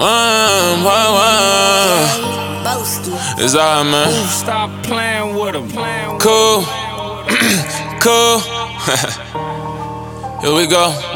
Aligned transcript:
One, 0.00 0.82
one, 0.82 1.12
one. 1.12 2.08
It's 3.38 3.54
all, 3.54 3.84
man. 3.84 4.10
Stop 4.28 4.70
playing 4.82 5.34
with 5.34 5.54
him. 5.54 5.68
Cool. 6.18 6.64
cool. 8.00 8.40
Here 10.40 10.54
we 10.56 10.66
go. 10.66 11.09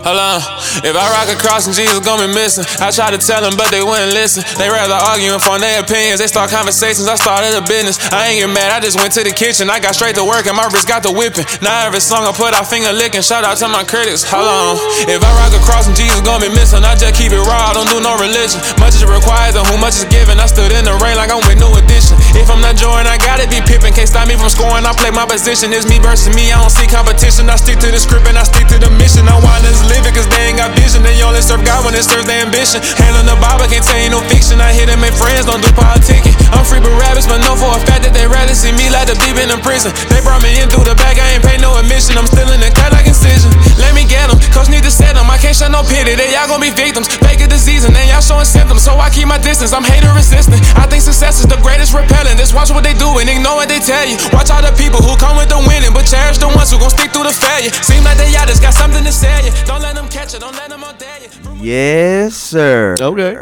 Hold 0.00 0.16
on. 0.16 0.40
If 0.80 0.96
I 0.96 1.04
rock 1.12 1.28
across 1.28 1.68
and 1.68 1.76
Jesus 1.76 2.00
gon' 2.00 2.24
be 2.24 2.30
missing. 2.32 2.64
I 2.80 2.88
try 2.88 3.12
to 3.12 3.20
tell 3.20 3.44
them, 3.44 3.52
but 3.60 3.68
they 3.68 3.84
wouldn't 3.84 4.16
listen. 4.16 4.40
They 4.56 4.72
rather 4.72 4.96
arguing 4.96 5.40
for 5.40 5.60
their 5.60 5.84
opinions. 5.84 6.24
They 6.24 6.30
start 6.30 6.48
conversations. 6.48 7.04
I 7.04 7.20
started 7.20 7.52
a 7.52 7.60
business. 7.60 8.00
I 8.08 8.32
ain't 8.32 8.40
get 8.40 8.48
mad. 8.48 8.72
I 8.72 8.80
just 8.80 8.96
went 8.96 9.12
to 9.20 9.22
the 9.22 9.34
kitchen. 9.34 9.68
I 9.68 9.76
got 9.76 9.92
straight 9.92 10.16
to 10.16 10.24
work 10.24 10.48
and 10.48 10.56
my 10.56 10.64
wrist 10.72 10.88
got 10.88 11.04
the 11.04 11.12
whipping. 11.12 11.44
Now 11.60 11.84
every 11.84 12.00
song 12.00 12.24
I 12.24 12.32
put 12.32 12.56
out 12.56 12.64
finger 12.64 12.92
licking. 12.96 13.20
Shout 13.20 13.44
out 13.44 13.60
to 13.60 13.68
my 13.68 13.84
critics. 13.84 14.24
Hold 14.24 14.48
on. 14.48 14.80
If 15.04 15.20
I 15.20 15.30
rock 15.36 15.52
across 15.52 15.84
and 15.84 15.96
Jesus 15.96 16.24
gon' 16.24 16.40
be 16.40 16.48
missing, 16.48 16.80
I 16.80 16.96
just 16.96 17.12
keep 17.12 17.36
it 17.36 17.42
raw. 17.44 17.68
I 17.68 17.76
don't 17.76 17.90
do 17.92 18.00
no 18.00 18.16
religion. 18.16 18.56
Much 18.80 18.96
is 18.96 19.04
required 19.04 19.52
and 19.52 19.68
who 19.68 19.76
much 19.76 20.00
is 20.00 20.08
given. 20.08 20.40
I 20.40 20.48
stood 20.48 20.72
in 20.72 20.88
the 20.88 20.96
rain 21.04 21.20
like 21.20 21.28
I'm 21.28 21.44
with 21.44 21.60
new 21.60 21.72
edition. 21.76 22.16
If 22.40 22.48
I'm 22.48 22.64
not 22.64 22.80
joining, 22.80 23.04
I 23.04 23.20
gotta 23.20 23.44
be 23.52 23.60
pippin'. 23.60 23.92
Can't 23.92 24.08
stop 24.08 24.24
me 24.24 24.40
from 24.40 24.48
scoring. 24.48 24.88
I 24.88 24.96
play 24.96 25.12
my 25.12 25.28
position. 25.28 25.76
It's 25.76 25.84
me 25.84 26.00
versus 26.00 26.32
me. 26.32 26.48
I 26.48 26.56
don't 26.56 26.72
see 26.72 26.88
competition. 26.88 27.52
I 27.52 27.60
stick 27.60 27.76
to 27.84 27.92
the 27.92 28.00
script 28.00 28.24
and 28.32 28.40
I 28.40 28.48
stick 28.48 28.64
to 28.72 28.80
the 28.80 28.88
mission. 28.96 29.28
I 29.28 29.36
want 29.44 29.60
this 29.60 29.84
living 29.90 30.14
cause 30.14 30.28
they 30.30 30.50
ain't 30.50 30.58
got 30.58 30.70
vision. 30.78 31.02
They 31.02 31.18
only 31.26 31.42
serve 31.42 31.66
God 31.66 31.82
when 31.84 31.92
it 31.98 32.06
serves 32.06 32.24
their 32.24 32.46
ambition. 32.46 32.78
Hand 33.02 33.18
on 33.18 33.26
the 33.26 33.36
Bible 33.42 33.66
can't 33.66 33.82
tell 33.82 33.98
you 33.98 34.10
no 34.14 34.22
fiction. 34.30 34.62
I 34.62 34.70
hit 34.70 34.86
them 34.86 35.02
make 35.02 35.14
friends, 35.14 35.44
don't 35.44 35.60
do 35.60 35.70
politicking. 35.74 36.34
I'm 36.54 36.62
free 36.62 36.78
but 36.78 36.94
rabbits, 36.96 37.26
but 37.26 37.42
know 37.42 37.58
for 37.58 37.74
a 37.74 37.80
fact 37.84 38.06
that 38.06 38.14
they 38.14 38.26
rather 38.30 38.54
see 38.54 38.70
me 38.70 38.88
like 38.88 39.10
the 39.10 39.16
deep 39.18 39.36
in 39.36 39.50
a 39.50 39.58
prison. 39.58 39.90
They 40.08 40.22
brought 40.22 40.42
me 40.42 40.54
in 40.62 40.70
through 40.70 40.86
the 40.86 40.94
back, 40.94 41.18
I 41.18 41.36
ain't 41.36 41.44
pay 41.44 41.58
no 41.58 41.74
admission. 41.76 42.14
I'm 42.14 42.30
still 42.30 42.48
in 42.54 42.62
the 42.62 42.70
cut 42.70 42.94
like 42.94 43.06
incision. 43.10 43.50
Let 43.82 43.92
me 43.98 44.06
get 44.06 44.30
them, 44.30 44.38
coach 44.54 44.70
need 44.70 44.86
to 44.86 44.92
set 44.92 45.18
them. 45.18 45.26
I 45.26 45.36
can't 45.36 45.56
show 45.56 45.66
no 45.66 45.82
pity, 45.82 46.14
they 46.14 46.30
y'all 46.30 46.46
gon' 46.46 46.62
be 46.62 46.70
victims. 46.70 47.10
Fake 47.22 47.42
a 47.42 47.48
disease 47.50 47.82
and 47.82 47.94
then 47.94 48.06
y'all 48.06 48.22
showing 48.22 48.46
symptoms. 48.46 48.86
So 48.86 48.94
I 48.98 49.10
keep 49.10 49.26
my 49.26 49.40
distance, 49.40 49.72
I'm 49.74 49.84
hater 49.84 50.12
resistant. 50.14 50.62
I 50.78 50.86
think 50.86 51.02
success 51.02 51.40
is 51.40 51.48
the 51.48 51.58
greatest 51.64 51.96
repellent. 51.96 52.38
Just 52.38 52.54
watch 52.54 52.70
what 52.70 52.84
they 52.84 52.94
do 52.94 53.08
and 53.18 53.26
ignore 53.26 53.58
what 53.58 53.68
they 53.68 53.80
tell 53.80 54.06
you. 54.06 54.20
Watch 54.30 54.52
all 54.52 54.62
the 54.62 54.74
people 54.76 55.02
who 55.02 55.16
come 55.16 55.34
with 55.40 55.50
the 55.50 55.58
winning, 55.66 55.90
but 55.96 56.06
cherish 56.06 56.38
the 56.38 56.48
ones 56.52 56.70
who 56.70 56.78
gon' 56.78 56.92
stick 56.92 57.10
through 57.10 57.26
the 57.26 57.34
failure. 57.34 57.72
Seem 57.82 58.04
like 58.04 58.18
they 58.20 58.30
y'all 58.30 58.46
just 58.46 58.62
got 58.62 58.74
something 58.76 59.02
to 59.02 59.12
sell 59.12 59.40
you. 59.42 59.50
Don't 59.80 59.94
let 59.94 60.02
them 60.02 60.08
catch 60.10 60.34
it, 60.34 60.40
don't 60.40 60.52
let 60.56 60.68
them 60.68 60.84
dare 60.98 61.20
you. 61.22 61.64
Yes, 61.64 62.34
sir. 62.36 62.98
Okay. 63.00 63.34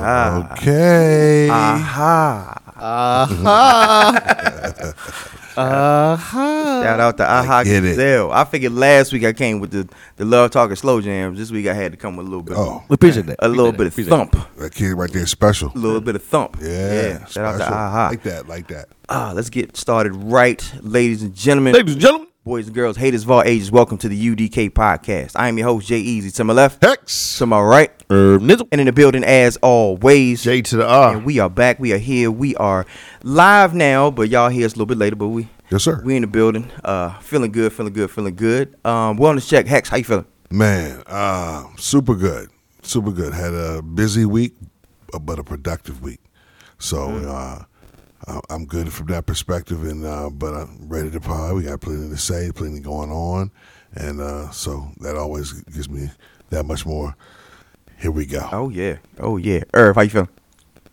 Ah. 0.00 0.52
Okay. 0.52 1.48
Aha. 1.48 2.60
Uh-huh. 5.56 6.82
Shout 6.82 7.00
out 7.00 7.16
to 7.18 7.24
Aha 7.30 7.62
get 7.62 7.84
it. 7.84 7.90
Gazelle. 7.90 8.32
I 8.32 8.44
figured 8.44 8.72
last 8.72 9.12
week 9.12 9.22
I 9.24 9.32
came 9.32 9.60
with 9.60 9.70
the, 9.70 9.88
the 10.16 10.24
Love 10.24 10.50
Talking 10.50 10.74
Slow 10.74 11.00
Jams. 11.00 11.38
This 11.38 11.52
week 11.52 11.68
I 11.68 11.74
had 11.74 11.92
to 11.92 11.96
come 11.98 12.16
with 12.16 12.26
a 12.26 12.28
little 12.28 12.42
bit 12.42 12.56
Oh, 12.56 12.82
We 12.88 12.94
appreciate 12.94 13.26
that. 13.26 13.36
a 13.38 13.48
little 13.48 13.70
bit 13.70 13.86
of 13.86 13.94
thump. 13.94 14.34
that 14.56 14.74
kid 14.74 14.94
right 14.94 15.12
there 15.12 15.22
is 15.22 15.30
special. 15.30 15.70
A 15.74 15.78
little 15.78 16.00
bit 16.00 16.16
of 16.16 16.24
thump. 16.24 16.56
Yeah. 16.60 17.24
Shout 17.26 17.44
out 17.44 17.52
to 17.52 17.58
special. 17.58 17.74
Aha. 17.74 18.08
Like 18.10 18.22
that, 18.24 18.48
like 18.48 18.66
that. 18.68 18.88
Ah, 19.08 19.30
let's 19.32 19.48
get 19.50 19.76
started 19.76 20.12
right, 20.12 20.72
ladies 20.82 21.22
and 21.22 21.34
gentlemen. 21.36 21.72
Ladies 21.74 21.92
and 21.94 22.02
gentlemen. 22.02 22.27
Boys 22.48 22.64
and 22.64 22.74
girls, 22.74 22.96
haters 22.96 23.24
of 23.24 23.30
all 23.30 23.42
ages, 23.42 23.70
welcome 23.70 23.98
to 23.98 24.08
the 24.08 24.16
UDK 24.34 24.70
podcast. 24.70 25.32
I 25.36 25.48
am 25.48 25.58
your 25.58 25.66
host, 25.66 25.86
Jay 25.86 25.98
Easy. 25.98 26.30
To 26.30 26.44
my 26.44 26.54
left, 26.54 26.82
Hex. 26.82 27.36
to 27.36 27.44
my 27.44 27.60
right, 27.60 27.90
Herb 28.08 28.40
Nizzle. 28.40 28.66
and 28.72 28.80
in 28.80 28.86
the 28.86 28.92
building 28.94 29.22
as 29.22 29.58
always. 29.58 30.44
J 30.44 30.62
to 30.62 30.78
the 30.78 30.86
R. 30.88 31.14
And 31.16 31.26
we 31.26 31.40
are 31.40 31.50
back. 31.50 31.78
We 31.78 31.92
are 31.92 31.98
here. 31.98 32.30
We 32.30 32.56
are 32.56 32.86
live 33.22 33.74
now, 33.74 34.10
but 34.10 34.30
y'all 34.30 34.48
hear 34.48 34.64
us 34.64 34.72
a 34.72 34.76
little 34.76 34.86
bit 34.86 34.96
later. 34.96 35.14
But 35.14 35.28
we 35.28 35.50
Yes, 35.68 35.82
sir. 35.82 36.00
we 36.02 36.16
in 36.16 36.22
the 36.22 36.26
building. 36.26 36.70
Uh, 36.82 37.18
feeling 37.18 37.52
good. 37.52 37.70
Feeling 37.70 37.92
good. 37.92 38.10
Feeling 38.10 38.34
good. 38.34 38.74
Um, 38.82 39.18
wellness 39.18 39.46
check. 39.46 39.66
Hex, 39.66 39.90
how 39.90 39.98
you 39.98 40.04
feeling? 40.04 40.24
Man, 40.50 41.02
uh, 41.06 41.64
super 41.76 42.14
good. 42.14 42.48
Super 42.80 43.10
good. 43.10 43.34
Had 43.34 43.52
a 43.52 43.82
busy 43.82 44.24
week, 44.24 44.54
but 45.20 45.38
a 45.38 45.44
productive 45.44 46.00
week. 46.02 46.20
So 46.78 47.08
Mm. 47.08 47.28
uh, 47.28 47.64
I'm 48.50 48.66
good 48.66 48.92
from 48.92 49.06
that 49.08 49.26
perspective, 49.26 49.84
and 49.84 50.04
uh, 50.04 50.30
but 50.30 50.54
I'm 50.54 50.88
ready 50.88 51.10
to 51.10 51.20
pie. 51.20 51.52
We 51.52 51.62
got 51.62 51.80
plenty 51.80 52.08
to 52.08 52.16
say, 52.16 52.50
plenty 52.54 52.80
going 52.80 53.10
on, 53.10 53.50
and 53.94 54.20
uh, 54.20 54.50
so 54.50 54.90
that 55.00 55.16
always 55.16 55.52
gives 55.52 55.88
me 55.88 56.10
that 56.50 56.64
much 56.64 56.84
more. 56.84 57.16
Here 57.98 58.10
we 58.10 58.26
go. 58.26 58.48
Oh 58.52 58.68
yeah. 58.68 58.98
Oh 59.18 59.36
yeah. 59.36 59.64
Irv, 59.74 59.96
how 59.96 60.02
you 60.02 60.10
feeling? 60.10 60.28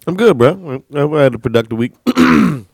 I'm 0.07 0.15
good, 0.15 0.37
bro. 0.37 0.83
I 0.93 1.01
I 1.01 1.23
had 1.23 1.35
a 1.35 1.39
productive 1.39 1.77
week. 1.77 1.93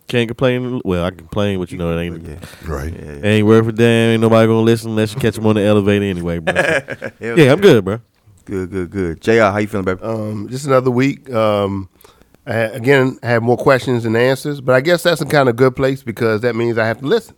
Can't 0.07 0.27
complain. 0.27 0.81
Well, 0.83 1.05
I 1.05 1.09
can 1.11 1.19
complain, 1.19 1.57
but 1.59 1.71
you 1.71 1.77
know 1.77 1.97
it 1.97 2.01
ain't. 2.01 2.27
Yeah. 2.27 2.35
Right. 2.65 2.93
it 2.93 3.23
Ain't 3.23 3.47
worth 3.47 3.67
a 3.67 3.71
damn. 3.71 4.11
Ain't 4.11 4.21
nobody 4.21 4.45
gonna 4.47 4.59
listen 4.59 4.89
unless 4.91 5.13
you 5.13 5.21
catch 5.21 5.35
them 5.35 5.45
on 5.47 5.55
the 5.55 5.61
elevator 5.61 6.03
anyway, 6.03 6.39
bro. 6.39 6.53
So, 6.53 7.11
yeah, 7.21 7.51
I'm 7.53 7.61
good, 7.61 7.85
bro. 7.85 8.01
Good. 8.43 8.69
Good. 8.69 8.91
Good. 8.91 9.21
Jr, 9.21 9.31
how 9.31 9.57
you 9.59 9.67
feeling, 9.67 9.85
baby? 9.85 10.01
Um, 10.01 10.49
just 10.49 10.65
another 10.65 10.91
week. 10.91 11.29
Um, 11.29 11.87
I, 12.45 12.53
ha- 12.53 12.73
again, 12.73 13.19
I 13.23 13.27
have 13.27 13.43
more 13.43 13.57
questions 13.57 14.03
than 14.03 14.15
answers, 14.15 14.61
but 14.61 14.73
I 14.75 14.81
guess 14.81 15.03
that's 15.03 15.21
a 15.21 15.25
kind 15.25 15.47
of 15.49 15.55
good 15.55 15.75
place 15.75 16.01
because 16.03 16.41
that 16.41 16.55
means 16.55 16.77
I 16.77 16.85
have 16.87 16.99
to 16.99 17.05
listen. 17.05 17.35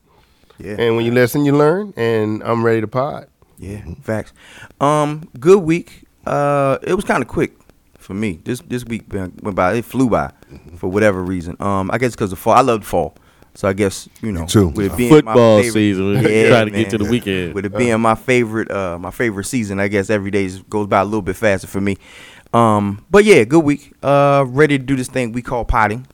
yeah. 0.60 0.76
And 0.80 0.96
when 0.96 1.06
you 1.06 1.12
listen, 1.12 1.44
you 1.46 1.56
learn, 1.56 1.94
and 1.98 2.42
I'm 2.44 2.64
ready 2.64 2.82
to 2.82 2.88
pod. 2.88 3.28
Yeah, 3.58 3.82
facts. 4.02 4.34
Um, 4.82 5.30
good 5.40 5.60
week. 5.64 6.04
Uh, 6.26 6.78
it 6.84 6.94
was 6.96 7.04
kind 7.06 7.22
of 7.22 7.28
quick 7.28 7.54
for 7.98 8.14
me. 8.14 8.40
This 8.44 8.62
this 8.62 8.84
week 8.86 9.08
been- 9.10 9.34
went 9.42 9.56
by. 9.56 9.74
It 9.76 9.86
flew 9.86 10.10
by 10.10 10.32
for 10.78 10.90
whatever 10.90 11.22
reason. 11.24 11.56
Um, 11.60 11.90
I 11.92 11.98
guess 11.98 12.12
because 12.12 12.32
of 12.32 12.40
fall. 12.40 12.54
I 12.54 12.62
love 12.62 12.82
the 12.82 12.86
fall, 12.86 13.16
so 13.56 13.68
I 13.68 13.74
guess 13.74 14.08
you 14.22 14.32
know 14.32 14.46
too. 14.46 14.70
with 14.70 14.94
it 14.94 14.98
being 14.98 15.12
my 15.12 15.18
Football 15.18 15.58
favorite- 15.60 15.74
season. 15.74 16.14
Yeah, 16.24 16.50
trying 16.50 16.66
to 16.68 16.72
man. 16.72 16.82
get 16.82 16.90
to 16.92 16.98
the 16.98 17.10
weekend. 17.10 17.54
With 17.54 17.66
it 17.66 17.76
being 17.78 18.00
my 18.02 18.16
favorite, 18.16 18.72
uh, 18.72 18.98
my 19.00 19.12
favorite 19.12 19.46
season, 19.46 19.80
I 19.80 19.88
guess 19.90 20.10
every 20.10 20.32
day 20.32 20.50
goes 20.70 20.88
by 20.88 21.02
a 21.02 21.06
little 21.06 21.22
bit 21.22 21.36
faster 21.36 21.68
for 21.68 21.82
me. 21.82 21.98
Um, 22.54 23.06
but 23.10 23.26
yeah, 23.26 23.44
good 23.44 23.64
week. 23.64 23.94
Uh, 24.04 24.46
ready 24.48 24.78
to 24.78 24.84
do 24.84 24.96
this 24.96 25.08
thing 25.08 25.32
we 25.32 25.42
call 25.42 25.66
potting. 25.66 26.06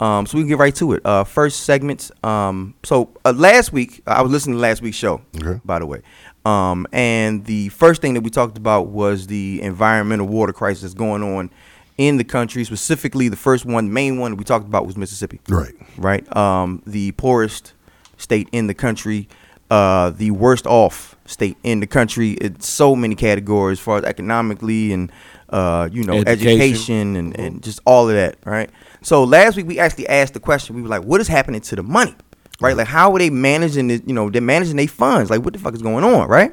Um, 0.00 0.24
so 0.24 0.38
we 0.38 0.42
can 0.44 0.48
get 0.48 0.58
right 0.58 0.74
to 0.76 0.94
it. 0.94 1.04
Uh, 1.04 1.24
first 1.24 1.60
segments. 1.64 2.10
Um, 2.24 2.74
so 2.84 3.10
uh, 3.24 3.32
last 3.36 3.72
week 3.72 4.02
I 4.06 4.22
was 4.22 4.32
listening 4.32 4.56
to 4.56 4.60
last 4.60 4.80
week's 4.82 4.96
show. 4.96 5.20
Okay. 5.36 5.60
By 5.64 5.78
the 5.78 5.86
way, 5.86 6.00
um, 6.46 6.86
and 6.92 7.44
the 7.44 7.68
first 7.68 8.00
thing 8.00 8.14
that 8.14 8.22
we 8.22 8.30
talked 8.30 8.56
about 8.56 8.86
was 8.88 9.26
the 9.26 9.60
environmental 9.62 10.26
water 10.26 10.54
crisis 10.54 10.94
going 10.94 11.22
on 11.22 11.50
in 11.98 12.16
the 12.16 12.24
country. 12.24 12.64
Specifically, 12.64 13.28
the 13.28 13.36
first 13.36 13.66
one, 13.66 13.92
main 13.92 14.18
one 14.18 14.36
we 14.36 14.44
talked 14.44 14.64
about 14.66 14.86
was 14.86 14.96
Mississippi 14.96 15.38
Right. 15.48 15.74
right? 15.98 16.36
Um, 16.36 16.82
the 16.86 17.12
poorest 17.12 17.74
state 18.16 18.48
in 18.52 18.68
the 18.68 18.74
country, 18.74 19.28
uh, 19.70 20.10
the 20.10 20.30
worst 20.30 20.66
off 20.66 21.14
state 21.26 21.58
in 21.62 21.80
the 21.80 21.86
country. 21.86 22.32
It's 22.32 22.66
so 22.66 22.96
many 22.96 23.14
categories 23.14 23.78
as 23.78 23.84
far 23.84 23.98
as 23.98 24.04
economically 24.04 24.94
and 24.94 25.12
uh, 25.50 25.88
you 25.92 26.04
know 26.04 26.14
Education. 26.26 26.48
education, 26.60 27.16
and, 27.16 27.38
and 27.38 27.62
just 27.62 27.80
all 27.84 28.08
of 28.08 28.14
that, 28.14 28.36
right? 28.44 28.70
So 29.02 29.24
last 29.24 29.56
week 29.56 29.66
we 29.66 29.78
actually 29.78 30.08
asked 30.08 30.34
the 30.34 30.40
question. 30.40 30.76
We 30.76 30.82
were 30.82 30.88
like, 30.88 31.02
"What 31.02 31.20
is 31.20 31.28
happening 31.28 31.60
to 31.62 31.76
the 31.76 31.82
money?" 31.82 32.14
Right? 32.60 32.76
Like, 32.76 32.88
how 32.88 33.12
are 33.14 33.18
they 33.18 33.30
managing 33.30 33.90
it? 33.90 34.06
You 34.06 34.12
know, 34.12 34.28
they're 34.28 34.42
managing 34.42 34.76
their 34.76 34.86
funds. 34.88 35.30
Like, 35.30 35.42
what 35.42 35.54
the 35.54 35.58
fuck 35.58 35.74
is 35.74 35.80
going 35.82 36.04
on? 36.04 36.28
Right? 36.28 36.52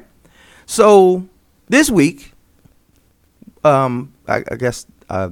So 0.64 1.28
this 1.68 1.90
week, 1.90 2.32
um, 3.62 4.12
I, 4.26 4.42
I 4.50 4.56
guess 4.56 4.86
uh, 5.10 5.30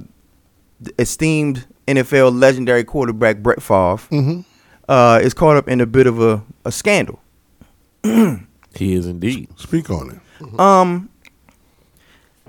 esteemed 0.99 1.65
NFL 1.87 2.39
legendary 2.39 2.83
quarterback 2.83 3.37
Brett 3.37 3.61
Favre 3.61 4.43
uh, 4.87 5.19
is 5.23 5.33
caught 5.33 5.57
up 5.57 5.67
in 5.67 5.81
a 5.81 5.85
bit 5.87 6.05
of 6.07 6.21
a, 6.21 6.43
a 6.63 6.71
scandal. 6.71 7.21
He 8.03 8.93
is 8.93 9.07
indeed. 9.07 9.49
Speak 9.59 9.89
on 9.89 10.11
it. 10.11 10.59
Um, 10.59 11.09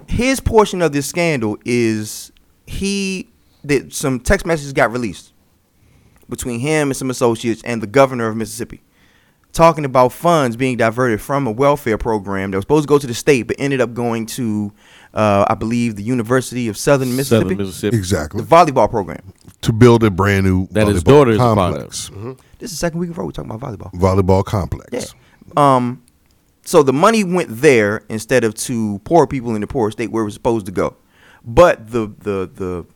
his 0.08 0.40
portion 0.40 0.82
of 0.82 0.92
this 0.92 1.06
scandal 1.06 1.58
is 1.64 2.32
he 2.66 3.28
that 3.64 3.92
some 3.92 4.18
text 4.20 4.44
messages 4.46 4.72
got 4.72 4.90
released 4.90 5.32
between 6.28 6.60
him 6.60 6.88
and 6.88 6.96
some 6.96 7.10
associates 7.10 7.62
and 7.64 7.82
the 7.82 7.86
governor 7.86 8.28
of 8.28 8.36
Mississippi, 8.36 8.82
talking 9.52 9.84
about 9.84 10.12
funds 10.12 10.56
being 10.56 10.76
diverted 10.76 11.20
from 11.20 11.46
a 11.46 11.50
welfare 11.50 11.96
program 11.98 12.50
that 12.50 12.56
was 12.58 12.64
supposed 12.64 12.84
to 12.84 12.88
go 12.88 12.98
to 12.98 13.06
the 13.06 13.14
state 13.14 13.44
but 13.46 13.56
ended 13.58 13.80
up 13.80 13.94
going 13.94 14.26
to, 14.26 14.72
uh, 15.14 15.44
I 15.48 15.54
believe, 15.54 15.96
the 15.96 16.02
University 16.02 16.68
of 16.68 16.76
Southern 16.76 17.16
Mississippi, 17.16 17.44
Southern 17.50 17.58
Mississippi. 17.58 17.96
Exactly. 17.96 18.42
the 18.42 18.46
volleyball 18.46 18.90
program. 18.90 19.32
to 19.62 19.72
build 19.72 20.04
a 20.04 20.10
brand 20.10 20.44
new 20.46 20.66
That 20.70 20.86
his 20.86 21.02
volleyball 21.02 21.06
daughter 21.06 21.30
is 21.32 21.36
a 21.36 21.40
part 21.40 21.58
of. 21.58 21.74
complex. 21.74 22.10
This 22.58 22.70
is 22.72 22.76
the 22.76 22.76
second 22.76 23.00
week 23.00 23.08
in 23.08 23.14
a 23.14 23.18
row 23.18 23.24
we're 23.26 23.32
talking 23.32 23.50
about 23.50 23.72
volleyball. 23.78 23.92
Volleyball 23.94 24.44
complex. 24.44 24.90
Yeah. 24.92 25.76
Um, 25.76 26.02
so 26.68 26.82
the 26.82 26.92
money 26.92 27.24
went 27.24 27.48
there 27.48 28.04
instead 28.10 28.44
of 28.44 28.54
to 28.54 28.98
poor 29.04 29.26
people 29.26 29.54
in 29.54 29.62
the 29.62 29.66
poor 29.66 29.90
state 29.90 30.10
where 30.10 30.22
it 30.22 30.26
was 30.26 30.34
supposed 30.34 30.66
to 30.66 30.72
go. 30.72 30.96
But 31.42 31.90
the 31.90 32.12
the 32.18 32.50
the 32.54 32.86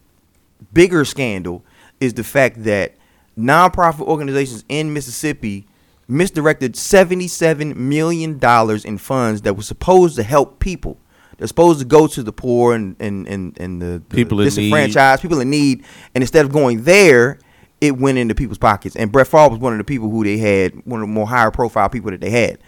bigger 0.75 1.07
scandal 1.07 1.65
is 1.99 2.13
the 2.13 2.23
fact 2.23 2.65
that 2.65 2.97
nonprofit 3.39 4.07
organizations 4.07 4.67
in 4.69 4.93
Mississippi 4.93 5.67
misdirected 6.07 6.77
seventy-seven 6.77 7.89
million 7.89 8.39
dollars 8.39 8.85
in 8.85 8.99
funds 8.99 9.41
that 9.41 9.55
were 9.55 9.63
supposed 9.63 10.17
to 10.17 10.23
help 10.23 10.59
people. 10.59 10.99
They're 11.39 11.47
supposed 11.47 11.79
to 11.79 11.87
go 11.87 12.07
to 12.09 12.23
the 12.23 12.33
poor 12.33 12.75
and 12.75 12.95
and 13.01 13.27
and, 13.27 13.59
and 13.59 13.81
the, 13.81 14.03
the 14.07 14.15
People 14.15 14.41
in 14.41 14.45
disenfranchised, 14.45 15.23
people 15.23 15.41
in 15.41 15.49
need, 15.49 15.83
and 16.15 16.23
instead 16.23 16.45
of 16.45 16.53
going 16.53 16.85
there, 16.85 17.39
it 17.81 17.97
went 17.97 18.19
into 18.19 18.35
people's 18.35 18.59
pockets. 18.59 18.97
And 18.97 19.11
Brett 19.11 19.29
Favre 19.29 19.49
was 19.49 19.59
one 19.59 19.73
of 19.73 19.79
the 19.79 19.85
people 19.85 20.11
who 20.11 20.25
they 20.25 20.37
had, 20.37 20.75
one 20.85 21.01
of 21.01 21.09
the 21.09 21.13
more 21.13 21.27
higher 21.27 21.51
profile 21.51 21.89
people 21.89 22.11
that 22.11 22.21
they 22.21 22.31
had. 22.31 22.59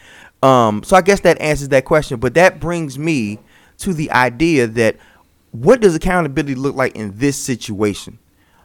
Um, 0.45 0.83
so 0.83 0.95
I 0.95 1.01
guess 1.01 1.21
that 1.21 1.41
answers 1.41 1.71
that 1.71 1.87
question. 1.87 2.21
But 2.21 2.35
that 2.35 2.61
brings 2.61 2.99
me 2.99 3.39
to 3.79 3.95
the 3.95 4.11
idea 4.11 4.67
that 4.67 4.97
what 5.53 5.81
does 5.81 5.95
accountability 5.95 6.55
look 6.55 6.77
like 6.77 6.95
in 6.95 7.17
this 7.17 7.39
situation? 7.39 8.19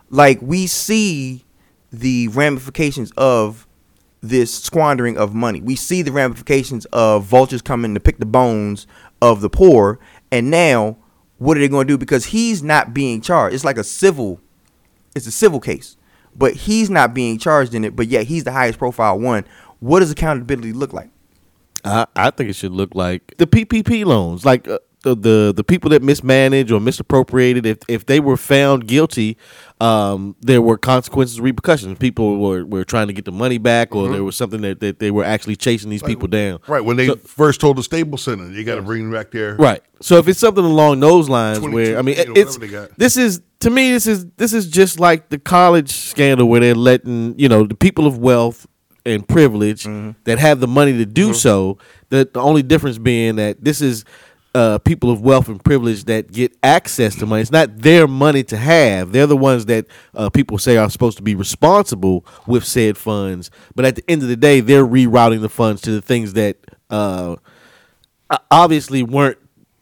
Like 0.10 0.42
we 0.42 0.68
see 0.68 1.46
the 1.90 2.28
ramifications 2.30 3.12
of 3.16 3.66
this 4.20 4.54
squandering 4.54 5.18
of 5.18 5.34
money. 5.34 5.62
We 5.62 5.78
see 5.78 6.02
the 6.02 6.12
ramifications 6.12 6.84
of 6.88 7.24
vultures 7.24 7.62
coming 7.62 7.94
to 7.94 8.02
pick 8.02 8.18
the 8.18 8.26
bones 8.26 8.86
of 9.22 9.40
the 9.40 9.50
poor. 9.50 10.00
And 10.32 10.52
now, 10.52 10.98
what 11.38 11.56
are 11.56 11.62
they 11.62 11.70
going 11.70 11.88
to 11.88 11.94
do? 11.94 11.98
Because 11.98 12.26
he's 12.26 12.62
not 12.62 12.94
being 12.94 13.22
charged. 13.22 13.56
It's 13.56 13.64
like 13.64 13.78
a 13.78 13.86
civil, 13.86 14.42
it's 15.16 15.28
a 15.28 15.32
civil 15.32 15.62
case, 15.62 15.96
but 16.36 16.54
he's 16.54 16.90
not 16.90 17.14
being 17.14 17.38
charged 17.38 17.74
in 17.74 17.86
it. 17.86 17.96
But 17.96 18.08
yet 18.08 18.28
he's 18.28 18.44
the 18.44 18.52
highest 18.52 18.80
profile 18.80 19.18
one. 19.18 19.46
What 19.80 20.02
does 20.02 20.12
accountability 20.12 20.74
look 20.74 20.92
like? 20.92 21.12
I, 21.86 22.06
I 22.16 22.30
think 22.32 22.50
it 22.50 22.54
should 22.54 22.72
look 22.72 22.94
like 22.96 23.36
the 23.38 23.48
PPP 23.48 24.06
loans, 24.06 24.46
like 24.46 24.68
uh, 24.68 24.80
the, 25.04 25.16
the 25.16 25.54
the 25.56 25.64
people 25.64 25.90
that 25.92 26.02
mismanaged 26.04 26.72
or 26.72 26.80
misappropriated. 26.80 27.66
If 27.66 27.78
if 27.88 28.06
they 28.06 28.20
were 28.20 28.38
found 28.38 28.88
guilty, 28.88 29.38
um, 29.80 30.36
there 30.42 30.62
were 30.62 30.78
consequences, 30.78 31.40
repercussions. 31.40 31.98
People 32.00 32.38
were, 32.40 32.66
were 32.66 32.84
trying 32.84 33.08
to 33.08 33.14
get 33.14 33.26
the 33.26 33.32
money 33.32 33.58
back, 33.58 33.96
or 33.96 34.10
there 34.10 34.24
was 34.24 34.36
something 34.36 34.62
that, 34.62 34.82
that 34.82 35.00
they 35.00 35.12
were 35.12 35.24
actually 35.24 35.56
chasing 35.56 35.90
these 35.90 36.04
people 36.04 36.28
down. 36.28 36.60
Right 36.68 36.84
when 36.84 36.98
they 36.98 37.08
So- 37.08 37.16
first 37.16 37.62
told 37.62 37.78
the 37.78 37.84
stable 37.84 38.18
Center, 38.18 38.52
you 38.52 38.64
got 38.64 38.76
to 38.76 38.82
bring 38.82 39.04
them 39.04 39.14
back 39.14 39.32
there. 39.32 39.56
Right. 39.56 39.82
So 40.02 40.18
if 40.18 40.28
it's 40.28 40.40
something 40.40 40.66
along 40.66 41.00
those 41.00 41.30
lines, 41.30 41.60
where 41.60 41.98
I 41.98 42.02
mean, 42.02 42.16
it's 42.18 42.28
whatever 42.30 42.60
they 42.60 42.68
got. 42.68 42.98
this 42.98 43.16
is 43.18 43.42
to 43.62 43.70
me, 43.70 43.92
this 43.92 44.08
is 44.08 44.26
this 44.38 44.54
is 44.54 44.68
just 44.68 45.00
like 45.00 45.30
the 45.30 45.40
college 45.40 45.92
scandal 45.92 46.48
where 46.48 46.60
they're 46.60 46.76
letting 46.76 47.38
you 47.40 47.48
know 47.50 47.64
the 47.66 47.76
people 47.76 48.06
of 48.06 48.18
wealth 48.18 48.66
and 49.06 49.28
privilege 49.28 49.84
Mm-hmm. 49.84 50.12
that 50.26 50.40
have 50.40 50.60
the 50.60 50.68
money 50.68 50.94
to 50.98 51.06
do 51.06 51.34
so. 51.34 51.78
The 52.10 52.30
the 52.32 52.42
only 52.42 52.64
difference 52.64 52.98
being 52.98 53.36
that 53.38 53.64
this 53.64 53.82
is. 53.82 54.06
Uh, 54.56 54.80
people 54.80 55.12
of 55.12 55.22
wealth 55.22 55.48
and 55.48 55.64
privilege 55.64 56.06
that 56.06 56.32
get 56.32 56.52
access 56.64 57.14
to 57.14 57.28
money. 57.28 57.40
It's 57.40 57.52
not 57.52 57.78
their 57.78 58.08
money 58.08 58.44
to 58.46 58.58
have. 58.58 59.12
They're 59.12 59.28
the 59.28 59.38
ones 59.38 59.68
that 59.68 59.86
uh, 60.16 60.32
people 60.32 60.58
say 60.58 60.76
are 60.76 60.90
supposed 60.90 61.18
to 61.18 61.24
be 61.24 61.36
responsible 61.36 62.26
with 62.48 62.66
said 62.66 62.98
funds. 62.98 63.52
But 63.76 63.86
at 63.86 63.96
the 63.96 64.04
end 64.10 64.24
of 64.24 64.28
the 64.28 64.36
day, 64.36 64.60
they're 64.60 64.88
rerouting 64.88 65.42
the 65.42 65.50
funds 65.50 65.82
to 65.84 65.92
the 65.92 66.02
things 66.02 66.34
that 66.34 66.58
uh, 66.90 67.36
obviously 68.52 69.04
weren't 69.04 69.38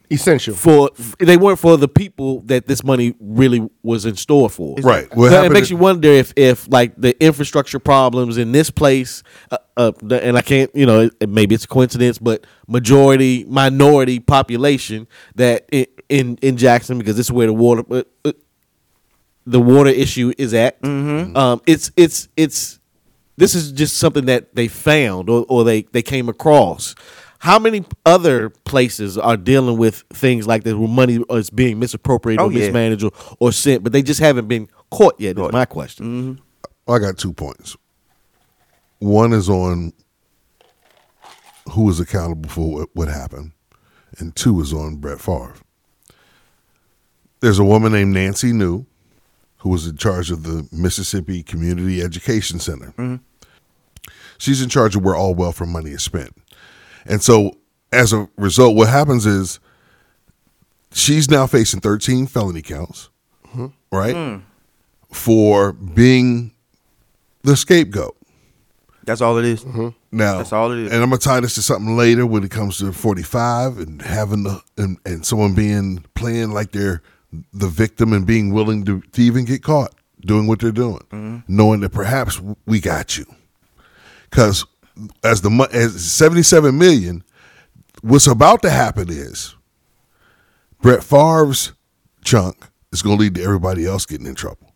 Essential. 0.10 0.56
for 0.56 0.90
they 1.20 1.38
weren't 1.38 1.60
for 1.60 1.78
the 1.78 1.88
people 1.88 2.42
that 2.42 2.68
this 2.68 2.84
money 2.84 3.16
really 3.20 3.70
was 3.84 4.06
in 4.06 4.16
store 4.16 4.50
for. 4.50 4.76
Right. 4.76 5.14
What 5.16 5.32
So 5.32 5.44
it 5.44 5.52
makes 5.52 5.70
you 5.70 5.78
wonder 5.78 6.10
if 6.10 6.34
if 6.36 6.72
like 6.72 6.96
the 6.96 7.22
infrastructure 7.24 7.80
problems 7.80 8.38
in 8.38 8.52
this 8.52 8.70
place, 8.70 9.24
uh, 9.52 9.58
uh, 9.76 9.92
and 10.10 10.38
I 10.38 10.42
can't, 10.42 10.74
you 10.74 10.86
know, 10.86 11.10
it, 11.20 11.30
maybe 11.30 11.56
it's 11.56 11.66
a 11.66 11.68
coincidence, 11.68 12.20
but 12.20 12.46
majority 12.68 13.46
minority 13.46 14.20
population 14.20 15.08
that 15.36 15.68
in 15.72 15.86
in, 16.10 16.38
in 16.42 16.58
Jackson 16.58 16.98
because 16.98 17.18
this 17.18 17.28
is 17.28 17.32
where 17.32 17.48
the 17.48 17.54
water. 17.54 17.84
Uh, 17.90 18.04
uh, 18.26 18.32
the 19.46 19.62
water 19.62 19.90
issue 19.90 20.34
is 20.38 20.54
at. 20.54 20.78
Um, 20.84 21.62
it's 21.66 21.90
it's 21.96 22.28
it's 22.36 22.80
this 23.38 23.56
is 23.56 23.72
just 23.72 23.98
something 23.98 24.26
that 24.26 24.56
they 24.56 24.68
found 24.68 25.30
or, 25.30 25.46
or 25.48 25.64
they, 25.64 25.84
they 25.84 26.02
came 26.02 26.28
across. 26.28 26.96
How 27.40 27.60
many 27.60 27.86
other 28.06 28.50
places 28.50 29.18
are 29.18 29.38
dealing 29.38 29.78
with 29.78 30.04
things 30.12 30.48
like 30.48 30.64
this 30.64 30.74
where 30.74 30.88
money 30.88 31.24
is 31.30 31.50
being 31.50 31.78
misappropriated 31.80 32.42
Oh, 32.42 32.48
or 32.48 32.52
yeah. 32.52 32.60
mismanaged 32.66 33.04
or, 33.04 33.12
or 33.40 33.52
sent, 33.52 33.84
but 33.84 33.92
they 33.94 34.02
just 34.02 34.20
haven't 34.20 34.48
been 34.48 34.68
caught 34.90 35.20
yet? 35.20 35.38
Is 35.38 35.52
my 35.52 35.66
question. 35.66 36.06
Mm-hmm. 36.06 36.42
Oh, 36.88 36.94
I 36.94 37.00
got 37.00 37.18
two 37.18 37.34
points. 37.34 37.78
One 39.00 39.34
is 39.34 39.50
on 39.50 39.94
who 41.72 41.90
is 41.90 42.00
accountable 42.00 42.50
for 42.50 42.74
what, 42.80 42.90
what 42.94 43.08
happened, 43.08 43.52
and 44.18 44.36
two 44.36 44.60
is 44.62 44.74
on 44.74 44.96
Brett 44.96 45.20
Favre. 45.22 45.56
There's 47.42 47.60
a 47.60 47.64
woman 47.64 47.92
named 47.92 48.14
Nancy 48.14 48.52
New 48.52 48.86
who 49.58 49.70
was 49.70 49.86
in 49.86 49.98
charge 49.98 50.32
of 50.32 50.44
the 50.44 50.68
Mississippi 50.72 51.44
Community 51.44 52.02
Education 52.02 52.58
Center. 52.60 52.94
Mm-hmm. 52.98 53.16
She's 54.40 54.62
in 54.62 54.70
charge 54.70 54.96
of 54.96 55.04
where 55.04 55.16
all 55.16 55.36
welfare 55.36 55.68
money 55.68 55.92
is 55.92 56.04
spent. 56.04 56.36
And 57.08 57.22
so, 57.24 57.58
as 57.92 58.14
a 58.14 58.28
result, 58.38 58.76
what 58.76 58.90
happens 58.90 59.26
is 59.26 59.60
she's 60.92 61.30
now 61.30 61.48
facing 61.48 61.80
13 61.80 62.28
felony 62.28 62.62
counts, 62.62 63.10
right? 63.92 64.42
For 65.12 65.74
being 65.74 66.52
the 67.44 67.56
scapegoat. 67.56 68.16
That's 69.06 69.22
all 69.22 69.38
it 69.38 69.46
is. 69.46 69.66
Now, 70.12 70.38
That's 70.40 70.52
all 70.52 70.72
it 70.74 70.80
is. 70.80 70.92
And 70.92 71.02
I'm 71.02 71.10
gonna 71.10 71.20
tie 71.20 71.40
this 71.40 71.56
to 71.56 71.62
something 71.62 71.96
later 71.96 72.26
when 72.26 72.44
it 72.44 72.52
comes 72.52 72.78
to 72.80 72.92
45 72.92 73.78
and 73.78 74.02
having 74.02 74.44
the 74.44 74.62
and, 74.78 74.98
and 75.06 75.26
someone 75.26 75.54
being 75.56 76.04
playing 76.14 76.52
like 76.52 76.74
they're 76.74 77.02
the 77.54 77.68
victim 77.70 78.12
and 78.12 78.26
being 78.26 78.52
willing 78.54 78.84
to, 78.86 79.00
to 79.02 79.22
even 79.22 79.46
get 79.46 79.64
caught 79.64 79.94
doing 80.22 80.46
what 80.48 80.60
they're 80.60 80.72
doing, 80.74 81.00
Mm-hmm. 81.12 81.38
knowing 81.48 81.80
that 81.82 81.92
perhaps 81.92 82.42
we 82.66 82.82
got 82.82 83.18
you. 83.18 83.26
Because 84.30 84.66
as 85.24 85.42
the 85.42 85.70
as 85.72 86.04
77 86.04 86.78
million, 86.78 87.24
what's 88.02 88.28
about 88.28 88.62
to 88.64 88.70
happen 88.70 89.10
is 89.10 89.56
Brett 90.82 91.04
Favre's 91.04 91.74
chunk 92.24 92.68
is 92.92 93.02
going 93.02 93.18
to 93.18 93.22
lead 93.22 93.36
to 93.36 93.44
everybody 93.44 93.86
else 93.86 94.06
getting 94.06 94.28
in 94.28 94.36
trouble. 94.36 94.74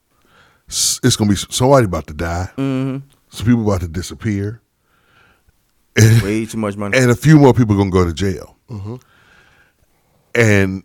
It's 0.68 1.16
going 1.16 1.30
to 1.30 1.36
be 1.36 1.54
somebody 1.54 1.86
about 1.86 2.08
to 2.08 2.14
die. 2.14 2.50
Mm-hmm. 2.58 3.06
Some 3.30 3.46
people 3.46 3.64
about 3.64 3.82
to 3.82 3.88
disappear. 3.88 4.62
Way 5.98 6.46
too 6.46 6.58
much 6.58 6.78
money. 6.78 6.98
and 6.98 7.12
a 7.12 7.16
few 7.16 7.38
more 7.38 7.54
people 7.54 7.76
gonna 7.76 7.90
go 7.90 8.06
to 8.06 8.14
jail. 8.14 8.56
And 10.34 10.84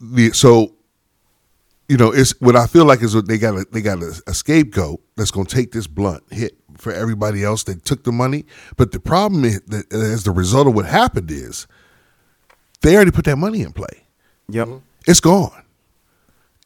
the 0.00 0.32
so, 0.32 0.74
you 1.88 1.96
know, 1.96 2.10
it's 2.10 2.32
what 2.40 2.56
I 2.56 2.66
feel 2.66 2.84
like 2.84 3.02
is 3.02 3.12
that 3.12 3.28
they 3.28 3.38
got 3.38 3.54
a, 3.54 3.64
they 3.70 3.80
got 3.80 4.02
a, 4.02 4.20
a 4.26 4.34
scapegoat 4.34 5.00
that's 5.16 5.30
gonna 5.30 5.46
take 5.46 5.70
this 5.70 5.86
blunt 5.86 6.24
hit 6.32 6.58
for 6.80 6.92
everybody 6.92 7.44
else 7.44 7.64
that 7.64 7.84
took 7.84 8.04
the 8.04 8.12
money. 8.12 8.44
But 8.76 8.92
the 8.92 9.00
problem 9.00 9.44
is 9.44 9.60
that 9.68 9.92
as 9.92 10.24
the 10.24 10.30
result 10.30 10.66
of 10.66 10.74
what 10.74 10.86
happened 10.86 11.30
is 11.30 11.66
they 12.80 12.94
already 12.96 13.10
put 13.10 13.24
that 13.26 13.36
money 13.36 13.62
in 13.62 13.72
play. 13.72 14.06
yep. 14.48 14.68
It's 15.06 15.20
gone. 15.20 15.64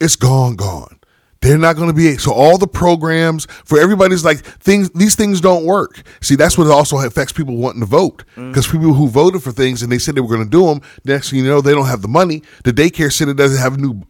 It's 0.01 0.17
gone, 0.17 0.57
gone. 0.57 0.99
They're 1.41 1.59
not 1.59 1.77
going 1.77 1.89
to 1.89 1.95
be 1.95 2.17
so 2.17 2.33
all 2.33 2.57
the 2.57 2.67
programs 2.67 3.47
for 3.67 3.79
everybody's 3.79 4.25
like 4.25 4.39
things. 4.41 4.89
These 4.91 5.15
things 5.15 5.41
don't 5.43 5.65
work. 5.67 6.03
See, 6.23 6.37
that's 6.37 6.57
what 6.57 6.67
also 6.69 6.97
affects 6.99 7.33
people 7.33 7.57
wanting 7.57 7.81
to 7.81 7.87
vote 7.87 8.25
because 8.35 8.67
people 8.67 8.95
who 8.95 9.09
voted 9.09 9.43
for 9.43 9.53
things 9.53 9.83
and 9.83 9.93
they 9.93 9.99
said 9.99 10.15
they 10.15 10.23
were 10.23 10.29
going 10.35 10.43
to 10.45 10.51
do 10.51 10.65
them. 10.67 10.81
Next 11.05 11.31
thing 11.31 11.41
you 11.41 11.45
know, 11.45 11.61
they 11.61 11.73
don't 11.73 11.87
have 11.87 12.01
the 12.01 12.09
money. 12.09 12.43
The 12.65 12.73
daycare 12.73 13.13
center 13.13 13.35
doesn't 13.35 13.61
have 13.61 13.79
new, 13.79 14.03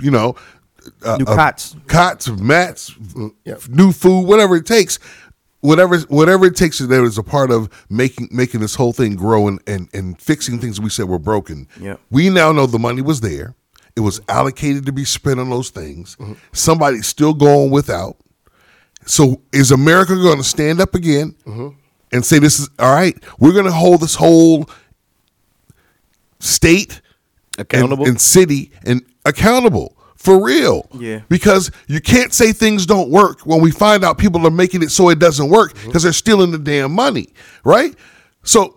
you 0.00 0.10
know, 0.10 0.34
uh, 1.04 1.16
New 1.16 1.24
uh, 1.26 1.36
cots. 1.36 1.76
cots, 1.86 2.28
mats, 2.28 2.92
new 3.68 3.92
food, 3.92 4.26
whatever 4.26 4.56
it 4.56 4.66
takes. 4.66 4.98
Whatever, 5.64 5.98
whatever 6.08 6.44
it 6.44 6.56
takes, 6.56 6.78
that 6.78 7.04
is 7.04 7.16
a 7.16 7.22
part 7.22 7.50
of 7.50 7.70
making 7.88 8.28
making 8.30 8.60
this 8.60 8.74
whole 8.74 8.92
thing 8.92 9.16
grow 9.16 9.48
and, 9.48 9.62
and, 9.66 9.88
and 9.94 10.20
fixing 10.20 10.58
things 10.58 10.78
we 10.78 10.90
said 10.90 11.08
were 11.08 11.18
broken. 11.18 11.66
Yep. 11.80 12.00
We 12.10 12.28
now 12.28 12.52
know 12.52 12.66
the 12.66 12.78
money 12.78 13.00
was 13.00 13.22
there. 13.22 13.54
It 13.96 14.00
was 14.00 14.20
allocated 14.28 14.84
to 14.84 14.92
be 14.92 15.06
spent 15.06 15.40
on 15.40 15.48
those 15.48 15.70
things. 15.70 16.16
Mm-hmm. 16.16 16.34
Somebody's 16.52 17.06
still 17.06 17.32
going 17.32 17.70
without. 17.70 18.18
So 19.06 19.40
is 19.54 19.70
America 19.70 20.14
going 20.16 20.36
to 20.36 20.44
stand 20.44 20.82
up 20.82 20.94
again 20.94 21.34
mm-hmm. 21.46 21.68
and 22.12 22.26
say 22.26 22.38
this 22.38 22.58
is 22.60 22.68
all 22.78 22.92
right? 22.92 23.16
We're 23.38 23.54
going 23.54 23.64
to 23.64 23.72
hold 23.72 24.02
this 24.02 24.16
whole 24.16 24.68
state 26.40 27.00
and- 27.56 27.62
Accountable? 27.62 28.06
and, 28.06 28.20
city 28.20 28.70
and 28.84 29.00
accountable 29.24 29.96
for 30.24 30.42
real. 30.42 30.88
Yeah. 30.94 31.20
Because 31.28 31.70
you 31.86 32.00
can't 32.00 32.32
say 32.32 32.52
things 32.52 32.86
don't 32.86 33.10
work 33.10 33.44
when 33.44 33.60
we 33.60 33.70
find 33.70 34.04
out 34.04 34.16
people 34.16 34.46
are 34.46 34.50
making 34.50 34.82
it 34.82 34.90
so 34.90 35.10
it 35.10 35.18
doesn't 35.18 35.50
work 35.50 35.74
mm-hmm. 35.74 35.88
because 35.88 36.02
they're 36.02 36.12
stealing 36.12 36.50
the 36.50 36.58
damn 36.58 36.92
money, 36.92 37.28
right? 37.62 37.94
So, 38.42 38.74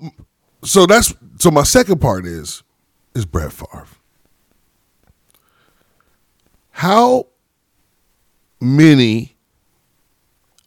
so 0.63 0.85
that's 0.85 1.13
so. 1.39 1.49
My 1.49 1.63
second 1.63 2.01
part 2.01 2.25
is 2.25 2.63
is 3.15 3.25
Brett 3.25 3.53
Favre. 3.53 3.87
How 6.71 7.27
many 8.59 9.37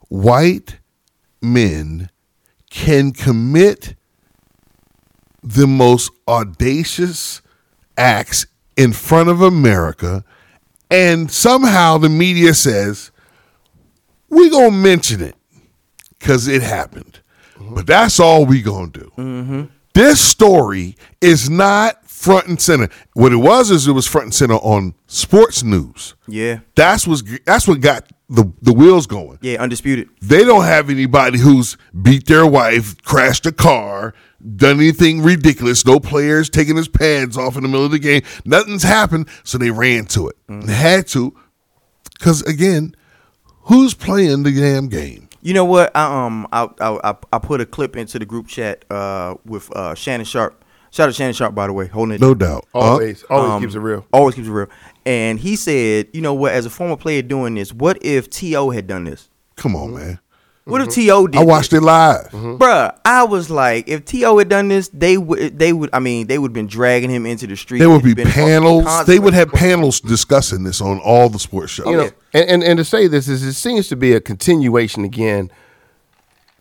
white 0.09 0.79
men 1.43 2.09
can 2.71 3.13
commit 3.13 3.95
the 5.43 5.67
most 5.67 6.11
audacious 6.27 7.43
acts 7.99 8.47
in 8.77 8.93
front 8.93 9.29
of 9.29 9.43
America, 9.43 10.25
and 10.91 11.31
somehow 11.31 11.99
the 11.99 12.09
media 12.09 12.55
says, 12.55 13.11
we 14.29 14.51
gonna 14.51 14.71
mention 14.71 15.21
it 15.21 15.37
because 16.19 16.49
it 16.49 16.63
happened. 16.63 17.21
Mm-hmm. 17.57 17.75
But 17.75 17.87
that's 17.87 18.19
all 18.21 18.47
we 18.47 18.63
gonna 18.63 18.91
do. 18.91 19.13
Mm-hmm. 19.17 19.65
This 19.95 20.21
story 20.21 20.97
is 21.21 21.51
not 21.51 22.05
front 22.09 22.47
and 22.47 22.61
center. 22.61 22.89
What 23.15 23.33
it 23.33 23.37
was 23.37 23.71
is 23.71 23.89
it 23.89 23.93
was 23.93 24.07
front 24.07 24.27
and 24.27 24.35
center 24.35 24.55
on 24.55 24.95
sports 25.07 25.63
news. 25.63 26.15
Yeah. 26.29 26.61
That's 26.75 27.07
was 27.07 27.25
that's 27.45 27.67
what 27.67 27.81
got 27.81 28.05
the 28.31 28.51
the 28.63 28.73
wheels 28.73 29.07
going. 29.07 29.39
Yeah, 29.43 29.61
undisputed. 29.61 30.09
They 30.23 30.45
don't 30.45 30.65
have 30.65 30.89
anybody 30.89 31.39
who's 31.39 31.77
beat 32.01 32.27
their 32.27 32.47
wife, 32.47 33.03
crashed 33.03 33.45
a 33.45 33.53
car, 33.53 34.15
done 34.57 34.77
anything 34.79 35.21
ridiculous. 35.21 35.85
No 35.85 36.01
players 36.01 36.49
taking 36.49 36.77
his 36.77 36.89
pads 36.89 37.37
off 37.37 37.57
in 37.57 37.63
the 37.63 37.69
middle 37.69 37.85
of 37.85 37.91
the 37.91 37.99
game. 37.99 38.23
Nothing's 38.45 38.85
happened, 38.85 39.29
so 39.45 39.59
they 39.59 39.71
ran 39.71 40.05
to 40.07 40.29
it. 40.29 40.37
They 40.49 40.73
had 40.73 41.07
to, 41.09 41.37
because 42.19 42.43
again, 42.43 42.95
who's 43.65 43.95
playing 43.95 44.45
the 44.45 44.53
damn 44.53 44.89
game? 44.89 45.29
You 45.43 45.55
know 45.55 45.65
what? 45.65 45.91
I 45.97 46.25
um 46.27 46.47
I 46.53 46.69
I 46.81 47.11
I, 47.11 47.17
I 47.33 47.39
put 47.39 47.61
a 47.61 47.67
clip 47.67 47.97
into 47.97 48.19
the 48.19 48.27
group 48.27 48.47
chat 48.47 48.85
uh 48.91 49.35
with 49.45 49.75
uh 49.75 49.95
Shannon 49.95 50.25
Sharpe. 50.27 50.65
Shout 50.93 51.05
out 51.05 51.07
to 51.11 51.13
Shannon 51.15 51.35
Sharpe 51.35 51.55
by 51.55 51.67
the 51.67 51.73
way, 51.73 51.87
holding 51.87 52.17
it. 52.17 52.21
No 52.21 52.35
doubt. 52.35 52.67
Uh, 52.75 52.79
Always, 52.79 53.23
always 53.25 53.51
Um, 53.51 53.63
keeps 53.63 53.75
it 53.75 53.79
real. 53.79 54.05
Always 54.13 54.35
keeps 54.35 54.49
it 54.49 54.51
real. 54.53 54.69
And 55.11 55.41
he 55.41 55.57
said, 55.57 56.07
you 56.13 56.21
know 56.21 56.35
what? 56.35 56.53
As 56.53 56.67
a 56.67 56.71
former 56.71 56.97
player 56.97 57.21
doing 57.21 57.57
this, 57.57 57.73
what 57.73 57.99
if 58.01 58.31
T.O. 58.31 58.71
had 58.71 58.87
done 58.87 59.05
this? 59.05 59.29
come 59.57 59.75
on, 59.75 59.93
man. 59.93 60.21
What 60.65 60.83
if 60.83 60.91
T.O. 60.91 61.27
did? 61.27 61.41
I 61.41 61.45
watched 61.45 61.73
it 61.73 61.81
live. 61.81 62.29
Bruh, 62.31 62.97
I 63.05 63.25
was 63.25 63.51
like, 63.51 63.89
if 63.89 64.05
T.O. 64.05 64.39
had 64.39 64.49
done 64.49 64.69
this, 64.69 64.87
they 64.89 65.19
would, 65.19 65.59
they 65.59 65.73
would. 65.73 65.91
I 65.93 65.99
mean, 65.99 66.29
they 66.29 66.39
would 66.39 66.51
have 66.51 66.55
been 66.55 66.69
dragging 66.69 67.11
him 67.11 67.27
into 67.27 67.49
the 67.49 67.57
street. 67.57 67.81
There 67.81 67.91
would 67.91 68.05
be 68.05 68.15
panels. 68.15 69.05
They 69.07 69.19
would 69.19 69.35
have 69.35 69.51
panels 69.51 70.01
discussing 70.01 70.63
this 70.63 70.81
on 70.81 71.01
all 71.01 71.29
the 71.29 71.41
sports 71.41 71.73
shows. 71.73 71.89
you 71.89 71.97
know, 71.97 72.11
and, 72.33 72.49
and 72.49 72.63
and 72.63 72.79
to 72.79 72.85
say 72.85 73.09
this 73.09 73.27
is 73.27 73.43
it 73.43 73.55
seems 73.55 73.89
to 73.89 73.97
be 73.97 74.13
a 74.13 74.21
continuation 74.21 75.05
again 75.05 75.51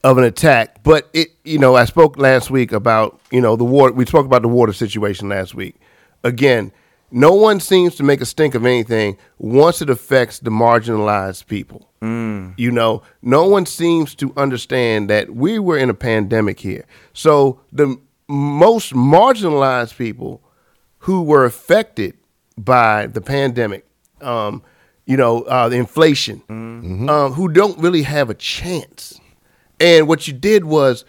of 0.03 0.17
an 0.17 0.23
attack. 0.23 0.81
But 0.81 1.07
it, 1.13 1.27
you 1.43 1.59
know, 1.59 1.75
I 1.75 1.85
spoke 1.85 2.17
last 2.17 2.49
week 2.49 2.71
about 2.71 3.19
you 3.29 3.41
know 3.41 3.55
the 3.55 3.65
water. 3.65 3.93
We 3.93 4.07
spoke 4.07 4.25
about 4.25 4.41
the 4.41 4.47
water 4.47 4.73
situation 4.73 5.29
last 5.29 5.53
week. 5.53 5.75
Again, 6.23 6.71
no 7.11 7.33
one 7.33 7.59
seems 7.59 7.95
to 7.95 8.03
make 8.03 8.21
a 8.21 8.25
stink 8.25 8.55
of 8.55 8.65
anything 8.65 9.17
once 9.37 9.81
it 9.81 9.89
affects 9.89 10.39
the 10.39 10.49
marginalized 10.51 11.47
people. 11.47 11.89
You 12.57 12.71
know, 12.71 13.01
no 13.21 13.47
one 13.47 13.65
seems 13.65 14.15
to 14.15 14.31
understand 14.37 15.09
that 15.09 15.35
we 15.35 15.59
were 15.59 15.77
in 15.77 15.89
a 15.89 15.93
pandemic 15.93 16.59
here. 16.59 16.85
So 17.13 17.59
the 17.71 17.97
most 18.27 18.93
marginalized 18.93 19.97
people 19.97 20.41
who 20.99 21.23
were 21.23 21.45
affected 21.45 22.15
by 22.57 23.07
the 23.07 23.21
pandemic, 23.21 23.85
um, 24.21 24.61
you 25.05 25.17
know, 25.17 25.41
uh, 25.43 25.67
the 25.69 25.77
inflation, 25.77 26.41
um, 26.49 27.33
who 27.33 27.49
don't 27.49 27.77
really 27.79 28.03
have 28.03 28.29
a 28.29 28.33
chance. 28.35 29.19
And 29.79 30.07
what 30.07 30.27
you 30.27 30.33
did 30.33 30.65
was, 30.65 31.05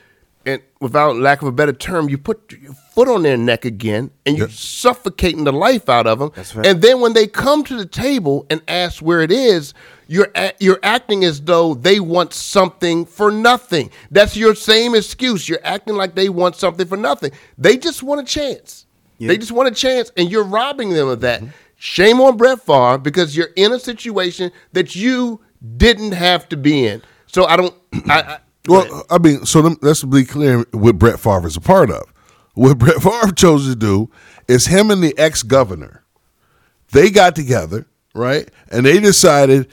and 0.47 0.63
without 0.81 1.17
lack 1.17 1.43
of 1.43 1.49
a 1.49 1.53
better 1.53 1.73
term, 1.73 2.09
you 2.09 2.17
put 2.17 2.53
your 2.53 2.73
foot 2.73 3.09
on 3.09 3.23
their 3.23 3.37
neck 3.37 3.65
again, 3.65 4.11
and 4.25 4.39
you're 4.39 4.49
suffocating 4.49 5.45
the 5.45 5.53
life 5.53 5.89
out 5.89 6.07
of 6.07 6.19
them. 6.19 6.33
That's 6.35 6.55
right. 6.55 6.67
And 6.67 6.81
then 6.81 7.01
when 7.01 7.13
they 7.13 7.27
come 7.27 7.63
to 7.65 7.77
the 7.77 7.85
table 7.85 8.47
and 8.49 8.63
ask 8.67 9.03
where 9.03 9.21
it 9.21 9.31
is, 9.31 9.75
you're 10.07 10.33
you're 10.59 10.81
acting 10.83 11.25
as 11.25 11.43
though 11.43 11.75
they 11.75 12.01
want 12.01 12.33
something 12.33 13.05
for 13.05 13.31
nothing. 13.31 13.91
That's 14.11 14.37
your 14.37 14.55
same 14.55 14.95
excuse. 14.95 15.49
You're 15.49 15.61
acting 15.63 15.95
like 15.95 16.15
they 16.15 16.31
want 16.31 16.57
something 16.57 16.87
for 16.87 16.97
nothing. 16.97 17.33
They 17.59 17.77
just 17.77 18.03
want 18.03 18.21
a 18.21 18.25
chance. 18.25 18.87
They 19.19 19.37
just 19.37 19.53
want 19.53 19.69
a 19.69 19.73
chance, 19.73 20.11
and 20.17 20.31
you're 20.31 20.45
robbing 20.45 20.91
them 20.91 21.07
of 21.07 21.21
that. 21.21 21.43
Shame 21.77 22.21
on 22.21 22.39
Brett 22.39 22.63
Favre 22.63 22.99
because 22.99 23.37
you're 23.37 23.51
in 23.57 23.73
a 23.73 23.79
situation 23.79 24.51
that 24.73 24.97
you 24.97 25.41
didn't 25.77 26.13
have 26.13 26.49
to 26.49 26.57
be 26.57 26.87
in. 26.87 27.03
So 27.27 27.45
I 27.45 27.57
don't. 27.57 27.75
I, 28.09 28.21
I, 28.21 28.39
Well, 28.69 29.05
I 29.11 29.19
mean, 29.19 29.47
so 29.47 29.63
them, 29.63 29.79
let's 29.81 30.05
be 30.05 30.25
clear 30.25 30.65
what 30.73 30.99
Brett 30.99 31.19
Favre 31.19 31.47
is 31.47 31.57
a 31.57 31.61
part 31.61 31.91
of. 31.91 32.03
What 32.55 32.79
Brett 32.79 33.03
Favre 33.03 33.33
chose 33.33 33.67
to 33.67 33.75
do 33.75 34.11
is 34.49 34.67
him 34.67 34.91
and 34.91 35.03
the 35.03 35.17
ex 35.19 35.43
governor, 35.43 36.05
they 36.93 37.11
got 37.11 37.35
together, 37.35 37.87
right? 38.15 38.51
And 38.71 38.85
they 38.85 39.01
decided 39.01 39.69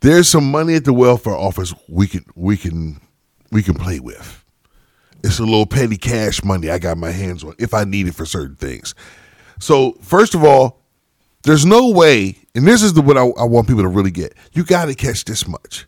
there's 0.00 0.28
some 0.28 0.50
money 0.50 0.74
at 0.74 0.84
the 0.84 0.92
welfare 0.92 1.34
office 1.34 1.74
we 1.88 2.06
can 2.06 2.24
we 2.34 2.56
can 2.56 3.00
we 3.50 3.62
can 3.62 3.74
play 3.74 4.00
with. 4.00 4.44
It's 5.22 5.38
a 5.38 5.44
little 5.44 5.66
petty 5.66 5.96
cash 5.96 6.42
money 6.42 6.68
I 6.68 6.78
got 6.78 6.98
my 6.98 7.12
hands 7.12 7.44
on 7.44 7.54
if 7.58 7.74
I 7.74 7.84
need 7.84 8.08
it 8.08 8.14
for 8.14 8.26
certain 8.26 8.56
things. 8.56 8.94
So 9.60 9.92
first 10.02 10.34
of 10.34 10.42
all, 10.42 10.82
there's 11.44 11.64
no 11.64 11.90
way, 11.90 12.36
and 12.54 12.66
this 12.66 12.82
is 12.82 12.94
the 12.94 13.02
what 13.02 13.16
I, 13.16 13.22
I 13.22 13.44
want 13.44 13.68
people 13.68 13.82
to 13.82 13.88
really 13.88 14.10
get. 14.10 14.34
You 14.52 14.64
got 14.64 14.86
to 14.86 14.94
catch 14.94 15.24
this 15.24 15.46
much. 15.46 15.86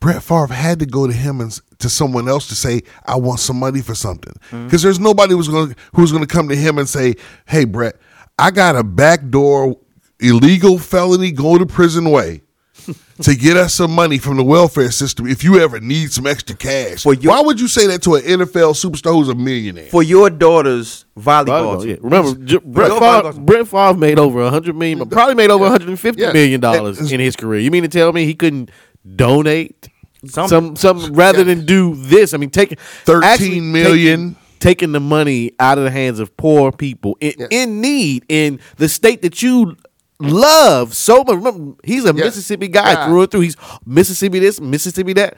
Brett 0.00 0.22
Favre 0.22 0.46
had 0.54 0.78
to 0.80 0.86
go 0.86 1.06
to 1.06 1.12
him 1.12 1.40
and 1.40 1.58
to 1.78 1.88
someone 1.90 2.28
else 2.28 2.48
to 2.48 2.54
say, 2.54 2.80
"I 3.06 3.16
want 3.16 3.40
some 3.40 3.58
money 3.58 3.82
for 3.82 3.94
something," 3.94 4.32
mm-hmm. 4.50 4.64
because 4.64 4.82
there's 4.82 4.98
nobody 5.00 5.34
who's 5.34 5.48
going 5.48 5.76
who's 5.94 6.10
going 6.10 6.24
to 6.26 6.32
come 6.32 6.48
to 6.48 6.56
him 6.56 6.78
and 6.78 6.88
say, 6.88 7.14
"Hey, 7.46 7.64
Brett, 7.66 7.96
I 8.38 8.50
got 8.50 8.76
a 8.76 8.82
backdoor 8.82 9.76
illegal 10.18 10.78
felony 10.78 11.32
go 11.32 11.58
to 11.58 11.66
prison 11.66 12.10
way." 12.10 12.42
to 13.20 13.36
get 13.36 13.58
us 13.58 13.74
some 13.74 13.90
money 13.90 14.16
from 14.16 14.38
the 14.38 14.42
welfare 14.42 14.90
system, 14.90 15.26
if 15.26 15.44
you 15.44 15.60
ever 15.60 15.78
need 15.80 16.10
some 16.10 16.26
extra 16.26 16.56
cash, 16.56 17.02
For 17.02 17.12
your- 17.12 17.34
why 17.34 17.42
would 17.42 17.60
you 17.60 17.68
say 17.68 17.86
that 17.88 18.00
to 18.04 18.14
an 18.14 18.22
NFL 18.22 18.72
superstar 18.72 19.12
who's 19.12 19.28
a 19.28 19.34
millionaire? 19.34 19.84
for 19.90 20.02
your 20.02 20.30
daughter's 20.30 21.04
volleyball. 21.18 21.76
Volleyball, 21.76 21.86
yeah. 21.86 21.96
Remember, 22.00 22.34
J- 22.42 22.56
Brett 22.64 22.88
Your 22.88 22.98
Favre, 22.98 23.32
volleyball- 23.32 23.44
Brett 23.46 23.68
Favre 23.68 23.94
made 23.98 24.18
over 24.18 24.40
a 24.40 24.48
hundred 24.48 24.76
million, 24.76 25.06
probably 25.10 25.34
made 25.34 25.50
over 25.50 25.64
one 25.64 25.70
hundred 25.72 25.90
and 25.90 26.00
fifty 26.00 26.22
Yeah. 26.22 26.32
million 26.32 26.58
dollars 26.60 26.98
And- 26.98 27.12
in 27.12 27.20
his 27.20 27.36
career. 27.36 27.60
You 27.60 27.70
mean 27.70 27.82
to 27.82 27.88
tell 27.88 28.14
me 28.14 28.24
he 28.24 28.32
couldn't 28.34 28.70
donate 29.16 29.88
Some- 30.26 30.48
some 30.48 30.76
some 30.76 31.12
rather 31.14 31.44
than 31.44 31.64
do 31.66 31.94
this? 31.94 32.34
I 32.34 32.36
mean, 32.36 32.50
taking 32.50 32.78
13 33.04 33.22
actually 33.28 33.82
taking, 33.82 34.36
taking 34.58 34.92
the 34.92 35.00
money 35.00 35.52
out 35.58 35.78
of 35.78 35.84
the 35.84 35.90
hands 35.90 36.18
of 36.20 36.36
poor 36.36 36.72
people 36.72 37.16
in, 37.20 37.34
Yeah. 37.38 37.46
in 37.50 37.80
need 37.80 38.24
in 38.28 38.60
the 38.76 38.88
state 38.88 39.22
that 39.22 39.42
you 39.42 39.76
love 40.18 40.94
so 40.94 41.24
much. 41.24 41.36
Remember, 41.36 41.74
he's 41.84 42.04
a 42.04 42.08
Yes. 42.14 42.16
Mississippi 42.26 42.68
guy 42.68 42.92
Yeah. 42.92 43.06
through 43.06 43.22
and 43.22 43.30
through. 43.30 43.40
He's 43.40 43.56
Mississippi 43.86 44.38
this, 44.38 44.60
Mississippi 44.60 45.14
that. 45.14 45.36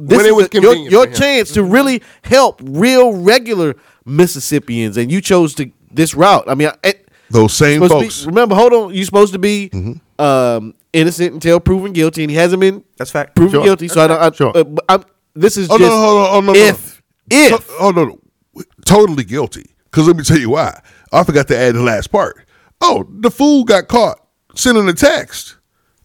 This 0.00 0.16
When 0.16 0.26
it 0.26 0.28
is 0.28 0.34
was 0.34 0.46
a- 0.46 0.50
your, 0.52 0.62
convenient 0.62 0.90
your 0.92 1.02
for 1.06 1.10
him. 1.10 1.16
chance 1.16 1.50
to 1.52 1.60
mm-hmm. 1.62 1.72
really 1.72 2.02
help 2.22 2.60
real 2.62 3.12
regular 3.14 3.74
Mississippians, 4.06 4.96
and 4.96 5.10
you 5.10 5.20
chose 5.20 5.54
to 5.54 5.70
this 5.92 6.14
route. 6.14 6.44
I 6.46 6.54
mean, 6.54 6.68
I, 6.68 6.88
it, 6.88 7.08
Those 7.30 7.52
same 7.54 7.82
supposed 7.82 7.92
to 7.92 7.98
be- 7.98 8.04
folks. 8.04 8.24
remember, 8.26 8.54
hold 8.54 8.72
on. 8.72 8.94
You're 8.94 9.04
supposed 9.04 9.32
to 9.32 9.38
be 9.40 9.68
mm-hmm. 9.72 9.92
Um, 10.18 10.74
innocent 10.92 11.34
until 11.34 11.60
proven 11.60 11.92
guilty, 11.92 12.22
and 12.24 12.30
he 12.30 12.36
hasn't 12.36 12.60
been 12.60 12.84
That's 12.96 13.10
fact. 13.10 13.36
proven 13.36 13.52
Sure. 13.52 13.64
guilty. 13.64 13.88
So 13.88 14.00
I 14.02 14.06
don't. 14.06 14.20
I, 14.20 14.30
sure. 14.32 14.52
uh, 14.56 14.64
I'm, 14.88 15.04
this 15.34 15.56
is 15.56 15.68
Oh 15.70 15.78
just 15.78 15.90
no, 15.90 15.98
hold 16.00 16.26
on, 16.26 16.34
oh, 16.34 16.40
no, 16.40 16.52
no. 16.52 16.58
if 16.58 17.02
if 17.30 17.66
To- 17.66 17.72
oh 17.80 17.90
no, 17.90 18.04
no, 18.04 18.62
totally 18.84 19.24
guilty. 19.24 19.74
Because 19.84 20.06
let 20.06 20.16
me 20.16 20.22
tell 20.24 20.38
you 20.38 20.50
why. 20.50 20.80
I 21.12 21.24
forgot 21.24 21.48
to 21.48 21.56
add 21.58 21.74
the 21.74 21.82
last 21.82 22.08
part. 22.08 22.36
Oh, 22.80 23.06
the 23.08 23.30
fool 23.30 23.64
got 23.64 23.88
caught 23.88 24.18
sending 24.54 24.88
a 24.88 24.92
text. 24.92 25.56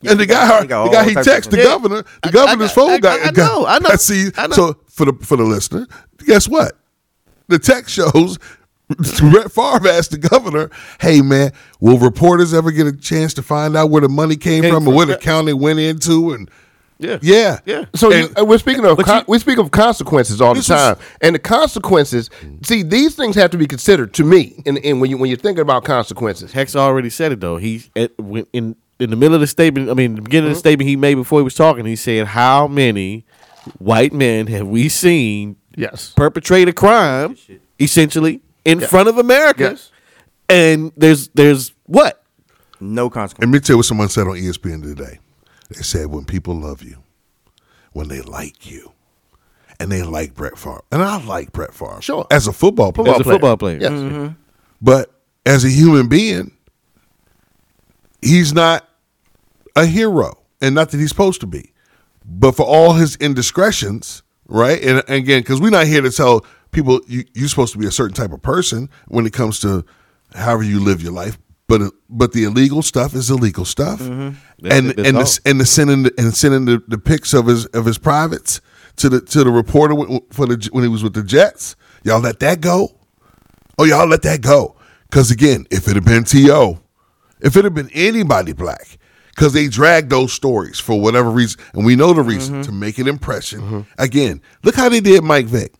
and 0.06 0.20
the 0.20 0.26
guy, 0.26 0.62
he 0.62 0.68
got 0.68 0.86
the 0.86 0.92
guy 0.92 1.04
he 1.06 1.14
types 1.14 1.28
of 1.28 1.34
texted 1.34 1.50
the 1.52 1.58
things. 1.58 1.68
governor, 1.70 2.02
the 2.04 2.08
I- 2.24 2.28
I 2.52 2.56
got- 2.56 2.72
phone 2.72 2.90
I- 2.92 3.00
got. 3.00 3.20
I 3.22 3.32
got- 3.32 3.38
know, 3.38 3.66
I 3.66 3.80
know, 3.80 3.90
got- 3.90 4.02
See, 4.02 4.30
I 4.38 4.48
know. 4.48 4.54
so 4.56 4.78
for 4.90 5.06
the 5.06 5.14
for 5.26 5.36
the 5.38 5.44
listener, 5.44 5.88
guess 6.26 6.48
what? 6.48 6.74
The 7.48 7.60
text 7.60 7.94
shows 7.96 8.38
Brett 9.20 9.52
Favre 9.52 9.88
asked 9.90 10.12
the 10.12 10.18
governor, 10.18 10.70
"Hey 11.00 11.22
man, 11.22 11.52
will 11.80 11.98
reporters 12.00 12.54
ever 12.54 12.72
get 12.72 12.88
a 12.88 12.92
chance 12.96 13.34
to 13.36 13.42
find 13.44 13.76
out 13.76 13.90
where 13.90 14.02
the 14.02 14.10
money 14.10 14.36
came, 14.36 14.64
Came 14.64 14.72
from, 14.74 14.84
from- 14.84 14.88
and 14.90 14.96
where 14.98 15.06
the 15.06 15.18
county 15.18 15.54
went 15.54 15.80
into?" 15.80 16.34
And 16.34 16.50
Yeah. 17.00 17.18
yeah, 17.22 17.60
Yeah. 17.66 17.86
So 17.96 18.12
And- 18.12 18.30
you, 18.30 18.42
uh, 18.42 18.46
we're 18.46 18.58
speaking 18.60 18.86
of 18.86 18.98
con- 19.00 19.20
you- 19.20 19.26
we 19.28 19.40
speak 19.40 19.58
of 19.58 19.72
consequences 19.72 20.40
all 20.42 20.54
the 20.54 20.60
This 20.60 20.70
was- 20.70 20.80
time, 20.80 20.96
and 21.22 21.36
the 21.36 21.40
consequences. 21.40 22.30
See, 22.64 22.84
these 22.84 23.16
things 23.16 23.36
have 23.36 23.50
to 23.52 23.58
be 23.58 23.68
considered 23.68 24.14
to 24.14 24.24
me. 24.24 24.62
And, 24.66 24.78
and 24.86 25.02
when 25.02 25.10
you 25.10 25.18
when 25.18 25.30
you're 25.30 25.38
thinking 25.40 25.62
about 25.62 25.84
consequences, 25.84 26.52
Hex 26.54 26.76
already 26.76 27.10
said 27.10 27.32
it 27.32 27.40
though. 27.42 27.58
He 27.58 27.84
at, 27.96 28.12
in 28.54 28.76
in 29.00 29.10
the 29.10 29.16
middle 29.16 29.34
of 29.36 29.42
the 29.42 29.48
statement. 29.48 29.90
I 29.90 29.96
mean, 29.96 30.16
the 30.16 30.22
beginning 30.22 30.46
Mm-hmm. 30.46 30.52
of 30.52 30.56
the 30.56 30.60
statement 30.60 30.88
he 30.90 30.96
made 30.96 31.16
before 31.16 31.40
he 31.40 31.44
was 31.44 31.56
talking. 31.56 31.86
He 31.86 31.96
said, 31.96 32.28
"How 32.28 32.68
many 32.68 33.26
white 33.80 34.14
men 34.14 34.48
have 34.48 34.68
we 34.68 34.88
seen 34.88 35.56
yes, 35.76 36.14
perpetrate 36.16 36.68
a 36.70 36.74
crime, 36.74 37.36
essentially 37.80 38.40
in 38.66 38.80
front 38.82 39.10
of 39.10 39.18
America?" 39.18 39.64
Yes. 39.72 39.92
And 40.50 40.92
there's 40.98 41.30
there's 41.30 41.74
what 41.86 42.24
No 42.80 43.10
consequence. 43.10 43.48
Let 43.48 43.54
me 43.54 43.60
tell 43.60 43.74
you 43.76 43.78
what 43.78 43.86
someone 43.86 44.10
said 44.10 44.28
on 44.28 44.36
ESPN 44.36 44.84
today. 44.84 45.20
They 45.70 45.82
said 45.82 46.08
when 46.08 46.26
people 46.26 46.56
love 46.56 46.84
you, 46.84 46.98
when 47.94 48.10
they 48.10 48.22
like 48.22 48.70
you, 48.70 48.92
and 49.80 49.92
they 49.92 50.04
like 50.04 50.36
Brett 50.36 50.58
Favre, 50.58 50.82
and 50.92 51.02
I 51.02 51.24
like 51.24 51.52
Brett 51.54 51.74
Favre, 51.74 52.02
Sure. 52.02 52.28
as 52.30 52.48
a 52.48 52.54
football 52.54 52.92
player, 52.92 53.14
as 53.16 53.22
a 53.22 53.24
football 53.24 53.58
player. 53.58 53.80
yes, 53.80 53.92
mm-hmm. 53.92 54.16
Mm-hmm. 54.16 54.34
but 54.82 55.10
as 55.46 55.64
a 55.64 55.70
human 55.70 56.08
being, 56.10 56.52
he's 58.22 58.54
not 58.54 58.88
a 59.76 59.86
hero, 59.86 60.38
and 60.62 60.76
not 60.76 60.92
that 60.92 61.00
he's 61.00 61.10
supposed 61.10 61.42
to 61.42 61.48
be. 61.48 61.72
But 62.26 62.54
for 62.56 62.64
all 62.64 62.94
his 62.94 63.16
indiscretions, 63.18 64.24
right? 64.48 64.82
And, 64.82 65.00
and 65.08 65.16
again, 65.18 65.42
because 65.42 65.60
we're 65.60 65.70
not 65.72 65.88
here 65.88 66.02
to 66.02 66.12
tell 66.12 66.46
people 66.74 67.02
you, 67.08 67.24
you're 67.34 67.48
supposed 67.48 67.74
to 67.74 67.80
be 67.80 67.88
a 67.88 67.92
certain 67.92 68.16
type 68.16 68.32
of 68.32 68.42
person 68.42 68.90
when 69.08 69.26
it 69.26 69.34
comes 69.34 69.60
to 69.62 69.86
however 70.36 70.64
you 70.64 70.80
live 70.80 71.02
your 71.02 71.14
life. 71.14 71.38
But 71.68 71.94
but 72.10 72.34
the 72.34 72.44
illegal 72.44 72.82
stuff 72.82 73.16
is 73.16 73.30
illegal 73.30 73.64
stuff, 73.64 74.00
mm-hmm. 74.00 74.38
That's 74.60 74.76
and 74.76 74.90
that's 74.90 75.38
and 75.38 75.46
the, 75.46 75.50
and 75.50 75.60
the 75.62 75.66
sending 75.66 76.04
the, 76.04 76.14
and 76.18 76.36
sending 76.36 76.66
the, 76.66 76.84
the 76.88 76.98
pics 76.98 77.34
of 77.34 77.48
his 77.48 77.66
of 77.68 77.86
his 77.86 77.98
privates 77.98 78.60
to 78.98 79.10
the 79.10 79.22
to 79.22 79.44
the 79.44 79.52
reporter 79.52 79.96
when, 79.96 80.20
for 80.32 80.46
the 80.46 80.70
when 80.72 80.84
he 80.84 80.90
was 80.90 81.04
with 81.04 81.14
the 81.14 81.24
Jets. 81.24 81.76
Y'all 82.04 82.20
let 82.20 82.40
that 82.42 82.60
go. 82.60 83.00
Oh, 83.78 83.86
y'all 83.86 84.08
let 84.08 84.24
that 84.24 84.42
go. 84.42 84.76
Because 85.10 85.32
again, 85.32 85.66
if 85.72 85.88
it 85.88 85.96
had 85.96 86.04
been 86.04 86.26
T.O., 86.26 86.80
if 87.40 87.56
it 87.56 87.64
had 87.64 87.74
been 87.74 87.90
anybody 87.94 88.52
black, 88.52 88.98
because 89.30 89.54
they 89.54 89.68
drag 89.68 90.10
those 90.10 90.34
stories 90.34 90.80
for 90.80 91.00
whatever 91.00 91.30
reason, 91.30 91.62
and 91.74 91.86
we 91.86 91.96
know 91.96 92.14
the 92.14 92.22
reason 92.22 92.56
mm-hmm. 92.56 92.64
to 92.64 92.72
make 92.72 92.98
an 92.98 93.08
impression. 93.08 93.62
Mm-hmm. 93.62 93.82
Again, 93.98 94.42
look 94.64 94.76
how 94.76 94.90
they 94.90 95.00
did 95.00 95.24
Mike 95.24 95.46
Vick 95.46 95.74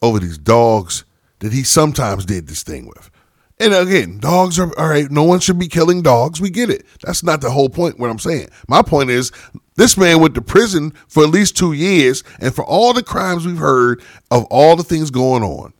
over 0.00 0.18
these 0.18 0.38
dogs 0.38 1.04
that 1.40 1.52
he 1.52 1.62
sometimes 1.62 2.24
did 2.24 2.46
this 2.46 2.62
thing 2.62 2.86
with. 2.86 3.10
And 3.58 3.72
again, 3.74 4.18
dogs 4.18 4.58
are 4.58 4.76
all 4.78 4.88
right. 4.88 5.10
No 5.10 5.22
one 5.22 5.38
should 5.38 5.58
be 5.58 5.68
killing 5.68 6.02
dogs. 6.02 6.40
We 6.40 6.50
get 6.50 6.68
it. 6.68 6.84
That's 7.02 7.22
not 7.22 7.40
the 7.40 7.50
whole 7.50 7.68
point. 7.68 7.98
What 7.98 8.10
I'm 8.10 8.18
saying. 8.18 8.48
My 8.66 8.82
point 8.82 9.10
is, 9.10 9.30
this 9.76 9.96
man 9.96 10.20
went 10.20 10.34
to 10.34 10.42
prison 10.42 10.92
for 11.06 11.22
at 11.22 11.30
least 11.30 11.56
two 11.56 11.72
years, 11.72 12.24
and 12.40 12.54
for 12.54 12.64
all 12.64 12.92
the 12.92 13.04
crimes 13.04 13.46
we've 13.46 13.58
heard 13.58 14.02
of 14.30 14.44
all 14.46 14.74
the 14.74 14.82
things 14.82 15.10
going 15.10 15.44
on, 15.44 15.72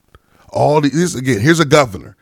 all 0.50 0.80
the 0.80 0.90
this 0.90 1.16
again. 1.16 1.40
Here's 1.40 1.60
a 1.60 1.64
governor. 1.64 2.16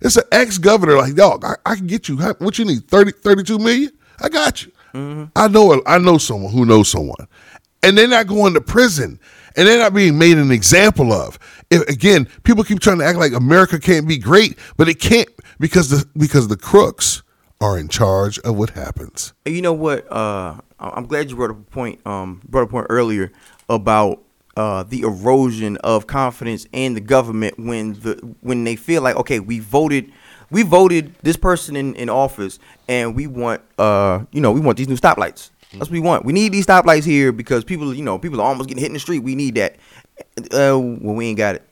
It's 0.00 0.16
an 0.16 0.24
ex-governor. 0.32 0.96
Like, 0.96 1.14
dog, 1.14 1.44
I, 1.44 1.56
I 1.64 1.76
can 1.76 1.86
get 1.86 2.08
you. 2.08 2.16
What 2.16 2.58
you 2.58 2.64
need? 2.64 2.88
30, 2.88 3.12
32 3.12 3.58
million? 3.58 3.92
I 4.20 4.28
got 4.28 4.64
you. 4.64 4.72
Mm-hmm. 4.94 5.24
I 5.36 5.48
know. 5.48 5.82
I 5.86 5.98
know 5.98 6.18
someone 6.18 6.52
who 6.52 6.64
knows 6.64 6.88
someone, 6.88 7.28
and 7.82 7.96
they're 7.96 8.08
not 8.08 8.26
going 8.26 8.54
to 8.54 8.60
prison, 8.60 9.20
and 9.56 9.66
they're 9.66 9.78
not 9.78 9.94
being 9.94 10.18
made 10.18 10.38
an 10.38 10.50
example 10.50 11.12
of. 11.12 11.38
If, 11.70 11.88
again, 11.88 12.28
people 12.44 12.64
keep 12.64 12.80
trying 12.80 12.98
to 12.98 13.04
act 13.04 13.18
like 13.18 13.32
America 13.32 13.78
can't 13.78 14.06
be 14.06 14.18
great, 14.18 14.58
but 14.76 14.88
it 14.88 15.00
can't 15.00 15.28
because 15.58 15.90
the 15.90 16.06
because 16.16 16.48
the 16.48 16.56
crooks 16.56 17.22
are 17.60 17.78
in 17.78 17.88
charge 17.88 18.38
of 18.40 18.56
what 18.56 18.70
happens. 18.70 19.32
You 19.46 19.62
know 19.62 19.72
what? 19.72 20.10
Uh, 20.10 20.56
I'm 20.78 21.06
glad 21.06 21.30
you 21.30 21.36
brought 21.36 21.50
up 21.50 21.60
a 21.60 21.70
point. 21.70 22.04
Um, 22.06 22.42
brought 22.48 22.64
up 22.64 22.68
a 22.68 22.72
point 22.72 22.86
earlier 22.90 23.32
about 23.68 24.20
uh, 24.56 24.82
the 24.82 25.02
erosion 25.02 25.76
of 25.78 26.06
confidence 26.06 26.66
in 26.72 26.94
the 26.94 27.00
government 27.00 27.58
when 27.58 27.94
the 27.94 28.14
when 28.40 28.64
they 28.64 28.76
feel 28.76 29.02
like 29.02 29.16
okay, 29.16 29.38
we 29.38 29.60
voted, 29.60 30.12
we 30.50 30.62
voted 30.62 31.14
this 31.22 31.36
person 31.36 31.76
in, 31.76 31.94
in 31.94 32.10
office, 32.10 32.58
and 32.88 33.14
we 33.14 33.28
want 33.28 33.62
uh, 33.78 34.24
you 34.32 34.40
know, 34.40 34.50
we 34.50 34.60
want 34.60 34.76
these 34.76 34.88
new 34.88 34.96
stoplights. 34.96 35.50
That's 35.72 35.90
what 35.90 35.90
we 35.90 36.00
want. 36.00 36.24
We 36.24 36.32
need 36.32 36.52
these 36.52 36.66
stoplights 36.66 37.04
here 37.04 37.32
because 37.32 37.64
people, 37.64 37.94
you 37.94 38.02
know, 38.04 38.18
people 38.18 38.40
are 38.40 38.46
almost 38.46 38.68
getting 38.68 38.80
hit 38.82 38.88
in 38.88 38.94
the 38.94 39.00
street. 39.00 39.20
We 39.20 39.34
need 39.34 39.54
that. 39.56 39.76
Uh, 40.38 40.78
well, 40.78 41.14
we 41.14 41.26
ain't 41.26 41.38
got 41.38 41.56
it. 41.56 41.62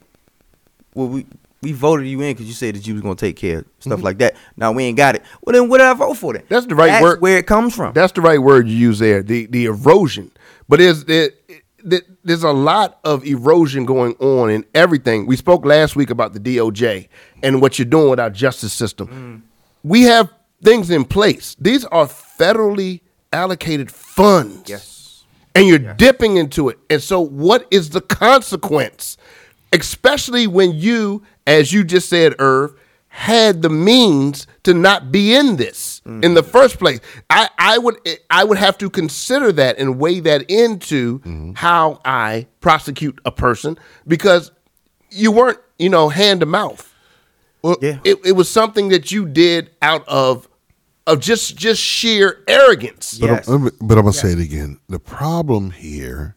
Well, 0.94 1.08
we 1.08 1.26
we 1.62 1.72
voted 1.72 2.06
you 2.06 2.20
in 2.22 2.32
because 2.32 2.46
you 2.46 2.54
said 2.54 2.74
that 2.74 2.86
you 2.86 2.94
was 2.94 3.02
gonna 3.02 3.14
take 3.14 3.36
care 3.36 3.58
of 3.58 3.64
stuff 3.80 4.02
like 4.02 4.18
that. 4.18 4.34
Now 4.56 4.72
we 4.72 4.84
ain't 4.84 4.96
got 4.96 5.14
it. 5.14 5.22
Well, 5.42 5.52
then 5.52 5.68
what 5.68 5.78
did 5.78 5.86
I 5.86 5.94
vote 5.94 6.14
for 6.14 6.32
then? 6.32 6.42
That's 6.48 6.66
the 6.66 6.74
right 6.74 6.88
That's 6.88 7.02
word. 7.02 7.20
Where 7.20 7.36
it 7.38 7.46
comes 7.46 7.74
from. 7.76 7.92
That's 7.92 8.12
the 8.12 8.22
right 8.22 8.38
word 8.40 8.66
you 8.68 8.76
use 8.76 8.98
there. 8.98 9.22
The 9.22 9.46
the 9.46 9.66
erosion, 9.66 10.30
but 10.68 10.78
there's 10.78 11.04
there, 11.04 11.30
there- 11.84 12.02
there's 12.22 12.42
a 12.44 12.52
lot 12.52 12.98
of 13.04 13.24
erosion 13.24 13.86
going 13.86 14.14
on 14.16 14.50
in 14.50 14.64
everything. 14.74 15.24
We 15.26 15.36
spoke 15.36 15.64
last 15.64 15.96
week 15.96 16.10
about 16.10 16.34
the 16.34 16.40
DOJ 16.40 17.08
and 17.42 17.62
what 17.62 17.78
you're 17.78 17.86
doing 17.86 18.10
with 18.10 18.20
our 18.20 18.28
justice 18.28 18.74
system. 18.74 19.42
We 19.82 20.02
have 20.02 20.30
things 20.62 20.90
in 20.90 21.04
place. 21.06 21.56
These 21.58 21.86
are 21.86 22.06
federally 22.06 23.00
allocated 23.32 23.90
funds. 23.90 24.68
Yes. 24.68 25.24
and 25.54 25.66
you're 25.66 25.78
dipping 25.78 26.36
into 26.36 26.68
it. 26.68 26.78
And 26.88 27.02
so, 27.02 27.20
what 27.20 27.66
is 27.70 27.90
the 27.90 28.00
consequence? 28.00 29.16
Especially 29.72 30.46
when 30.46 30.72
you, 30.72 31.22
as 31.46 31.72
you 31.72 31.84
just 31.84 32.08
said, 32.08 32.34
Irv, 32.38 32.74
had 33.08 33.60
the 33.60 33.68
means 33.68 34.46
to 34.62 34.72
not 34.72 35.10
be 35.10 35.34
in 35.34 35.56
this 35.56 36.00
mm. 36.06 36.24
in 36.24 36.34
the 36.34 36.44
first 36.44 36.78
place. 36.78 37.00
I, 37.28 37.48
I 37.58 37.78
would 37.78 37.96
I 38.30 38.44
would 38.44 38.58
have 38.58 38.78
to 38.78 38.88
consider 38.88 39.50
that 39.52 39.78
and 39.78 39.98
weigh 39.98 40.20
that 40.20 40.48
into 40.48 41.18
mm-hmm. 41.18 41.52
how 41.54 42.00
I 42.04 42.46
prosecute 42.60 43.20
a 43.24 43.32
person 43.32 43.76
because 44.06 44.52
you 45.10 45.32
weren't, 45.32 45.58
you 45.78 45.88
know, 45.88 46.08
hand 46.08 46.40
to 46.40 46.46
mouth. 46.46 46.86
Well, 47.62 47.76
Yeah. 47.80 47.98
It, 48.04 48.18
it 48.24 48.32
was 48.32 48.48
something 48.48 48.88
that 48.90 49.10
you 49.10 49.26
did 49.26 49.70
out 49.82 50.06
of 50.08 50.48
of 51.06 51.20
just 51.20 51.56
just 51.56 51.80
sheer 51.80 52.42
arrogance. 52.46 53.18
But, 53.18 53.26
Yes. 53.26 53.48
I'm, 53.48 53.64
but 53.80 53.98
I'm 53.98 54.04
gonna 54.04 54.12
say 54.12 54.32
it 54.32 54.38
again. 54.40 54.78
The 54.88 54.98
problem 54.98 55.70
here 55.70 56.36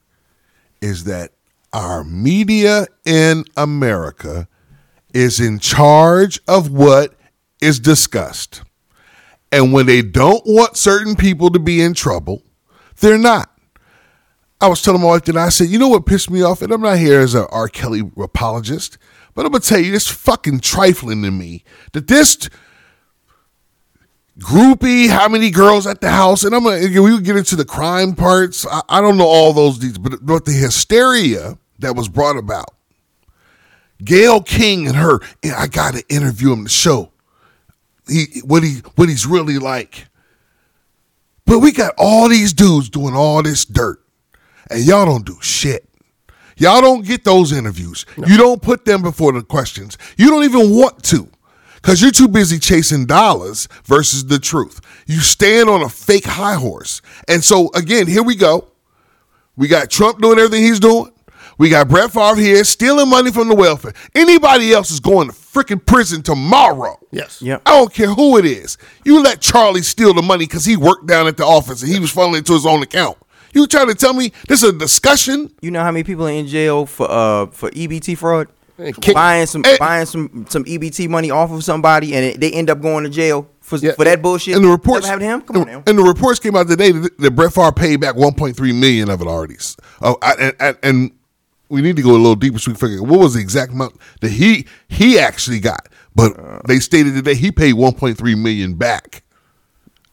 is 0.81 1.03
that 1.05 1.31
our 1.71 2.03
media 2.03 2.87
in 3.05 3.45
America 3.57 4.47
is 5.13 5.39
in 5.39 5.59
charge 5.59 6.39
of 6.47 6.71
what 6.71 7.13
is 7.61 7.79
discussed, 7.79 8.63
and 9.51 9.73
when 9.73 9.85
they 9.85 10.01
don't 10.01 10.43
want 10.45 10.77
certain 10.77 11.15
people 11.15 11.49
to 11.51 11.59
be 11.59 11.81
in 11.81 11.93
trouble, 11.93 12.43
they're 12.99 13.17
not. 13.17 13.49
I 14.59 14.67
was 14.67 14.81
telling 14.81 15.01
my 15.01 15.07
wife 15.07 15.25
that 15.25 15.35
I 15.35 15.49
said, 15.49 15.67
you 15.67 15.77
know 15.77 15.89
what 15.89 16.05
pissed 16.05 16.29
me 16.29 16.41
off, 16.41 16.61
and 16.61 16.71
I'm 16.71 16.81
not 16.81 16.97
here 16.97 17.19
as 17.19 17.35
a 17.35 17.47
R. 17.49 17.67
Kelly 17.67 18.01
apologist, 18.17 18.97
but 19.35 19.45
I'm 19.45 19.51
gonna 19.51 19.61
tell 19.61 19.79
you, 19.79 19.93
it's 19.93 20.07
fucking 20.07 20.61
trifling 20.61 21.21
to 21.23 21.31
me 21.31 21.63
that 21.91 22.07
this 22.07 22.49
groupie, 24.39 25.09
how 25.09 25.27
many 25.29 25.49
girls 25.49 25.85
at 25.87 26.01
the 26.01 26.09
house, 26.09 26.43
and 26.43 26.55
I'm 26.55 26.63
gonna 26.63 26.79
we 26.87 26.99
will 26.99 27.19
get 27.19 27.37
into 27.37 27.55
the 27.55 27.65
crime 27.65 28.15
parts. 28.15 28.65
I, 28.69 28.81
I 28.89 29.01
don't 29.01 29.17
know 29.17 29.27
all 29.27 29.53
those 29.53 29.77
details, 29.77 29.99
but 29.99 30.25
but 30.25 30.45
the 30.45 30.51
hysteria 30.51 31.57
that 31.79 31.95
was 31.95 32.09
brought 32.09 32.37
about. 32.37 32.73
Gayle 34.03 34.41
King 34.41 34.87
and 34.87 34.97
her, 34.97 35.19
yeah, 35.43 35.55
I 35.57 35.67
got 35.67 35.93
to 35.93 36.03
interview 36.09 36.51
him 36.51 36.65
to 36.65 36.69
show 36.69 37.13
he 38.07 38.41
what 38.43 38.63
he 38.63 38.81
what 38.95 39.09
he's 39.09 39.25
really 39.25 39.59
like. 39.59 40.07
But 41.45 41.59
we 41.59 41.71
got 41.71 41.93
all 41.97 42.29
these 42.29 42.53
dudes 42.53 42.89
doing 42.89 43.15
all 43.15 43.43
this 43.43 43.65
dirt, 43.65 44.01
and 44.69 44.83
y'all 44.83 45.05
don't 45.05 45.25
do 45.25 45.37
shit. 45.41 45.87
Y'all 46.57 46.81
don't 46.81 47.05
get 47.05 47.23
those 47.23 47.51
interviews. 47.51 48.05
You 48.15 48.37
don't 48.37 48.61
put 48.61 48.85
them 48.85 49.01
before 49.01 49.31
the 49.31 49.41
questions. 49.41 49.97
You 50.17 50.29
don't 50.29 50.43
even 50.43 50.69
want 50.75 51.03
to 51.05 51.27
because 51.83 52.01
you're 52.01 52.11
too 52.11 52.29
busy 52.29 52.57
chasing 52.59 53.05
dollars 53.05 53.67
versus 53.83 54.25
the 54.25 54.39
truth. 54.39 54.79
You 55.05 55.19
stand 55.19 55.69
on 55.69 55.81
a 55.81 55.89
fake 55.89 56.23
high 56.23 56.55
horse. 56.55 57.01
And 57.27 57.43
so, 57.43 57.71
again, 57.75 58.07
here 58.07 58.23
we 58.23 58.35
go. 58.35 58.69
We 59.57 59.67
got 59.67 59.89
Trump 59.89 60.21
doing 60.21 60.39
everything 60.39 60.63
he's 60.63 60.79
doing. 60.79 61.11
We 61.57 61.69
got 61.69 61.89
Brett 61.89 62.11
Favre 62.11 62.39
here 62.39 62.63
stealing 62.63 63.09
money 63.09 63.31
from 63.31 63.49
the 63.49 63.55
welfare. 63.55 63.93
Anybody 64.15 64.71
else 64.73 64.91
is 64.91 65.01
going 65.01 65.27
to 65.27 65.33
freaking 65.33 65.85
prison 65.85 66.23
tomorrow. 66.23 66.97
Yes. 67.11 67.41
Yep. 67.41 67.61
I 67.65 67.71
don't 67.71 67.93
care 67.93 68.07
who 68.07 68.37
it 68.37 68.45
is. 68.45 68.77
You 69.03 69.21
let 69.21 69.41
Charlie 69.41 69.83
steal 69.83 70.13
the 70.13 70.21
money 70.21 70.45
because 70.45 70.65
he 70.65 70.77
worked 70.77 71.05
down 71.05 71.27
at 71.27 71.35
the 71.37 71.45
office 71.45 71.83
and 71.83 71.91
he 71.91 71.99
was 71.99 72.13
funneling 72.13 72.39
it 72.39 72.45
to 72.47 72.53
his 72.53 72.65
own 72.65 72.81
account. 72.81 73.17
You 73.53 73.67
trying 73.67 73.87
to 73.89 73.93
tell 73.93 74.13
me 74.13 74.31
this 74.47 74.63
is 74.63 74.69
a 74.69 74.73
discussion? 74.73 75.51
You 75.61 75.69
know 75.69 75.81
how 75.83 75.91
many 75.91 76.03
people 76.03 76.27
are 76.27 76.31
in 76.31 76.47
jail 76.47 76.87
for 76.87 77.11
uh 77.11 77.47
for 77.47 77.69
EBT 77.71 78.17
fraud? 78.17 78.47
Kick- 79.01 79.13
buying 79.15 79.45
some 79.45 79.63
Hey. 79.63 79.77
buying 79.79 80.05
some 80.05 80.45
some 80.49 80.63
EBT 80.65 81.07
money 81.09 81.31
off 81.31 81.51
of 81.51 81.63
somebody 81.63 82.15
and 82.15 82.25
it, 82.25 82.39
they 82.39 82.51
end 82.51 82.69
up 82.69 82.81
going 82.81 83.03
to 83.03 83.09
jail 83.09 83.47
for 83.61 83.77
Yeah. 83.77 83.93
for 83.93 84.03
that 84.05 84.21
bullshit. 84.21 84.55
And 84.55 84.65
the 84.65 84.69
reports 84.69 85.05
happened 85.05 85.21
to 85.21 85.25
him. 85.27 85.41
Come 85.41 85.57
on 85.57 85.67
now. 85.67 85.83
And 85.87 85.97
the 85.97 86.03
reports 86.03 86.39
came 86.39 86.55
out 86.55 86.67
today 86.67 86.91
that, 86.91 87.17
that 87.19 87.31
Brett 87.31 87.53
Favre 87.53 87.71
paid 87.71 87.99
back 88.01 88.15
1.3 88.15 88.73
million 88.79 89.09
of 89.09 89.21
it 89.21 89.27
already. 89.27 89.55
Oh, 90.01 90.17
I, 90.21 90.33
and, 90.39 90.55
and, 90.59 90.77
and 90.83 91.11
we 91.69 91.81
need 91.81 91.95
to 91.95 92.01
go 92.01 92.11
a 92.11 92.13
little 92.17 92.35
deeper 92.35 92.59
so 92.59 92.71
we 92.71 92.77
figure 92.77 93.01
what 93.01 93.19
was 93.19 93.33
the 93.35 93.39
exact 93.39 93.71
amount 93.71 93.95
that 94.21 94.31
he 94.31 94.65
he 94.87 95.17
actually 95.19 95.59
got. 95.59 95.87
But 96.15 96.37
Uh. 96.39 96.59
they 96.67 96.79
stated 96.79 97.15
today 97.15 97.35
he 97.35 97.51
paid 97.51 97.73
1.3 97.75 98.35
million 98.37 98.75
back 98.75 99.22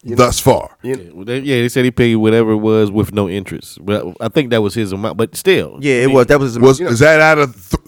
thus 0.02 0.40
far. 0.40 0.76
Yeah, 0.82 0.96
well, 1.12 1.24
they, 1.24 1.38
yeah, 1.40 1.56
they 1.62 1.68
said 1.68 1.84
he 1.84 1.90
paid 1.90 2.16
whatever 2.16 2.52
it 2.52 2.56
was 2.58 2.90
with 2.90 3.12
no 3.12 3.28
interest. 3.28 3.78
But 3.84 4.06
I 4.20 4.28
think 4.28 4.50
that 4.50 4.62
was 4.62 4.74
his 4.74 4.92
amount. 4.92 5.16
But 5.16 5.36
still, 5.36 5.78
Yeah, 5.80 5.94
it 6.04 6.10
was. 6.10 6.26
That 6.26 6.40
was. 6.40 6.54
his- 6.54 6.58
Was 6.58 6.80
is 6.80 6.98
that 7.00 7.20
out 7.20 7.38
of 7.38 7.54
th- 7.54 7.82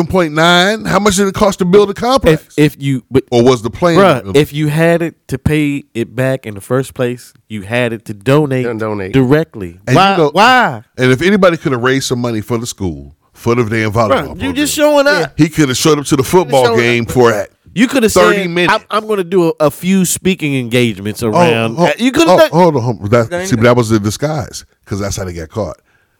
7.9? 0.00 0.86
How 0.86 0.98
much 0.98 1.16
did 1.16 1.28
it 1.28 1.34
cost 1.34 1.58
to 1.60 1.64
build 1.64 1.90
a 1.90 1.94
complex? 1.94 2.54
if 2.58 2.76
if 2.76 2.82
you 2.82 3.04
but 3.10 3.24
or 3.30 3.42
was 3.44 3.62
the 3.62 3.70
plan? 3.70 3.96
Bruh, 3.96 4.36
if 4.36 4.52
you 4.52 4.68
had 4.68 5.02
it 5.02 5.28
to 5.28 5.38
pay 5.38 5.84
it 5.94 6.14
back 6.14 6.46
in 6.46 6.54
the 6.54 6.60
first 6.60 6.94
place, 6.94 7.32
you 7.48 7.62
had 7.62 7.92
it 7.92 8.04
to 8.06 8.14
donate, 8.14 8.64
donate. 8.78 9.12
directly. 9.12 9.78
And 9.86 9.96
why? 9.96 10.12
you 10.12 10.18
know- 10.18 10.30
why? 10.32 10.82
and 10.98 11.10
if 11.12 11.22
anybody 11.22 11.56
could 11.56 11.72
have 11.72 11.82
raised 11.82 12.06
some 12.06 12.18
money 12.20 12.40
for 12.40 12.58
the 12.58 12.66
school, 12.66 13.14
for 13.32 13.54
the 13.54 13.64
damn 13.64 13.92
volleyball 13.92 14.08
Bruh, 14.08 14.20
you 14.22 14.26
program, 14.34 14.54
just 14.54 14.74
showing 14.74 15.06
up. 15.06 15.32
he 15.38 15.48
could 15.48 15.68
have 15.68 15.76
showed 15.76 15.98
up 15.98 16.06
to 16.06 16.16
the 16.16 16.24
football 16.24 16.76
game 16.76 17.04
up. 17.04 17.10
for 17.10 17.30
that. 17.30 17.50
You 17.76 17.88
could 17.88 18.04
have 18.04 18.12
30 18.12 18.36
said, 18.36 18.50
minutes. 18.50 18.72
I'm, 18.72 19.02
I'm 19.02 19.06
going 19.06 19.18
to 19.18 19.24
do 19.24 19.48
a, 19.48 19.52
a 19.60 19.70
few 19.70 20.06
speaking 20.06 20.56
engagements 20.56 21.22
around. 21.22 21.76
oh, 21.78 21.92
you 21.98 22.10
could 22.10 22.26
oh, 22.26 22.38
have 22.38 22.50
hold 22.50 22.74
on. 22.74 22.82
hold 22.82 23.02
on. 23.02 23.10
That, 23.10 23.48
see, 23.48 23.54
but 23.54 23.64
that 23.64 23.76
was 23.76 23.90
the 23.90 24.00
disguise 24.00 24.64
because 24.82 24.98
that's 24.98 25.16
how 25.16 25.24
they 25.24 25.34
got 25.34 25.50
caught. 25.50 25.76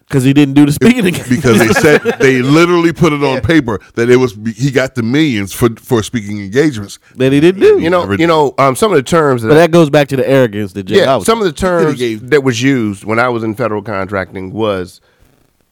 because 0.07 0.23
he 0.23 0.35
didn't 0.35 0.53
do 0.53 0.67
the 0.67 0.73
speaking 0.73 1.07
engagement. 1.07 1.31
Because 1.31 1.59
they 1.59 1.69
said 1.69 2.03
they 2.21 2.43
literally 2.43 2.93
put 2.93 3.15
it 3.15 3.23
on 3.25 3.41
paper 3.41 3.81
that 3.95 4.11
it 4.11 4.17
was 4.17 4.39
he 4.55 4.71
got 4.71 4.97
the 4.97 5.03
millions 5.03 5.55
for 5.55 5.71
for 5.77 6.03
speaking 6.03 6.43
engagements. 6.43 6.99
that 7.15 7.33
he 7.33 7.41
didn't 7.41 7.63
do. 7.63 7.81
You 7.81 7.89
know, 7.89 8.13
you 8.13 8.27
know, 8.27 8.55
um, 8.59 8.77
some 8.77 8.93
of 8.93 8.97
the 8.97 9.03
terms 9.03 9.41
that 9.41 9.49
but 9.49 9.55
that 9.55 9.71
goes 9.71 9.89
back 9.89 10.09
to 10.09 10.17
the 10.17 10.29
arrogance 10.29 10.75
that 10.75 10.83
Jay 10.83 10.99
yeah, 10.99 11.17
was 11.17 11.25
some 11.25 11.39
of 11.39 11.47
the 11.47 11.53
terms 11.53 11.99
gave- 11.99 12.29
that 12.29 12.45
was 12.45 12.61
used 12.61 13.05
when 13.05 13.19
I 13.19 13.31
was 13.31 13.43
in 13.43 13.55
federal 13.55 13.81
contracting 13.81 14.53
was 14.53 15.01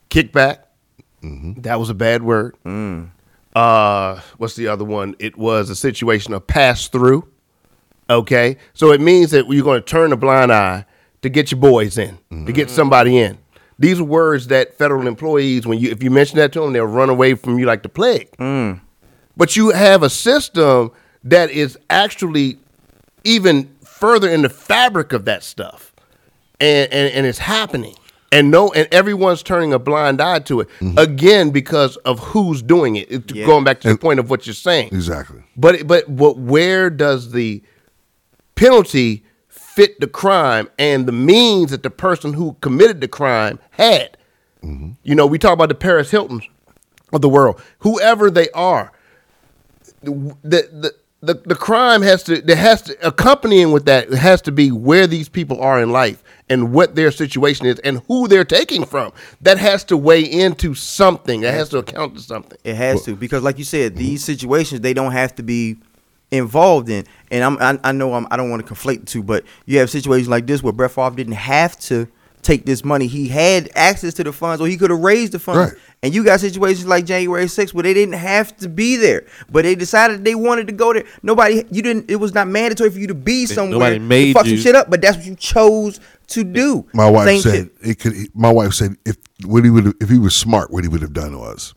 kickback. 0.09 0.61
That 1.23 1.79
was 1.79 1.91
a 1.91 1.95
bad 1.95 2.23
word. 2.23 2.57
Uh, 3.55 4.21
what's 4.39 4.57
the 4.57 4.67
other 4.69 4.85
one? 4.85 5.15
It 5.19 5.37
was 5.37 5.71
a 5.71 5.77
situation 5.77 6.33
of 6.35 6.47
pass 6.47 6.89
through. 6.89 7.29
Okay, 8.11 8.59
so 8.75 8.93
it 8.93 9.01
means 9.01 9.31
that 9.31 9.49
you're 9.49 9.65
going 9.65 9.81
to 9.81 9.87
turn 9.87 10.13
a 10.13 10.17
blind 10.17 10.53
eye 10.53 10.85
to 11.23 11.29
get 11.31 11.51
your 11.51 11.61
boys 11.61 11.97
in, 11.97 12.19
to 12.47 12.53
get 12.53 12.69
somebody 12.69 13.19
in. 13.19 13.39
These 13.79 13.99
are 13.99 14.05
words 14.05 14.49
that 14.49 14.77
federal 14.77 15.07
employees, 15.07 15.67
when 15.67 15.79
you 15.79 15.91
if 15.91 16.03
you 16.03 16.11
mention 16.11 16.37
that 16.37 16.53
to 16.53 16.61
them, 16.61 16.73
they'll 16.75 16.85
run 16.85 17.09
away 17.11 17.35
from 17.35 17.59
you 17.59 17.65
like 17.67 17.83
the 17.83 17.89
plague. 17.89 18.29
But 19.37 19.57
you 19.57 19.71
have 19.71 20.03
a 20.03 20.11
system 20.11 20.93
that 21.25 21.51
is 21.51 21.79
actually 21.89 22.59
even 23.25 23.75
further 23.85 24.29
in 24.29 24.43
the 24.43 24.49
fabric 24.51 25.13
of 25.15 25.25
that 25.25 25.43
stuff, 25.43 25.95
and 26.61 26.93
and, 26.93 27.13
and 27.15 27.27
it's 27.27 27.39
happening. 27.39 27.95
And 28.35 28.51
no, 28.51 28.73
and 28.73 28.89
everyone's 28.93 29.43
turning 29.45 29.73
a 29.73 29.79
blind 29.79 30.21
eye 30.21 30.41
to 30.41 30.61
it 30.61 30.69
mm-hmm. 30.81 30.99
again 30.99 31.51
because 31.51 31.97
of 31.99 32.19
who's 32.19 32.63
doing 32.63 32.97
it. 32.97 33.11
It- 33.11 33.35
Yeah. 33.35 33.47
Going 33.47 33.65
back 33.65 33.81
to 33.83 33.89
the 33.89 33.97
point 33.99 34.19
of 34.19 34.29
what 34.29 34.47
you're 34.47 34.55
saying, 34.55 34.89
Exactly. 34.89 35.43
but 35.57 35.87
but 35.87 36.09
what 36.09 36.37
where 36.37 36.91
does 36.91 37.33
the 37.33 37.63
penalty 38.57 39.25
fit 39.49 39.99
the 40.01 40.07
crime 40.07 40.69
and 40.79 41.07
the 41.07 41.13
means 41.13 41.71
that 41.71 41.83
the 41.83 41.91
person 41.91 42.33
who 42.33 42.57
committed 42.61 43.01
the 43.01 43.09
crime 43.09 43.59
had? 43.71 44.17
Mm-hmm. 44.65 44.93
You 45.03 45.15
know, 45.15 45.27
we 45.27 45.39
talk 45.39 45.53
about 45.53 45.69
the 45.69 45.75
Paris 45.75 46.11
Hiltons 46.11 46.45
of 47.13 47.21
the 47.21 47.29
world, 47.29 47.61
whoever 47.81 48.31
they 48.31 48.49
are. 48.51 48.93
The 50.03 50.35
the 50.43 50.95
the, 51.25 51.35
the 51.35 51.55
crime 51.55 52.03
has 52.03 52.23
to 52.25 52.41
there 52.41 52.57
has 52.57 52.83
to 52.83 53.07
accompanying 53.07 53.73
with 53.73 53.85
that 53.87 54.09
it 54.09 54.19
has 54.19 54.41
to 54.43 54.53
be 54.53 54.71
where 54.71 55.07
these 55.07 55.29
people 55.29 55.61
are 55.61 55.83
in 55.83 55.91
life 55.91 56.23
and 56.49 56.73
what 56.73 56.95
their 56.95 57.11
situation 57.11 57.67
is 57.67 57.79
and 57.81 58.03
who 58.07 58.29
they're 58.29 58.45
taking 58.45 58.85
from. 58.85 59.13
That 59.41 59.59
has 59.59 59.85
to 59.85 59.97
weigh 59.97 60.23
into 60.23 60.75
something. 60.75 61.41
That 61.41 61.55
has 61.55 61.71
to 61.71 61.79
account 61.79 62.17
to 62.17 62.23
something. 62.23 62.59
It 62.65 62.77
has 62.77 63.03
to 63.05 63.17
because, 63.17 63.43
like 63.43 63.59
you 63.59 63.65
said, 63.65 63.97
these 63.97 64.25
situations 64.25 64.81
they 64.81 64.95
don't 64.95 65.13
have 65.13 65.35
to 65.37 65.43
be 65.43 65.77
involved 66.31 66.89
in. 66.89 67.07
And 67.31 67.45
I'm 67.45 67.59
I, 67.61 67.89
I 67.89 67.93
know 67.93 68.15
I'm 68.15 68.27
I 68.31 68.37
don't 68.37 68.51
want 68.51 68.67
to 68.67 68.73
conflate 68.75 69.01
the 69.01 69.07
two, 69.07 69.23
but 69.23 69.45
you 69.67 69.79
have 69.79 69.91
situations 69.91 70.29
like 70.29 70.47
this 70.47 70.63
where 70.63 70.73
Brett 70.73 70.91
Favre 70.91 71.17
didn't 71.17 71.35
have 71.35 71.79
to 71.81 72.09
take 72.45 72.65
this 72.67 72.85
money. 72.85 73.07
He 73.07 73.29
had 73.29 73.71
access 73.75 74.15
to 74.15 74.25
the 74.25 74.33
funds, 74.33 74.61
or 74.61 74.69
he 74.69 74.77
could 74.77 74.91
have 74.91 75.01
raised 75.01 75.33
the 75.33 75.39
funds. 75.39 75.73
Right. 75.73 75.83
And 76.03 76.15
you 76.15 76.23
got 76.23 76.41
situations 76.41 76.87
like 76.87 77.07
January 77.07 77.47
6th 77.47 77.73
where 77.73 77.83
they 77.83 77.95
didn't 77.95 78.15
have 78.15 78.57
to 78.59 78.69
be 78.69 78.97
there, 78.97 79.27
but 79.51 79.63
they 79.63 79.75
decided 79.75 80.25
they 80.25 80.35
wanted 80.35 80.67
to 80.67 80.73
go 80.73 80.93
there. 80.93 81.05
Nobody, 81.23 81.65
you 81.71 81.83
didn't. 81.83 82.11
It 82.11 82.17
was 82.17 82.35
not 82.35 82.47
mandatory 82.47 82.91
for 82.91 82.99
you 82.99 83.07
to 83.07 83.15
be 83.15 83.47
somewhere. 83.47 83.79
nobody 83.79 83.99
made 83.99 84.35
fuck 84.35 84.45
you. 84.47 84.57
some 84.57 84.63
shit 84.63 84.77
up, 84.77 84.91
but 84.91 85.01
that's 85.01 85.17
what 85.17 85.27
you 85.27 85.35
chose 85.35 86.01
to 86.29 86.45
do. 86.45 86.87
My 86.93 87.09
wife 87.09 87.27
Same 87.27 87.41
said 87.41 87.55
shit. 87.55 87.73
it 87.81 87.99
could. 87.99 88.15
My 88.35 88.53
wife 88.53 88.75
said 88.75 88.97
if 89.07 89.17
what 89.45 89.65
he 89.65 89.71
would 89.71 89.95
if 90.03 90.09
he 90.09 90.19
was 90.19 90.37
smart, 90.37 90.71
what 90.71 90.85
he 90.85 90.89
would 90.89 91.03
have 91.03 91.13
done 91.13 91.39
was 91.39 91.75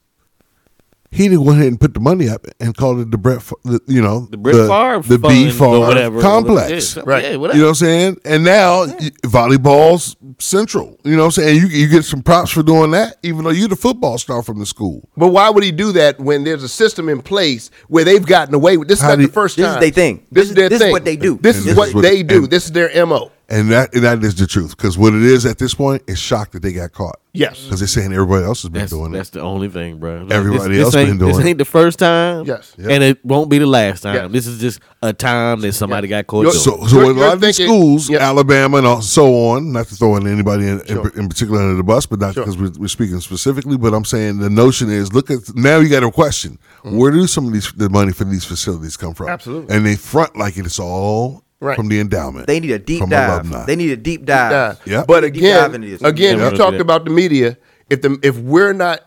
he 1.12 1.30
didn't 1.30 1.46
go 1.46 1.52
ahead 1.52 1.68
and 1.68 1.80
put 1.80 1.94
the 1.94 2.00
money 2.00 2.28
up 2.30 2.46
and 2.60 2.76
called 2.76 3.00
it 3.00 3.12
the 3.12 3.18
Brett, 3.18 3.42
Fa- 3.42 3.56
the, 3.64 3.80
you 3.88 4.02
know, 4.02 4.28
The 4.30 4.38
Brett 4.38 4.56
Favre 4.56 5.02
the 5.02 5.18
B 5.18 5.50
fund 5.50 5.62
or 5.74 5.76
Favre 5.76 5.80
whatever 5.88 6.22
complex. 6.22 6.96
Yeah, 6.98 7.04
Right. 7.06 7.24
Yeah, 7.24 7.32
You 7.32 7.38
know 7.38 7.48
what 7.48 7.64
I'm 7.70 7.76
saying? 7.76 8.18
And 8.26 8.44
now 8.44 8.86
y- 8.86 9.12
volleyball's 9.24 10.16
central. 10.40 11.00
You 11.04 11.12
know 11.16 11.20
what 11.24 11.26
I'm 11.38 11.44
saying? 11.44 11.58
You 11.62 11.68
you 11.68 11.88
get 11.88 12.04
some 12.06 12.22
props 12.22 12.52
for 12.52 12.64
doing 12.64 12.92
that, 12.92 13.18
even 13.24 13.44
though 13.44 13.50
you're 13.52 13.68
the 13.70 13.76
football 13.76 14.18
star 14.18 14.42
from 14.44 14.60
the 14.60 14.66
school. 14.66 15.08
But 15.16 15.30
why 15.30 15.50
would 15.50 15.64
he 15.64 15.72
do 15.72 15.92
that 15.94 16.20
when 16.20 16.44
there's 16.44 16.64
a 16.64 16.70
system 16.70 17.10
in 17.10 17.22
place 17.22 17.72
where 17.88 18.04
they've 18.04 18.26
gotten 18.26 18.54
away 18.54 18.78
with 18.78 18.88
this? 18.88 19.00
Is 19.00 19.04
How 19.04 19.10
not 19.10 19.16
do 19.16 19.22
the 19.24 19.28
you- 19.30 19.34
first 19.34 19.56
This 19.58 19.66
is 19.68 19.72
time. 19.74 19.82
they 19.82 19.92
thing. 19.92 20.26
This, 20.32 20.44
This 20.44 20.50
is 20.50 20.56
their 20.56 20.64
is- 20.66 20.70
this 20.72 20.76
is 20.80 20.84
thing. 20.84 20.92
what 20.92 21.06
they 21.06 21.16
do. 21.16 21.40
This 21.42 21.56
And 21.58 21.62
is 21.62 21.66
this 21.66 21.78
what 21.78 21.88
is 21.90 21.94
what- 21.96 22.02
they 22.04 22.24
do. 22.24 22.38
and- 22.44 22.50
this 22.50 22.66
is 22.66 22.72
their 22.72 23.06
mo. 23.06 23.32
And 23.50 23.72
that 23.72 23.94
and 23.94 24.04
that 24.04 24.22
is 24.26 24.36
the 24.36 24.46
truth. 24.46 24.76
Because 24.76 24.98
what 24.98 25.14
it 25.14 25.22
is 25.24 25.46
at 25.46 25.58
this 25.58 25.74
point 25.74 26.04
is 26.08 26.20
shocked 26.20 26.52
that 26.52 26.62
they 26.62 26.74
got 26.74 26.92
caught. 26.92 27.18
Yes. 27.32 27.64
Because 27.64 27.80
they're 27.80 27.88
saying 27.88 28.12
everybody 28.12 28.44
else 28.44 28.64
has 28.64 28.70
been 28.70 28.82
That's, 28.82 28.92
doing 28.92 29.12
that's 29.12 29.30
it. 29.30 29.34
That's 29.34 29.42
the 29.42 29.42
only 29.42 29.70
thing, 29.70 30.00
bro. 30.00 30.24
Like, 30.24 30.32
Everybody 30.34 30.76
this, 30.76 30.84
else 30.86 30.94
this 30.96 31.02
been 31.04 31.10
ain't, 31.12 31.20
doing 31.20 31.32
This 31.34 31.46
it. 31.46 31.48
ain't 31.48 31.58
the 31.60 31.66
first 31.66 32.00
time. 32.00 32.46
Yes. 32.46 32.76
Yep. 32.78 32.90
And 32.90 33.04
it 33.04 33.24
won't 33.24 33.50
be 33.50 33.60
the 33.60 33.68
last 33.68 34.02
time. 34.02 34.16
Yes. 34.16 34.32
This 34.32 34.48
is 34.48 34.60
just 34.60 34.80
a 35.02 35.14
time 35.14 35.62
that 35.62 35.72
somebody 35.74 36.08
got 36.10 36.28
caught 36.28 36.42
You're- 36.42 36.58
So, 36.58 36.86
so 36.88 36.96
You're- 36.98 37.12
in 37.12 37.18
a 37.18 37.20
lot 37.22 37.34
of 37.36 37.42
these 37.42 37.56
schools, 37.56 38.10
yeah. 38.10 38.18
Alabama 38.28 38.78
and 38.80 38.88
all- 38.88 39.02
so 39.02 39.34
on, 39.52 39.72
not 39.72 39.88
to 39.88 39.96
throw 39.96 40.16
in 40.18 40.28
anybody 40.28 40.68
in, 40.68 40.86
Sure. 40.86 41.08
in, 41.10 41.22
in 41.22 41.30
particular 41.30 41.62
under 41.62 41.76
the 41.76 41.84
bus, 41.84 42.06
but 42.08 42.20
not 42.20 42.34
Sure. 42.34 42.44
because 42.44 42.58
we're, 42.58 42.72
we're 42.82 42.88
speaking 42.88 43.20
specifically. 43.22 43.78
But 43.78 43.94
I'm 43.94 44.04
saying 44.06 44.40
the 44.40 44.50
notion 44.50 44.90
is, 44.90 45.14
look 45.14 45.30
at 45.32 45.56
now 45.56 45.78
you 45.78 45.88
got 45.90 46.04
a 46.04 46.12
question: 46.12 46.58
where 46.84 47.12
do 47.12 47.28
some 47.28 47.46
of 47.48 47.54
these 47.54 47.72
the 47.72 47.90
money 47.90 48.12
for 48.12 48.24
these 48.26 48.44
facilities 48.46 48.98
come 48.98 49.14
from? 49.14 49.28
Mm-hmm. 49.28 49.34
Absolutely. 49.34 49.76
and 49.76 49.86
they 49.86 49.96
front 49.96 50.36
like 50.36 50.58
it's 50.58 50.80
all 50.80 51.44
Right. 51.60 51.76
from 51.76 51.88
the 51.88 52.00
endowment. 52.00 52.46
They 52.46 52.60
need 52.60 52.72
a 52.72 52.80
deep 52.80 53.00
from 53.00 53.10
dive. 53.10 53.46
alumni. 53.46 53.66
They 53.66 53.76
need 53.76 53.90
a 53.92 53.98
deep 53.98 54.26
dive. 54.26 54.80
Yeah. 54.86 54.98
Yeah. 55.00 55.06
But 55.08 55.24
again, 55.24 55.74
into 55.74 56.06
again, 56.06 56.38
Yeah, 56.38 56.46
you 56.46 56.50
we'll 56.52 56.58
talked 56.58 56.80
about 56.80 57.04
the 57.06 57.10
media. 57.12 57.58
If 57.90 58.02
the 58.04 58.20
if 58.22 58.38
we're 58.38 58.74
not, 58.74 59.02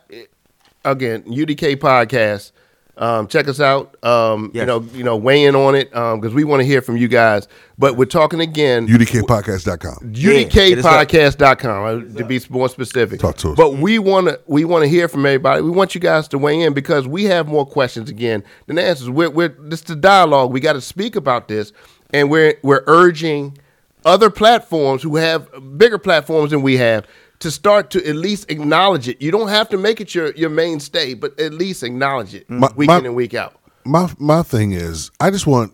again, 0.85 1.23
UDK 1.25 1.77
podcast. 1.77 2.53
Um, 2.97 3.29
check 3.29 3.49
us 3.49 3.61
out. 3.61 3.97
Um, 4.05 4.51
You 4.53 4.67
know, 4.67 4.81
you 4.93 5.05
know, 5.05 5.17
weigh 5.17 5.45
in 5.45 5.55
on 5.57 5.75
it 5.75 5.91
because 5.91 6.35
we 6.35 6.45
want 6.45 6.61
to 6.61 6.67
hear 6.67 6.83
from 6.83 6.99
you 6.99 7.09
guys. 7.09 7.49
But 7.79 7.97
we're 7.97 8.05
talking 8.05 8.41
again. 8.41 8.87
UDKpodcast.com. 8.89 10.13
UDKpodcast.com 10.13 11.85
uh, 12.13 12.19
to 12.19 12.25
be 12.25 12.41
more 12.51 12.69
specific. 12.69 13.21
Talk 13.21 13.37
to 13.39 13.51
us. 13.51 13.57
But 13.57 13.75
we 13.75 13.99
want 13.99 14.29
to 14.29 14.41
we 14.47 14.65
want 14.65 14.83
to 14.85 14.89
hear 14.89 15.09
from 15.09 15.25
everybody. 15.25 15.63
We 15.63 15.71
want 15.71 15.95
you 15.95 16.01
guys 16.01 16.29
to 16.29 16.39
weigh 16.39 16.61
in 16.61 16.75
because 16.75 17.07
we 17.09 17.25
have 17.25 17.49
more 17.49 17.65
questions 17.65 18.11
again 18.11 18.45
than 18.67 18.79
answers. 18.79 19.09
We're, 19.09 19.31
we're 19.31 19.49
this 19.49 19.81
is 19.81 19.87
the 19.87 19.97
dialogue. 19.97 20.53
We 20.53 20.61
got 20.61 20.75
to 20.75 20.81
speak 20.83 21.17
about 21.17 21.49
this, 21.49 21.73
and 22.13 22.31
we're 22.31 22.55
we're 22.63 22.83
urging 22.87 23.57
other 24.05 24.31
platforms 24.31 25.03
who 25.03 25.17
have 25.17 25.49
bigger 25.79 25.99
platforms 25.99 26.51
than 26.53 26.63
we 26.63 26.77
have 26.79 27.07
to 27.41 27.51
start 27.51 27.91
to 27.91 28.07
at 28.07 28.17
least 28.17 28.51
acknowledge 28.51 29.09
it. 29.09 29.21
You 29.23 29.31
don't 29.31 29.49
have 29.49 29.69
to 29.71 29.77
make 29.79 30.01
it 30.01 30.15
your 30.15 30.31
your 30.33 30.51
mainstay, 30.51 31.15
but 31.15 31.39
at 31.41 31.53
least 31.55 31.83
acknowledge 31.83 32.35
it 32.35 32.49
My- 32.51 32.71
week 32.77 32.89
my- 32.89 32.99
in 32.99 33.07
and 33.07 33.15
week 33.15 33.35
out. 33.35 33.55
my 33.85 34.11
my 34.19 34.43
thing 34.43 34.73
is 34.73 35.11
I 35.21 35.31
just 35.31 35.47
want 35.47 35.73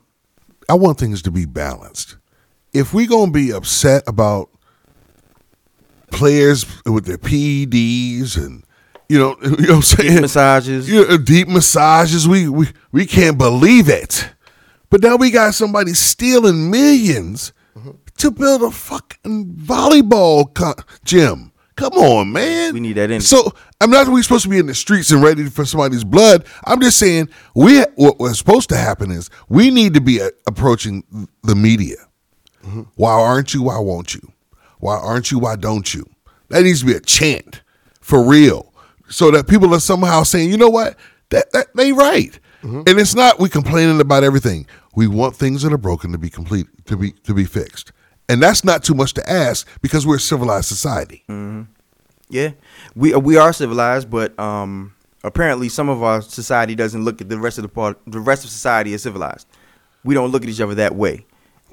I 0.69 0.75
want 0.75 0.99
things 0.99 1.23
to 1.23 1.31
be 1.31 1.45
balanced. 1.45 2.17
If 2.73 2.93
we're 2.93 3.07
gonna 3.09 3.31
be 3.31 3.51
upset 3.53 4.03
about 4.07 4.51
players 6.11 6.65
with 6.85 7.05
their 7.07 7.19
PEDs 7.19 8.37
and 8.37 8.63
you 9.09 9.19
know 9.19 9.37
you 9.43 9.51
know 9.51 9.57
what 9.57 9.71
I'm 9.71 9.83
saying 9.83 10.21
massages. 10.21 10.89
you 10.89 11.07
know, 11.07 11.17
deep 11.19 11.49
massages 11.49 12.27
we, 12.29 12.49
we 12.49 12.69
we 12.93 13.07
can't 13.07 13.39
believe 13.39 13.89
it. 13.89 14.29
But 14.97 15.03
now 15.03 15.17
we 15.17 15.31
got 15.31 15.53
somebody 15.53 15.93
stealing 15.93 16.71
1000000s 16.73 17.53
to 18.17 18.31
build 18.31 18.63
a 18.63 18.71
fucking 18.71 19.57
volleyball 19.57 20.55
co- 20.55 20.83
gym. 21.05 21.53
Come 21.75 21.93
on, 21.93 22.33
man. 22.33 22.73
We 22.73 22.81
need 22.81 22.95
that 22.95 23.11
in. 23.11 23.21
So 23.21 23.53
I'm 23.79 23.91
not 23.91 24.07
that 24.07 24.11
we're 24.11 24.23
supposed 24.23 24.45
to 24.45 24.49
be 24.49 24.57
in 24.57 24.65
the 24.65 24.75
streets 24.75 25.11
and 25.11 25.23
ready 25.23 25.51
for 25.51 25.67
somebody's 25.67 26.03
blood. 26.03 26.47
I'm 26.65 26.81
just 26.81 26.99
saying 26.99 27.29
we 27.55 27.83
what 27.97 28.19
was 28.19 28.39
supposed 28.39 28.71
to 28.71 28.79
happen 28.79 29.11
is 29.11 29.29
we 29.51 29.71
need 29.71 29.93
to 29.93 30.01
be 30.01 30.23
uh, 30.23 30.31
approaching 30.47 31.05
the 31.43 31.55
media. 31.55 31.97
Why 32.95 33.13
aren't 33.13 33.53
you? 33.53 33.65
Why 33.65 33.79
won't 33.79 34.15
you? 34.15 34.33
Why 34.79 34.97
aren't 34.97 35.31
you? 35.31 35.39
Why 35.41 35.57
don't 35.57 35.93
you? 35.93 36.07
That 36.49 36.63
needs 36.63 36.81
to 36.81 36.87
be 36.87 36.95
a 36.95 37.01
chant 37.01 37.61
for 38.01 38.27
real, 38.27 38.73
so 39.11 39.31
that 39.31 39.47
people 39.47 39.75
are 39.75 39.81
somehow 39.81 40.23
saying, 40.23 40.51
you 40.51 40.57
know 40.57 40.71
what, 40.71 40.97
that, 41.29 41.53
that 41.53 41.67
they 41.77 41.93
right. 41.93 42.41
And 42.67 42.99
it's 42.99 43.15
not 43.15 43.39
we 43.39 43.49
complaining 43.49 44.01
about 44.01 44.25
everything. 44.25 44.67
We 44.95 45.07
want 45.07 45.37
things 45.37 45.63
that 45.63 45.73
are 45.73 45.79
broken 45.79 46.13
to 46.13 46.19
be 46.19 46.31
complete, 46.31 46.67
to 46.87 46.97
be 46.97 47.13
to 47.13 47.35
be 47.35 47.45
fixed, 47.45 47.93
and 48.29 48.43
that's 48.43 48.65
not 48.65 48.83
too 48.83 48.95
much 48.95 49.15
to 49.15 49.31
ask 49.31 49.69
because 49.81 50.07
we're 50.07 50.17
a 50.17 50.21
civilized 50.21 50.67
society. 50.67 51.25
Yeah, 52.29 52.53
we 52.95 53.15
we 53.15 53.37
are 53.37 53.53
civilized, 53.53 54.11
but 54.11 54.39
um, 54.39 54.95
apparently 55.23 55.69
some 55.69 55.89
of 55.89 56.03
our 56.03 56.21
society 56.23 56.75
doesn't 56.75 57.05
look 57.05 57.21
at 57.21 57.29
the 57.29 57.39
rest 57.39 57.59
of 57.59 57.63
the 57.63 57.69
part. 57.69 57.99
The 58.07 58.21
rest 58.21 58.45
of 58.45 58.51
society 58.51 58.95
as 58.95 59.03
civilized. 59.03 59.47
We 60.05 60.15
don't 60.15 60.31
look 60.31 60.43
at 60.43 60.49
each 60.49 60.61
other 60.61 60.75
that 60.75 60.95
way, 60.95 61.27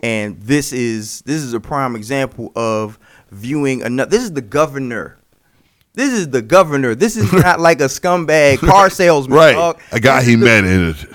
and 0.04 0.40
this 0.42 0.74
is 0.74 1.22
this 1.22 1.42
is 1.42 1.54
a 1.54 1.60
prime 1.60 1.96
example 1.96 2.52
of 2.56 3.00
viewing 3.32 3.82
another. 3.82 4.12
This 4.12 4.24
is 4.24 4.34
the 4.34 4.42
governor. 4.42 5.18
This 5.96 6.12
is 6.12 6.30
the 6.30 6.42
governor. 6.42 6.96
This 6.96 7.16
is 7.16 7.32
not 7.34 7.60
like 7.60 7.80
a 7.80 7.86
scumbag 7.86 8.60
car 8.60 8.90
salesman. 8.90 9.38
Right. 9.38 9.54
dog. 9.54 9.80
A 9.92 10.00
guy 10.00 10.20
This 10.20 10.30
he 10.30 10.36
the- 10.36 10.46
met 10.46 10.64
in 10.64 10.90
it 10.90 11.06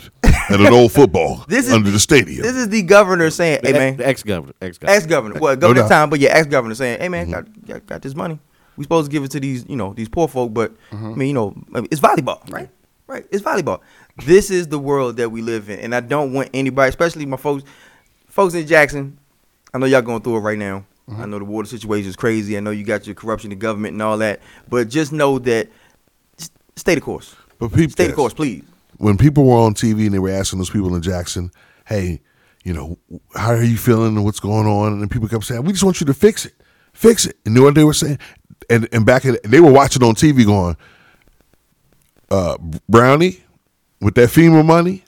at 0.51 0.61
an 0.61 0.73
old 0.73 0.93
football 0.93 1.45
This 1.49 1.67
is 1.67 1.73
under 1.73 1.91
the 1.91 1.99
stadium. 1.99 2.43
This 2.43 2.57
is 2.57 2.69
the 2.69 2.83
governor 2.83 3.31
saying, 3.31 3.61
"Hey 3.63 3.73
man, 3.73 3.97
The 3.97 4.07
ex 4.07 4.23
governor. 4.23 4.55
Ex 4.61 4.79
governor. 4.79 4.97
ex 4.97 5.07
governor, 5.07 5.41
well, 5.41 5.57
governor 5.57 5.83
doubt. 5.83 5.89
time, 5.89 6.11
but 6.11 6.21
yeah, 6.21 6.31
ex 6.31 6.47
governor 6.47 6.75
saying, 6.75 7.01
"Hey 7.01 7.09
man, 7.09 7.27
mm-hmm. 7.27 7.33
got, 7.33 7.67
got 7.67 7.87
got 7.87 8.03
this 8.03 8.15
money. 8.15 8.39
We 8.77 8.85
supposed 8.85 9.11
to 9.11 9.13
give 9.13 9.25
it 9.25 9.33
to 9.33 9.41
these, 9.41 9.67
you 9.69 9.75
know, 9.75 9.93
these 9.93 10.09
poor 10.09 10.29
folk, 10.29 10.55
but 10.55 10.71
mm-hmm. 10.91 11.13
I 11.13 11.15
mean, 11.15 11.29
you 11.29 11.35
know, 11.35 11.55
it's 11.91 12.01
volleyball, 12.01 12.49
right? 12.51 12.69
Right, 13.09 13.27
it's 13.31 13.43
volleyball. 13.43 13.81
This 14.25 14.51
is 14.51 14.69
the 14.69 14.79
world 14.79 15.17
that 15.17 15.31
we 15.31 15.43
live 15.43 15.69
in, 15.71 15.81
and 15.81 15.95
I 15.95 16.01
don't 16.01 16.33
want 16.33 16.51
anybody, 16.55 16.89
especially 16.89 17.27
my 17.27 17.37
folks, 17.37 17.65
folks 18.29 18.55
in 18.55 18.67
Jackson. 18.67 19.19
I 19.75 19.79
know 19.79 19.87
y'all 19.87 20.03
going 20.03 20.23
through 20.23 20.37
it 20.37 20.41
right 20.41 20.59
now. 20.59 20.85
I 21.17 21.27
know 21.27 21.39
the 21.39 21.45
water 21.45 21.69
situation 21.69 22.09
is 22.11 22.17
crazy. 22.17 22.57
I 22.57 22.61
know 22.61 22.71
you 22.71 22.85
got 22.85 23.07
your 23.07 23.15
corruption 23.15 23.51
in 23.51 23.59
government 23.59 23.93
and 23.95 24.03
all 24.03 24.19
that, 24.19 24.41
but 24.69 24.89
just 24.89 25.11
know 25.13 25.39
that 25.41 25.69
stay 26.77 26.95
the 26.95 27.01
course. 27.01 27.35
But 27.59 27.73
peep 27.73 27.91
Stay 27.93 28.09
the 28.09 28.13
course, 28.13 28.35
please. 28.35 28.63
when 28.99 29.17
people 29.17 29.45
were 29.45 29.57
on 29.57 29.75
TV 29.75 30.05
and 30.07 30.15
they 30.15 30.19
were 30.19 30.31
asking 30.31 30.59
those 30.59 30.71
people 30.71 30.95
in 30.95 31.03
Jackson, 31.03 31.51
"Hey, 31.87 32.21
you 32.65 32.73
know, 32.75 32.99
how 33.35 33.53
are 33.53 33.63
you 33.63 33.77
feeling 33.79 34.17
and 34.17 34.25
what's 34.25 34.41
going 34.41 34.67
on?" 34.67 34.93
and 34.93 35.01
then 35.01 35.09
people 35.09 35.29
kept 35.29 35.45
saying, 35.45 35.63
"We 35.65 35.73
just 35.73 35.85
want 35.85 36.01
you 36.01 36.07
to 36.07 36.15
fix 36.15 36.45
it, 36.45 36.55
fix 36.93 37.25
it." 37.27 37.37
And 37.47 37.55
you 37.55 37.61
know 37.61 37.65
what 37.67 37.75
they 37.75 37.85
were 37.85 37.95
saying? 37.95 38.19
And 38.69 38.87
and 38.93 39.07
back 39.07 39.25
in, 39.25 39.39
they 39.45 39.61
were 39.61 39.73
watching 39.73 40.03
on 40.03 40.15
TV, 40.15 40.45
going, 40.45 40.77
uh, 42.31 42.59
"Brownie, 42.89 43.43
with 44.01 44.15
that 44.17 44.29
FEMA 44.29 44.65
money." 44.65 45.05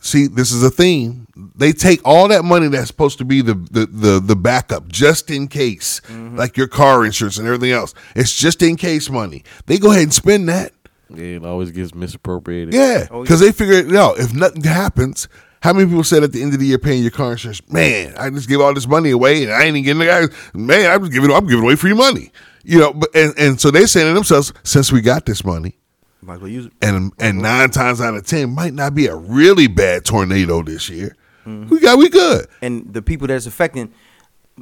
See, 0.00 0.26
this 0.26 0.52
is 0.52 0.62
a 0.62 0.70
theme. 0.70 1.26
They 1.54 1.72
take 1.72 2.00
all 2.04 2.28
that 2.28 2.44
money 2.44 2.68
that's 2.68 2.88
supposed 2.88 3.18
to 3.18 3.24
be 3.24 3.40
the 3.42 3.54
the 3.54 3.86
the, 3.86 4.20
the 4.20 4.36
backup, 4.36 4.88
just 4.88 5.30
in 5.30 5.48
case, 5.48 6.00
mm-hmm. 6.00 6.36
like 6.36 6.56
your 6.56 6.68
car 6.68 7.04
insurance 7.04 7.38
and 7.38 7.46
everything 7.46 7.72
else. 7.72 7.94
It's 8.14 8.34
just 8.34 8.62
in 8.62 8.76
case 8.76 9.10
money. 9.10 9.44
They 9.66 9.78
go 9.78 9.90
ahead 9.90 10.04
and 10.04 10.14
spend 10.14 10.48
that. 10.48 10.72
Yeah, 11.10 11.36
it 11.36 11.44
always 11.44 11.70
gets 11.70 11.94
misappropriated. 11.94 12.74
Yeah, 12.74 13.06
Oh, 13.10 13.22
because 13.22 13.40
they 13.40 13.50
figure 13.50 13.74
it 13.74 13.96
out. 13.96 14.18
If 14.18 14.34
nothing 14.34 14.62
happens, 14.62 15.26
How 15.60 15.72
many 15.72 15.86
people 15.86 16.04
said 16.04 16.22
at 16.22 16.32
the 16.32 16.42
end 16.42 16.52
of 16.54 16.60
the 16.60 16.66
year 16.66 16.78
paying 16.78 17.02
your 17.02 17.10
car 17.10 17.32
insurance, 17.32 17.66
man, 17.70 18.14
I 18.16 18.30
just 18.30 18.48
give 18.48 18.60
all 18.60 18.72
this 18.74 18.86
money 18.86 19.10
away 19.10 19.42
and 19.42 19.52
I 19.52 19.62
ain't 19.64 19.76
even 19.76 19.84
getting 19.84 20.00
the 20.00 20.06
guys. 20.06 20.28
Man, 20.54 20.90
I'm 20.90 21.00
just 21.00 21.12
giving, 21.12 21.30
I'm 21.32 21.46
giving 21.46 21.64
away 21.64 21.74
free 21.76 21.94
money. 21.94 22.30
You 22.62 22.78
know, 22.80 22.92
but 22.92 23.08
and, 23.14 23.34
and 23.38 23.60
so 23.60 23.70
they're 23.70 23.86
saying 23.86 24.08
to 24.08 24.14
themselves, 24.14 24.52
since 24.62 24.92
we 24.92 25.00
got 25.00 25.24
this 25.24 25.44
money, 25.44 25.77
Might 26.20 26.34
as 26.34 26.40
well 26.40 26.50
use 26.50 26.66
it. 26.66 26.72
and 26.82 27.12
and 27.18 27.38
nine 27.38 27.70
times 27.70 28.00
out 28.00 28.14
of 28.14 28.26
ten 28.26 28.50
might 28.50 28.74
not 28.74 28.94
be 28.94 29.06
a 29.06 29.14
really 29.14 29.66
bad 29.68 30.04
tornado 30.04 30.62
this 30.62 30.88
year. 30.88 31.16
Mm-hmm. 31.46 31.68
We 31.68 31.80
got 31.80 31.98
we 31.98 32.08
good. 32.08 32.46
and 32.60 32.92
the 32.92 33.00
people 33.02 33.26
that's 33.28 33.46
affecting 33.46 33.92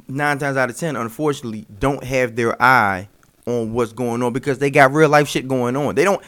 nine 0.07 0.37
times 0.37 0.55
out 0.57 0.69
of 0.69 0.77
ten 0.77 0.95
unfortunately 0.95 1.65
don't 1.79 2.03
have 2.03 2.35
their 2.35 2.61
eye 2.61 3.09
on 3.47 3.73
what's 3.73 3.93
going 3.93 4.21
on 4.21 4.31
because 4.33 4.59
they 4.59 4.69
got 4.69 4.91
real 4.93 5.09
life 5.09 5.27
shit 5.27 5.47
going 5.47 5.75
on 5.75 5.95
they 5.95 6.03
don't 6.03 6.21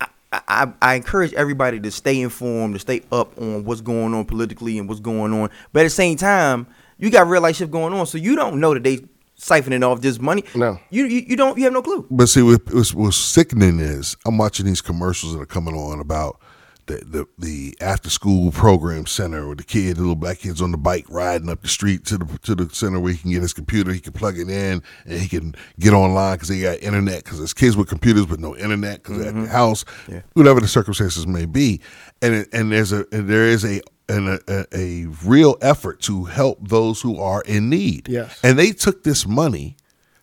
I, 0.00 0.06
I, 0.46 0.72
I 0.80 0.94
encourage 0.94 1.32
everybody 1.34 1.80
to 1.80 1.90
stay 1.90 2.20
informed 2.20 2.74
to 2.74 2.78
stay 2.78 3.02
up 3.10 3.36
on 3.40 3.64
what's 3.64 3.80
going 3.80 4.14
on 4.14 4.24
politically 4.26 4.78
and 4.78 4.88
what's 4.88 5.00
going 5.00 5.32
on 5.32 5.50
but 5.72 5.80
at 5.80 5.84
the 5.84 5.90
same 5.90 6.16
time 6.16 6.66
you 6.98 7.10
got 7.10 7.26
real 7.26 7.42
life 7.42 7.56
shit 7.56 7.70
going 7.70 7.92
on 7.92 8.06
so 8.06 8.16
you 8.16 8.36
don't 8.36 8.60
know 8.60 8.74
that 8.74 8.84
they 8.84 9.00
siphoning 9.38 9.82
off 9.82 10.00
this 10.00 10.18
money 10.20 10.44
No. 10.54 10.78
you 10.90 11.04
you, 11.06 11.22
you 11.28 11.36
don't 11.36 11.58
you 11.58 11.64
have 11.64 11.72
no 11.72 11.82
clue 11.82 12.06
But 12.10 12.28
see, 12.28 12.42
what, 12.42 12.72
what's, 12.72 12.94
what's 12.94 13.16
sickening 13.16 13.80
is 13.80 14.16
I'm 14.24 14.38
watching 14.38 14.66
these 14.66 14.80
commercials 14.80 15.34
that 15.34 15.40
are 15.40 15.46
coming 15.46 15.74
on 15.74 16.00
about 16.00 16.40
the 16.86 16.96
the, 16.96 17.26
the 17.38 17.76
after 17.80 18.10
school 18.10 18.50
program 18.50 19.06
center 19.06 19.48
with 19.48 19.58
the 19.58 19.64
kid, 19.64 19.96
the 19.96 20.00
little 20.00 20.14
black 20.14 20.38
kids 20.38 20.60
on 20.60 20.70
the 20.70 20.76
bike 20.76 21.06
riding 21.08 21.48
up 21.48 21.62
the 21.62 21.68
street 21.68 22.04
to 22.06 22.18
the 22.18 22.38
to 22.42 22.54
the 22.54 22.68
center 22.74 23.00
where 23.00 23.12
he 23.12 23.18
can 23.18 23.30
get 23.30 23.42
his 23.42 23.52
computer, 23.54 23.92
he 23.92 24.00
can 24.00 24.12
plug 24.12 24.38
it 24.38 24.48
in, 24.50 24.82
and 25.06 25.18
he 25.18 25.28
can 25.28 25.54
get 25.78 25.92
online 25.92 26.34
because 26.34 26.48
they 26.48 26.60
got 26.60 26.78
internet. 26.80 27.24
Because 27.24 27.38
there's 27.38 27.54
kids 27.54 27.76
with 27.76 27.88
computers 27.88 28.26
but 28.26 28.40
no 28.40 28.56
internet 28.56 29.02
because 29.02 29.18
they're 29.18 29.28
at 29.28 29.34
the 29.34 29.40
mm-hmm. 29.40 29.50
house, 29.50 29.84
Yeah. 30.08 30.20
whatever 30.34 30.60
the 30.60 30.68
circumstances 30.68 31.26
may 31.26 31.46
be, 31.46 31.80
and 32.20 32.46
and 32.52 32.70
there's 32.70 32.92
a 32.92 33.06
and 33.12 33.28
there 33.28 33.44
is 33.44 33.64
a 33.64 33.80
an, 34.08 34.38
a, 34.48 34.64
a 34.72 35.06
real 35.24 35.56
effort 35.60 36.00
to 36.02 36.24
help 36.24 36.68
those 36.68 37.00
who 37.00 37.18
are 37.18 37.42
in 37.42 37.70
need. 37.70 38.08
Yes. 38.08 38.38
And 38.42 38.58
they 38.58 38.72
took 38.72 39.04
this 39.04 39.26
money 39.26 39.76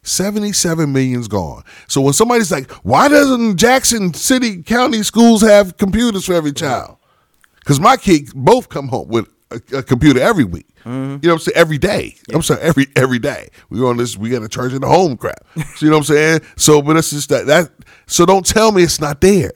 77 0.04 0.92
million's 0.92 1.28
gone. 1.28 1.64
So 1.88 2.02
when 2.02 2.14
somebody's 2.14 2.52
like, 2.52 2.72
why 2.84 3.08
doesn't 3.08 3.58
Jackson 3.58 4.14
City 4.14 4.64
County 4.64 5.04
schools 5.04 5.42
have 5.42 5.78
computers 5.78 6.26
for 6.26 6.34
every 6.34 6.54
child? 6.54 6.98
Because 7.60 7.80
my 7.80 7.98
kids 7.98 8.34
both 8.34 8.70
come 8.70 8.88
home 8.88 9.08
with 9.10 9.28
a, 9.52 9.78
a 9.78 9.84
computer 9.84 10.20
every 10.20 10.44
week. 10.44 10.68
Mm-hmm. 10.80 10.92
You 10.92 10.98
know 10.98 11.20
what 11.20 11.32
I'm 11.34 11.40
saying? 11.40 11.58
Every 11.58 11.78
day. 11.78 12.16
I'm 12.34 12.42
sorry, 12.42 12.62
every 12.62 12.88
every 12.96 13.20
day. 13.20 13.50
We 13.70 13.82
on 13.82 13.98
this, 13.98 14.18
we 14.18 14.30
got 14.32 14.40
to 14.40 14.50
charge 14.50 14.74
in 14.74 14.82
the 14.82 14.88
home 14.88 15.18
crap. 15.18 15.46
So 15.76 15.86
you 15.86 15.92
know 15.92 15.98
what 15.98 16.10
I'm 16.10 16.16
saying? 16.16 16.42
So, 16.56 16.82
but 16.82 16.98
it's 16.98 17.12
just 17.12 17.30
that 17.30 17.46
that. 17.46 17.70
So 18.08 18.26
don't 18.26 18.46
tell 18.46 18.72
me 18.72 18.82
it's 18.82 19.00
not 19.00 19.22
there. 19.22 19.52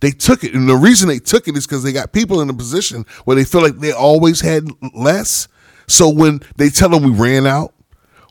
They 0.00 0.10
took 0.12 0.44
it, 0.44 0.54
and 0.54 0.68
the 0.68 0.76
reason 0.76 1.08
they 1.08 1.18
took 1.18 1.48
it 1.48 1.56
is 1.56 1.66
because 1.66 1.82
they 1.82 1.92
got 1.92 2.12
people 2.12 2.40
in 2.40 2.48
a 2.50 2.54
position 2.54 3.04
where 3.24 3.34
they 3.34 3.44
feel 3.44 3.62
like 3.62 3.78
they 3.78 3.92
always 3.92 4.40
had 4.40 4.68
less. 4.94 5.48
So 5.88 6.08
when 6.08 6.40
they 6.56 6.68
tell 6.68 6.88
them 6.90 7.02
we 7.02 7.10
ran 7.10 7.46
out, 7.46 7.74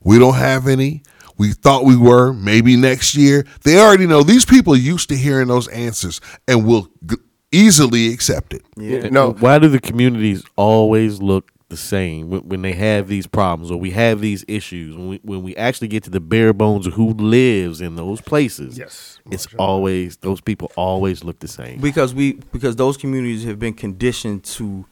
we 0.03 0.17
don't 0.19 0.35
have 0.35 0.67
any. 0.67 1.03
We 1.37 1.51
thought 1.51 1.83
we 1.85 1.97
were 1.97 2.33
maybe 2.33 2.75
next 2.77 3.15
year. 3.15 3.45
They 3.63 3.79
already 3.79 4.07
know 4.07 4.23
these 4.23 4.45
people 4.45 4.73
are 4.73 4.77
used 4.77 5.09
to 5.09 5.15
hearing 5.17 5.47
those 5.49 5.67
answers 5.67 6.19
and 6.47 6.65
will 6.65 6.87
g- 7.05 7.17
easily 7.51 8.11
accept 8.13 8.53
it. 8.53 8.63
yeah 8.77 9.09
No. 9.09 9.31
Why 9.33 9.59
do 9.59 9.67
the 9.67 9.79
communities 9.79 10.43
always 10.55 11.21
look 11.21 11.51
the 11.69 11.77
same 11.77 12.29
when, 12.29 12.47
when 12.47 12.61
they 12.61 12.73
have 12.73 13.07
these 13.07 13.27
problems 13.27 13.71
or 13.71 13.77
we 13.77 13.91
have 13.91 14.21
these 14.21 14.45
issues? 14.47 14.95
When 14.95 15.09
we, 15.09 15.19
when 15.23 15.43
we 15.43 15.55
actually 15.55 15.87
get 15.89 16.03
to 16.03 16.09
the 16.09 16.19
bare 16.19 16.53
bones 16.53 16.87
of 16.87 16.93
who 16.93 17.13
lives 17.13 17.81
in 17.81 17.95
those 17.95 18.21
places, 18.21 18.77
Yes. 18.77 19.19
it's 19.31 19.47
always 19.57 20.17
those 20.17 20.41
people 20.41 20.71
always 20.75 21.23
look 21.23 21.39
the 21.39 21.47
same. 21.47 21.79
because 21.79 22.13
we 22.13 22.33
because 22.51 22.75
those 22.75 22.97
communities 22.97 23.43
have 23.43 23.59
been 23.59 23.73
conditioned 23.73 24.43
to 24.45 24.85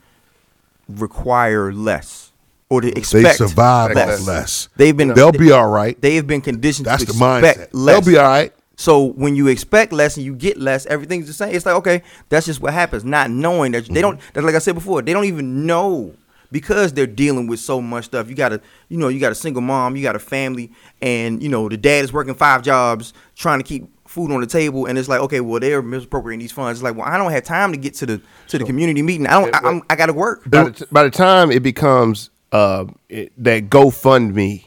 require 0.87 1.71
less 1.73 2.31
or 2.69 2.81
to 2.81 2.87
They 2.87 2.93
expect 2.99 3.37
survive 3.37 3.95
less. 3.95 4.21
off 4.21 4.27
less. 4.27 4.69
They've 4.75 4.95
been 4.95 5.13
They'll 5.13 5.31
be 5.31 5.51
all 5.51 5.69
right. 5.69 5.99
They 5.99 6.15
have 6.15 6.27
been 6.27 6.41
conditioned 6.41 6.87
That's 6.87 7.05
to 7.05 7.11
the 7.11 7.17
mindset. 7.17 7.69
less. 7.71 8.05
They'll 8.05 8.13
be 8.13 8.17
all 8.17 8.27
right. 8.27 8.53
So 8.77 9.05
when 9.13 9.35
you 9.35 9.47
expect 9.47 9.93
less 9.93 10.17
and 10.17 10.25
you 10.25 10.35
get 10.35 10.57
less, 10.57 10.85
everything's 10.87 11.27
the 11.27 11.33
same. 11.33 11.55
It's 11.55 11.65
like 11.65 11.75
okay, 11.75 12.01
that's 12.29 12.45
just 12.45 12.61
what 12.61 12.73
happens. 12.73 13.05
Not 13.05 13.29
knowing 13.31 13.71
that 13.71 13.85
they 13.85 13.93
mm-hmm. 13.93 14.01
don't. 14.01 14.19
That's 14.33 14.45
like 14.45 14.55
I 14.55 14.59
said 14.59 14.75
before. 14.75 15.01
They 15.01 15.13
don't 15.13 15.25
even 15.25 15.65
know 15.65 16.13
because 16.51 16.93
they're 16.93 17.07
dealing 17.07 17.47
with 17.47 17.59
so 17.59 17.81
much 17.81 18.05
stuff. 18.05 18.29
You 18.29 18.35
got 18.35 18.53
a, 18.53 18.61
you 18.89 18.97
know, 18.97 19.07
you 19.07 19.19
got 19.19 19.31
a 19.31 19.35
single 19.35 19.61
mom, 19.61 19.95
you 19.95 20.03
got 20.03 20.15
a 20.15 20.19
family, 20.19 20.71
and 21.01 21.41
you 21.41 21.49
know 21.49 21.69
the 21.69 21.77
dad 21.77 22.03
is 22.03 22.13
working 22.13 22.33
five 22.35 22.61
jobs 22.61 23.13
trying 23.35 23.59
to 23.59 23.63
keep 23.63 23.89
food 24.07 24.31
on 24.31 24.41
the 24.41 24.47
table, 24.47 24.85
and 24.85 24.97
it's 24.97 25.09
like 25.09 25.21
okay, 25.21 25.41
well 25.41 25.59
they're 25.59 25.81
misappropriating 25.81 26.39
these 26.39 26.51
funds. 26.51 26.79
It's 26.79 26.83
like 26.83 26.95
well 26.95 27.07
I 27.07 27.17
don't 27.17 27.31
have 27.31 27.43
time 27.43 27.71
to 27.71 27.77
get 27.77 27.95
to 27.95 28.05
the 28.05 28.21
to 28.47 28.57
the 28.57 28.65
community 28.65 29.01
meeting. 29.01 29.27
I 29.27 29.41
don't. 29.41 29.55
I, 29.55 29.69
I'm, 29.69 29.81
I 29.89 29.95
got 29.95 30.07
to 30.07 30.13
work. 30.13 30.49
by 30.49 30.65
the, 30.65 30.71
t- 30.71 30.85
by 30.91 31.03
the 31.03 31.09
time 31.09 31.51
it 31.51 31.63
becomes 31.63 32.29
uh, 32.51 32.85
it, 33.09 33.33
that 33.43 33.69
GoFundMe, 33.69 34.65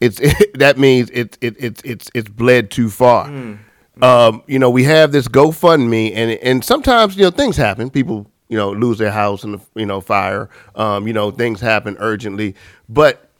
it's 0.00 0.20
that 0.54 0.78
means 0.78 1.10
it, 1.10 1.38
it 1.40 1.56
it's 1.58 1.82
it's 1.84 2.10
it's 2.14 2.28
bled 2.28 2.70
too 2.70 2.90
far. 2.90 3.28
Um, 4.00 4.42
you 4.46 4.58
know, 4.58 4.70
we 4.70 4.84
have 4.84 5.12
this 5.12 5.28
GoFundMe, 5.28 6.12
and 6.14 6.32
and 6.32 6.64
sometimes 6.64 7.16
you 7.16 7.22
know 7.22 7.30
things 7.30 7.56
happen. 7.56 7.90
People 7.90 8.31
you 8.52 8.58
know 8.58 8.70
lose 8.70 8.98
their 8.98 9.10
house 9.10 9.44
in 9.44 9.52
the 9.52 9.60
you 9.74 9.86
know 9.86 10.02
fire. 10.02 10.50
Um, 10.76 11.06
you 11.06 11.14
know 11.14 11.30
things 11.30 11.60
happen 11.62 11.96
urgently, 11.98 12.54
but 12.86 13.30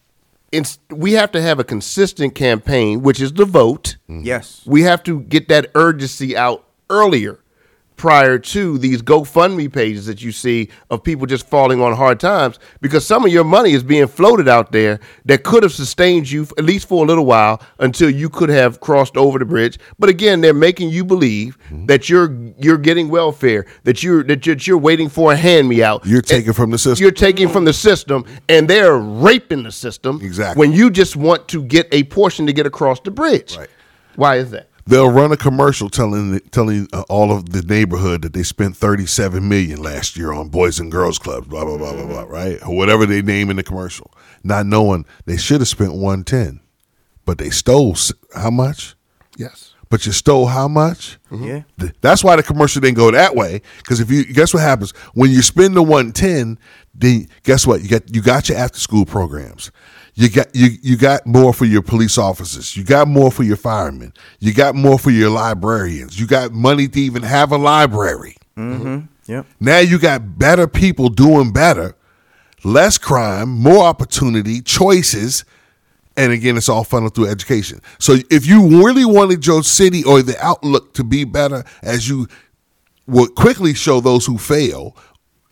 it's 0.51 0.79
we 0.89 1.13
have 1.13 1.31
to 1.33 1.43
have 1.43 1.59
a 1.61 1.65
consistent 1.65 2.35
campaign, 2.35 3.03
which 3.03 3.21
is 3.21 3.35
the 3.35 3.45
vote. 3.45 3.99
Yes. 4.09 4.63
We 4.65 4.83
have 4.83 5.03
to 5.03 5.21
get 5.21 5.49
that 5.49 5.71
urgency 5.75 6.35
out 6.35 6.65
earlier 6.89 7.42
prior 8.03 8.37
to 8.37 8.79
these 8.79 9.01
GoFundMe 9.01 9.73
pages 9.73 10.07
that 10.07 10.21
you 10.21 10.33
see 10.33 10.69
of 10.91 11.05
people 11.05 11.25
just 11.25 11.47
falling 11.47 11.81
on 11.81 11.93
hard 11.93 12.19
times 12.19 12.59
because 12.81 13.07
some 13.07 13.25
of 13.25 13.33
your 13.33 13.45
money 13.45 13.75
is 13.75 13.85
being 13.85 14.09
floated 14.09 14.49
out 14.49 14.73
there 14.73 14.99
that 15.25 15.45
could 15.45 15.63
have 15.63 15.71
sustained 15.71 16.29
you 16.29 16.43
at 16.59 16.65
least 16.65 16.89
for 16.89 17.05
a 17.05 17.07
little 17.07 17.25
while 17.25 17.63
until 17.79 18.11
you 18.11 18.29
could 18.29 18.49
have 18.49 18.81
crossed 18.81 19.17
over 19.17 19.39
the 19.39 19.45
bridge. 19.45 19.79
But 20.01 20.09
again, 20.09 20.41
they're 20.41 20.53
making 20.53 20.89
you 20.89 21.05
believe 21.05 21.57
mm-hmm. 21.67 21.87
that 21.87 22.09
you're 22.09 22.37
you're 22.59 22.77
getting 22.77 23.09
welfare, 23.09 23.67
that 23.85 24.03
you're 24.03 24.25
that 24.25 24.47
you're, 24.47 24.57
you're 24.57 24.79
waiting 24.79 25.09
for 25.09 25.33
a 25.33 25.37
hand 25.37 25.69
me 25.69 25.85
out. 25.85 26.05
You're 26.05 26.23
taking 26.23 26.55
from 26.55 26.73
the 26.73 26.79
system. 26.79 27.01
You're 27.01 27.13
taking 27.13 27.49
from 27.49 27.65
the 27.65 27.73
system, 27.73 28.25
and 28.49 28.69
they're 28.69 28.99
raping 28.99 29.63
the 29.63 29.71
system. 29.71 30.19
Exactly. 30.21 30.59
When 30.59 30.73
you 30.73 30.91
just 30.91 31.15
want 31.15 31.47
to 31.51 31.63
get 31.63 31.87
a 31.93 32.03
portion 32.03 32.47
to 32.47 32.53
get 32.53 32.67
across 32.67 32.99
the 32.99 33.13
bridge. 33.13 33.57
Right. 33.57 33.71
Why 34.17 34.39
is 34.39 34.51
that? 34.51 34.72
They'll 34.87 35.11
run 35.11 35.31
a 35.31 35.37
commercial 35.37 35.89
telling 35.89 36.41
telling 36.51 36.89
uh, 36.93 37.03
all 37.09 37.31
of 37.31 37.51
the 37.51 37.63
neighborhood 37.63 38.23
that 38.23 38.33
they 38.33 38.43
spent 38.43 38.77
37 38.77 39.49
million 39.49 39.81
last 39.81 40.17
year 40.17 40.33
on 40.33 40.49
boys 40.49 40.81
and 40.81 40.91
girls 40.91 41.19
clubs, 41.19 41.47
blah 41.47 41.65
blah 41.65 41.79
blah 41.79 41.93
blah 41.93 42.07
blah, 42.07 42.23
right? 42.23 42.61
Or 42.67 42.77
whatever 42.77 43.07
they 43.07 43.23
name 43.23 43.49
in 43.51 43.57
the 43.57 43.63
commercial, 43.63 44.13
not 44.43 44.67
knowing 44.67 45.07
they 45.25 45.37
should 45.37 45.61
have 45.61 45.69
spent 45.69 45.93
110, 45.93 46.61
but 47.25 47.39
they 47.39 47.51
stole 47.51 47.97
how 48.35 48.51
much? 48.51 48.97
Yes. 49.37 49.75
But 49.89 50.07
you 50.07 50.13
stole 50.13 50.47
how 50.47 50.69
much? 50.69 51.19
Yeah. 51.31 51.63
That's 52.01 52.25
why 52.25 52.37
the 52.37 52.43
commercial 52.43 52.81
didn't 52.81 52.97
go 52.97 53.11
that 53.11 53.37
way. 53.37 53.61
Because 53.77 54.01
if 54.01 54.11
you 54.11 54.25
guess 54.25 54.55
what 54.55 54.63
happens 54.63 54.93
when 55.13 55.31
you 55.31 55.43
spend 55.43 55.77
the 55.77 55.83
one 55.83 56.13
ten, 56.13 56.59
then 56.95 57.29
guess 57.45 57.67
what? 57.67 57.83
You 57.83 57.89
got 57.89 58.15
you 58.15 58.23
got 58.23 58.49
your 58.49 58.57
after 58.59 58.81
school 58.81 59.05
programs. 59.05 59.71
You 60.15 60.29
got 60.29 60.55
you 60.55 60.69
you 60.83 60.97
got 60.97 61.27
more 61.27 61.55
for 61.55 61.65
your 61.65 61.83
police 61.83 62.19
officers. 62.19 62.77
You 62.77 62.85
got 62.85 63.09
more 63.09 63.31
for 63.31 63.45
your 63.45 63.57
firemen. 63.57 64.13
You 64.41 64.53
got 64.53 64.75
more 64.75 64.99
for 64.99 65.11
your 65.11 65.31
librarians. 65.31 66.21
You 66.21 66.27
got 66.27 66.53
money 66.53 66.87
to 66.89 67.01
even 67.01 67.23
have 67.23 67.51
a 67.51 67.57
library. 67.57 68.37
Mm-hmm. 68.57 69.07
Yep. 69.27 69.47
Now 69.61 69.79
you 69.79 69.99
got 69.99 70.39
better 70.39 70.67
people 70.67 71.09
doing 71.09 71.53
better, 71.53 71.95
less 72.63 72.99
crime, 72.99 73.49
more 73.49 73.85
opportunity, 73.85 74.61
choices, 74.61 75.45
and 76.17 76.33
again, 76.33 76.57
it's 76.57 76.69
all 76.69 76.85
funneled 76.85 77.15
through 77.15 77.29
education. 77.29 77.81
So 77.99 78.17
if 78.31 78.47
you 78.47 78.85
really 78.85 79.05
wanted 79.05 79.47
your 79.47 79.63
city 79.63 80.05
or 80.05 80.23
the 80.23 80.37
outlook 80.45 80.93
to 80.95 81.05
be 81.05 81.25
better, 81.25 81.65
as 81.83 82.09
you 82.09 82.29
would 83.07 83.35
quickly 83.35 83.73
show 83.75 84.01
those 84.01 84.27
who 84.27 84.37
fail, 84.37 84.95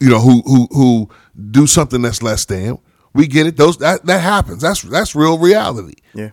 you 0.00 0.10
know, 0.10 0.20
who 0.20 0.42
who 0.42 0.68
who 0.72 1.10
do 1.50 1.66
something 1.66 2.02
that's 2.02 2.22
less 2.22 2.44
than, 2.44 2.78
we 3.12 3.26
get 3.26 3.46
it. 3.46 3.56
Those 3.56 3.78
that 3.78 4.06
that 4.06 4.20
happens. 4.20 4.62
That's 4.62 4.82
that's 4.82 5.14
real 5.14 5.38
reality. 5.38 5.94
Yeah. 6.14 6.30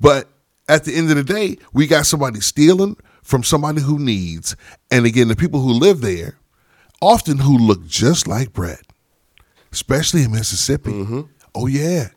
But 0.00 0.28
at 0.68 0.84
the 0.84 0.94
end 0.94 1.10
of 1.10 1.16
the 1.16 1.24
day, 1.24 1.56
we 1.72 1.86
got 1.86 2.06
somebody 2.06 2.40
stealing 2.40 2.96
from 3.22 3.42
somebody 3.42 3.80
who 3.80 3.98
needs. 3.98 4.56
And 4.90 5.06
again, 5.06 5.28
the 5.28 5.36
people 5.36 5.60
who 5.60 5.72
live 5.72 6.00
there 6.00 6.38
often 7.00 7.38
who 7.38 7.58
look 7.58 7.86
just 7.86 8.26
like 8.26 8.52
Brett, 8.52 8.82
especially 9.72 10.24
in 10.24 10.32
Mississippi. 10.32 10.90
Mm-hmm. 10.90 11.20
Oh, 11.54 11.66
yeah. 11.66 12.08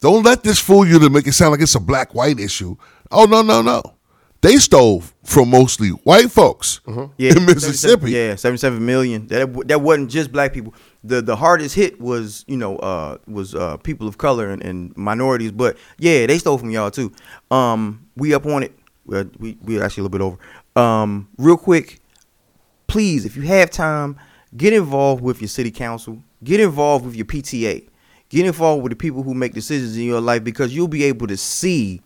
Don't 0.00 0.24
let 0.24 0.42
this 0.42 0.58
fool 0.58 0.86
you 0.86 0.98
to 0.98 1.10
make 1.10 1.26
it 1.26 1.32
sound 1.32 1.52
like 1.52 1.60
it's 1.60 1.74
a 1.74 1.80
black 1.80 2.14
white 2.14 2.40
issue. 2.40 2.76
Oh, 3.10 3.24
no, 3.24 3.42
no, 3.42 3.60
no. 3.60 3.82
They 4.42 4.56
stole 4.56 5.02
from 5.24 5.50
mostly 5.50 5.90
white 5.90 6.30
folks 6.30 6.80
Yeah, 7.18 7.32
in 7.36 7.44
Mississippi. 7.44 8.10
77 8.10 8.10
yeah, 8.10 8.34
seventy-seven 8.36 8.84
million. 8.86 9.26
That 9.26 9.68
that 9.68 9.80
wasn't 9.82 10.10
just 10.10 10.32
black 10.32 10.52
people. 10.54 10.72
the 11.04 11.20
The 11.20 11.36
hardest 11.36 11.74
hit 11.74 12.00
was 12.00 12.44
you 12.48 12.56
know 12.56 12.76
uh 12.78 13.18
was 13.26 13.54
uh 13.54 13.76
people 13.78 14.08
of 14.08 14.16
color 14.16 14.48
and, 14.50 14.62
and 14.62 14.96
minorities. 14.96 15.52
But 15.52 15.76
yeah, 15.98 16.26
they 16.26 16.38
stole 16.38 16.56
from 16.56 16.70
y'all 16.70 16.90
too. 16.90 17.12
Um, 17.50 18.06
we 18.16 18.32
up 18.32 18.46
on 18.46 18.62
it. 18.62 18.72
We 19.38 19.58
we 19.62 19.80
actually 19.80 20.02
a 20.02 20.08
little 20.08 20.08
bit 20.08 20.22
over. 20.22 20.38
Um, 20.74 21.28
real 21.36 21.56
quick, 21.58 22.00
please, 22.86 23.26
if 23.26 23.36
you 23.36 23.42
have 23.42 23.70
time, 23.70 24.16
get 24.56 24.72
involved 24.72 25.22
with 25.22 25.40
your 25.42 25.48
city 25.48 25.70
council, 25.70 26.22
get 26.44 26.60
involved 26.60 27.04
with 27.04 27.14
your 27.14 27.26
PTA, 27.26 27.88
get 28.30 28.46
involved 28.46 28.82
with 28.82 28.90
the 28.90 28.96
people 28.96 29.22
who 29.22 29.34
make 29.34 29.52
decisions 29.52 29.96
in 29.98 30.04
your 30.04 30.20
life 30.20 30.44
because 30.44 30.74
you'll 30.74 30.88
be 30.88 31.04
able 31.04 31.26
to 31.26 31.36
see 31.36 32.00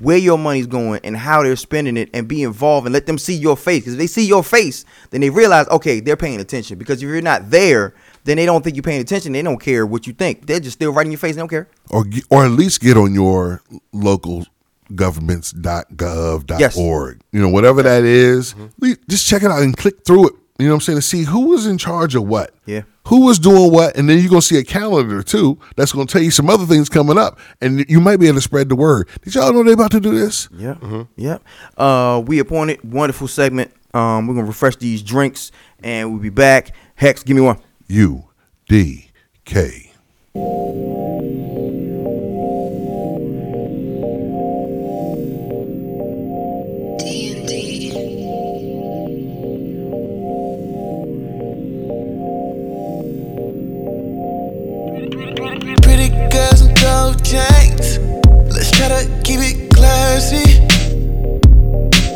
where 0.00 0.16
your 0.16 0.38
money's 0.38 0.66
going 0.66 1.00
and 1.04 1.16
how 1.16 1.42
they're 1.42 1.56
spending 1.56 1.96
it 1.96 2.10
and 2.12 2.28
be 2.28 2.42
involved 2.42 2.86
and 2.86 2.92
let 2.92 3.06
them 3.06 3.18
see 3.18 3.34
your 3.34 3.56
face. 3.56 3.80
Because 3.80 3.94
if 3.94 3.98
they 3.98 4.06
see 4.06 4.26
your 4.26 4.44
face, 4.44 4.84
then 5.10 5.20
they 5.20 5.30
realize, 5.30 5.66
okay, 5.68 6.00
they're 6.00 6.16
paying 6.16 6.40
attention. 6.40 6.78
Because 6.78 7.02
if 7.02 7.08
you're 7.08 7.20
not 7.20 7.50
there, 7.50 7.94
then 8.24 8.36
they 8.36 8.46
don't 8.46 8.62
think 8.62 8.76
you're 8.76 8.82
paying 8.82 9.00
attention. 9.00 9.32
They 9.32 9.42
don't 9.42 9.60
care 9.60 9.86
what 9.86 10.06
you 10.06 10.12
think. 10.12 10.46
They're 10.46 10.60
just 10.60 10.78
still 10.78 10.92
right 10.92 11.06
in 11.06 11.12
your 11.12 11.18
face. 11.18 11.36
They 11.36 11.40
don't 11.40 11.48
care. 11.48 11.68
or 11.90 12.04
or 12.30 12.44
at 12.44 12.50
least 12.50 12.80
get 12.80 12.96
on 12.96 13.14
your 13.14 13.62
local 13.92 14.46
governments.gov.org. 14.94 17.20
You 17.32 17.40
know, 17.40 17.48
whatever 17.48 17.82
that 17.82 18.04
is, 18.04 18.54
mm-hmm. 18.54 18.66
le- 18.78 18.96
just 19.08 19.26
check 19.26 19.42
it 19.42 19.50
out 19.50 19.62
and 19.62 19.76
click 19.76 20.04
through 20.04 20.28
it. 20.28 20.34
You 20.58 20.66
know 20.66 20.74
what 20.74 20.76
I'm 20.76 20.80
saying? 20.82 20.98
To 20.98 21.02
see 21.02 21.24
who 21.24 21.48
was 21.48 21.66
in 21.66 21.78
charge 21.78 22.14
of 22.14 22.22
what. 22.24 22.54
Yeah. 22.64 22.82
Who 23.08 23.26
was 23.26 23.38
doing 23.38 23.70
what, 23.70 23.96
and 23.96 24.08
then 24.08 24.18
you're 24.18 24.30
gonna 24.30 24.40
see 24.42 24.56
a 24.58 24.64
calendar 24.64 25.22
too. 25.22 25.58
That's 25.76 25.92
gonna 25.92 26.06
tell 26.06 26.22
you 26.22 26.30
some 26.30 26.48
other 26.48 26.64
things 26.64 26.88
coming 26.88 27.18
up, 27.18 27.38
and 27.60 27.84
you 27.88 28.00
might 28.00 28.18
be 28.18 28.28
able 28.28 28.38
to 28.38 28.42
spread 28.42 28.68
the 28.70 28.76
word. 28.76 29.08
Did 29.22 29.34
y'all 29.34 29.52
know 29.52 29.62
they 29.62 29.72
about 29.72 29.90
to 29.90 30.00
do 30.00 30.14
this? 30.18 30.48
Yep. 30.56 30.78
Yep. 31.16 31.42
Uh, 31.76 32.22
we 32.26 32.38
appointed 32.38 32.80
wonderful 32.82 33.28
segment. 33.28 33.70
Um, 33.92 34.26
we're 34.26 34.34
gonna 34.34 34.46
refresh 34.46 34.76
these 34.76 35.02
drinks 35.02 35.52
and 35.82 36.10
we'll 36.12 36.22
be 36.22 36.30
back. 36.30 36.74
Hex, 36.94 37.22
give 37.22 37.36
me 37.36 37.42
one. 37.42 37.58
U 37.88 38.24
D 38.68 39.10
K. 39.44 39.92
girls 56.30 56.60
and 56.62 56.74
gold 56.80 57.24
chains. 57.24 57.98
Let's 58.52 58.70
try 58.70 58.88
to 58.88 59.02
keep 59.24 59.40
it 59.40 59.70
classy. 59.74 60.60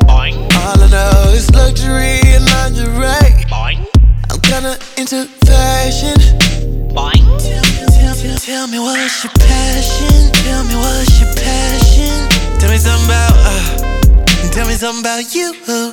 All 0.08 0.82
I 0.82 0.88
know 0.90 1.32
is 1.32 1.50
luxury 1.52 2.20
and 2.34 2.44
lingerie. 2.44 3.46
I'm 3.52 4.40
kinda 4.42 4.76
into 4.96 5.26
fashion. 5.46 6.16
Tell, 6.94 8.14
tell- 8.14 8.38
tell 8.38 8.66
me 8.68 8.78
what's 8.78 9.24
your 9.24 9.32
passion. 9.38 10.32
Tell 10.44 10.64
me 10.64 10.74
what's 10.76 11.20
your 11.20 11.32
passion. 11.34 12.28
Tell 12.58 12.70
me 12.70 12.78
something 12.78 13.06
about. 13.06 13.32
Uh, 13.38 14.50
tell 14.50 14.66
me 14.66 14.74
something 14.74 15.00
about 15.00 15.34
you. 15.34 15.54
Uh, 15.68 15.92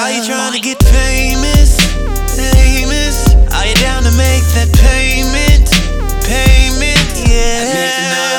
are 0.00 0.10
you 0.12 0.24
trying 0.24 0.52
to 0.52 0.60
get 0.60 0.82
famous? 0.82 1.76
Famous? 2.34 3.34
Are 3.54 3.66
you 3.66 3.74
down 3.76 4.02
to 4.02 4.12
make 4.16 4.42
that? 4.56 4.68
Payment, 4.80 5.45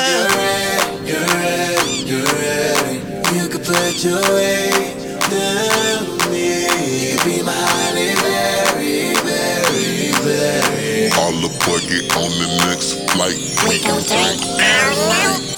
you're 0.08 0.28
ready. 0.38 1.10
You're 1.10 1.28
ready. 1.36 1.94
You're 2.08 2.30
ready. 2.40 2.96
You 3.36 3.48
could 3.48 3.64
put 3.64 4.04
your 4.04 4.22
weight 4.34 4.96
down 5.30 6.18
me. 6.30 6.64
You 6.64 7.18
could 7.18 7.24
be 7.24 7.42
my 7.42 7.52
honey, 7.52 8.14
very, 8.22 9.14
very, 9.26 10.12
very. 10.24 11.10
All 11.20 11.32
the 11.44 11.50
buggy 11.64 12.00
on 12.16 12.30
the 12.40 12.48
next 12.66 12.96
flight. 13.12 13.38
We 13.68 13.82
gon' 13.84 14.02
take 14.02 15.57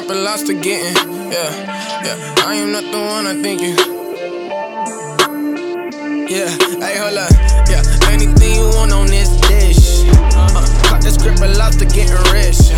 script 0.00 0.16
and 0.16 0.24
lost 0.24 0.46
to 0.46 0.54
getting, 0.54 0.96
yeah, 1.30 1.50
yeah. 2.04 2.46
I 2.46 2.54
am 2.54 2.72
not 2.72 2.84
the 2.84 2.96
one 2.96 3.26
I 3.26 3.34
think 3.42 3.60
you. 3.60 3.76
Yeah, 6.24 6.48
hey, 6.80 6.96
hold 6.96 7.18
up, 7.18 7.30
yeah. 7.68 7.82
Anything 8.08 8.54
you 8.56 8.68
want 8.76 8.92
on 8.92 9.08
this 9.08 9.28
dish. 9.44 10.08
Uh, 10.32 10.64
got 10.88 11.02
the 11.02 11.10
script 11.10 11.40
and 11.40 11.52
to 11.52 11.84
getting 11.84 12.16
rich. 12.32 12.72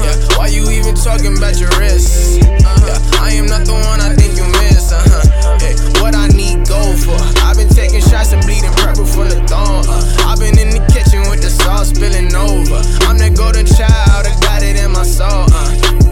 Yeah, 0.00 0.16
why 0.38 0.48
you 0.48 0.64
even 0.70 0.94
talking 0.94 1.36
about 1.36 1.60
your 1.60 1.68
wrist? 1.76 2.40
Yeah, 2.40 2.96
I 3.20 3.36
am 3.36 3.46
not 3.46 3.66
the 3.66 3.74
one 3.74 4.00
I 4.00 4.14
think 4.16 4.36
you 4.36 4.46
miss. 4.64 4.92
Uh-huh. 4.92 5.58
Hey, 5.60 5.76
what 6.00 6.14
I 6.14 6.28
need 6.28 6.64
go 6.64 6.80
for? 6.96 7.18
I've 7.44 7.56
been 7.56 7.68
taking 7.68 8.00
shots 8.00 8.32
and 8.32 8.40
bleeding 8.46 8.72
purple 8.80 9.04
from 9.04 9.28
the 9.28 9.42
thorn. 9.44 9.84
Uh, 9.84 10.32
I've 10.32 10.38
been 10.38 10.56
in 10.56 10.70
the 10.70 10.80
kitchen 10.88 11.28
with 11.28 11.42
the 11.42 11.50
sauce 11.50 11.90
spilling 11.90 12.32
over. 12.32 12.80
I'm 13.04 13.18
the 13.18 13.28
golden 13.36 13.66
child, 13.66 14.24
I 14.24 14.32
got 14.40 14.62
it 14.62 14.80
in 14.80 14.92
my 14.92 15.04
soul. 15.04 15.44
Uh. 15.52 16.03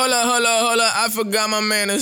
Hold 0.00 0.16
up, 0.16 0.24
hold 0.32 0.46
up, 0.48 0.60
hold 0.64 0.80
up, 0.80 0.92
I 0.96 1.08
forgot 1.12 1.50
my 1.52 1.60
manners. 1.60 2.00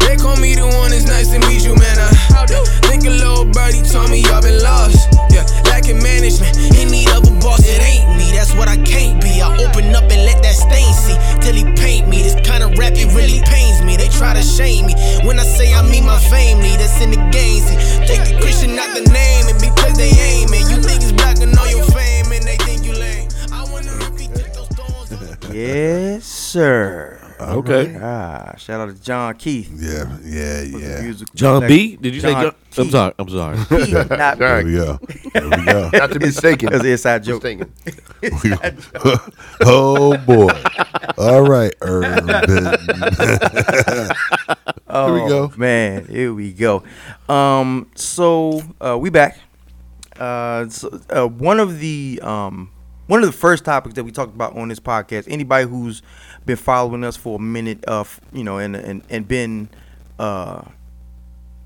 They 0.00 0.16
call 0.16 0.40
me 0.40 0.56
the 0.56 0.64
one, 0.64 0.96
it's 0.96 1.04
nice 1.04 1.28
to 1.28 1.38
meet 1.44 1.60
you, 1.60 1.76
man. 1.76 2.00
I 2.00 2.08
yeah, 2.48 2.64
think 2.88 3.04
a 3.04 3.12
little 3.12 3.44
birdie 3.44 3.84
told 3.84 4.08
me 4.08 4.24
y'all 4.24 4.40
been 4.40 4.56
lost. 4.64 5.12
Yeah, 5.28 5.44
lacking 5.68 6.00
management, 6.00 6.56
in 6.72 6.88
need 6.88 7.12
of 7.12 7.28
a 7.28 7.34
boss, 7.44 7.60
it 7.68 7.84
ain't 7.84 8.16
me, 8.16 8.32
that's 8.32 8.56
what 8.56 8.64
I 8.64 8.80
can't 8.80 9.20
be. 9.20 9.44
I 9.44 9.52
open 9.60 9.92
up 9.92 10.08
and 10.08 10.24
let 10.24 10.40
that 10.40 10.56
stain 10.56 10.88
see 10.96 11.20
till 11.44 11.52
he 11.52 11.68
paint 11.76 12.08
me. 12.08 12.24
This 12.24 12.32
kind 12.48 12.64
of 12.64 12.72
rap, 12.80 12.96
it 12.96 13.12
really 13.12 13.44
pains 13.44 13.84
me. 13.84 14.00
They 14.00 14.08
try 14.08 14.32
to 14.32 14.40
shame 14.40 14.88
me 14.88 14.96
when 15.20 15.36
I 15.36 15.44
say 15.44 15.68
I 15.76 15.84
mean 15.84 16.08
my 16.08 16.16
family, 16.32 16.80
that's 16.80 16.96
in 17.04 17.12
the 17.12 17.20
game. 17.28 17.60
See, 17.60 17.76
take 18.08 18.24
the 18.24 18.40
Christian, 18.40 18.72
not 18.72 18.96
the 18.96 19.04
name, 19.04 19.52
and 19.52 19.60
because 19.60 20.00
they 20.00 20.16
aim 20.16 20.48
it, 20.48 20.64
you 20.72 20.80
think 20.80 21.04
it's 21.04 21.12
black 21.12 21.36
and 21.44 21.52
know 21.52 21.68
your 21.68 21.84
fame, 21.92 22.32
and 22.32 22.40
they 22.48 22.56
think 22.64 22.88
you 22.88 22.96
lame. 22.96 23.28
I 23.52 23.68
wonder 23.68 23.92
if 24.00 24.16
he 24.16 24.32
took 24.32 24.48
those 24.56 24.72
thorns. 24.72 25.12
Yes, 25.52 26.24
sir. 26.24 27.07
Okay. 27.58 27.98
Ah, 28.00 28.54
shout 28.56 28.80
out 28.80 28.94
to 28.94 29.02
John 29.02 29.34
Keith. 29.34 29.70
Yeah, 29.74 30.16
yeah, 30.22 30.62
yeah. 30.62 31.12
John. 31.34 31.66
B. 31.66 31.96
Did 31.96 32.14
you 32.14 32.20
say 32.20 32.32
John 32.32 32.54
John? 32.70 32.84
I'm 32.86 32.90
sorry. 32.90 33.14
I'm 33.18 33.28
sorry. 33.28 33.84
Keith, 33.84 34.10
not 34.10 34.38
There 34.38 34.64
we 34.64 34.74
go. 34.74 34.98
There 35.32 35.48
we 35.48 35.64
go. 35.64 35.90
Not 35.92 36.12
to 36.12 36.18
be 36.20 36.26
mistaken. 36.26 36.70
That's 36.70 36.84
an 36.84 36.90
inside 36.90 37.24
joke. 37.24 37.42
Mistaken. 37.42 37.72
oh 39.62 40.16
boy. 40.18 40.52
All 41.18 41.42
right, 41.42 41.74
Urban. 41.80 42.30
Oh, 44.88 45.14
Here 45.14 45.24
we 45.24 45.28
go. 45.28 45.52
man. 45.56 46.06
Here 46.06 46.32
we 46.32 46.52
go. 46.52 46.84
Um, 47.28 47.90
so 47.96 48.62
uh, 48.80 48.96
we 49.00 49.10
back. 49.10 49.38
Uh, 50.16 50.68
so, 50.68 51.00
uh, 51.10 51.26
one 51.26 51.58
of 51.58 51.80
the 51.80 52.20
um, 52.22 52.70
one 53.08 53.20
of 53.22 53.26
the 53.26 53.36
first 53.36 53.64
topics 53.64 53.94
that 53.96 54.04
we 54.04 54.12
talked 54.12 54.34
about 54.34 54.56
on 54.56 54.68
this 54.68 54.80
podcast. 54.80 55.26
Anybody 55.28 55.68
who's 55.68 56.02
been 56.48 56.56
following 56.56 57.04
us 57.04 57.14
for 57.14 57.36
a 57.36 57.42
minute, 57.42 57.84
of 57.84 58.20
you 58.32 58.42
know, 58.42 58.58
and 58.58 58.74
and 58.74 59.02
and 59.10 59.28
been 59.28 59.68
uh, 60.18 60.62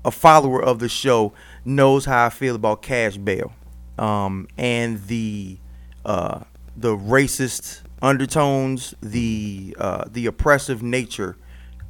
a 0.05 0.11
follower 0.11 0.61
of 0.61 0.79
the 0.79 0.89
show 0.89 1.33
knows 1.65 2.05
how 2.05 2.25
I 2.25 2.29
feel 2.29 2.53
about 2.53 2.81
cash 2.81 3.17
bail, 3.17 3.53
um, 3.97 4.47
and 4.57 5.01
the 5.07 5.57
uh, 6.05 6.41
the 6.75 6.95
racist 6.97 7.81
undertones, 8.01 8.93
the 9.01 9.75
uh, 9.79 10.03
the 10.11 10.25
oppressive 10.25 10.83
nature 10.83 11.37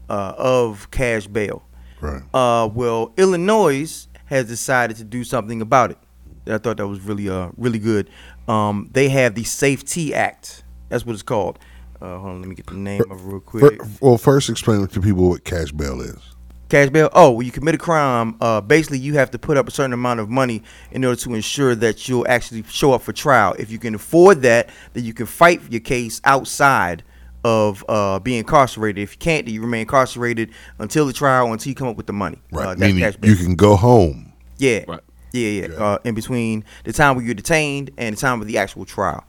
uh, 0.08 0.36
of 0.38 0.90
cash 0.92 1.26
bail. 1.26 1.64
Right. 2.00 2.22
Uh, 2.32 2.70
well, 2.72 3.12
Illinois 3.18 4.08
has 4.26 4.48
decided 4.48 4.98
to 4.98 5.04
do 5.04 5.24
something 5.24 5.62
about 5.62 5.90
it. 5.92 5.98
I 6.46 6.60
thought 6.60 6.78
that 6.78 6.88
was 6.88 7.02
really 7.02 7.28
uh 7.28 7.50
really 7.58 7.80
good. 7.80 8.08
Um, 8.48 8.90
they 8.94 9.10
have 9.10 9.34
the 9.34 9.46
Safety 9.46 10.14
Act. 10.14 10.64
That's 10.90 11.08
what 11.08 11.14
it's 11.14 11.24
called. 11.24 11.58
Uh, 12.04 12.20
hold 12.20 12.32
on, 12.32 12.42
let 12.42 12.50
me 12.50 12.56
get 12.56 12.68
the 12.68 12.74
name 12.74 13.02
of 13.10 13.26
real 13.26 13.40
quick. 13.40 13.82
Well, 14.02 14.18
first 14.18 14.50
explain 14.50 14.86
to 14.86 15.02
people 15.02 15.30
what 15.30 15.46
cash 15.46 15.72
bail 15.72 16.02
is. 16.02 16.20
Cash 16.68 16.90
bail. 16.90 17.10
Oh, 17.14 17.32
when 17.32 17.46
you 17.46 17.52
commit 17.52 17.76
a 17.76 17.78
crime, 17.78 18.36
uh, 18.42 18.60
basically 18.60 18.98
you 18.98 19.14
have 19.14 19.32
to 19.32 19.40
put 19.40 19.56
up 19.56 19.70
a 19.70 19.72
certain 19.72 19.94
amount 19.94 20.20
of 20.20 20.30
money 20.30 20.64
in 20.92 21.06
order 21.06 21.20
to 21.22 21.34
ensure 21.34 21.76
that 21.76 22.10
you'll 22.10 22.28
actually 22.28 22.64
show 22.64 22.92
up 22.92 23.04
for 23.04 23.14
trial. 23.14 23.56
If 23.58 23.72
you 23.72 23.80
can 23.80 23.96
afford 23.96 24.42
that, 24.42 24.70
then 24.92 25.06
you 25.06 25.14
can 25.14 25.28
fight 25.28 25.62
your 25.70 25.80
case 25.80 26.20
outside 26.26 27.04
of 27.46 27.86
uh, 27.88 28.20
being 28.20 28.40
incarcerated. 28.40 29.02
If 29.02 29.14
you 29.14 29.20
can't, 29.20 29.46
then 29.46 29.54
you 29.54 29.62
remain 29.62 29.82
incarcerated 29.82 30.52
until 30.80 31.06
the 31.06 31.14
trial, 31.14 31.54
until 31.54 31.70
you 31.70 31.76
come 31.76 31.88
up 31.88 31.96
with 31.96 32.08
the 32.08 32.14
money. 32.14 32.42
Right. 32.52 32.66
Uh, 32.66 32.70
that's 32.70 32.82
Meaning 32.82 33.00
cash 33.00 33.16
bail. 33.16 33.32
you 33.32 33.38
can 33.38 33.56
go 33.56 33.78
home. 33.78 34.34
Yeah. 34.58 34.84
Right. 34.90 35.00
Yeah, 35.32 35.68
yeah. 35.68 35.68
Uh, 35.76 35.98
in 36.04 36.16
between 36.16 36.66
the 36.84 36.92
time 36.92 37.16
where 37.16 37.24
you're 37.24 37.34
detained 37.34 37.92
and 37.98 38.16
the 38.16 38.20
time 38.20 38.42
of 38.42 38.48
the 38.48 38.58
actual 38.58 38.84
trial. 38.84 39.24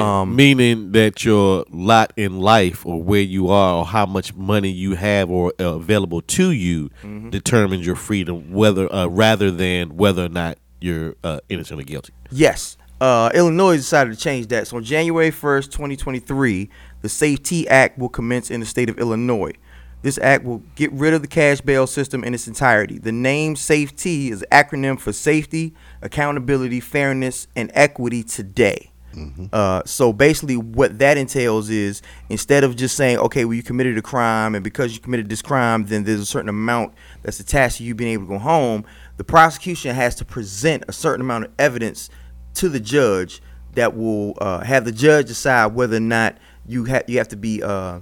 Um, 0.00 0.34
meaning 0.34 0.92
that 0.92 1.24
your 1.24 1.64
lot 1.70 2.12
in 2.16 2.40
life 2.40 2.84
or 2.84 3.02
where 3.02 3.20
you 3.20 3.48
are 3.48 3.74
or 3.78 3.84
how 3.86 4.06
much 4.06 4.34
money 4.34 4.70
you 4.70 4.94
have 4.96 5.30
or 5.30 5.52
uh, 5.60 5.64
available 5.74 6.20
to 6.22 6.50
you 6.50 6.90
Mm-hmm. 7.02 7.30
determines 7.30 7.86
your 7.86 7.96
freedom 7.96 8.52
whether 8.52 8.92
uh, 8.92 9.06
rather 9.06 9.50
than 9.50 9.96
whether 9.96 10.24
or 10.24 10.28
not 10.28 10.58
you're 10.80 11.14
uh, 11.22 11.40
innocent 11.48 11.80
or 11.80 11.84
guilty. 11.84 12.12
Yes. 12.30 12.76
Uh, 13.00 13.30
Illinois 13.34 13.76
decided 13.76 14.12
to 14.14 14.18
change 14.18 14.46
that. 14.48 14.66
So 14.66 14.76
on 14.78 14.84
January 14.84 15.30
1st, 15.30 15.70
2023, 15.72 16.70
the 17.02 17.08
Safety 17.08 17.68
Act 17.68 17.98
will 17.98 18.08
commence 18.08 18.50
in 18.50 18.60
the 18.60 18.66
state 18.66 18.88
of 18.88 18.98
Illinois. 18.98 19.52
This 20.02 20.18
act 20.18 20.44
will 20.44 20.62
get 20.74 20.92
rid 20.92 21.14
of 21.14 21.22
the 21.22 21.28
cash 21.28 21.60
bail 21.60 21.86
system 21.86 22.24
in 22.24 22.34
its 22.34 22.46
entirety. 22.46 22.98
The 22.98 23.12
name 23.12 23.56
Safety 23.56 24.30
is 24.30 24.42
an 24.42 24.48
acronym 24.50 25.00
for 25.00 25.12
safety, 25.12 25.74
accountability, 26.02 26.80
fairness, 26.80 27.46
and 27.56 27.70
equity 27.74 28.22
today. 28.22 28.90
Uh, 29.52 29.82
so 29.84 30.12
basically, 30.12 30.56
what 30.56 30.98
that 30.98 31.16
entails 31.16 31.70
is 31.70 32.02
instead 32.28 32.64
of 32.64 32.76
just 32.76 32.96
saying, 32.96 33.18
okay, 33.18 33.44
well, 33.44 33.54
you 33.54 33.62
committed 33.62 33.96
a 33.98 34.02
crime, 34.02 34.54
and 34.54 34.64
because 34.64 34.94
you 34.94 35.00
committed 35.00 35.28
this 35.28 35.42
crime, 35.42 35.86
then 35.86 36.04
there's 36.04 36.20
a 36.20 36.26
certain 36.26 36.48
amount 36.48 36.94
that's 37.22 37.40
attached 37.40 37.78
to 37.78 37.84
you 37.84 37.94
being 37.94 38.12
able 38.12 38.24
to 38.24 38.28
go 38.28 38.38
home, 38.38 38.84
the 39.16 39.24
prosecution 39.24 39.94
has 39.94 40.14
to 40.16 40.24
present 40.24 40.84
a 40.88 40.92
certain 40.92 41.20
amount 41.20 41.44
of 41.44 41.52
evidence 41.58 42.10
to 42.54 42.68
the 42.68 42.80
judge 42.80 43.40
that 43.74 43.96
will 43.96 44.34
uh, 44.40 44.60
have 44.60 44.84
the 44.84 44.92
judge 44.92 45.26
decide 45.26 45.74
whether 45.74 45.96
or 45.96 46.00
not 46.00 46.38
you 46.66 46.84
have 46.84 47.04
you 47.08 47.18
have 47.18 47.28
to 47.28 47.36
be 47.36 47.62
uh, 47.62 48.00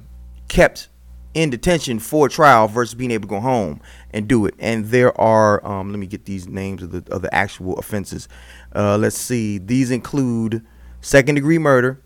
kept 0.48 0.88
in 1.34 1.48
detention 1.48 1.98
for 1.98 2.28
trial 2.28 2.68
versus 2.68 2.94
being 2.94 3.10
able 3.10 3.22
to 3.22 3.28
go 3.28 3.40
home 3.40 3.80
and 4.10 4.28
do 4.28 4.44
it. 4.44 4.54
And 4.58 4.86
there 4.86 5.18
are 5.18 5.64
um, 5.66 5.90
let 5.90 5.98
me 5.98 6.06
get 6.06 6.26
these 6.26 6.46
names 6.46 6.82
of 6.82 6.90
the 6.90 7.12
of 7.12 7.22
the 7.22 7.34
actual 7.34 7.78
offenses. 7.78 8.28
Uh, 8.74 8.98
let's 8.98 9.16
see. 9.16 9.58
These 9.58 9.90
include 9.90 10.64
second 11.02 11.34
degree 11.34 11.58
murder, 11.58 12.00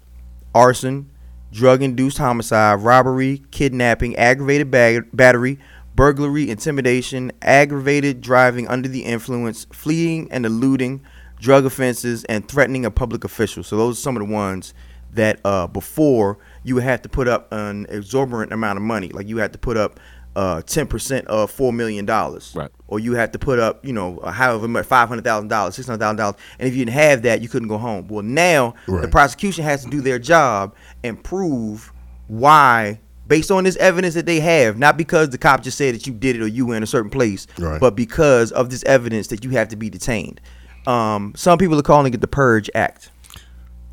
arson, 0.54 1.08
drug 1.52 1.82
induced 1.82 2.18
homicide, 2.18 2.80
robbery, 2.80 3.44
kidnapping, 3.52 4.16
aggravated 4.16 4.70
bag- 4.70 5.08
battery, 5.12 5.58
burglary, 5.94 6.50
intimidation, 6.50 7.30
aggravated 7.42 8.20
driving 8.20 8.66
under 8.66 8.88
the 8.88 9.04
influence, 9.04 9.66
fleeing 9.72 10.30
and 10.32 10.44
eluding, 10.44 11.02
drug 11.38 11.64
offenses, 11.64 12.24
and 12.24 12.48
threatening 12.48 12.84
a 12.84 12.90
public 12.90 13.22
official. 13.22 13.62
So 13.62 13.76
those 13.76 13.98
are 13.98 14.00
some 14.00 14.16
of 14.16 14.26
the 14.26 14.32
ones 14.32 14.74
that 15.12 15.40
uh, 15.44 15.66
before 15.66 16.38
you 16.62 16.74
would 16.74 16.84
have 16.84 17.02
to 17.02 17.08
put 17.08 17.28
up 17.28 17.52
an 17.52 17.86
exorbitant 17.88 18.52
amount 18.52 18.76
of 18.76 18.82
money. 18.82 19.08
Like 19.08 19.28
you 19.28 19.38
had 19.38 19.52
to 19.52 19.58
put 19.58 19.76
up 19.76 20.00
uh, 20.36 20.60
10% 20.62 21.24
of 21.24 21.50
$4 21.50 21.74
million. 21.74 22.06
Right. 22.06 22.70
Or 22.86 23.00
you 23.00 23.14
had 23.14 23.32
to 23.32 23.38
put 23.38 23.58
up, 23.58 23.84
you 23.84 23.92
know, 23.92 24.18
uh, 24.18 24.30
however 24.30 24.68
much, 24.68 24.86
$500,000, 24.86 25.48
$600,000. 25.48 26.36
And 26.58 26.68
if 26.68 26.74
you 26.76 26.84
didn't 26.84 26.94
have 26.94 27.22
that, 27.22 27.40
you 27.40 27.48
couldn't 27.48 27.68
go 27.68 27.78
home. 27.78 28.06
Well, 28.06 28.22
now 28.22 28.74
the 28.86 29.08
prosecution 29.08 29.64
has 29.64 29.82
to 29.84 29.90
do 29.90 30.00
their 30.00 30.18
job 30.20 30.74
and 31.02 31.20
prove 31.24 31.92
why, 32.28 33.00
based 33.26 33.50
on 33.50 33.64
this 33.64 33.76
evidence 33.76 34.14
that 34.14 34.26
they 34.26 34.38
have, 34.40 34.78
not 34.78 34.96
because 34.96 35.30
the 35.30 35.38
cop 35.38 35.62
just 35.62 35.78
said 35.78 35.94
that 35.94 36.06
you 36.06 36.12
did 36.12 36.36
it 36.36 36.42
or 36.42 36.46
you 36.46 36.66
were 36.66 36.76
in 36.76 36.82
a 36.82 36.86
certain 36.86 37.10
place, 37.10 37.46
Right. 37.58 37.80
but 37.80 37.96
because 37.96 38.52
of 38.52 38.70
this 38.70 38.84
evidence 38.84 39.28
that 39.28 39.42
you 39.42 39.50
have 39.50 39.68
to 39.68 39.76
be 39.76 39.88
detained. 39.90 40.40
Um, 40.86 41.32
some 41.34 41.58
people 41.58 41.78
are 41.78 41.82
calling 41.82 42.14
it 42.14 42.20
the 42.20 42.28
Purge 42.28 42.70
Act. 42.74 43.10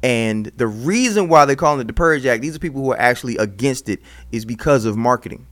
And 0.04 0.48
the 0.58 0.68
reason 0.68 1.30
why 1.30 1.46
they're 1.46 1.56
calling 1.56 1.80
it 1.80 1.88
the 1.88 1.94
Purge 1.94 2.26
Act, 2.26 2.42
these 2.42 2.56
are 2.56 2.60
people 2.60 2.82
who 2.84 2.92
are 2.92 3.00
actually 3.00 3.38
against 3.38 3.88
it, 3.88 4.02
is 4.34 4.44
because 4.44 4.84
of 4.86 4.98
marketing, 4.98 5.48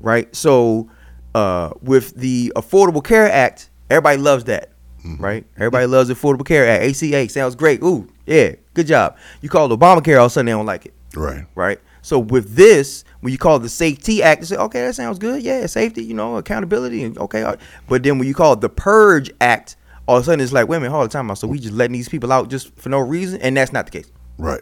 right? 0.00 0.34
So, 0.34 0.90
uh, 1.34 1.70
with 1.82 2.14
the 2.14 2.52
Affordable 2.56 3.02
Care 3.04 3.30
Act, 3.30 3.70
everybody 3.90 4.18
loves 4.18 4.44
that, 4.44 4.70
right? 5.18 5.44
Everybody 5.56 5.86
loves 5.86 6.08
the 6.08 6.14
Affordable 6.14 6.46
Care 6.46 6.66
Act. 6.68 6.84
ACA 7.02 7.28
sounds 7.28 7.54
great. 7.54 7.82
Ooh, 7.82 8.08
yeah, 8.26 8.54
good 8.74 8.86
job. 8.86 9.16
You 9.42 9.48
call 9.48 9.70
it 9.72 9.78
Obamacare, 9.78 10.18
all 10.18 10.26
of 10.26 10.30
a 10.32 10.34
sudden 10.34 10.46
they 10.46 10.52
don't 10.52 10.66
like 10.66 10.86
it, 10.86 10.94
Right. 11.14 11.44
right? 11.54 11.80
So 12.02 12.18
with 12.20 12.54
this, 12.54 13.04
when 13.20 13.32
you 13.32 13.38
call 13.38 13.56
it 13.56 13.60
the 13.60 13.68
Safety 13.68 14.22
Act, 14.22 14.40
they 14.42 14.46
say, 14.46 14.56
okay, 14.56 14.80
that 14.86 14.94
sounds 14.94 15.18
good. 15.18 15.42
Yeah, 15.42 15.66
safety, 15.66 16.04
you 16.04 16.14
know, 16.14 16.36
accountability, 16.36 17.02
and 17.02 17.18
okay. 17.18 17.42
right. 17.42 17.58
But 17.88 18.02
then 18.04 18.18
when 18.18 18.28
you 18.28 18.34
call 18.34 18.52
it 18.52 18.60
the 18.60 18.68
Purge 18.68 19.30
Act, 19.40 19.76
all 20.06 20.16
of 20.18 20.22
a 20.22 20.24
sudden 20.26 20.40
it's 20.40 20.52
like, 20.52 20.68
wait 20.68 20.76
a 20.76 20.80
minute, 20.80 20.92
hold 20.92 21.06
the 21.10 21.12
time 21.12 21.28
out. 21.30 21.38
So 21.38 21.48
we 21.48 21.58
just 21.58 21.74
letting 21.74 21.94
these 21.94 22.08
people 22.08 22.32
out 22.32 22.48
just 22.48 22.74
for 22.78 22.90
no 22.90 22.98
reason, 23.00 23.40
and 23.42 23.56
that's 23.56 23.72
not 23.72 23.86
the 23.86 23.90
case. 23.90 24.10
Right. 24.38 24.60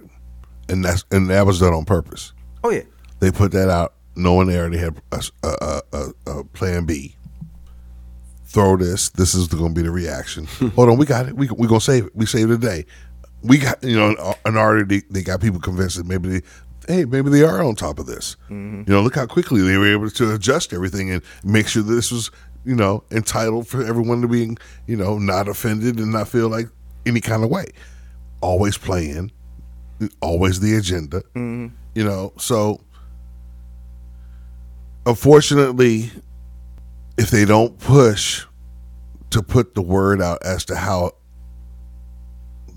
And 0.71 0.83
that's 0.83 1.05
and 1.11 1.29
that 1.29 1.45
was 1.45 1.61
done 1.61 1.75
on 1.75 1.85
purpose. 1.85 2.33
Oh 2.63 2.71
yeah, 2.71 2.85
They 3.21 3.31
put 3.31 3.53
that 3.53 3.69
out 3.69 3.93
knowing 4.17 4.49
they 4.49 4.59
already 4.59 4.79
had 4.79 5.01
a, 5.13 5.23
a, 5.43 5.83
a, 5.93 6.31
a 6.31 6.45
plan 6.45 6.85
B. 6.85 7.17
Throw 8.45 8.77
this. 8.77 9.11
This 9.11 9.35
is 9.35 9.49
going 9.49 9.75
to 9.75 9.81
be 9.81 9.83
the 9.83 9.91
reaction. 9.91 10.47
Hold 10.77 10.89
on, 10.89 10.97
we 10.97 11.07
got 11.07 11.27
it. 11.27 11.37
We 11.37 11.49
we 11.49 11.67
gonna 11.67 11.81
save 11.81 12.07
it. 12.07 12.15
We 12.15 12.25
saved 12.25 12.51
the 12.51 12.59
day. 12.59 12.87
We 13.43 13.59
got 13.59 13.83
you 13.83 13.97
know, 13.97 14.35
and 14.45 14.57
already 14.57 15.01
they, 15.01 15.07
they 15.11 15.23
got 15.23 15.41
people 15.41 15.59
convinced 15.59 15.97
that 15.97 16.07
maybe 16.07 16.29
they, 16.29 16.43
hey, 16.87 17.05
maybe 17.05 17.31
they 17.31 17.43
are 17.43 17.65
on 17.65 17.75
top 17.75 17.99
of 17.99 18.07
this. 18.07 18.37
Mm-hmm. 18.45 18.85
You 18.87 18.95
know, 18.95 19.03
look 19.03 19.17
how 19.17 19.27
quickly 19.27 19.61
they 19.63 19.77
were 19.77 19.93
able 19.93 20.09
to 20.09 20.35
adjust 20.35 20.73
everything 20.73 21.11
and 21.11 21.23
make 21.43 21.67
sure 21.67 21.83
that 21.83 21.93
this 21.93 22.13
was 22.13 22.31
you 22.65 22.77
know 22.77 23.03
entitled 23.11 23.67
for 23.67 23.85
everyone 23.85 24.23
to 24.23 24.29
be 24.29 24.57
you 24.87 24.97
know 24.97 25.19
not 25.19 25.49
offended 25.49 25.99
and 25.99 26.13
not 26.13 26.29
feel 26.29 26.49
like 26.49 26.69
any 27.07 27.21
kind 27.21 27.43
of 27.43 27.51
way. 27.51 27.67
Always 28.41 28.79
playing, 28.79 29.33
always 30.21 30.61
the 30.61 30.77
agenda. 30.77 31.23
Mm-hmm. 31.35 31.75
You 31.95 32.05
know, 32.05 32.33
so 32.37 32.81
unfortunately, 35.07 36.11
if 37.17 37.31
they 37.31 37.45
don't 37.45 37.79
push 37.79 38.45
to 39.31 39.43
put 39.43 39.75
the 39.75 39.83
word 39.83 40.21
out 40.23 40.43
as 40.45 40.65
to 40.67 40.77
how 40.77 41.13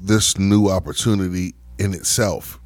this 0.02 0.38
new 0.38 0.70
opportunity 0.70 1.54
in 1.80 1.94
itself 1.94 2.60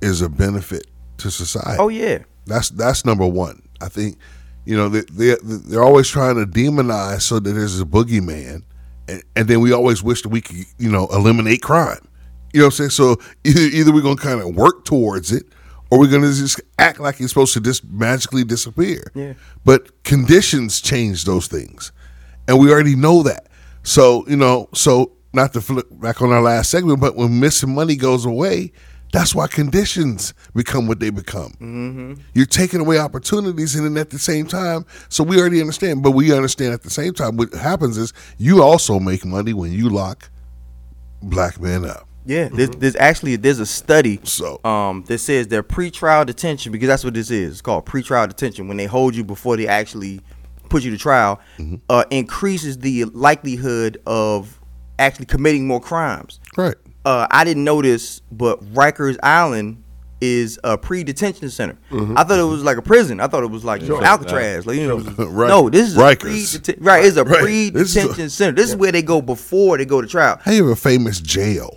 is 0.00 0.22
a 0.22 0.28
benefit 0.28 0.86
to 1.18 1.30
society. 1.30 1.76
oh 1.80 1.88
yeah. 1.88 2.18
That's 2.46 2.70
that's 2.70 3.04
number 3.04 3.26
one. 3.26 3.62
I 3.80 3.88
think 3.88 4.18
you 4.64 4.76
know 4.76 4.88
they 4.88 5.02
they 5.10 5.36
they're 5.42 5.82
always 5.82 6.08
trying 6.08 6.36
to 6.36 6.46
demonize 6.46 7.22
so 7.22 7.38
that 7.40 7.50
there's 7.50 7.80
a 7.80 7.84
boogeyman, 7.84 8.62
and, 9.08 9.22
and 9.34 9.48
then 9.48 9.60
we 9.60 9.72
always 9.72 10.02
wish 10.02 10.22
that 10.22 10.28
we 10.28 10.40
could 10.40 10.56
you 10.78 10.90
know 10.90 11.06
eliminate 11.08 11.62
crime. 11.62 12.06
You 12.52 12.60
know 12.60 12.66
what 12.66 12.74
I'm 12.80 12.88
saying? 12.88 12.90
So 12.90 13.16
either 13.44 13.60
either 13.60 13.92
we're 13.92 14.02
gonna 14.02 14.16
kind 14.16 14.40
of 14.40 14.54
work 14.54 14.84
towards 14.84 15.32
it, 15.32 15.44
or 15.96 16.00
we're 16.00 16.10
gonna 16.10 16.32
just 16.32 16.60
act 16.78 17.00
like 17.00 17.20
it's 17.20 17.30
supposed 17.30 17.54
to 17.54 17.60
just 17.60 17.84
magically 17.84 18.44
disappear. 18.44 19.10
Yeah. 19.14 19.34
But 19.64 20.02
conditions 20.04 20.80
change 20.80 21.24
those 21.24 21.46
things, 21.46 21.92
and 22.46 22.58
we 22.58 22.70
already 22.70 22.96
know 22.96 23.22
that. 23.22 23.48
So 23.82 24.26
you 24.28 24.36
know, 24.36 24.68
so 24.74 25.12
not 25.32 25.52
to 25.54 25.60
flip 25.60 25.86
back 25.90 26.22
on 26.22 26.30
our 26.32 26.42
last 26.42 26.70
segment, 26.70 27.00
but 27.00 27.16
when 27.16 27.40
missing 27.40 27.74
money 27.74 27.96
goes 27.96 28.24
away, 28.24 28.72
that's 29.12 29.34
why 29.34 29.46
conditions 29.46 30.34
become 30.54 30.86
what 30.86 31.00
they 31.00 31.10
become. 31.10 31.52
Mm-hmm. 31.52 32.14
You're 32.34 32.46
taking 32.46 32.80
away 32.80 32.98
opportunities, 32.98 33.74
and 33.74 33.84
then 33.84 33.96
at 33.96 34.10
the 34.10 34.18
same 34.18 34.46
time, 34.46 34.84
so 35.08 35.24
we 35.24 35.40
already 35.40 35.60
understand, 35.60 36.02
but 36.02 36.10
we 36.12 36.34
understand 36.34 36.74
at 36.74 36.82
the 36.82 36.90
same 36.90 37.14
time 37.14 37.36
what 37.36 37.54
happens 37.54 37.96
is 37.96 38.12
you 38.38 38.62
also 38.62 38.98
make 38.98 39.24
money 39.24 39.52
when 39.52 39.72
you 39.72 39.88
lock 39.88 40.30
black 41.22 41.60
men 41.60 41.84
up. 41.84 42.08
Yeah, 42.26 42.48
there's, 42.52 42.70
there's 42.70 42.96
actually 42.96 43.36
there's 43.36 43.60
a 43.60 43.66
study 43.66 44.20
So- 44.24 44.60
um 44.64 45.04
that 45.06 45.18
says 45.18 45.48
their 45.48 45.62
pretrial 45.62 46.26
detention 46.26 46.72
because 46.72 46.88
that's 46.88 47.04
what 47.04 47.14
this 47.14 47.30
is. 47.30 47.52
It's 47.52 47.60
called 47.62 47.86
pretrial 47.86 48.28
detention 48.28 48.68
when 48.68 48.76
they 48.76 48.86
hold 48.86 49.14
you 49.14 49.24
before 49.24 49.56
they 49.56 49.68
actually 49.68 50.20
put 50.68 50.82
you 50.82 50.90
to 50.90 50.98
trial, 50.98 51.40
uh, 51.88 52.04
increases 52.10 52.78
the 52.78 53.04
likelihood 53.04 54.02
of 54.06 54.60
actually 54.98 55.26
committing 55.26 55.66
more 55.68 55.80
crimes. 55.80 56.40
Right. 56.56 56.74
Uh, 57.04 57.28
I 57.30 57.44
didn't 57.44 57.62
know 57.62 57.80
this, 57.82 58.20
but 58.32 58.60
Rikers 58.74 59.16
Island 59.22 59.84
is 60.20 60.58
a 60.64 60.76
pre-detention 60.76 61.50
center. 61.50 61.78
I 61.92 62.24
thought 62.24 62.40
it 62.40 62.42
was 62.42 62.64
like 62.64 62.78
a 62.78 62.82
prison. 62.82 63.20
I 63.20 63.28
thought 63.28 63.44
it 63.44 63.50
was 63.50 63.64
like 63.64 63.82
Alcatraz. 63.82 64.66
Like 64.66 64.78
you 64.78 64.88
know, 64.88 64.96
Right. 65.26 65.48
no, 65.48 65.68
this 65.70 65.88
is 65.88 65.96
a 65.96 66.00
Rikers. 66.00 66.64
pre 66.64 66.74
right. 66.80 67.04
It's 67.04 67.16
a 67.16 67.22
Right. 67.24 67.42
This 67.42 67.90
is 67.90 67.96
a- 67.96 68.00
pre-detention 68.00 68.30
center. 68.30 68.52
This 68.52 68.70
is 68.70 68.76
where 68.76 68.90
they 68.90 69.02
go 69.02 69.22
before 69.22 69.78
they 69.78 69.84
go 69.84 70.00
to 70.00 70.08
trial. 70.08 70.40
How 70.42 70.50
you 70.52 70.64
have 70.66 70.72
a 70.72 70.80
famous 70.80 71.20
jail? 71.20 71.70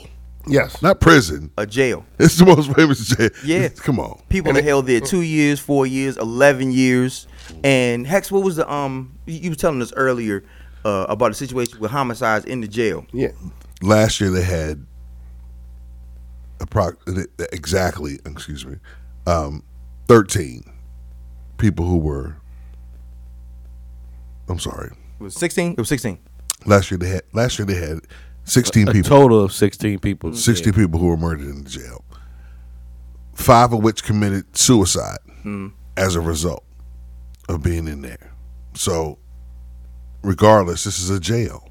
Yes. 0.49 0.81
Not 0.81 0.99
prison. 0.99 1.51
A 1.57 1.65
jail. 1.65 2.05
It's 2.19 2.37
the 2.37 2.45
most 2.45 2.71
famous 2.73 3.05
jail. 3.07 3.29
Yeah. 3.43 3.69
Come 3.69 3.99
on. 3.99 4.21
People 4.29 4.57
are 4.57 4.61
held 4.61 4.87
there 4.87 4.99
two 4.99 5.21
years, 5.21 5.59
four 5.59 5.85
years, 5.87 6.17
eleven 6.17 6.71
years, 6.71 7.27
and 7.63 8.05
Hex, 8.05 8.31
what 8.31 8.43
was 8.43 8.57
the 8.57 8.71
um? 8.71 9.17
You, 9.25 9.49
were 9.49 9.55
telling 9.55 9.81
us 9.81 9.93
earlier 9.95 10.43
uh, 10.85 11.05
about 11.09 11.31
a 11.31 11.33
situation 11.33 11.79
with 11.79 11.91
homicides 11.91 12.45
in 12.45 12.61
the 12.61 12.67
jail. 12.67 13.05
Yeah. 13.11 13.31
Last 13.81 14.19
year 14.19 14.29
they 14.29 14.43
had 14.43 14.85
approx- 16.59 17.27
exactly, 17.53 18.19
excuse 18.25 18.65
me, 18.65 18.77
um, 19.25 19.63
13 20.07 20.63
people 21.57 21.85
who 21.85 21.97
were 21.97 22.37
I'm 24.49 24.59
sorry. 24.59 24.91
It 25.19 25.23
was 25.23 25.35
16. 25.35 25.73
It 25.73 25.77
was 25.77 25.89
16. 25.89 26.17
Last 26.65 26.91
year 26.91 26.97
they 26.97 27.09
had 27.09 27.21
last 27.33 27.59
year 27.59 27.65
they 27.65 27.75
had 27.75 27.99
16 28.49 28.87
A 28.87 28.91
people. 28.91 29.09
total 29.09 29.43
of 29.43 29.53
sixteen 29.53 29.99
people. 29.99 30.33
60 30.33 30.71
people 30.71 30.99
who 30.99 31.07
were 31.07 31.17
murdered 31.17 31.47
in 31.47 31.63
the 31.63 31.69
jail. 31.69 32.03
Five 33.33 33.73
of 33.73 33.83
which 33.83 34.03
committed 34.03 34.57
suicide 34.57 35.19
hmm. 35.43 35.67
as 35.95 36.15
a 36.15 36.21
result 36.21 36.63
of 37.47 37.63
being 37.63 37.87
in 37.87 38.01
there. 38.01 38.33
So, 38.73 39.17
regardless, 40.23 40.83
this 40.83 40.99
is 40.99 41.09
a 41.09 41.19
jail, 41.19 41.69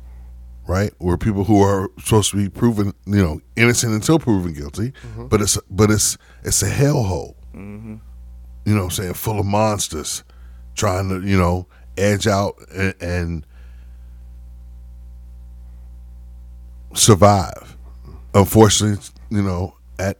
right? 0.67 0.93
Where 0.99 1.19
people 1.19 1.45
who 1.45 1.63
are 1.63 1.91
supposed 1.99 2.31
to 2.31 2.37
be 2.37 2.49
proven, 2.49 2.95
you 3.07 3.23
know, 3.23 3.41
innocent 3.57 3.93
until 3.93 4.19
proven 4.19 4.55
guilty, 4.55 4.93
mm-hmm. 4.93 5.27
but 5.27 5.43
it's 5.43 5.59
but 5.71 5.91
it's 5.91 6.17
it's 6.45 6.63
a 6.63 6.71
hellhole. 6.71 7.35
Mm-hmm. 7.55 7.97
You 8.65 8.75
know, 8.75 8.85
what 8.85 8.85
I'm 8.85 8.91
saying 8.91 9.15
full 9.15 9.41
of 9.41 9.47
monsters 9.47 10.25
trying 10.75 11.09
to, 11.09 11.27
you 11.27 11.37
know, 11.37 11.67
edge 11.97 12.27
out 12.27 12.57
and, 12.75 12.95
and 13.01 13.47
survive. 16.95 17.77
Unfortunately, 18.35 19.03
you 19.31 19.43
know, 19.43 19.75
at 19.99 20.19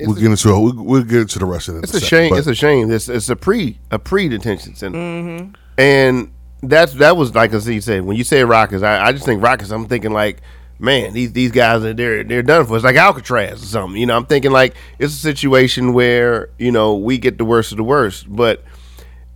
we'll 0.00 0.14
get 0.14 0.24
into 0.24 0.48
we'll, 0.48 0.84
we'll 0.84 1.02
get 1.04 1.20
into 1.22 1.38
the 1.38 1.46
rest 1.46 1.68
of 1.68 1.76
it. 1.76 1.84
It's 1.84 1.94
a 1.94 2.00
second, 2.00 2.08
shame. 2.08 2.34
It's 2.34 2.46
a 2.46 2.54
shame. 2.54 2.90
It's 2.90 3.08
it's 3.08 3.28
a 3.28 3.36
pre 3.36 3.78
a 3.90 3.98
pre 3.98 4.28
detention 4.28 4.74
center, 4.74 5.52
and 5.78 6.32
that's 6.62 6.94
that 6.94 7.16
was 7.16 7.34
like 7.34 7.52
as 7.52 7.68
you 7.68 7.80
said 7.80 8.04
when 8.04 8.16
you 8.16 8.24
say 8.24 8.44
Rockets, 8.44 8.82
I, 8.82 9.06
I 9.06 9.12
just 9.12 9.24
think 9.24 9.42
Rockets. 9.42 9.70
I'm 9.70 9.86
thinking 9.86 10.12
like, 10.12 10.40
man, 10.78 11.12
these 11.12 11.32
these 11.32 11.52
guys 11.52 11.84
are 11.84 11.94
they're 11.94 12.24
they're 12.24 12.42
done 12.42 12.66
for. 12.66 12.76
It's 12.76 12.84
like 12.84 12.96
Alcatraz 12.96 13.62
or 13.62 13.66
something. 13.66 14.00
You 14.00 14.06
know, 14.06 14.16
I'm 14.16 14.26
thinking 14.26 14.52
like 14.52 14.74
it's 14.98 15.12
a 15.12 15.16
situation 15.16 15.92
where 15.92 16.50
you 16.58 16.72
know 16.72 16.96
we 16.96 17.18
get 17.18 17.38
the 17.38 17.44
worst 17.44 17.72
of 17.72 17.78
the 17.78 17.84
worst, 17.84 18.26
but 18.34 18.64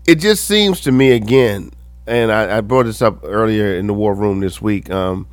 it 0.06 0.16
just 0.16 0.44
seems 0.44 0.80
to 0.82 0.92
me 0.92 1.12
again, 1.12 1.72
and 2.06 2.30
I, 2.30 2.58
I 2.58 2.60
brought 2.60 2.86
this 2.86 3.02
up 3.02 3.20
earlier 3.24 3.76
in 3.76 3.86
the 3.86 3.94
war 3.94 4.14
room 4.14 4.40
this 4.40 4.62
week. 4.62 4.90
Um, 4.90 5.26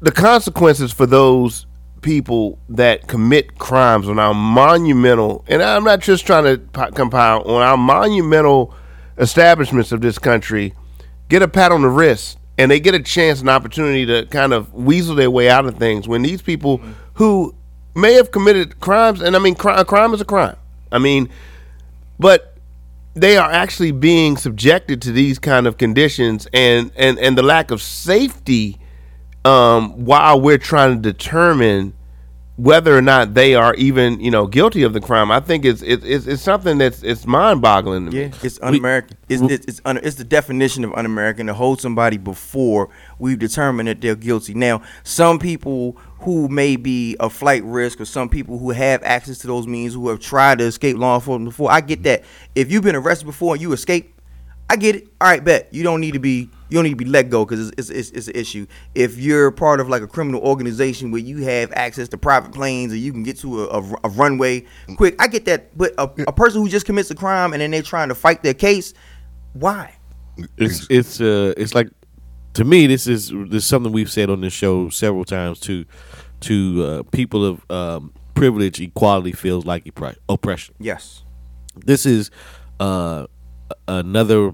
the 0.00 0.12
consequences 0.12 0.92
for 0.92 1.06
those 1.06 1.66
people 2.02 2.58
that 2.70 3.06
commit 3.06 3.58
crimes 3.58 4.08
on 4.08 4.18
our 4.18 4.34
monumental, 4.34 5.44
and 5.48 5.62
I'm 5.62 5.84
not 5.84 6.00
just 6.00 6.26
trying 6.26 6.44
to 6.44 6.58
compile 6.92 7.42
on 7.42 7.62
our 7.62 7.76
monumental 7.76 8.74
establishments 9.18 9.92
of 9.92 10.00
this 10.00 10.18
country, 10.18 10.74
get 11.28 11.42
a 11.42 11.48
pat 11.48 11.72
on 11.72 11.82
the 11.82 11.88
wrist, 11.88 12.38
and 12.56 12.70
they 12.70 12.80
get 12.80 12.94
a 12.94 13.02
chance, 13.02 13.40
an 13.40 13.48
opportunity 13.48 14.06
to 14.06 14.26
kind 14.26 14.52
of 14.52 14.72
weasel 14.74 15.14
their 15.14 15.30
way 15.30 15.48
out 15.48 15.66
of 15.66 15.76
things. 15.76 16.08
When 16.08 16.22
these 16.22 16.42
people 16.42 16.80
who 17.14 17.54
may 17.94 18.14
have 18.14 18.30
committed 18.30 18.80
crimes, 18.80 19.20
and 19.20 19.36
I 19.36 19.38
mean, 19.38 19.54
cri- 19.54 19.74
a 19.74 19.84
crime 19.84 20.14
is 20.14 20.20
a 20.20 20.24
crime. 20.24 20.56
I 20.92 20.98
mean, 20.98 21.28
but 22.18 22.56
they 23.14 23.36
are 23.36 23.50
actually 23.50 23.92
being 23.92 24.36
subjected 24.36 25.02
to 25.02 25.12
these 25.12 25.38
kind 25.38 25.66
of 25.66 25.76
conditions 25.76 26.46
and 26.52 26.92
and 26.96 27.18
and 27.18 27.36
the 27.36 27.42
lack 27.42 27.70
of 27.70 27.82
safety 27.82 28.78
um 29.44 30.04
while 30.04 30.40
we're 30.40 30.58
trying 30.58 30.94
to 30.94 31.00
determine 31.12 31.94
whether 32.56 32.94
or 32.94 33.00
not 33.00 33.32
they 33.32 33.54
are 33.54 33.74
even 33.76 34.20
you 34.20 34.30
know 34.30 34.46
guilty 34.46 34.82
of 34.82 34.92
the 34.92 35.00
crime 35.00 35.30
i 35.30 35.40
think 35.40 35.64
it's 35.64 35.80
it's 35.80 36.04
it's, 36.04 36.26
it's 36.26 36.42
something 36.42 36.76
that's 36.76 37.02
it's 37.02 37.26
mind-boggling 37.26 38.04
to 38.04 38.10
me 38.10 38.20
Yeah, 38.24 38.30
it's 38.42 38.58
un-American. 38.60 39.16
It's 39.30 39.40
it's 39.48 39.66
it's, 39.66 39.80
un, 39.86 39.96
it's 40.02 40.16
the 40.16 40.24
definition 40.24 40.84
of 40.84 40.92
un-American 40.92 41.46
to 41.46 41.54
hold 41.54 41.80
somebody 41.80 42.18
before 42.18 42.90
we've 43.18 43.38
determined 43.38 43.88
that 43.88 44.02
they're 44.02 44.14
guilty. 44.14 44.52
Now, 44.52 44.82
some 45.04 45.38
people 45.38 45.92
who 46.18 46.48
may 46.48 46.76
be 46.76 47.16
a 47.18 47.30
flight 47.30 47.64
risk, 47.64 47.98
or 47.98 48.04
some 48.04 48.28
people 48.28 48.58
who 48.58 48.70
have 48.72 49.02
access 49.04 49.38
to 49.38 49.46
those 49.46 49.66
means, 49.66 49.94
who 49.94 50.10
have 50.10 50.20
tried 50.20 50.58
to 50.58 50.64
escape 50.64 50.98
law 50.98 51.14
enforcement 51.14 51.48
before, 51.48 51.70
I 51.72 51.80
get 51.80 52.02
that. 52.02 52.24
If 52.54 52.70
you've 52.70 52.82
been 52.84 52.96
arrested 52.96 53.24
before 53.24 53.54
and 53.54 53.62
you 53.62 53.72
escape, 53.72 54.19
I 54.70 54.76
get 54.76 54.94
it. 54.94 55.08
All 55.20 55.28
right, 55.28 55.42
bet 55.44 55.68
you 55.72 55.82
don't 55.82 56.00
need 56.00 56.12
to 56.12 56.20
be 56.20 56.48
you 56.68 56.76
don't 56.76 56.84
need 56.84 56.90
to 56.90 56.96
be 56.96 57.04
let 57.04 57.28
go 57.28 57.44
because 57.44 57.70
it's, 57.70 57.90
it's, 57.90 57.90
it's, 57.90 58.10
it's 58.10 58.28
an 58.28 58.36
issue. 58.36 58.66
If 58.94 59.18
you're 59.18 59.50
part 59.50 59.80
of 59.80 59.88
like 59.88 60.02
a 60.02 60.06
criminal 60.06 60.40
organization 60.42 61.10
where 61.10 61.20
you 61.20 61.38
have 61.38 61.72
access 61.72 62.08
to 62.10 62.16
private 62.16 62.52
planes 62.52 62.92
or 62.92 62.96
you 62.96 63.10
can 63.10 63.24
get 63.24 63.36
to 63.38 63.64
a, 63.64 63.80
a, 63.80 63.94
a 64.04 64.08
runway 64.10 64.64
quick, 64.96 65.20
I 65.20 65.26
get 65.26 65.44
that. 65.46 65.76
But 65.76 65.92
a, 65.98 66.04
a 66.28 66.32
person 66.32 66.62
who 66.62 66.68
just 66.68 66.86
commits 66.86 67.10
a 67.10 67.16
crime 67.16 67.52
and 67.52 67.60
then 67.60 67.72
they're 67.72 67.82
trying 67.82 68.10
to 68.10 68.14
fight 68.14 68.44
their 68.44 68.54
case, 68.54 68.94
why? 69.54 69.96
it's 70.56 70.86
it's 70.88 71.20
uh 71.20 71.52
it's 71.56 71.74
like 71.74 71.88
to 72.54 72.64
me 72.64 72.86
this 72.86 73.06
is 73.06 73.28
this 73.28 73.64
is 73.64 73.66
something 73.66 73.92
we've 73.92 74.10
said 74.10 74.30
on 74.30 74.40
this 74.40 74.52
show 74.52 74.88
several 74.88 75.24
times 75.24 75.58
to 75.60 75.84
to 76.40 76.84
uh, 76.84 77.02
people 77.10 77.44
of 77.44 77.70
um, 77.70 78.14
privilege 78.34 78.80
equality 78.80 79.32
feels 79.32 79.66
like 79.66 79.86
oppression 80.28 80.74
Yes. 80.78 81.24
this 81.84 82.06
is 82.06 82.30
uh 82.78 83.26
another 83.88 84.52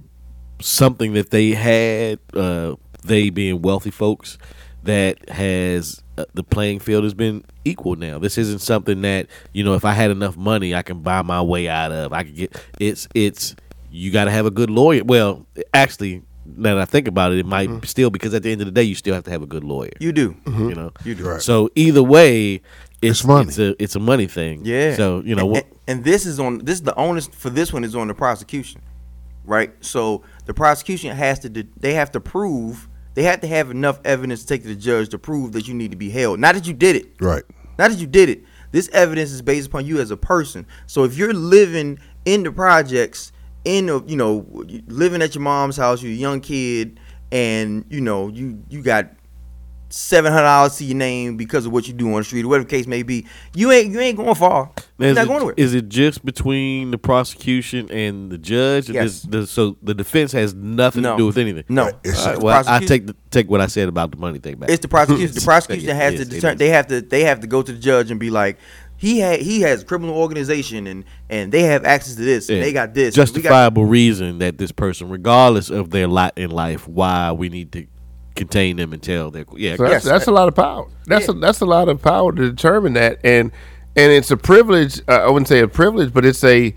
something 0.61 1.12
that 1.14 1.31
they 1.31 1.51
had 1.51 2.19
uh 2.35 2.75
they 3.05 3.31
being 3.31 3.61
wealthy 3.62 3.91
folks 3.91 4.39
that 4.85 5.29
has 5.29 6.03
uh, 6.17 6.25
the 6.35 6.43
playing 6.43 6.79
field 6.79 7.05
has 7.05 7.12
been 7.12 7.45
equal 7.64 7.95
now 7.97 8.19
this 8.19 8.39
isn't 8.39 8.61
something 8.61 9.03
that 9.03 9.27
you 9.53 9.62
know 9.62 9.75
if 9.75 9.85
i 9.85 9.93
had 9.93 10.11
enough 10.11 10.37
money 10.37 10.75
i 10.75 10.81
can 10.83 11.01
buy 11.01 11.21
my 11.23 11.43
way 11.43 11.69
out 11.69 11.93
of 11.93 12.12
i 12.12 12.23
could 12.23 12.35
get 12.35 12.57
it's 12.81 13.07
it's 13.14 13.55
you 13.91 14.11
got 14.11 14.25
to 14.25 14.31
have 14.31 14.47
a 14.47 14.51
good 14.51 14.71
lawyer 14.71 15.05
well 15.05 15.47
actually 15.75 16.23
now 16.47 16.75
that 16.77 16.83
i 16.83 16.85
think 16.87 17.07
about 17.07 17.33
it 17.33 17.39
it 17.39 17.47
might 17.47 17.85
still 17.85 18.09
because 18.09 18.33
at 18.33 18.43
the 18.43 18.51
end 18.51 18.61
of 18.62 18.67
the 18.67 18.71
day 18.73 18.83
you 18.83 18.95
still 18.95 19.14
have 19.14 19.25
to 19.25 19.31
have 19.31 19.43
a 19.43 19.47
good 19.47 19.64
lawyer 19.64 19.91
You 20.01 20.12
do. 20.12 20.37
you 20.47 20.75
know 20.75 20.91
You 21.05 21.14
do. 21.14 21.29
Right. 21.29 21.43
so 21.43 21.69
either 21.75 22.03
way 22.03 22.62
it's, 23.03 23.21
It's 23.21 23.25
money. 23.25 23.49
it's 23.49 23.59
a 23.59 23.83
it's 23.83 23.95
a 23.97 24.01
money 24.01 24.27
thing 24.27 24.62
Yeah. 24.64 24.95
so 24.97 25.21
you 25.25 25.35
know 25.35 25.55
and, 25.55 25.64
wh- 25.64 25.77
and 25.87 26.05
this 26.05 26.25
is 26.25 26.41
on 26.41 26.59
this 26.59 26.77
is 26.77 26.83
the 26.83 26.95
onus 26.95 27.27
for 27.29 27.51
this 27.51 27.73
one 27.75 27.85
is 27.85 27.95
on 27.95 28.09
the 28.09 28.14
prosecution, 28.14 28.81
right? 29.47 29.73
So 29.81 30.23
the 30.45 30.55
prosecution 30.55 31.17
has 31.17 31.39
to 31.41 31.49
they 31.79 31.95
have 31.95 32.11
to 32.13 32.21
prove 32.21 32.89
they 33.15 33.23
have 33.23 33.41
to 33.41 33.47
have 33.47 33.71
enough 33.71 33.99
evidence 34.05 34.43
to 34.43 34.47
take 34.47 34.63
to 34.63 34.69
the 34.69 34.77
judge 34.77 35.09
to 35.09 35.19
prove 35.19 35.53
that 35.53 35.67
you 35.67 35.75
need 35.75 35.91
to 35.91 35.97
be 35.97 36.11
held. 36.11 36.39
Not 36.39 36.55
that 36.55 36.67
you 36.67 36.75
did 36.75 36.97
it. 36.97 37.15
Right. 37.21 37.43
Not 37.79 37.91
that 37.91 37.99
you 37.99 38.07
did 38.07 38.29
it. 38.29 38.45
This 38.73 38.91
evidence 38.91 39.31
is 39.31 39.41
based 39.41 39.69
upon 39.69 39.87
you 39.87 40.01
as 40.01 40.11
a 40.11 40.17
person. 40.17 40.67
So 40.87 41.05
if 41.05 41.17
you're 41.17 41.33
living 41.33 41.99
in 42.27 42.43
the 42.43 42.53
projects, 42.53 43.33
in 43.65 43.87
the, 43.87 44.03
you 44.07 44.17
know, 44.17 44.45
living 44.87 45.23
at 45.23 45.35
your 45.35 45.43
mom's 45.43 45.77
house, 45.77 46.03
you're 46.03 46.13
a 46.13 46.15
young 46.15 46.41
kid, 46.41 47.01
and 47.33 47.85
you 47.89 48.01
know 48.01 48.29
you 48.29 48.63
you 48.69 48.83
got 48.83 49.11
seven 49.89 50.32
hundred 50.32 50.45
dollars 50.45 50.76
to 50.76 50.84
your 50.84 50.97
name 50.97 51.37
because 51.37 51.64
of 51.66 51.72
what 51.72 51.87
you 51.87 51.95
do 51.95 52.09
on 52.12 52.18
the 52.18 52.24
street, 52.24 52.45
or 52.45 52.49
whatever 52.49 52.64
the 52.64 52.70
case 52.70 52.87
may 52.87 53.03
be, 53.03 53.26
you 53.55 53.70
ain't 53.72 53.93
you 53.93 54.01
ain't 54.01 54.16
going 54.16 54.34
far. 54.34 54.70
You're 54.99 55.11
Is 55.11 55.16
not 55.16 55.22
it, 55.24 55.26
going 55.26 55.37
anywhere. 55.39 55.55
is 55.57 55.74
it 55.74 55.89
just 55.89 56.24
between 56.24 56.91
the 56.91 56.99
prosecution 56.99 57.91
and 57.91 58.30
the 58.30 58.39
judge? 58.39 58.89
Yes. 58.91 59.22
The- 59.22 59.47
so 59.47 59.76
the 59.82 59.95
defense 59.95 60.32
has 60.32 60.55
nothing 60.55 61.03
No. 61.03 61.12
to 61.12 61.18
do 61.18 61.26
with 61.26 61.39
anything. 61.39 61.64
No, 61.68 61.89
It's- 62.05 62.26
All 62.26 62.32
right, 62.34 62.43
well, 62.43 62.64
I 62.66 62.78
take 62.84 63.07
the, 63.07 63.14
take 63.30 63.49
what 63.51 63.61
I 63.61 63.66
said 63.66 63.89
about 63.89 64.11
the 64.11 64.16
money 64.16 64.39
thing 64.39 64.57
back. 64.57 64.70
It's 64.70 64.80
the 64.82 64.89
prosecution. 64.89 65.34
The 65.34 65.41
prosecution 65.43 65.89
has 65.97 66.14
yes, 66.14 66.20
to 66.22 66.26
it 66.26 66.30
determine. 66.30 66.59
They 66.59 66.68
have 66.70 66.87
to. 66.89 67.01
They 67.03 67.22
have 67.24 67.41
to 67.41 67.47
go 67.47 67.62
to 67.62 67.72
the 67.72 67.78
judge 67.78 68.11
and 68.11 68.18
be 68.18 68.30
like, 68.30 68.59
he 68.97 69.18
had. 69.18 69.41
He 69.41 69.61
has 69.61 69.84
criminal 69.84 70.16
organization 70.16 70.87
and 70.87 71.05
and 71.28 71.53
they 71.53 71.62
have 71.62 71.84
access 71.84 72.14
to 72.16 72.22
this. 72.22 72.49
and 72.49 72.59
Yeah. 72.59 72.64
they 72.64 72.72
got 72.72 72.95
this. 72.95 73.16
and 73.16 73.26
we 73.28 73.32
got- 73.34 73.34
justifiable 73.43 73.84
reason 73.84 74.39
that 74.39 74.59
this 74.59 74.72
person, 74.72 75.09
regardless 75.11 75.68
of 75.70 75.91
their 75.91 76.07
lot 76.09 76.32
in 76.37 76.51
life, 76.51 76.89
why 76.89 77.32
we 77.32 77.49
need 77.51 77.72
to 77.72 77.87
contain 78.37 78.76
them 78.76 78.93
and 78.93 79.03
tell 79.03 79.30
their 79.30 79.45
yeah. 79.57 79.76
So 79.76 79.89
that's, 79.89 80.05
that's 80.05 80.26
a 80.26 80.32
lot 80.32 80.47
of 80.49 80.55
power. 80.55 80.87
That's 81.07 81.26
Yeah. 81.28 81.34
a, 81.34 81.39
that's 81.39 81.61
a 81.61 81.66
lot 81.66 81.89
of 81.89 82.01
power 82.03 82.32
to 82.32 82.51
determine 82.51 82.93
that, 82.95 83.18
and 83.24 83.51
and 83.97 84.12
it's 84.12 84.30
a 84.30 84.37
privilege. 84.37 85.01
Uh, 85.09 85.12
I 85.24 85.26
wouldn't 85.30 85.49
say 85.49 85.61
a 85.61 85.68
privilege, 85.68 86.12
but 86.12 86.24
it's 86.24 86.45
a 86.45 86.74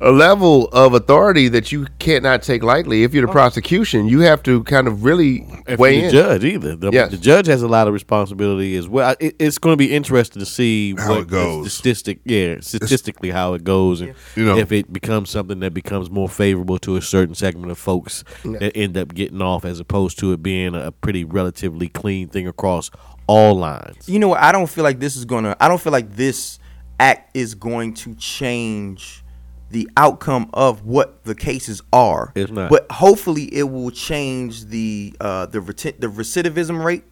a 0.00 0.12
level 0.12 0.68
of 0.68 0.94
authority 0.94 1.48
that 1.48 1.72
you 1.72 1.86
cannot 1.98 2.42
take 2.42 2.62
lightly. 2.62 3.02
If 3.02 3.12
you're 3.12 3.26
the 3.26 3.30
oh. 3.30 3.32
prosecution, 3.32 4.06
you 4.06 4.20
have 4.20 4.42
to 4.44 4.62
kind 4.64 4.86
of 4.86 5.02
really 5.02 5.44
if 5.66 5.78
weigh 5.78 5.96
you're 5.96 6.04
in. 6.04 6.10
judge 6.12 6.44
either. 6.44 6.76
The, 6.76 6.90
Yes. 6.92 7.10
the 7.10 7.16
judge 7.16 7.46
has 7.48 7.62
a 7.62 7.68
lot 7.68 7.88
of 7.88 7.94
responsibility 7.94 8.76
as 8.76 8.88
well. 8.88 9.16
It, 9.18 9.34
it's 9.40 9.58
going 9.58 9.72
to 9.72 9.76
be 9.76 9.92
interesting 9.92 10.38
to 10.40 10.46
see 10.46 10.94
How 10.96 11.10
what 11.10 11.20
it 11.22 11.28
goes. 11.28 11.64
The 11.64 11.70
statistic, 11.70 12.20
yeah, 12.24 12.56
statistically 12.60 13.30
how 13.30 13.54
it 13.54 13.64
goes, 13.64 14.00
and 14.00 14.14
You 14.36 14.44
know- 14.44 14.56
if 14.56 14.70
it 14.70 14.92
becomes 14.92 15.30
something 15.30 15.58
that 15.60 15.74
becomes 15.74 16.10
more 16.10 16.28
favorable 16.28 16.78
to 16.80 16.96
a 16.96 17.02
certain 17.02 17.34
segment 17.34 17.72
of 17.72 17.78
folks 17.78 18.22
that 18.44 18.76
end 18.76 18.96
up 18.96 19.14
getting 19.14 19.42
off, 19.42 19.64
as 19.64 19.80
opposed 19.80 20.18
to 20.20 20.32
it 20.32 20.42
being 20.42 20.74
a 20.76 20.92
pretty 20.92 21.24
relatively 21.24 21.88
clean 21.88 22.28
thing 22.28 22.46
across 22.46 22.90
all 23.26 23.54
lines. 23.54 24.08
you 24.08 24.18
know 24.18 24.28
what? 24.28 24.40
I 24.40 24.52
don't 24.52 24.68
feel 24.70 24.84
like 24.84 25.00
this 25.00 25.16
is 25.16 25.24
gonna. 25.24 25.56
I 25.60 25.68
don't 25.68 25.80
feel 25.80 25.92
like 25.92 26.14
this 26.14 26.58
act 26.98 27.36
is 27.36 27.54
going 27.54 27.94
to 27.94 28.14
change 28.14 29.22
the 29.70 29.88
outcome 29.96 30.48
of 30.54 30.84
what 30.84 31.24
the 31.24 31.34
cases 31.34 31.82
are. 31.92 32.32
It's 32.34 32.50
not. 32.50 32.70
But 32.70 32.90
hopefully, 32.90 33.44
it 33.54 33.64
will 33.64 33.90
change 33.90 34.66
the 34.66 35.14
uh, 35.20 35.46
the 35.46 35.60
reti- 35.60 35.98
the 36.00 36.06
recidivism 36.06 36.82
rate 36.82 37.04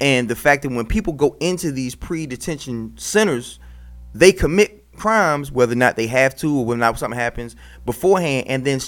and 0.00 0.28
the 0.28 0.34
fact 0.36 0.62
that 0.62 0.70
when 0.70 0.86
people 0.86 1.12
go 1.12 1.36
into 1.38 1.70
these 1.70 1.94
pre-detention 1.94 2.94
centers, 2.96 3.60
they 4.14 4.32
commit 4.32 4.84
crimes 4.96 5.52
whether 5.52 5.72
or 5.72 5.76
not 5.76 5.96
they 5.96 6.08
have 6.08 6.34
to 6.36 6.58
or 6.58 6.64
whether 6.64 6.78
or 6.78 6.80
not 6.80 6.98
something 6.98 7.18
happens 7.18 7.54
beforehand, 7.86 8.46
and 8.48 8.64
then 8.64 8.80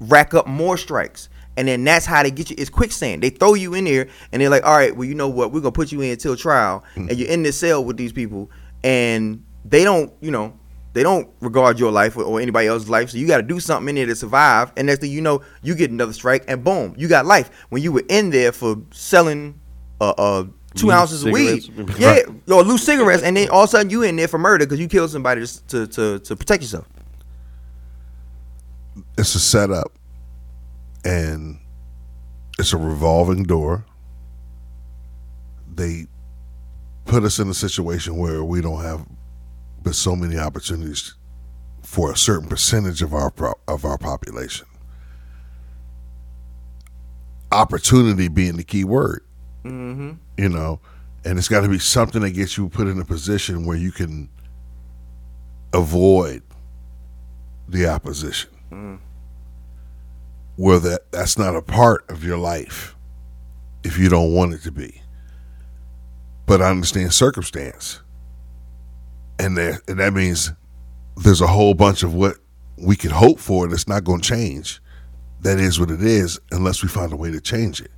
rack 0.00 0.34
up 0.34 0.46
more 0.46 0.76
strikes. 0.76 1.28
And 1.58 1.68
then 1.68 1.84
that's 1.84 2.04
how 2.04 2.22
they 2.22 2.30
get 2.30 2.50
you. 2.50 2.56
It's 2.58 2.68
quicksand. 2.68 3.22
They 3.22 3.30
throw 3.30 3.54
you 3.54 3.72
in 3.72 3.84
there, 3.84 4.08
and 4.30 4.42
they're 4.42 4.50
like, 4.50 4.64
"All 4.64 4.76
right, 4.76 4.94
well, 4.94 5.08
you 5.08 5.14
know 5.14 5.28
what? 5.28 5.52
We're 5.52 5.60
gonna 5.60 5.72
put 5.72 5.90
you 5.92 6.02
in 6.02 6.10
until 6.10 6.36
trial, 6.36 6.84
and 6.96 7.12
you're 7.16 7.28
in 7.28 7.44
this 7.44 7.56
cell 7.56 7.82
with 7.82 7.96
these 7.96 8.12
people, 8.12 8.50
and 8.84 9.42
they 9.64 9.82
don't, 9.82 10.12
you 10.20 10.30
know, 10.30 10.52
They 10.96 11.02
don't 11.02 11.28
regard 11.40 11.78
your 11.78 11.92
life 11.92 12.16
or, 12.16 12.22
or 12.22 12.40
anybody 12.40 12.68
else's 12.68 12.88
life. 12.88 13.10
So 13.10 13.18
you 13.18 13.26
got 13.26 13.36
to 13.36 13.42
do 13.42 13.60
something 13.60 13.90
in 13.90 13.96
there 13.96 14.06
to 14.06 14.16
survive. 14.16 14.72
And 14.78 14.86
next 14.86 15.00
thing 15.00 15.12
you 15.12 15.20
know, 15.20 15.42
you 15.62 15.74
get 15.74 15.90
another 15.90 16.14
strike, 16.14 16.44
and 16.48 16.64
boom, 16.64 16.94
you 16.96 17.06
got 17.06 17.26
life. 17.26 17.50
When 17.68 17.82
you 17.82 17.92
were 17.92 18.04
in 18.08 18.30
there 18.30 18.50
for 18.50 18.78
selling 18.92 19.60
uh, 20.00 20.14
uh 20.16 20.44
two 20.74 20.86
Loose 20.86 20.94
ounces 20.94 21.22
of 21.22 21.32
weed, 21.32 21.70
yeah, 21.98 22.20
or 22.50 22.62
loose 22.62 22.82
cigarettes, 22.82 23.22
and 23.22 23.36
then 23.36 23.50
all 23.50 23.64
of 23.64 23.68
a 23.68 23.70
sudden 23.72 23.90
you 23.90 24.04
in 24.04 24.16
there 24.16 24.26
for 24.26 24.38
murder 24.38 24.64
because 24.64 24.80
you 24.80 24.88
killed 24.88 25.10
somebody 25.10 25.42
just 25.42 25.68
to, 25.68 25.86
to 25.88 26.18
to 26.20 26.34
protect 26.34 26.62
yourself. 26.62 26.86
it's 29.18 29.34
a 29.34 29.38
setup 29.38 29.92
and 31.04 31.58
it's 32.58 32.72
a 32.72 32.78
revolving 32.78 33.42
door. 33.42 33.84
They 35.74 36.06
put 37.04 37.22
us 37.22 37.38
in 37.38 37.50
a 37.50 37.54
situation 37.54 38.16
where 38.16 38.42
we 38.42 38.62
don't 38.62 38.82
have 38.82 39.06
but 39.86 39.94
so 39.94 40.16
many 40.16 40.36
opportunities 40.36 41.14
for 41.80 42.10
a 42.10 42.16
certain 42.16 42.48
percentage 42.48 43.02
of 43.02 43.14
our 43.14 43.32
of 43.68 43.84
our 43.84 43.96
population. 43.96 44.66
Opportunity 47.52 48.26
being 48.26 48.56
the 48.56 48.64
key 48.64 48.82
word, 48.82 49.24
Mm-hmm. 49.64 50.14
you 50.36 50.48
know, 50.48 50.80
and 51.24 51.38
it's 51.38 51.46
got 51.46 51.60
to 51.60 51.68
be 51.68 51.78
something 51.78 52.22
that 52.22 52.32
gets 52.32 52.56
you 52.58 52.68
put 52.68 52.88
in 52.88 53.00
a 53.00 53.04
position 53.04 53.64
where 53.64 53.76
you 53.76 53.92
can 53.92 54.28
avoid 55.72 56.42
the 57.68 57.86
opposition 57.86 58.50
where 60.56 60.80
that 60.80 61.12
that's 61.12 61.38
not 61.38 61.54
a 61.54 61.62
part 61.62 62.04
of 62.10 62.24
your 62.24 62.38
life 62.38 62.96
if 63.84 63.98
you 63.98 64.08
don't 64.08 64.34
want 64.34 64.52
it 64.52 64.62
to 64.62 64.72
be. 64.72 65.00
But 66.44 66.60
I 66.60 66.70
understand 66.70 67.12
circumstance, 67.14 68.00
and 69.38 69.56
that 69.56 69.82
and 69.88 69.98
that 69.98 70.12
means 70.12 70.52
there's 71.16 71.40
a 71.40 71.46
whole 71.46 71.74
bunch 71.74 72.02
of 72.02 72.14
what 72.14 72.36
we 72.76 72.96
can 72.96 73.10
hope 73.10 73.38
for 73.38 73.68
that's 73.68 73.88
not 73.88 74.04
going 74.04 74.20
to 74.20 74.28
change. 74.28 74.80
That 75.40 75.58
is 75.58 75.78
what 75.78 75.90
it 75.90 76.02
is, 76.02 76.38
unless 76.50 76.82
we 76.82 76.88
find 76.88 77.12
a 77.12 77.16
way 77.16 77.30
to 77.30 77.40
change 77.40 77.80
it. 77.80 77.90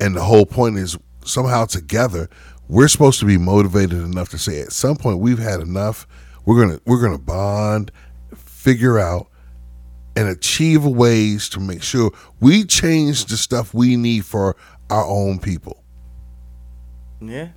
And 0.00 0.14
the 0.14 0.22
whole 0.22 0.46
point 0.46 0.76
is 0.76 0.98
somehow 1.24 1.64
together 1.64 2.28
we're 2.68 2.88
supposed 2.88 3.20
to 3.20 3.26
be 3.26 3.38
motivated 3.38 3.98
enough 3.98 4.30
to 4.30 4.38
say 4.38 4.60
at 4.60 4.72
some 4.72 4.96
point 4.96 5.18
we've 5.18 5.38
had 5.38 5.60
enough. 5.60 6.06
We're 6.44 6.60
gonna 6.60 6.80
we're 6.86 7.00
gonna 7.00 7.18
bond, 7.18 7.90
figure 8.34 8.98
out 8.98 9.28
and 10.16 10.28
achieve 10.28 10.84
ways 10.84 11.48
to 11.50 11.60
make 11.60 11.82
sure 11.82 12.10
we 12.40 12.64
change 12.64 13.26
the 13.26 13.36
stuff 13.36 13.74
we 13.74 13.96
need 13.96 14.24
for 14.24 14.56
our 14.90 15.04
own 15.04 15.38
people. 15.38 15.82
Yeah. 17.20 17.48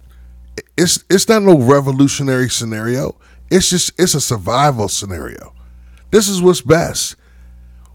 It's 0.77 1.03
it's 1.09 1.27
not 1.27 1.43
no 1.43 1.57
revolutionary 1.57 2.49
scenario. 2.49 3.17
It's 3.49 3.69
just 3.69 3.99
it's 3.99 4.13
a 4.13 4.21
survival 4.21 4.87
scenario. 4.87 5.53
This 6.11 6.27
is 6.27 6.41
what's 6.41 6.61
best. 6.61 7.15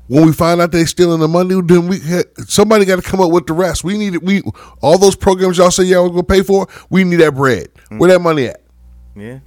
When 0.09 0.27
we 0.27 0.33
find 0.33 0.61
out 0.61 0.73
they 0.73 0.85
stealing 0.85 1.21
the 1.21 1.29
money, 1.29 1.61
then 1.63 1.89
we 1.89 1.99
somebody 2.47 2.85
got 2.85 2.97
to 2.97 3.03
come 3.03 3.21
up 3.21 3.31
with 3.31 3.47
the 3.47 3.53
rest. 3.53 3.85
We 3.85 3.97
need 3.97 4.15
it. 4.15 4.23
We 4.23 4.43
all 4.81 4.99
those 4.99 5.17
programs 5.17 5.59
y'all 5.59 5.71
say 5.71 5.85
y'all 5.85 6.09
gonna 6.09 6.23
pay 6.23 6.43
for. 6.43 6.67
We 6.91 7.05
need 7.05 7.17
that 7.17 7.35
bread. 7.35 7.69
Mm. 7.91 7.99
Where 7.99 8.11
that 8.11 8.21
money 8.21 8.47
at? 8.47 8.63
Yeah. 9.15 9.39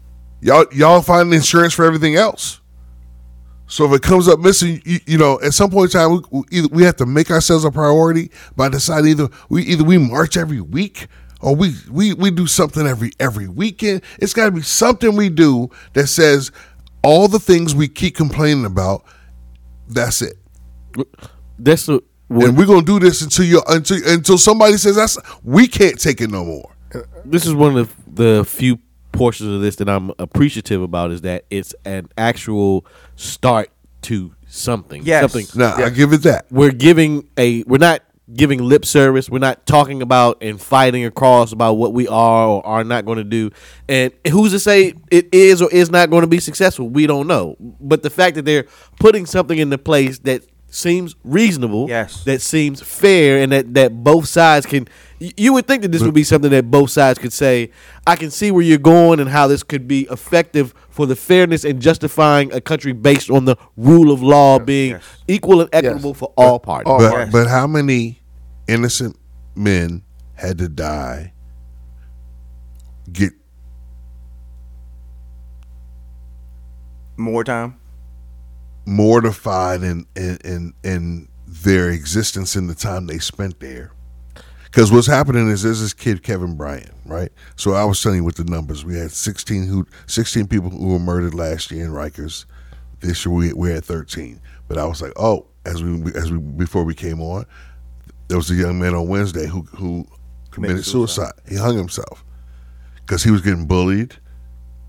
Y'all 0.42 0.66
y'all 0.72 1.02
find 1.02 1.34
insurance 1.34 1.74
for 1.74 1.86
everything 1.86 2.16
else. 2.16 2.62
So 3.68 3.86
if 3.86 3.94
it 3.94 4.04
comes 4.04 4.28
up 4.28 4.40
missing, 4.40 4.82
you, 4.86 5.00
you 5.08 5.18
know, 5.18 5.40
at 5.42 5.54
some 5.54 5.72
point 5.72 5.94
in 5.94 6.00
time, 6.00 6.12
we, 6.12 6.20
we 6.32 6.46
either 6.52 6.68
we 6.72 6.84
have 6.84 6.96
to 6.98 7.06
make 7.06 7.32
ourselves 7.32 7.66
a 7.66 7.72
priority 7.72 8.32
by 8.56 8.70
deciding 8.70 9.12
either 9.12 9.30
we 9.50 9.64
either 9.64 9.84
we 9.84 9.98
march 9.98 10.38
every 10.38 10.62
week 10.62 11.08
or 11.46 11.56
we 11.56 11.76
we 11.92 12.14
we 12.14 12.32
do 12.32 12.48
something 12.48 12.88
every 12.88 13.12
every 13.20 13.48
weekend. 13.48 14.02
It's 14.20 14.34
got 14.34 14.46
to 14.46 14.52
be 14.52 14.62
something 14.62 15.16
we 15.16 15.30
do 15.30 15.70
that 15.94 16.08
says 16.08 16.52
all 17.04 17.28
the 17.28 17.40
things 17.40 17.76
we 17.76 17.88
keep 17.88 18.16
complaining 18.16 18.66
about. 18.66 19.06
That's 19.88 20.24
it, 20.24 20.38
That's 21.60 21.86
the 21.86 22.02
what, 22.28 22.48
and 22.48 22.58
we're 22.58 22.66
gonna 22.66 22.82
do 22.82 23.00
this 23.00 23.22
until 23.22 23.46
you 23.46 23.62
until 23.68 23.98
until 24.12 24.38
somebody 24.40 24.78
says 24.78 24.96
that's 24.96 25.18
we 25.44 25.68
can't 25.68 26.00
take 26.00 26.22
it 26.22 26.32
no 26.32 26.44
more. 26.44 26.72
this 27.24 27.46
is 27.46 27.54
one 27.54 27.78
of 27.78 27.94
the 28.08 28.44
few 28.48 28.80
portions 29.12 29.50
of 29.50 29.62
this 29.62 29.76
that 29.76 29.88
I'm 29.88 30.12
appreciative 30.18 30.82
about 30.82 31.12
is 31.12 31.22
that 31.22 31.46
it's 31.52 31.76
an 31.86 32.10
actual 32.18 32.86
start 33.16 33.70
to 34.04 34.34
something. 34.48 35.04
Yes. 35.06 35.32
Something 35.32 35.60
Now 35.60 35.76
I 35.76 35.90
give 35.92 36.14
it 36.14 36.24
that. 36.24 36.48
we're 36.50 36.72
giving 36.72 37.30
a 37.38 37.62
we're 37.64 37.78
not 37.78 38.02
giving 38.34 38.64
lip 38.64 38.86
service. 38.86 39.30
We're 39.30 39.40
not 39.40 39.66
talking 39.66 40.02
about 40.02 40.38
and 40.42 40.60
fighting 40.60 41.06
across 41.06 41.52
about 41.52 41.74
what 41.74 41.94
we 41.94 42.08
are 42.08 42.48
or 42.48 42.66
are 42.66 42.84
not 42.84 43.06
going 43.06 43.18
to 43.18 43.24
do. 43.24 43.52
And 43.88 44.12
who's 44.30 44.52
to 44.52 44.60
say 44.60 44.94
it 45.12 45.34
is 45.34 45.62
or 45.62 45.70
is 45.72 45.90
not 45.90 46.10
going 46.10 46.22
to 46.22 46.28
be 46.28 46.40
successful? 46.40 46.90
We 46.90 47.08
don't 47.08 47.28
know. 47.28 47.56
But 47.60 48.04
the 48.04 48.10
fact 48.10 48.36
that 48.36 48.46
they're 48.46 48.66
putting 49.00 49.26
something 49.26 49.58
into 49.58 49.78
place 49.78 50.20
that 50.20 50.44
seems 50.76 51.16
reasonable, 51.24 51.88
Yes. 51.88 52.24
that 52.26 52.42
seems 52.42 52.82
fair, 52.82 53.42
and 53.42 53.52
that 53.52 53.74
that 53.74 54.04
both 54.04 54.28
sides 54.28 54.66
can. 54.66 54.88
You 55.20 55.54
would 55.54 55.66
think 55.68 55.82
that 55.84 55.92
this 55.92 56.02
would 56.02 56.14
be 56.14 56.24
something 56.26 56.52
that 56.52 56.70
both 56.70 56.90
sides 56.90 57.18
could 57.18 57.32
say, 57.32 57.72
"I 58.06 58.16
can 58.18 58.30
see 58.30 58.52
where 58.52 58.62
you're 58.64 58.78
going 58.78 59.20
and 59.22 59.30
how 59.30 59.48
this 59.48 59.64
could 59.64 59.88
be 59.88 60.02
effective 60.12 60.74
for 60.90 61.06
the 61.06 61.16
fairness 61.16 61.64
and 61.64 61.82
justifying 61.82 62.52
a 62.54 62.60
country 62.60 62.92
based 62.92 63.30
on 63.32 63.46
the 63.46 63.56
rule 63.78 64.12
of 64.12 64.22
law 64.22 64.60
being 64.60 64.92
yes. 64.92 65.04
equal 65.28 65.62
and 65.62 65.70
equitable 65.72 66.14
for 66.14 66.34
all 66.36 66.60
parties." 66.60 66.92
all 66.92 67.00
But 67.00 67.12
parties. 67.12 67.32
but 67.32 67.48
how 67.48 67.66
many 67.68 68.22
innocent 68.68 69.16
men 69.56 70.04
had 70.36 70.58
to 70.58 70.68
die? 70.68 71.32
Get 73.12 73.32
More 77.18 77.46
time. 77.46 77.76
Mortified 78.86 79.84
in 79.84 80.06
in 80.16 80.38
in, 80.44 80.74
in 80.84 81.28
their 81.48 81.90
existence 81.90 82.56
in 82.56 82.68
the 82.68 82.76
time 82.76 83.08
they 83.08 83.20
spent 83.20 83.60
there. 83.60 83.92
Because 84.64 84.92
what's 84.92 85.08
happening 85.08 85.50
is 85.50 85.64
there's 85.64 85.80
this 85.80 85.94
kid 85.94 86.22
Kevin 86.22 86.58
Bryant, 86.58 86.92
right? 87.06 87.32
So 87.56 87.74
I 87.74 87.86
was 87.86 88.02
telling 88.02 88.20
you 88.20 88.24
with 88.26 88.36
the 88.36 88.44
numbers. 88.44 88.84
We 88.84 88.96
had 88.98 89.12
16 89.12 89.68
who 89.68 89.88
16 90.08 90.48
people 90.48 90.70
who 90.70 90.90
were 90.90 91.00
murdered 91.00 91.34
last 91.34 91.72
year 91.72 91.86
in 91.86 91.92
Rikers. 91.92 92.46
This 93.00 93.26
year 93.26 93.34
we 93.34 93.54
we 93.54 93.72
had 93.72 93.86
13. 93.86 94.42
But 94.68 94.78
I 94.78 94.86
was 94.86 95.02
like, 95.02 95.14
oh, 95.16 95.48
as 95.66 95.84
we 95.84 96.14
as 96.14 96.32
we 96.32 96.40
before 96.40 96.84
we 96.84 96.94
came 96.94 97.22
on, 97.22 97.46
there 98.28 98.38
was 98.38 98.50
a 98.52 98.56
young 98.56 98.80
man 98.80 98.94
on 98.94 99.08
Wednesday 99.08 99.48
who 99.48 99.62
who 99.64 100.06
committed 100.52 100.86
suicide. 100.86 101.34
He 101.48 101.56
hung 101.56 101.78
himself 101.78 102.24
because 102.98 103.24
he 103.24 103.32
was 103.32 103.42
getting 103.42 103.66
bullied, 103.66 104.16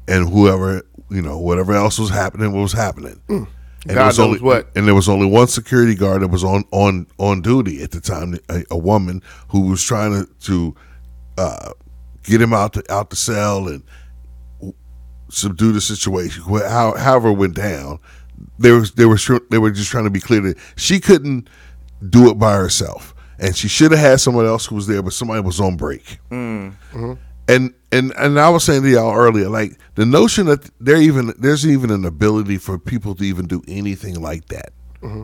and 0.08 0.28
whoever 0.28 0.82
you 1.10 1.22
know 1.22 1.38
whatever 1.38 1.74
else 1.74 1.98
was 1.98 2.10
happening 2.10 2.52
was 2.52 2.72
happening. 2.72 3.20
Mm. 3.28 3.46
And 3.88 3.94
God 3.94 3.96
there 3.96 4.06
was 4.06 4.18
knows 4.18 4.26
only, 4.26 4.40
what. 4.40 4.70
And 4.74 4.86
there 4.86 4.94
was 4.94 5.08
only 5.08 5.26
one 5.26 5.46
security 5.46 5.94
guard 5.94 6.22
that 6.22 6.28
was 6.28 6.42
on 6.42 6.64
on 6.72 7.06
on 7.18 7.40
duty 7.40 7.82
at 7.82 7.92
the 7.92 8.00
time. 8.00 8.36
A, 8.48 8.64
a 8.70 8.78
woman 8.78 9.22
who 9.48 9.62
was 9.62 9.82
trying 9.82 10.12
to 10.12 10.32
to 10.42 10.74
uh, 11.38 11.70
get 12.24 12.40
him 12.40 12.52
out 12.52 12.72
the 12.72 12.92
out 12.92 13.10
the 13.10 13.16
cell 13.16 13.68
and 13.68 13.82
subdue 15.28 15.72
the 15.72 15.80
situation. 15.80 16.42
How, 16.42 16.96
however, 16.96 17.28
it 17.28 17.34
went 17.34 17.54
down. 17.54 18.00
They 18.58 18.72
was 18.72 18.92
they 18.92 19.06
were 19.06 19.18
they 19.50 19.58
were 19.58 19.70
just 19.70 19.90
trying 19.90 20.04
to 20.04 20.10
be 20.10 20.20
clear 20.20 20.40
that 20.40 20.58
she 20.76 20.98
couldn't 21.00 21.48
do 22.10 22.28
it 22.28 22.38
by 22.38 22.54
herself, 22.54 23.14
and 23.38 23.56
she 23.56 23.68
should 23.68 23.92
have 23.92 24.00
had 24.00 24.20
someone 24.20 24.46
else 24.46 24.66
who 24.66 24.74
was 24.74 24.86
there, 24.86 25.02
but 25.02 25.12
somebody 25.12 25.40
was 25.40 25.60
on 25.60 25.76
break. 25.76 26.18
And 27.48 27.74
and 27.92 28.12
and 28.16 28.40
I 28.40 28.48
was 28.48 28.64
saying 28.64 28.82
to 28.82 28.88
y'all 28.88 29.14
earlier, 29.14 29.48
like 29.48 29.78
the 29.94 30.04
notion 30.04 30.46
that 30.46 30.68
there 30.80 30.96
even 30.96 31.32
there's 31.38 31.66
even 31.66 31.90
an 31.90 32.04
ability 32.04 32.58
for 32.58 32.78
people 32.78 33.14
to 33.16 33.24
even 33.24 33.46
do 33.46 33.62
anything 33.68 34.20
like 34.20 34.46
that. 34.46 34.72
Mm-hmm. 35.00 35.22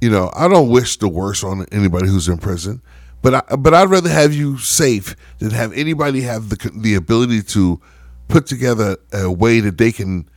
You 0.00 0.10
know, 0.10 0.30
I 0.36 0.46
don't 0.48 0.68
wish 0.68 0.98
the 0.98 1.08
worst 1.08 1.42
on 1.42 1.64
anybody 1.72 2.08
who's 2.08 2.28
in 2.28 2.36
prison, 2.36 2.82
but 3.22 3.34
I, 3.34 3.56
but 3.56 3.72
I'd 3.72 3.88
rather 3.88 4.10
have 4.10 4.34
you 4.34 4.58
safe 4.58 5.16
than 5.38 5.50
have 5.50 5.72
anybody 5.72 6.20
have 6.22 6.50
the 6.50 6.70
the 6.74 6.94
ability 6.94 7.42
to 7.42 7.80
put 8.28 8.46
together 8.46 8.98
a 9.12 9.30
way 9.30 9.60
that 9.60 9.78
they 9.78 9.92
can 9.92 10.28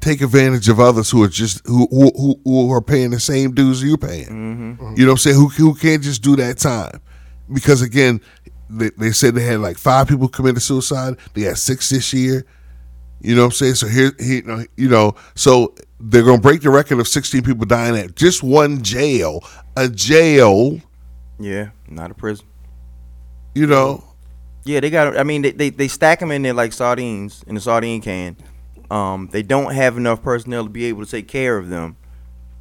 take 0.00 0.20
advantage 0.20 0.68
of 0.68 0.80
others 0.80 1.10
who 1.10 1.22
are 1.22 1.28
just 1.28 1.64
who 1.66 1.86
who, 1.90 2.10
who, 2.16 2.40
who 2.44 2.72
are 2.72 2.80
paying 2.80 3.10
the 3.10 3.20
same 3.20 3.54
dues 3.54 3.82
you're 3.82 3.96
paying. 3.96 4.26
Mm-hmm. 4.26 4.94
You 4.96 5.04
know 5.04 5.12
what 5.12 5.12
I'm 5.12 5.18
saying? 5.18 5.36
Who 5.36 5.48
who 5.48 5.74
can't 5.74 6.02
just 6.02 6.22
do 6.22 6.34
that 6.36 6.58
time? 6.58 7.00
Because 7.52 7.80
again, 7.80 8.20
they, 8.70 8.90
they 8.90 9.10
said 9.10 9.34
they 9.34 9.44
had 9.44 9.60
like 9.60 9.78
five 9.78 10.08
people 10.08 10.28
committed 10.28 10.62
suicide. 10.62 11.16
They 11.34 11.42
had 11.42 11.58
six 11.58 11.88
this 11.88 12.12
year. 12.12 12.44
You 13.20 13.34
know 13.34 13.42
what 13.42 13.46
I'm 13.46 13.52
saying? 13.52 13.74
So 13.74 13.88
here, 13.88 14.12
here 14.18 14.36
you 14.36 14.42
know, 14.42 14.64
you 14.76 14.88
know, 14.88 15.14
so 15.34 15.74
they're 15.98 16.24
gonna 16.24 16.40
break 16.40 16.60
the 16.60 16.70
record 16.70 17.00
of 17.00 17.08
16 17.08 17.42
people 17.42 17.66
dying 17.66 17.96
at 17.96 18.14
just 18.14 18.42
one 18.42 18.82
jail, 18.82 19.42
a 19.76 19.88
jail. 19.88 20.80
Yeah, 21.40 21.70
not 21.88 22.10
a 22.10 22.14
prison. 22.14 22.46
You 23.54 23.66
know, 23.66 24.04
Yeah, 24.64 24.80
they 24.80 24.90
got. 24.90 25.18
I 25.18 25.24
mean, 25.24 25.42
they, 25.42 25.50
they 25.50 25.70
they 25.70 25.88
stack 25.88 26.20
them 26.20 26.30
in 26.30 26.42
there 26.42 26.52
like 26.52 26.72
sardines 26.72 27.42
in 27.46 27.56
a 27.56 27.60
sardine 27.60 28.00
can. 28.00 28.36
Um, 28.90 29.28
they 29.32 29.42
don't 29.42 29.74
have 29.74 29.96
enough 29.96 30.22
personnel 30.22 30.64
to 30.64 30.70
be 30.70 30.84
able 30.86 31.04
to 31.04 31.10
take 31.10 31.28
care 31.28 31.58
of 31.58 31.68
them. 31.68 31.96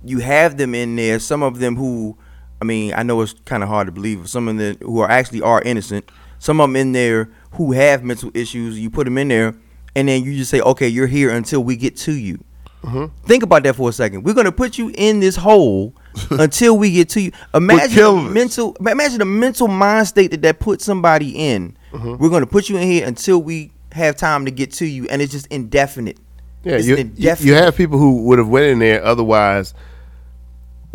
You 0.03 0.19
have 0.19 0.57
them 0.57 0.73
in 0.75 0.95
there. 0.95 1.19
Some 1.19 1.41
of 1.43 1.59
them 1.59 1.75
who, 1.75 2.17
I 2.61 2.65
mean, 2.65 2.93
I 2.93 3.03
know 3.03 3.21
it's 3.21 3.33
kind 3.45 3.63
of 3.63 3.69
hard 3.69 3.87
to 3.87 3.91
believe. 3.91 4.27
Some 4.29 4.47
of 4.47 4.57
them 4.57 4.77
who 4.81 4.99
are 4.99 5.09
actually 5.09 5.41
are 5.41 5.61
innocent. 5.61 6.09
Some 6.39 6.59
of 6.59 6.69
them 6.69 6.75
in 6.75 6.91
there 6.91 7.29
who 7.51 7.71
have 7.71 8.03
mental 8.03 8.31
issues. 8.33 8.79
You 8.79 8.89
put 8.89 9.05
them 9.05 9.17
in 9.17 9.27
there, 9.27 9.55
and 9.95 10.07
then 10.07 10.23
you 10.23 10.35
just 10.35 10.51
say, 10.51 10.61
okay, 10.61 10.87
you're 10.87 11.07
here 11.07 11.29
until 11.29 11.63
we 11.63 11.75
get 11.75 11.95
to 11.97 12.13
you. 12.13 12.43
Mm-hmm. 12.83 13.25
Think 13.25 13.43
about 13.43 13.63
that 13.63 13.75
for 13.75 13.89
a 13.89 13.93
second. 13.93 14.23
We're 14.23 14.33
gonna 14.33 14.51
put 14.51 14.77
you 14.77 14.91
in 14.95 15.19
this 15.19 15.35
hole 15.35 15.93
until 16.29 16.77
we 16.77 16.91
get 16.91 17.09
to 17.09 17.21
you. 17.21 17.31
Imagine 17.53 18.33
mental. 18.33 18.77
Imagine 18.79 19.19
the 19.19 19.25
mental 19.25 19.67
mind 19.67 20.07
state 20.07 20.31
that 20.31 20.41
that 20.43 20.59
puts 20.59 20.85
somebody 20.85 21.31
in. 21.31 21.75
Mm-hmm. 21.91 22.17
We're 22.17 22.29
gonna 22.29 22.47
put 22.47 22.69
you 22.69 22.77
in 22.77 22.87
here 22.87 23.05
until 23.07 23.41
we 23.41 23.71
have 23.91 24.15
time 24.15 24.45
to 24.45 24.51
get 24.51 24.71
to 24.73 24.85
you, 24.85 25.07
and 25.09 25.21
it's 25.21 25.31
just 25.31 25.47
indefinite. 25.47 26.17
Yeah, 26.63 26.75
It's 26.75 26.87
you, 26.87 26.97
you, 27.15 27.35
you 27.39 27.53
have 27.55 27.75
people 27.75 27.97
who 27.97 28.23
would 28.23 28.39
have 28.39 28.49
went 28.49 28.67
in 28.67 28.79
there 28.79 29.03
otherwise 29.03 29.73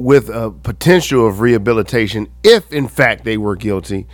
with 0.03 0.29
a 0.29 0.51
potential 0.51 1.27
of 1.27 1.41
rehabilitation 1.41 2.27
if 2.43 2.73
in 2.73 2.89
fact 2.89 3.25
they 3.25 3.37
were 3.37 3.55
guilty 3.55 4.07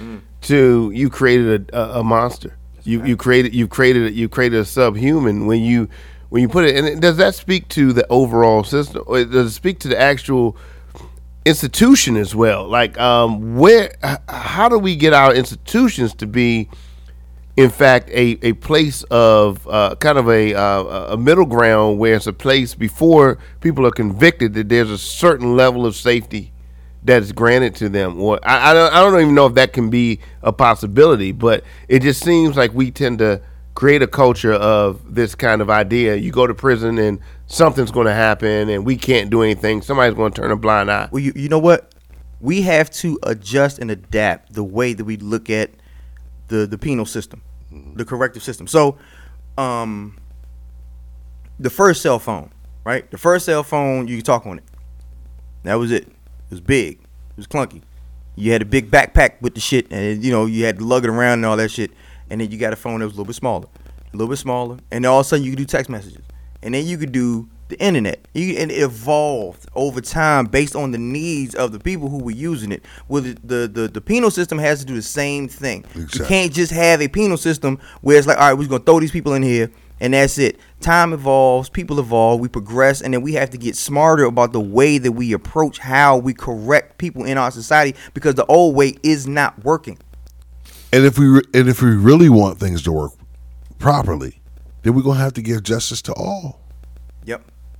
to 0.43 0.91
you 0.95 1.09
created 1.09 1.71
a, 1.71 1.99
a, 1.99 2.05
monster. 2.05 2.57
You 2.83 3.05
you 3.05 3.17
created 3.17 3.55
you 3.55 3.67
created 3.67 4.15
you 4.15 4.29
created 4.29 4.61
a 4.61 4.65
subhuman 4.65 5.47
when 5.47 5.63
you 5.63 5.89
when 6.29 6.43
you 6.43 6.49
put 6.49 6.65
it 6.65 6.77
and 6.77 7.01
does 7.01 7.17
that 7.17 7.35
speak 7.35 7.69
to 7.71 7.93
the 7.93 8.07
overall 8.11 8.65
system? 8.65 9.03
Or 9.07 9.25
does 9.25 9.51
it 9.51 9.55
speak 9.55 9.81
to 9.81 9.89
the 9.89 9.99
actual 9.99 10.57
institution 11.47 12.17
as 12.17 12.35
well? 12.35 12.69
Like 12.69 12.99
um 12.99 13.57
where 13.57 13.95
how 14.29 14.69
do 14.69 14.79
we 14.79 14.95
get 14.95 15.15
our 15.15 15.35
institutions 15.35 16.15
to 16.17 16.27
be 16.27 16.69
in 17.59 17.71
fact, 17.71 18.09
a, 18.11 18.39
a 18.47 18.53
place 18.53 19.03
of 19.11 19.67
uh, 19.67 19.97
kind 19.97 20.17
of 20.17 20.29
a 20.29 20.55
uh, 20.55 21.15
a 21.15 21.17
middle 21.17 21.45
ground 21.45 21.99
where 21.99 22.15
it's 22.15 22.29
a 22.29 22.33
place 22.33 22.77
before 22.77 23.37
people 23.61 23.85
are 23.85 23.91
convicted 23.91 24.55
that 24.55 24.69
there's 24.69 24.93
a 24.93 24.97
certain 24.97 25.57
level 25.57 25.85
of 25.85 25.97
safety 25.97 26.53
that 27.03 27.21
is 27.21 27.33
granted 27.33 27.75
to 27.75 27.89
them. 27.89 28.23
Or 28.23 28.39
I, 28.45 28.71
I 28.71 28.75
don't 28.75 28.93
I 28.95 29.03
don't 29.03 29.21
even 29.21 29.35
know 29.35 29.47
if 29.47 29.55
that 29.55 29.73
can 29.73 29.91
be 29.91 30.21
a 30.41 30.53
possibility, 30.53 31.33
but 31.33 31.65
it 31.89 32.03
just 32.03 32.23
seems 32.23 32.57
like 32.57 32.73
we 32.75 32.93
tend 32.93 33.19
to 33.19 33.43
create 33.75 34.03
a 34.03 34.07
culture 34.07 34.53
of 34.53 35.13
this 35.13 35.35
kind 35.35 35.61
of 35.61 35.69
idea. 35.69 36.15
You 36.15 36.31
go 36.31 36.47
to 36.47 36.55
prison 36.55 36.97
and 36.97 37.19
something's 37.49 37.91
going 37.91 38.07
to 38.07 38.15
happen, 38.15 38.69
and 38.69 38.87
we 38.87 38.97
can't 38.97 39.31
do 39.31 39.43
anything. 39.43 39.83
Somebody's 39.83 40.15
going 40.15 40.31
to 40.31 40.41
turn 40.41 40.53
a 40.53 40.57
blind 40.57 40.93
eye. 40.93 41.09
Well, 41.11 41.25
you, 41.25 41.33
you 41.35 41.49
know 41.49 41.59
what? 41.59 41.93
We 42.41 42.63
have 42.63 42.89
to 43.03 43.19
adjust 43.25 43.81
and 43.81 43.91
adapt 43.91 44.53
the 44.53 44.63
way 44.63 44.93
that 44.93 45.05
we 45.05 45.17
look 45.17 45.51
at 45.51 45.71
the 46.49 46.67
the 46.67 46.79
penal 46.79 47.07
system, 47.07 47.43
the 47.71 48.05
corrective 48.05 48.43
system. 48.43 48.67
So, 48.67 48.97
um, 49.57 50.19
the 51.59 51.71
first 51.71 52.03
cell 52.03 52.19
phone, 52.19 52.51
right? 52.85 53.11
The 53.11 53.19
first 53.19 53.47
cell 53.47 53.63
phone, 53.63 54.09
you 54.09 54.17
could 54.17 54.25
talk 54.25 54.47
on 54.47 54.59
it. 54.59 54.65
That 55.65 55.75
was 55.75 55.91
it. 55.91 56.05
It 56.05 56.51
was 56.51 56.61
big. 56.61 57.01
It 57.01 57.37
was 57.37 57.47
clunky. 57.47 57.83
You 58.37 58.53
had 58.53 58.63
a 58.63 58.65
big 58.65 58.91
backpack 58.91 59.41
with 59.41 59.55
the 59.55 59.61
shit, 59.61 59.91
and 59.91 60.23
you 60.23 60.31
know 60.31 60.47
you 60.47 60.65
had 60.65 60.79
to 60.79 60.85
lug 60.85 61.05
it 61.05 61.11
around 61.11 61.41
and 61.41 61.47
all 61.47 61.57
that 61.57 61.71
shit. 61.71 61.91
And 62.31 62.41
then 62.41 62.51
you 62.51 62.59
got 62.59 62.73
a 62.73 62.77
phone 62.77 63.01
that 63.01 63.07
was 63.07 63.15
a 63.15 63.17
little 63.17 63.27
bit 63.27 63.35
smaller, 63.35 63.67
a 64.13 64.17
little 64.17 64.29
bit 64.29 64.37
smaller, 64.37 64.79
and 64.91 65.05
all 65.07 65.21
of 65.21 65.27
a 65.27 65.29
sudden 65.29 65.45
you 65.45 65.53
could 65.53 65.59
do 65.59 65.65
text 65.65 65.91
messages, 65.91 66.25
and 66.63 66.75
then 66.75 66.87
you 66.87 66.97
could 66.97 67.11
do 67.11 67.49
the 67.69 67.81
internet. 67.81 68.27
It 68.35 68.71
evolved 68.71 69.69
over 69.75 70.01
time 70.01 70.47
based 70.47 70.75
on 70.75 70.91
the 70.91 70.99
needs 70.99 71.55
of 71.55 71.73
the 71.73 71.79
people 71.79 72.09
who 72.09 72.19
were 72.19 72.31
using 72.31 72.73
it. 72.73 72.85
Well, 73.09 73.23
the 73.23 73.37
the, 73.45 73.69
the, 73.69 73.89
the 73.89 74.01
penal 74.01 74.31
system 74.31 74.59
has 74.59 74.81
to 74.81 74.87
do 74.87 74.95
the 74.95 75.03
same 75.03 75.49
thing. 75.49 75.85
You 75.95 76.07
can't 76.07 76.53
just 76.53 76.73
have 76.73 77.01
a 77.01 77.09
penal 77.09 77.37
system 77.37 77.79
where 78.01 78.17
it's 78.17 78.27
like, 78.27 78.39
all 78.39 78.49
right, 78.49 78.55
we're 78.55 78.69
gonna 78.69 78.83
throw 78.83 79.01
these 79.01 79.13
people 79.13 79.35
in 79.35 79.43
here. 79.43 79.71
And 80.01 80.15
that's 80.15 80.39
it. 80.39 80.61
Time 80.81 81.13
evolves, 81.13 81.69
people 81.69 81.99
evolve, 81.99 82.39
we 82.39 82.47
progress, 82.49 83.01
and 83.03 83.13
then 83.13 83.21
we 83.21 83.33
have 83.33 83.51
to 83.51 83.59
get 83.59 83.75
smarter 83.75 84.25
about 84.25 84.53
the 84.53 84.61
way 84.61 84.97
that 84.99 85.11
we 85.11 85.33
approach 85.33 85.79
how 85.79 86.19
we 86.19 86.35
correct 86.35 86.99
people 86.99 87.25
in 87.25 87.37
our 87.37 87.51
society 87.51 87.99
because 88.15 88.37
the 88.37 88.47
old 88.47 88.77
way 88.77 88.95
is 89.03 89.27
not 89.27 89.65
working. 89.65 89.99
And 90.93 91.05
if 91.05 91.19
we 91.19 91.27
re- 91.27 91.43
and 91.53 91.69
if 91.69 91.83
we 91.83 91.91
really 91.91 92.29
want 92.29 92.59
things 92.59 92.83
to 92.83 92.93
work 92.93 93.13
properly, 93.81 94.41
then 94.83 94.95
we're 94.95 95.03
gonna 95.03 95.19
have 95.19 95.35
to 95.35 95.43
give 95.43 95.65
justice 95.65 96.01
to 96.03 96.13
all. 96.15 96.61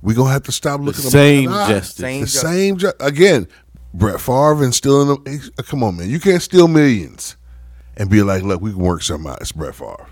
Yep. 0.01 0.07
We're 0.07 0.15
gonna 0.15 0.31
have 0.31 0.43
to 0.43 0.51
stop 0.51 0.79
looking 0.81 1.01
them 1.03 1.11
same 1.11 1.49
the 1.51 1.67
justice. 1.67 1.95
Same 1.95 2.21
the 2.21 2.25
justice. 2.25 2.41
same 2.41 2.77
ju- 2.77 2.91
again. 2.99 3.47
Brett 3.93 4.21
Favre 4.21 4.63
and 4.63 4.73
stealing 4.75 5.07
them. 5.07 5.23
he's- 5.25 5.49
uh, 5.57 5.63
Come 5.63 5.83
on, 5.83 5.97
man, 5.97 6.09
you 6.09 6.19
can't 6.19 6.41
steal 6.43 6.67
millions 6.67 7.35
and 7.97 8.07
be 8.09 8.21
like, 8.21 8.43
look, 8.43 8.61
we 8.61 8.69
can 8.71 8.79
work 8.79 9.01
something 9.01 9.29
out. 9.31 9.41
It's 9.41 9.51
Brett 9.51 9.73
Favre. 9.75 10.05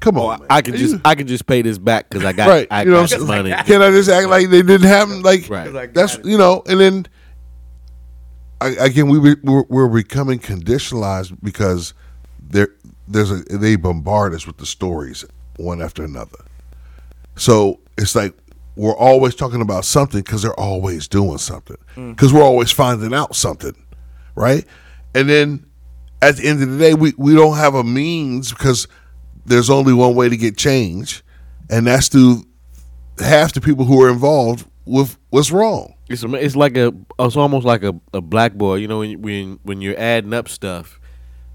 Come 0.00 0.16
on, 0.18 0.40
man. 0.40 0.46
I 0.50 0.62
can 0.62 0.74
just 0.76 0.96
I 1.04 1.14
can 1.14 1.26
just 1.28 1.46
pay 1.46 1.62
this 1.62 1.78
back 1.78 2.08
because 2.08 2.24
I 2.24 2.32
got 2.32 2.48
right. 2.48 2.66
I 2.70 2.82
you 2.82 2.90
know, 2.90 3.06
got 3.06 3.20
what 3.20 3.20
I'm 3.20 3.26
money. 3.48 3.50
Can 3.66 3.82
I 3.82 3.90
just 3.92 4.08
act 4.08 4.26
like 4.28 4.48
they 4.50 4.62
didn't 4.62 4.88
happen? 4.88 5.22
Like 5.22 5.48
Right. 5.48 5.94
that's 5.94 6.18
you 6.24 6.36
know, 6.36 6.62
and 6.68 6.80
then 6.80 7.06
I, 8.60 8.68
again 8.80 9.08
we 9.08 9.18
we- 9.20 9.36
we're, 9.44 9.64
we're 9.68 9.88
becoming 9.88 10.38
conditionalized 10.40 11.36
because 11.42 11.94
there 12.40 12.68
there's 13.06 13.30
a 13.30 13.42
they 13.48 13.76
bombard 13.76 14.34
us 14.34 14.44
with 14.46 14.56
the 14.56 14.66
stories 14.66 15.24
one 15.56 15.80
after 15.80 16.02
another. 16.02 16.38
So 17.36 17.78
it's 17.96 18.16
like 18.16 18.34
we're 18.76 18.96
always 18.96 19.34
talking 19.34 19.60
about 19.60 19.84
something 19.84 20.20
because 20.20 20.42
they're 20.42 20.58
always 20.58 21.08
doing 21.08 21.38
something 21.38 21.76
mm. 21.94 22.10
because 22.14 22.32
we're 22.32 22.42
always 22.42 22.70
finding 22.70 23.12
out 23.12 23.36
something, 23.36 23.74
right? 24.34 24.64
And 25.14 25.28
then 25.28 25.66
at 26.22 26.36
the 26.36 26.48
end 26.48 26.62
of 26.62 26.70
the 26.70 26.78
day, 26.78 26.94
we, 26.94 27.12
we 27.18 27.34
don't 27.34 27.56
have 27.56 27.74
a 27.74 27.84
means 27.84 28.50
because 28.50 28.88
there's 29.44 29.68
only 29.68 29.92
one 29.92 30.14
way 30.14 30.28
to 30.28 30.36
get 30.36 30.56
change, 30.56 31.22
and 31.68 31.86
that's 31.86 32.08
through 32.08 32.44
half 33.18 33.52
the 33.52 33.60
people 33.60 33.84
who 33.84 34.02
are 34.02 34.08
involved 34.08 34.66
with 34.84 35.18
what's 35.30 35.50
wrong. 35.50 35.94
It's 36.08 36.24
it's 36.24 36.56
like 36.56 36.76
a 36.76 36.92
it's 37.18 37.36
almost 37.36 37.66
like 37.66 37.82
a, 37.82 37.94
a 38.12 38.20
blackboard. 38.20 38.80
You 38.80 38.88
know 38.88 39.00
when 39.00 39.20
when 39.20 39.58
when 39.62 39.80
you're 39.80 39.98
adding 39.98 40.32
up 40.32 40.48
stuff, 40.48 41.00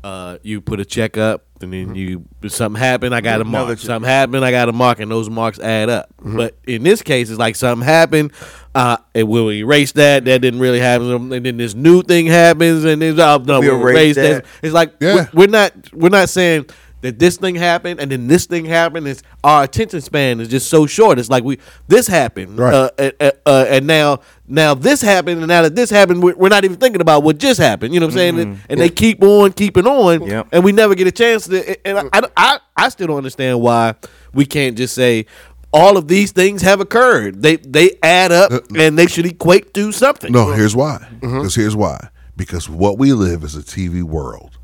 uh, 0.04 0.38
you 0.44 0.62
put 0.62 0.80
a 0.80 0.86
check 0.86 1.18
up 1.18 1.44
and 1.62 1.74
then 1.74 1.96
you 1.96 2.26
something 2.48 2.80
happened, 2.80 3.16
I 3.16 3.22
got 3.22 3.40
a 3.40 3.42
Another 3.42 3.66
mark. 3.68 3.80
check. 3.80 3.86
Something 3.88 4.08
happened, 4.10 4.46
I 4.46 4.52
got 4.52 4.70
a 4.70 4.74
mark, 4.74 5.00
and 5.00 5.10
those 5.12 5.30
marks 5.30 5.60
add 5.60 5.90
up. 5.90 6.10
But 6.24 6.56
in 6.68 6.84
this 6.84 7.02
case, 7.02 7.30
it's 7.30 7.40
like 7.40 7.56
something 7.56 7.84
happened. 7.86 8.32
Uh, 8.76 8.98
it 9.16 9.24
will 9.24 9.52
erase 9.52 9.92
that. 9.94 10.26
That 10.26 10.40
didn't 10.42 10.60
really 10.60 10.80
happen, 10.80 11.34
and 11.34 11.46
then 11.46 11.58
this 11.58 11.74
new 11.74 12.04
thing 12.04 12.28
happens, 12.28 12.84
and 12.86 13.02
then 13.02 13.20
oh, 13.20 13.38
no, 13.38 13.60
We 13.60 13.70
we'll 13.70 13.82
erase 13.82 13.96
erase 13.98 14.16
that. 14.18 14.44
that. 14.44 14.46
It's 14.62 14.74
like 14.74 14.94
Yeah. 15.00 15.16
we're, 15.16 15.30
we're 15.34 15.48
not 15.48 15.74
we're 15.94 16.10
not 16.10 16.30
saying 16.30 16.68
that 17.02 17.20
this 17.20 17.38
thing 17.38 17.56
happened 17.56 18.00
and 18.00 18.12
then 18.12 18.28
this 18.28 18.46
thing 18.48 18.66
happened. 18.66 19.08
It's 19.08 19.22
our 19.44 19.64
attention 19.64 20.02
span 20.02 20.40
is 20.40 20.48
just 20.48 20.70
so 20.70 20.86
short. 20.86 21.20
It's 21.20 21.30
like 21.30 21.44
we 21.44 21.60
this 21.88 22.08
happened, 22.08 22.58
Right. 22.58 22.74
uh, 22.74 22.90
uh, 22.98 23.12
uh, 23.20 23.32
uh, 23.46 23.66
and 23.70 23.86
now 23.88 24.22
now 24.48 24.74
this 24.74 25.02
happened, 25.02 25.40
and 25.40 25.48
now 25.48 25.62
that 25.62 25.76
this 25.76 25.90
happened, 25.90 26.24
we're, 26.24 26.36
we're 26.36 26.50
not 26.50 26.66
even 26.66 26.78
thinking 26.78 27.02
about 27.02 27.24
what 27.24 27.38
just 27.38 27.60
happened. 27.60 27.94
You 27.94 28.00
know 28.00 28.08
what 28.08 28.14
I'm 28.14 28.18
saying? 28.18 28.40
And, 28.40 28.60
and 28.70 28.80
they 28.80 28.90
keep 28.90 29.22
on 29.24 29.54
keeping 29.54 29.86
on, 29.86 30.24
Yep. 30.26 30.48
and 30.52 30.64
we 30.64 30.72
never 30.72 30.96
get 30.96 31.08
a 31.08 31.12
chance 31.12 31.48
to. 31.48 31.88
And 31.88 32.00
I, 32.00 32.20
I, 32.20 32.22
I, 32.36 32.60
I 32.76 32.90
still 32.90 33.08
don't 33.08 33.18
understand 33.18 33.62
why 33.62 33.96
we 34.34 34.46
can't 34.46 34.78
just 34.78 34.94
say. 34.96 35.26
All 35.74 35.98
of 35.98 36.08
these 36.08 36.32
things 36.32 36.62
have 36.62 36.80
occurred. 36.80 37.44
They 37.44 37.58
they 37.58 37.92
add 38.02 38.32
up 38.32 38.52
and 38.76 38.98
they 38.98 39.06
should 39.06 39.26
equate 39.26 39.74
to 39.74 39.92
something. 39.92 40.32
No, 40.32 40.52
here's 40.54 40.76
why. 40.76 41.06
Because 41.20 41.56
here's 41.56 41.76
why. 41.76 42.08
Because 42.38 42.70
what 42.70 42.98
we 42.98 43.12
live 43.12 43.44
is 43.44 43.54
a 43.56 43.62
TV 43.62 44.02
world, 44.02 44.58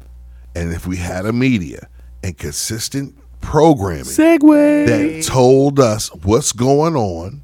and 0.55 0.71
if 0.71 0.87
we 0.87 0.95
had 0.95 1.25
a 1.25 1.33
media 1.33 1.89
and 2.23 2.37
consistent 2.37 3.15
programming 3.41 4.03
segue. 4.05 4.87
that 4.87 5.23
told 5.25 5.79
us 5.79 6.13
what's 6.23 6.51
going 6.53 6.95
on, 6.95 7.41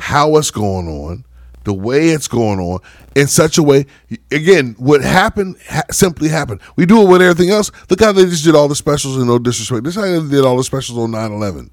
how 0.00 0.36
it's 0.36 0.50
going 0.50 0.88
on, 0.88 1.24
the 1.64 1.72
way 1.74 2.08
it's 2.08 2.28
going 2.28 2.58
on, 2.58 2.80
in 3.14 3.26
such 3.26 3.58
a 3.58 3.62
way. 3.62 3.86
Again, 4.30 4.74
what 4.78 5.02
happened 5.02 5.56
ha- 5.68 5.82
simply 5.90 6.28
happened. 6.28 6.60
We 6.76 6.86
do 6.86 7.02
it 7.02 7.08
with 7.08 7.22
everything 7.22 7.50
else. 7.50 7.70
Look 7.90 8.00
how 8.00 8.12
they 8.12 8.24
just 8.24 8.44
did 8.44 8.54
all 8.54 8.68
the 8.68 8.74
specials 8.74 9.16
and 9.16 9.26
no 9.26 9.38
disrespect. 9.38 9.84
This 9.84 9.96
is 9.96 10.02
how 10.02 10.10
they 10.10 10.28
did 10.28 10.44
all 10.44 10.56
the 10.56 10.64
specials 10.64 10.98
on 10.98 11.10
9 11.10 11.32
11. 11.32 11.70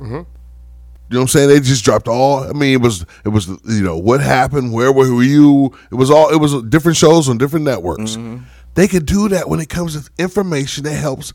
Mm-hmm. 0.00 0.14
You 1.14 1.20
know 1.20 1.20
what 1.20 1.20
I'm 1.20 1.28
saying? 1.28 1.48
They 1.48 1.60
just 1.60 1.84
dropped 1.84 2.08
all. 2.08 2.44
I 2.44 2.52
mean, 2.52 2.72
it 2.72 2.80
was 2.80 3.04
it 3.24 3.28
was 3.28 3.46
you 3.46 3.82
know 3.82 3.96
what 3.96 4.20
happened, 4.20 4.72
where 4.72 4.90
were 4.90 5.22
you? 5.22 5.72
It 5.92 5.94
was 5.94 6.10
all 6.10 6.30
it 6.30 6.38
was 6.38 6.60
different 6.64 6.96
shows 6.96 7.28
on 7.28 7.38
different 7.38 7.64
networks. 7.66 8.16
Mm-hmm. 8.16 8.44
They 8.74 8.88
can 8.88 9.04
do 9.04 9.28
that 9.28 9.48
when 9.48 9.60
it 9.60 9.68
comes 9.68 10.00
to 10.00 10.10
information 10.18 10.84
that 10.84 10.94
helps 10.94 11.32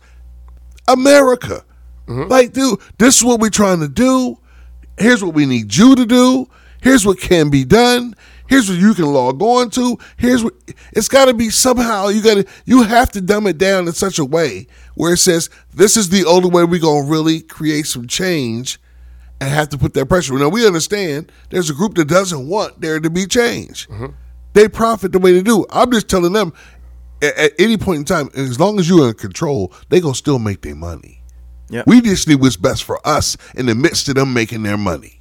America. 0.87 1.63
Mm-hmm. 2.07 2.29
Like, 2.29 2.53
dude, 2.53 2.79
this 2.97 3.17
is 3.17 3.23
what 3.23 3.39
we're 3.39 3.49
trying 3.49 3.79
to 3.79 3.87
do. 3.87 4.37
Here's 4.97 5.23
what 5.23 5.33
we 5.33 5.45
need 5.45 5.75
you 5.75 5.95
to 5.95 6.05
do. 6.05 6.49
Here's 6.81 7.05
what 7.05 7.19
can 7.19 7.49
be 7.49 7.63
done. 7.63 8.15
Here's 8.47 8.67
what 8.67 8.79
you 8.79 8.95
can 8.95 9.05
log 9.05 9.41
on 9.43 9.69
to. 9.71 9.97
Here's 10.17 10.43
what 10.43 10.53
it's 10.91 11.07
got 11.07 11.25
to 11.25 11.33
be 11.33 11.49
somehow. 11.49 12.07
You 12.07 12.21
got 12.23 12.35
to 12.35 12.45
you 12.65 12.81
have 12.81 13.11
to 13.11 13.21
dumb 13.21 13.45
it 13.45 13.59
down 13.59 13.85
in 13.87 13.93
such 13.93 14.17
a 14.17 14.25
way 14.25 14.65
where 14.95 15.13
it 15.13 15.17
says 15.17 15.49
this 15.73 15.95
is 15.95 16.09
the 16.09 16.25
only 16.25 16.49
way 16.49 16.63
we're 16.63 16.81
gonna 16.81 17.07
really 17.07 17.41
create 17.41 17.85
some 17.85 18.07
change 18.07 18.79
and 19.39 19.49
have 19.51 19.69
to 19.69 19.77
put 19.77 19.93
that 19.93 20.07
pressure. 20.07 20.33
Now 20.33 20.49
we 20.49 20.65
understand 20.65 21.31
there's 21.51 21.69
a 21.69 21.75
group 21.75 21.93
that 21.95 22.07
doesn't 22.07 22.47
want 22.47 22.81
there 22.81 22.99
to 22.99 23.09
be 23.09 23.27
change. 23.27 23.87
Mm-hmm. 23.87 24.07
They 24.53 24.67
profit 24.67 25.11
the 25.11 25.19
way 25.19 25.33
they 25.33 25.43
do. 25.43 25.67
I'm 25.69 25.91
just 25.91 26.09
telling 26.09 26.33
them 26.33 26.53
at, 27.21 27.37
at 27.37 27.51
any 27.59 27.77
point 27.77 27.99
in 27.99 28.05
time, 28.05 28.29
as 28.35 28.59
long 28.59 28.79
as 28.79 28.89
you're 28.89 29.09
in 29.09 29.13
control, 29.15 29.73
they 29.89 29.99
gonna 29.99 30.15
still 30.15 30.39
make 30.39 30.61
their 30.61 30.75
money. 30.75 31.21
Yep. 31.69 31.85
We 31.87 32.01
just 32.01 32.27
need 32.27 32.41
what's 32.41 32.57
best 32.57 32.83
for 32.83 33.05
us 33.07 33.37
in 33.55 33.67
the 33.67 33.75
midst 33.75 34.09
of 34.09 34.15
them 34.15 34.33
making 34.33 34.63
their 34.63 34.77
money. 34.77 35.19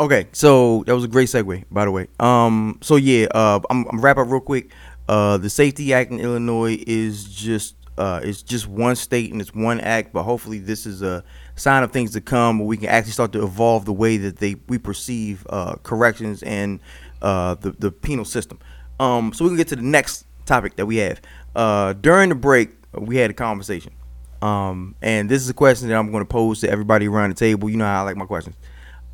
Okay, 0.00 0.26
so 0.32 0.82
that 0.86 0.94
was 0.94 1.04
a 1.04 1.08
great 1.08 1.28
segue, 1.28 1.64
by 1.70 1.84
the 1.84 1.90
way. 1.90 2.08
Um, 2.18 2.78
so 2.80 2.96
yeah, 2.96 3.26
uh, 3.32 3.60
I'm, 3.70 3.86
I'm 3.88 4.00
wrap 4.00 4.16
up 4.16 4.28
real 4.28 4.40
quick. 4.40 4.72
Uh, 5.08 5.36
the 5.36 5.50
Safety 5.50 5.92
Act 5.92 6.10
in 6.10 6.18
Illinois 6.18 6.82
is 6.86 7.24
just 7.24 7.76
uh, 7.98 8.20
it's 8.22 8.42
just 8.42 8.66
one 8.66 8.96
state 8.96 9.30
and 9.30 9.40
it's 9.40 9.54
one 9.54 9.78
act, 9.80 10.12
but 10.12 10.22
hopefully 10.22 10.58
this 10.58 10.86
is 10.86 11.02
a 11.02 11.22
sign 11.56 11.82
of 11.82 11.92
things 11.92 12.12
to 12.12 12.20
come 12.20 12.58
where 12.58 12.66
we 12.66 12.76
can 12.76 12.88
actually 12.88 13.12
start 13.12 13.32
to 13.32 13.44
evolve 13.44 13.84
the 13.84 13.92
way 13.92 14.16
that 14.16 14.38
they 14.38 14.56
we 14.68 14.78
perceive 14.78 15.46
uh, 15.50 15.74
corrections 15.82 16.42
and 16.42 16.80
uh, 17.20 17.54
the 17.56 17.72
the 17.72 17.92
penal 17.92 18.24
system. 18.24 18.58
Um, 18.98 19.32
so 19.32 19.44
we 19.44 19.50
can 19.50 19.56
get 19.56 19.68
to 19.68 19.76
the 19.76 19.82
next 19.82 20.24
topic 20.46 20.76
that 20.76 20.86
we 20.86 20.96
have. 20.96 21.20
Uh, 21.54 21.92
during 21.94 22.28
the 22.28 22.34
break, 22.34 22.70
we 22.92 23.16
had 23.16 23.30
a 23.30 23.34
conversation, 23.34 23.92
um, 24.40 24.94
and 25.02 25.28
this 25.28 25.42
is 25.42 25.48
a 25.48 25.54
question 25.54 25.88
that 25.88 25.96
I'm 25.96 26.10
going 26.10 26.24
to 26.24 26.28
pose 26.28 26.60
to 26.60 26.70
everybody 26.70 27.08
around 27.08 27.30
the 27.30 27.34
table. 27.36 27.68
You 27.70 27.76
know 27.76 27.84
how 27.84 28.00
I 28.00 28.02
like 28.02 28.16
my 28.16 28.26
questions. 28.26 28.56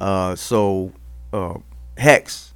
Uh, 0.00 0.36
so, 0.36 0.92
uh, 1.32 1.54
Hex, 1.96 2.54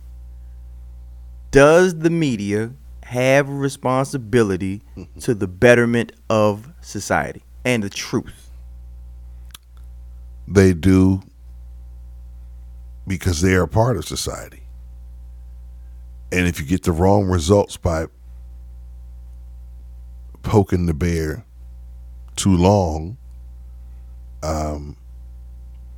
does 1.51 1.99
the 1.99 2.11
media 2.11 2.73
have 3.03 3.49
a 3.49 3.53
responsibility 3.53 4.81
to 5.21 5.35
the 5.35 5.47
betterment 5.47 6.13
of 6.31 6.73
society 6.81 7.43
and 7.65 7.83
the 7.83 7.91
truth? 7.91 8.51
They 10.49 10.73
do 10.73 11.23
because 13.07 13.41
they 13.41 13.55
are 13.55 13.67
part 13.67 13.97
of 13.97 14.07
society. 14.07 14.63
And 16.31 16.47
if 16.47 16.59
you 16.59 16.65
get 16.65 16.85
the 16.85 16.93
wrong 16.93 17.27
results 17.27 17.77
by 17.77 18.07
poking 20.43 20.87
the 20.87 20.95
bear 20.95 21.45
too 22.37 22.57
long, 22.57 23.17
um, 24.43 24.97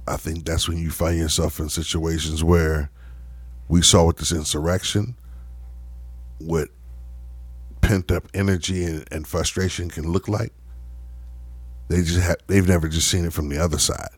I 0.06 0.16
think 0.16 0.44
that's 0.44 0.68
when 0.68 0.78
you 0.78 0.90
find 0.90 1.18
yourself 1.18 1.58
in 1.58 1.68
situations 1.68 2.44
where 2.44 2.90
we 3.68 3.82
saw 3.82 4.06
with 4.06 4.18
this 4.18 4.32
insurrection 4.32 5.16
what 6.38 6.68
pent 7.80 8.10
up 8.10 8.28
energy 8.34 8.84
and, 8.84 9.06
and 9.10 9.26
frustration 9.26 9.88
can 9.88 10.10
look 10.10 10.28
like. 10.28 10.52
They 11.88 12.02
just 12.02 12.20
have 12.20 12.36
they've 12.46 12.66
never 12.66 12.88
just 12.88 13.08
seen 13.08 13.24
it 13.24 13.32
from 13.32 13.48
the 13.48 13.58
other 13.58 13.78
side. 13.78 14.10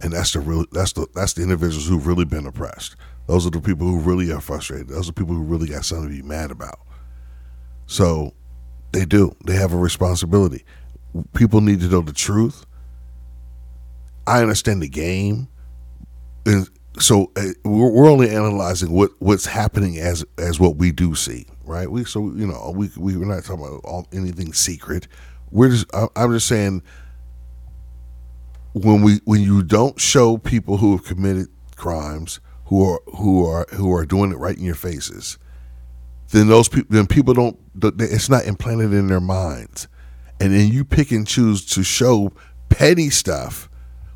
And 0.00 0.12
that's 0.12 0.32
the 0.32 0.40
real 0.40 0.64
that's 0.72 0.92
the 0.92 1.06
that's 1.14 1.32
the 1.32 1.42
individuals 1.42 1.88
who've 1.88 2.06
really 2.06 2.24
been 2.24 2.46
oppressed. 2.46 2.96
Those 3.26 3.46
are 3.46 3.50
the 3.50 3.60
people 3.60 3.86
who 3.86 3.98
really 3.98 4.32
are 4.32 4.40
frustrated. 4.40 4.88
Those 4.88 5.08
are 5.08 5.12
the 5.12 5.20
people 5.20 5.34
who 5.34 5.42
really 5.42 5.68
got 5.68 5.84
something 5.84 6.08
to 6.08 6.22
be 6.22 6.26
mad 6.26 6.50
about. 6.50 6.80
So 7.86 8.34
they 8.92 9.04
do. 9.04 9.34
They 9.44 9.54
have 9.54 9.72
a 9.72 9.76
responsibility. 9.76 10.64
People 11.34 11.60
need 11.60 11.80
to 11.80 11.88
know 11.88 12.00
the 12.00 12.12
truth. 12.12 12.64
I 14.26 14.42
understand 14.42 14.82
the 14.82 14.88
game, 14.88 15.48
and 16.44 16.68
so 16.98 17.32
uh, 17.36 17.44
we're, 17.64 18.10
only 18.10 18.28
analyzing 18.28 18.92
what 18.92 19.10
what's 19.20 19.46
happening 19.46 19.98
as 19.98 20.24
as 20.36 20.60
what 20.60 20.76
we 20.76 20.92
do 20.92 21.14
see, 21.14 21.46
right? 21.64 21.90
We 21.90 22.04
so 22.04 22.32
you 22.32 22.46
know 22.46 22.72
we 22.74 22.90
we 22.96 23.16
we're 23.16 23.24
not 23.24 23.44
talking 23.44 23.64
about 23.64 23.80
all, 23.84 24.06
anything 24.12 24.52
secret. 24.52 25.08
We're 25.50 25.70
just 25.70 25.86
I'm 25.94 26.32
just 26.32 26.46
saying 26.46 26.82
when 28.74 29.02
we 29.02 29.20
when 29.24 29.40
you 29.40 29.62
don't 29.62 29.98
show 29.98 30.36
people 30.36 30.76
who 30.76 30.92
have 30.92 31.04
committed 31.04 31.48
crimes 31.76 32.40
who 32.66 32.84
are 32.84 33.00
who 33.16 33.46
are 33.46 33.66
who 33.74 33.94
are 33.94 34.04
doing 34.04 34.30
it 34.30 34.36
right 34.36 34.56
in 34.56 34.64
your 34.64 34.74
faces, 34.74 35.38
then 36.30 36.48
those 36.48 36.68
people 36.68 36.94
then 36.94 37.06
people 37.06 37.34
don't 37.34 37.58
it's 37.80 38.28
not 38.28 38.44
implanted 38.44 38.92
in 38.92 39.06
their 39.06 39.20
minds, 39.20 39.88
and 40.40 40.52
then 40.52 40.68
you 40.72 40.84
pick 40.84 41.10
and 41.10 41.26
choose 41.26 41.64
to 41.66 41.82
show 41.82 42.32
petty 42.68 43.10
stuff 43.10 43.68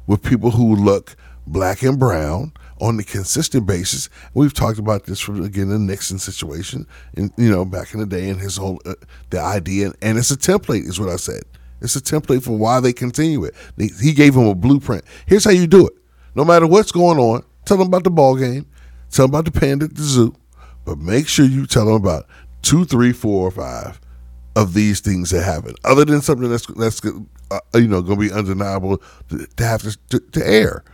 with 0.06 0.22
people 0.22 0.50
who 0.50 0.74
look 0.74 1.16
black 1.46 1.82
and 1.82 1.98
brown 1.98 2.52
on 2.80 2.98
a 2.98 3.04
consistent 3.04 3.66
basis. 3.66 4.08
We've 4.34 4.52
talked 4.52 4.78
about 4.78 5.04
this 5.04 5.20
from 5.20 5.42
again 5.42 5.68
the 5.68 5.78
Nixon 5.78 6.18
situation, 6.18 6.86
and 7.16 7.32
you 7.36 7.50
know 7.50 7.64
back 7.64 7.94
in 7.94 8.00
the 8.00 8.06
day, 8.06 8.28
and 8.28 8.40
his 8.40 8.56
whole 8.56 8.80
uh, 8.84 8.94
the 9.30 9.40
idea, 9.40 9.92
and 10.02 10.18
it's 10.18 10.30
a 10.30 10.36
template, 10.36 10.86
is 10.86 11.00
what 11.00 11.08
I 11.08 11.16
said. 11.16 11.42
It's 11.80 11.96
a 11.96 12.00
template 12.00 12.44
for 12.44 12.56
why 12.56 12.80
they 12.80 12.92
continue 12.92 13.44
it. 13.44 13.54
He 14.00 14.12
gave 14.12 14.34
them 14.34 14.46
a 14.46 14.54
blueprint. 14.54 15.04
Here's 15.26 15.44
how 15.44 15.50
you 15.50 15.66
do 15.66 15.86
it. 15.86 15.94
No 16.34 16.44
matter 16.44 16.66
what's 16.66 16.92
going 16.92 17.18
on, 17.18 17.44
tell 17.64 17.76
them 17.76 17.88
about 17.88 18.04
the 18.04 18.10
ball 18.10 18.36
game, 18.36 18.66
tell 19.10 19.26
them 19.26 19.34
about 19.34 19.52
the 19.52 19.58
panda 19.58 19.86
at 19.86 19.94
the 19.94 20.02
zoo, 20.02 20.34
but 20.84 20.98
make 20.98 21.28
sure 21.28 21.44
you 21.44 21.66
tell 21.66 21.86
them 21.86 21.94
about 21.94 22.26
two, 22.62 22.84
three, 22.84 23.12
four, 23.12 23.48
or 23.48 23.50
five 23.50 24.00
of 24.56 24.74
these 24.74 25.00
things 25.00 25.30
that 25.30 25.42
happen. 25.42 25.74
Other 25.84 26.04
than 26.04 26.20
something 26.20 26.48
that's 26.48 26.66
that's 26.66 27.00
uh, 27.04 27.58
you 27.74 27.88
know 27.88 28.02
going 28.02 28.20
to 28.20 28.28
be 28.28 28.32
undeniable 28.32 29.02
to, 29.28 29.46
to 29.46 29.64
have 29.64 29.82
to, 29.82 29.96
to, 30.10 30.20
to 30.20 30.46
air, 30.46 30.84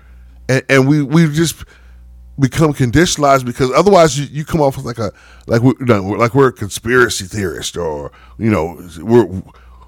and, 0.49 0.63
and 0.69 0.89
we 0.89 1.03
we 1.03 1.27
just 1.29 1.65
become 2.39 2.73
conditionalized 2.73 3.45
because 3.45 3.71
otherwise 3.73 4.19
you, 4.19 4.27
you 4.31 4.45
come 4.45 4.61
off 4.61 4.83
like 4.85 4.99
a 4.99 5.13
like 5.47 5.63
we 5.63 5.73
like 5.85 6.35
we're 6.35 6.49
a 6.49 6.53
conspiracy 6.53 7.25
theorist 7.25 7.77
or 7.77 8.13
you 8.39 8.51
know 8.51 8.81
we're 9.01 9.43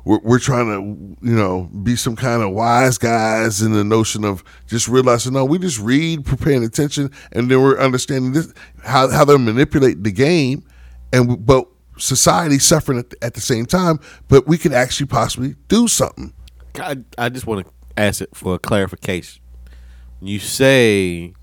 we're, 0.05 0.21
we're 0.21 0.39
trying 0.39 0.67
to 0.67 1.27
you 1.27 1.35
know 1.35 1.69
be 1.83 1.97
some 1.97 2.17
kind 2.17 2.43
of 2.43 2.51
wise 2.51 2.99
guys 2.99 3.63
in 3.63 3.73
the 3.73 3.85
notion 3.85 4.25
of 4.25 4.43
just 4.67 4.89
realizing 4.89 5.33
no 5.33 5.45
we 5.45 5.59
just 5.59 5.81
read 5.81 6.25
paying 6.41 6.65
attention 6.65 7.11
and 7.33 7.51
then 7.51 7.61
we're 7.63 7.79
understanding 7.79 8.33
this 8.33 8.53
how, 8.85 9.09
how 9.09 9.25
they're 9.25 9.39
manipulating 9.39 10.03
the 10.03 10.13
game 10.13 10.65
and 11.13 11.45
but 11.45 11.67
society 11.99 12.59
suffering 12.59 12.99
at 12.99 13.11
the, 13.11 13.17
at 13.23 13.35
the 13.35 13.41
same 13.41 13.67
time 13.67 14.01
but 14.29 14.47
we 14.47 14.57
could 14.57 14.73
actually 14.73 15.07
possibly 15.07 15.55
do 15.69 15.87
something 15.87 16.33
I, 16.79 16.99
I 17.19 17.29
just 17.29 17.47
want 17.47 17.67
to 17.67 17.73
ask 17.97 18.21
it 18.21 18.31
for 18.35 18.55
a 18.55 18.59
clarification. 18.59 19.43
You 20.21 20.39
say 20.39 21.35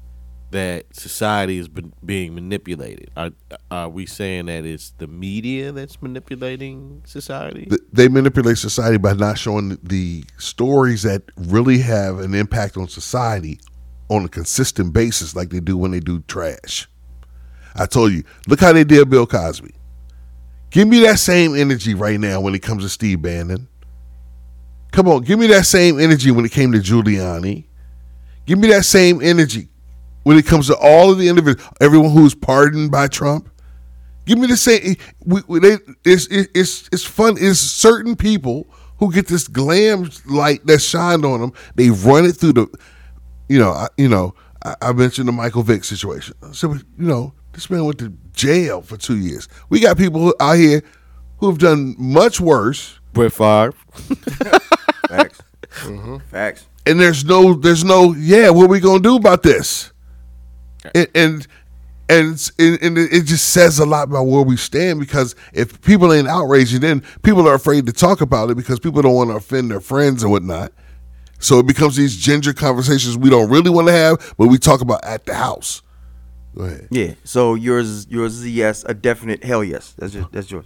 that 0.52 0.96
society 0.96 1.58
is 1.58 1.68
be- 1.68 1.92
being 2.06 2.34
manipulated. 2.34 3.12
Are, 3.18 3.32
are 3.70 3.90
we 3.90 4.06
saying 4.06 4.46
that 4.46 4.66
it's 4.66 4.92
the 4.92 5.08
media 5.08 5.72
that's 5.72 6.02
manipulating 6.02 7.02
society? 7.06 7.70
They 7.92 8.08
manipulate 8.08 8.58
society 8.58 8.98
by 8.98 9.14
not 9.14 9.38
showing 9.38 9.78
the 9.84 10.24
stories 10.38 11.04
that 11.04 11.24
really 11.36 11.80
have 11.80 12.20
an 12.20 12.34
impact 12.34 12.78
on 12.78 12.88
society 12.88 13.60
on 14.10 14.24
a 14.24 14.30
consistent 14.30 14.94
basis 14.94 15.36
like 15.36 15.50
they 15.50 15.60
do 15.60 15.78
when 15.78 15.92
they 15.92 16.00
do 16.00 16.22
trash. 16.22 16.88
I 17.76 17.86
told 17.86 18.14
you, 18.14 18.24
look 18.48 18.62
how 18.62 18.72
they 18.72 18.86
did 18.86 19.10
Bill 19.10 19.28
Cosby. 19.28 19.74
Give 20.70 20.88
me 20.88 21.02
that 21.02 21.20
same 21.20 21.56
energy 21.56 21.94
right 21.94 22.20
now 22.20 22.40
when 22.40 22.56
it 22.56 22.62
comes 22.62 22.84
to 22.84 22.90
Steve 22.90 23.22
Bannon. 23.22 23.68
Come 24.92 25.10
on, 25.10 25.24
give 25.24 25.38
me 25.38 25.48
that 25.48 25.66
same 25.66 26.00
energy 26.00 26.32
when 26.32 26.46
it 26.46 26.52
came 26.52 26.72
to 26.72 26.80
Giuliani. 26.80 27.66
Give 28.46 28.58
me 28.58 28.70
that 28.70 28.86
same 28.86 29.22
energy 29.22 29.68
when 30.28 30.38
it 30.38 30.46
comes 30.46 30.68
to 30.68 30.76
all 30.76 31.10
of 31.10 31.18
the 31.18 31.30
individuals, 31.30 31.74
everyone 31.80 32.12
who's 32.12 32.36
pardoned 32.36 32.92
by 32.92 33.08
Trump. 33.08 33.50
Give 34.26 34.38
me 34.38 34.48
the 34.48 34.58
same. 34.58 34.98
We, 35.24 35.40
we, 35.48 35.60
they, 35.62 35.78
it's, 36.04 36.28
it's 36.30 36.90
it's 36.92 37.06
fun. 37.06 37.38
It's 37.40 37.60
certain 37.60 38.18
people 38.18 38.68
who 38.98 39.10
get 39.10 39.28
this 39.28 39.48
glam 39.48 40.10
light 40.26 40.66
that 40.66 40.80
shined 40.80 41.24
on 41.24 41.40
them. 41.40 41.54
They 41.76 41.92
run 41.92 42.26
it 42.26 42.34
through 42.34 42.54
the, 42.54 42.68
you 43.48 43.58
know, 43.58 43.72
I, 43.72 43.88
you 43.96 44.10
know. 44.10 44.36
I, 44.66 44.76
I 44.82 44.92
mentioned 44.92 45.30
the 45.30 45.32
Michael 45.32 45.64
Vick 45.64 45.86
situation. 45.86 46.36
So 46.52 46.74
you 46.74 46.84
know, 46.98 47.32
this 47.54 47.70
man 47.70 47.86
went 47.86 48.00
to 48.00 48.10
jail 48.34 48.82
for 48.82 48.98
two 48.98 49.18
years. 49.18 49.48
We 49.70 49.80
got 49.80 49.98
people 49.98 50.34
out 50.42 50.58
here 50.58 50.84
who 51.38 51.48
have 51.48 51.58
done 51.58 51.96
much 51.98 52.42
worse, 52.42 53.00
Brett 53.14 53.32
Favre. 53.32 53.72
Facts. 55.08 55.42
Mm-hmm. 55.84 56.18
Facts. 56.30 56.66
and 56.86 57.00
there's 57.00 57.24
no, 57.24 57.54
there's 57.54 57.86
no, 57.86 58.12
yeah, 58.12 58.50
what 58.50 58.66
are 58.66 58.68
we 58.68 58.82
gonna 58.82 59.00
do 59.00 59.16
about 59.16 59.42
this? 59.42 59.94
And 60.96 61.08
and 61.16 61.48
and, 62.10 62.52
and, 62.60 62.98
it 62.98 63.26
just 63.26 63.50
says 63.50 63.80
a 63.80 63.86
lot 63.86 64.08
about 64.08 64.24
where 64.24 64.42
we 64.42 64.56
stand 64.56 65.00
because 65.00 65.36
if 65.52 65.82
people 65.82 66.14
ain't 66.14 66.28
outraged, 66.28 66.80
then 66.80 67.04
people 67.22 67.48
are 67.48 67.56
afraid 67.56 67.86
to 67.88 67.92
talk 67.92 68.22
about 68.22 68.50
it 68.50 68.56
because 68.56 68.80
people 68.80 69.02
don't 69.02 69.14
want 69.14 69.30
to 69.30 69.36
offend 69.36 69.72
their 69.72 69.82
friends 69.82 70.24
and 70.24 70.32
whatnot. 70.32 70.72
So 71.40 71.60
it 71.60 71.68
becomes 71.68 71.98
these 71.98 72.16
ginger 72.16 72.54
conversations 72.54 73.18
we 73.18 73.30
don't 73.30 73.50
really 73.50 73.70
want 73.70 73.88
to 73.88 73.94
have, 73.94 74.36
but 74.38 74.48
we 74.48 74.58
talk 74.58 74.82
about 74.82 75.04
at 75.04 75.26
the 75.26 75.36
house. 75.36 75.82
Go 76.56 76.64
ahead. 76.64 76.88
Yeah. 76.90 77.14
So 77.24 77.56
yours, 77.56 78.08
yours 78.10 78.38
is 78.38 78.46
a 78.46 78.50
yes, 78.50 78.86
a 78.88 78.94
definite 78.94 79.44
hell 79.44 79.64
yes. 79.64 79.94
That's 79.98 80.14
just 80.14 80.32
that's 80.32 80.50
yours. 80.50 80.66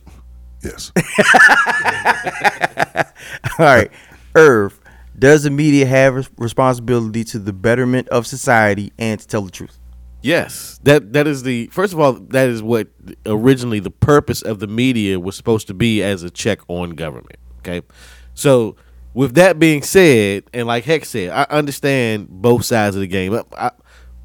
Yes. 0.64 0.92
All 3.60 3.66
right, 3.66 3.92
Irv. 4.36 4.80
Does 5.18 5.44
the 5.44 5.50
media 5.50 5.86
have 5.86 6.18
a 6.18 6.26
responsibility 6.38 7.24
to 7.26 7.40
the 7.40 7.52
betterment 7.52 8.08
of 8.10 8.26
society 8.26 8.94
and 8.98 9.20
to 9.20 9.28
tell 9.28 9.42
the 9.42 9.52
truth? 9.52 9.81
Yes, 10.22 10.80
that 10.84 11.14
that 11.14 11.26
is 11.26 11.44
the 11.44 11.68
first 11.68 11.94
of 11.94 12.00
all 12.00 12.14
that 12.14 12.48
is 12.48 12.62
what 12.62 12.88
originally 13.26 13.80
the 13.80 13.90
purpose 13.90 14.42
of 14.42 14.60
the 14.60 14.68
media 14.68 15.20
was 15.20 15.36
supposed 15.36 15.68
to 15.68 15.74
be 15.74 16.04
as 16.04 16.22
a 16.22 16.30
check 16.30 16.60
on 16.68 16.92
government. 16.92 17.38
Okay, 17.60 17.82
so 18.36 18.76
with 19.14 19.34
that 19.36 19.58
being 19.58 19.82
said, 19.82 20.44
and 20.54 20.68
like 20.68 20.86
Hex 20.86 21.10
said, 21.10 21.32
I 21.32 21.44
understand 21.50 22.30
both 22.30 22.66
sides 22.66 22.96
of 22.96 23.02
the 23.02 23.08
game. 23.08 23.34
I, 23.34 23.44
I, 23.58 23.72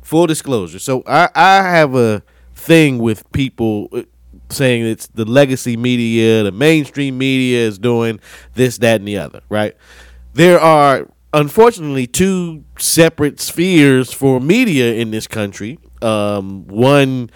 full 0.02 0.26
disclosure, 0.26 0.78
so 0.78 1.02
I 1.06 1.30
I 1.34 1.62
have 1.62 1.94
a 1.94 2.22
thing 2.54 2.98
with 2.98 3.30
people 3.32 3.88
uh, 3.92 4.02
saying 4.50 4.84
it's 4.84 5.06
the 5.08 5.24
legacy 5.24 5.78
media, 5.78 6.42
the 6.42 6.52
mainstream 6.52 7.16
media 7.16 7.66
is 7.66 7.78
doing 7.78 8.20
this, 8.54 8.76
that, 8.78 9.00
and 9.00 9.08
the 9.08 9.16
other. 9.16 9.40
Right? 9.48 9.74
There 10.34 10.60
are 10.60 11.08
unfortunately 11.32 12.06
two 12.06 12.64
separate 12.78 13.40
spheres 13.40 14.12
for 14.12 14.40
media 14.40 14.94
in 14.94 15.10
this 15.10 15.26
country. 15.26 15.78
Um, 16.02 16.66
one, 16.66 17.30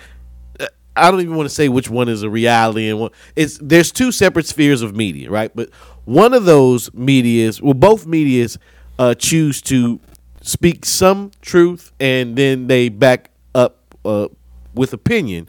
I 0.96 1.10
don't 1.10 1.20
even 1.20 1.36
want 1.36 1.48
to 1.48 1.54
say 1.54 1.68
which 1.68 1.88
one 1.88 2.08
is 2.08 2.22
a 2.22 2.30
reality 2.30 2.88
and 2.88 3.00
one. 3.00 3.10
It's 3.36 3.58
there's 3.58 3.92
two 3.92 4.12
separate 4.12 4.46
spheres 4.46 4.82
of 4.82 4.94
media, 4.94 5.30
right? 5.30 5.50
But 5.54 5.70
one 6.04 6.34
of 6.34 6.44
those 6.44 6.92
medias, 6.92 7.62
well, 7.62 7.74
both 7.74 8.06
medias, 8.06 8.58
uh, 8.98 9.14
choose 9.14 9.62
to 9.62 10.00
speak 10.42 10.84
some 10.84 11.30
truth 11.40 11.92
and 12.00 12.36
then 12.36 12.66
they 12.66 12.88
back 12.88 13.30
up 13.54 13.78
uh, 14.04 14.28
with 14.74 14.92
opinion, 14.92 15.48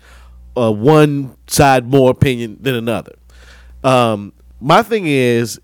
uh, 0.57 0.71
one 0.71 1.35
side 1.47 1.87
more 1.87 2.11
opinion 2.11 2.57
than 2.61 2.75
another. 2.75 3.13
Um, 3.83 4.33
my 4.59 4.83
thing 4.83 5.05
is, 5.07 5.59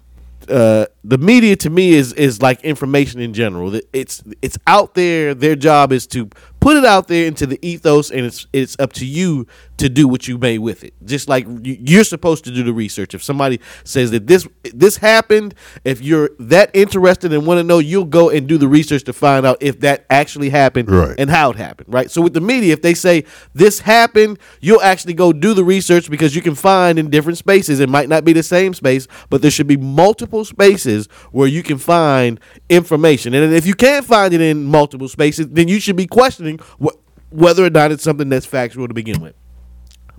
uh, 0.49 0.85
the 1.07 1.17
media 1.17 1.55
to 1.55 1.69
me 1.69 1.93
is 1.93 2.11
is 2.13 2.41
like 2.41 2.61
information 2.65 3.21
in 3.21 3.33
general. 3.33 3.73
It's 3.93 4.21
it's 4.41 4.57
out 4.67 4.93
there. 4.93 5.33
Their 5.33 5.55
job 5.55 5.93
is 5.93 6.05
to 6.07 6.29
put 6.59 6.75
it 6.75 6.83
out 6.83 7.07
there 7.07 7.25
into 7.25 7.45
the 7.45 7.57
ethos, 7.65 8.11
and 8.11 8.25
it's 8.25 8.45
it's 8.51 8.75
up 8.77 8.91
to 8.93 9.05
you 9.05 9.47
to 9.77 9.87
do 9.87 10.07
what 10.07 10.27
you 10.27 10.37
may 10.37 10.57
with 10.57 10.83
it. 10.83 10.93
Just 11.05 11.29
like 11.29 11.45
you- 11.63 11.77
you're 11.79 12.03
supposed 12.03 12.43
to 12.45 12.51
do 12.51 12.63
the 12.63 12.73
research. 12.73 13.13
If 13.13 13.23
somebody 13.23 13.59
says 13.85 14.11
that 14.11 14.27
this 14.27 14.45
this 14.73 14.97
happened, 14.97 15.53
if 15.85 16.01
you're 16.01 16.31
that 16.39 16.71
interested 16.73 17.31
and 17.31 17.45
want 17.45 17.59
to 17.59 17.63
know, 17.63 17.79
you'll 17.79 18.03
go 18.05 18.29
and 18.29 18.45
do 18.45 18.57
the 18.57 18.67
research 18.67 19.03
to 19.05 19.13
find 19.13 19.45
out 19.45 19.57
if 19.61 19.79
that 19.81 20.05
actually 20.09 20.49
happened 20.49 20.89
Right. 20.91 21.15
and 21.17 21.29
how 21.29 21.51
it 21.51 21.55
happened. 21.57 21.93
Right. 21.93 22.11
So 22.11 22.21
with 22.21 22.33
the 22.33 22.41
media, 22.41 22.73
if 22.73 22.81
they 22.81 22.95
say 22.95 23.23
this 23.55 23.79
happened, 23.79 24.39
you'll 24.59 24.81
actually 24.81 25.13
go 25.13 25.31
do 25.31 25.53
the 25.53 25.63
research 25.63 26.09
because 26.09 26.35
you 26.35 26.41
can 26.41 26.55
find 26.55 26.99
in 26.99 27.09
different 27.09 27.37
spaces. 27.37 27.79
It 27.79 27.87
might 27.87 28.09
not 28.09 28.25
be 28.25 28.33
the 28.33 28.43
same 28.43 28.73
space, 28.73 29.07
but 29.29 29.41
there 29.41 29.51
should 29.51 29.67
be 29.67 29.77
multiple 29.77 30.43
spaces 30.43 30.96
where 31.31 31.47
you 31.47 31.63
can 31.63 31.77
find 31.77 32.39
information. 32.69 33.33
And 33.33 33.53
if 33.53 33.65
you 33.65 33.75
can't 33.75 34.05
find 34.05 34.33
it 34.33 34.41
in 34.41 34.65
multiple 34.65 35.07
spaces, 35.07 35.47
then 35.49 35.67
you 35.67 35.79
should 35.79 35.95
be 35.95 36.07
questioning 36.07 36.59
wh- 36.83 36.97
whether 37.31 37.63
or 37.63 37.69
not 37.69 37.91
it's 37.91 38.03
something 38.03 38.29
that's 38.29 38.45
factual 38.45 38.87
to 38.87 38.93
begin 38.93 39.21
with. 39.21 39.35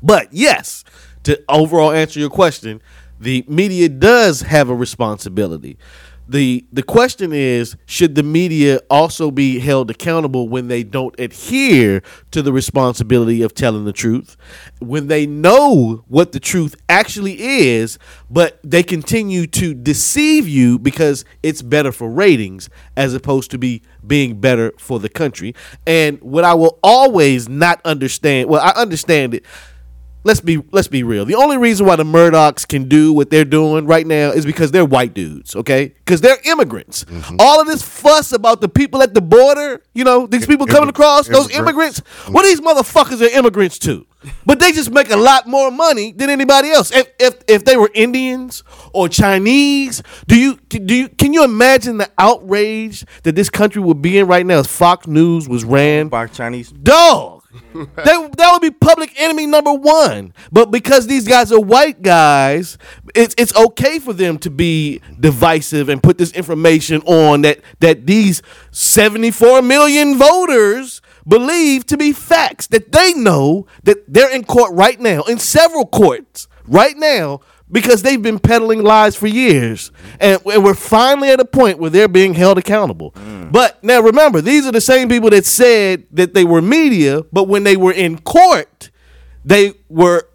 But 0.02 0.32
yes, 0.32 0.84
to 1.24 1.42
overall 1.48 1.90
answer 1.90 2.20
your 2.20 2.30
question, 2.30 2.80
the 3.20 3.44
media 3.48 3.88
does 3.88 4.42
have 4.42 4.68
a 4.68 4.74
responsibility. 4.74 5.76
The 6.28 6.66
the 6.70 6.82
question 6.82 7.32
is 7.32 7.74
should 7.86 8.14
the 8.14 8.22
media 8.22 8.80
also 8.90 9.30
be 9.30 9.58
held 9.60 9.90
accountable 9.90 10.48
when 10.48 10.68
they 10.68 10.82
don't 10.82 11.18
adhere 11.18 12.02
to 12.32 12.42
the 12.42 12.52
responsibility 12.52 13.40
of 13.40 13.54
telling 13.54 13.86
the 13.86 13.94
truth? 13.94 14.36
When 14.78 15.06
they 15.06 15.26
know 15.26 16.04
what 16.06 16.32
the 16.32 16.40
truth 16.40 16.76
actually 16.88 17.40
is, 17.40 17.98
but 18.30 18.60
they 18.62 18.82
continue 18.82 19.46
to 19.46 19.72
deceive 19.72 20.46
you 20.46 20.78
because 20.78 21.24
it's 21.42 21.62
better 21.62 21.92
for 21.92 22.10
ratings 22.10 22.68
as 22.94 23.14
opposed 23.14 23.50
to 23.52 23.58
be 23.58 23.82
being 24.06 24.38
better 24.38 24.74
for 24.78 25.00
the 25.00 25.08
country. 25.08 25.54
And 25.86 26.20
what 26.20 26.44
I 26.44 26.52
will 26.52 26.78
always 26.82 27.48
not 27.48 27.80
understand, 27.86 28.50
well, 28.50 28.60
I 28.60 28.78
understand 28.78 29.32
it 29.32 29.46
let's 30.24 30.40
be 30.40 30.62
let's 30.72 30.88
be 30.88 31.02
real. 31.02 31.24
The 31.24 31.34
only 31.34 31.56
reason 31.56 31.86
why 31.86 31.96
the 31.96 32.04
Murdochs 32.04 32.66
can 32.66 32.88
do 32.88 33.12
what 33.12 33.30
they're 33.30 33.44
doing 33.44 33.86
right 33.86 34.06
now 34.06 34.30
is 34.30 34.44
because 34.44 34.70
they're 34.70 34.84
white 34.84 35.14
dudes, 35.14 35.56
okay? 35.56 35.88
Because 35.88 36.20
they're 36.20 36.38
immigrants. 36.44 37.04
Mm-hmm. 37.04 37.36
All 37.38 37.60
of 37.60 37.66
this 37.66 37.82
fuss 37.82 38.32
about 38.32 38.60
the 38.60 38.68
people 38.68 39.02
at 39.02 39.14
the 39.14 39.20
border, 39.20 39.82
you 39.94 40.04
know, 40.04 40.26
these 40.26 40.46
people 40.46 40.66
coming 40.66 40.88
across, 40.88 41.28
those 41.28 41.50
immigrants. 41.50 42.00
Mm-hmm. 42.00 42.32
What 42.32 42.44
these 42.44 42.60
motherfuckers 42.60 43.20
are 43.22 43.36
immigrants 43.36 43.78
to? 43.80 44.06
But 44.44 44.58
they 44.58 44.72
just 44.72 44.90
make 44.90 45.10
a 45.10 45.16
lot 45.16 45.46
more 45.46 45.70
money 45.70 46.12
than 46.12 46.28
anybody 46.28 46.70
else. 46.70 46.90
If 46.90 47.08
if 47.20 47.36
if 47.46 47.64
they 47.64 47.76
were 47.76 47.90
Indians 47.94 48.64
or 48.92 49.08
Chinese, 49.08 50.02
do 50.26 50.36
you 50.36 50.58
do 50.68 50.94
you 50.94 51.08
can 51.08 51.32
you 51.32 51.44
imagine 51.44 51.98
the 51.98 52.10
outrage 52.18 53.04
that 53.22 53.36
this 53.36 53.48
country 53.48 53.80
would 53.80 54.02
be 54.02 54.18
in 54.18 54.26
right 54.26 54.44
now 54.44 54.58
if 54.58 54.66
Fox 54.66 55.06
News 55.06 55.48
was 55.48 55.64
ran 55.64 56.08
by 56.08 56.26
Chinese. 56.26 56.70
dog. 56.70 57.37
that, 57.96 58.34
that 58.36 58.52
would 58.52 58.62
be 58.62 58.70
public 58.70 59.12
enemy 59.20 59.46
number 59.46 59.72
one. 59.72 60.32
But 60.50 60.70
because 60.70 61.06
these 61.06 61.26
guys 61.26 61.52
are 61.52 61.60
white 61.60 62.02
guys, 62.02 62.78
it's 63.14 63.34
it's 63.38 63.54
okay 63.56 63.98
for 63.98 64.12
them 64.12 64.38
to 64.38 64.50
be 64.50 65.00
divisive 65.18 65.88
and 65.88 66.02
put 66.02 66.18
this 66.18 66.32
information 66.32 67.02
on 67.02 67.42
that 67.42 67.60
that 67.80 68.06
these 68.06 68.42
74 68.70 69.62
million 69.62 70.16
voters 70.16 71.00
believe 71.26 71.86
to 71.86 71.96
be 71.96 72.12
facts 72.12 72.66
that 72.68 72.92
they 72.92 73.12
know 73.14 73.66
that 73.84 73.98
they're 74.12 74.34
in 74.34 74.44
court 74.44 74.72
right 74.72 74.98
now 74.98 75.22
in 75.22 75.38
several 75.38 75.86
courts 75.86 76.48
right 76.66 76.96
now 76.96 77.40
because 77.70 78.02
they've 78.02 78.22
been 78.22 78.38
peddling 78.38 78.82
lies 78.82 79.16
for 79.16 79.26
years. 79.26 79.90
And, 80.20 80.40
and 80.46 80.64
we're 80.64 80.74
finally 80.74 81.30
at 81.30 81.40
a 81.40 81.44
point 81.44 81.78
where 81.78 81.90
they're 81.90 82.08
being 82.08 82.34
held 82.34 82.58
accountable. 82.58 83.12
Mm. 83.12 83.52
But 83.52 83.82
now 83.82 84.00
remember 84.00 84.40
these 84.40 84.66
are 84.66 84.72
the 84.72 84.80
same 84.80 85.08
people 85.08 85.30
that 85.30 85.44
said 85.46 86.06
that 86.12 86.34
they 86.34 86.44
were 86.44 86.62
media 86.62 87.22
but 87.32 87.44
when 87.44 87.64
they 87.64 87.76
were 87.76 87.92
in 87.92 88.18
court 88.18 88.90
they 89.44 89.72
were 89.88 90.28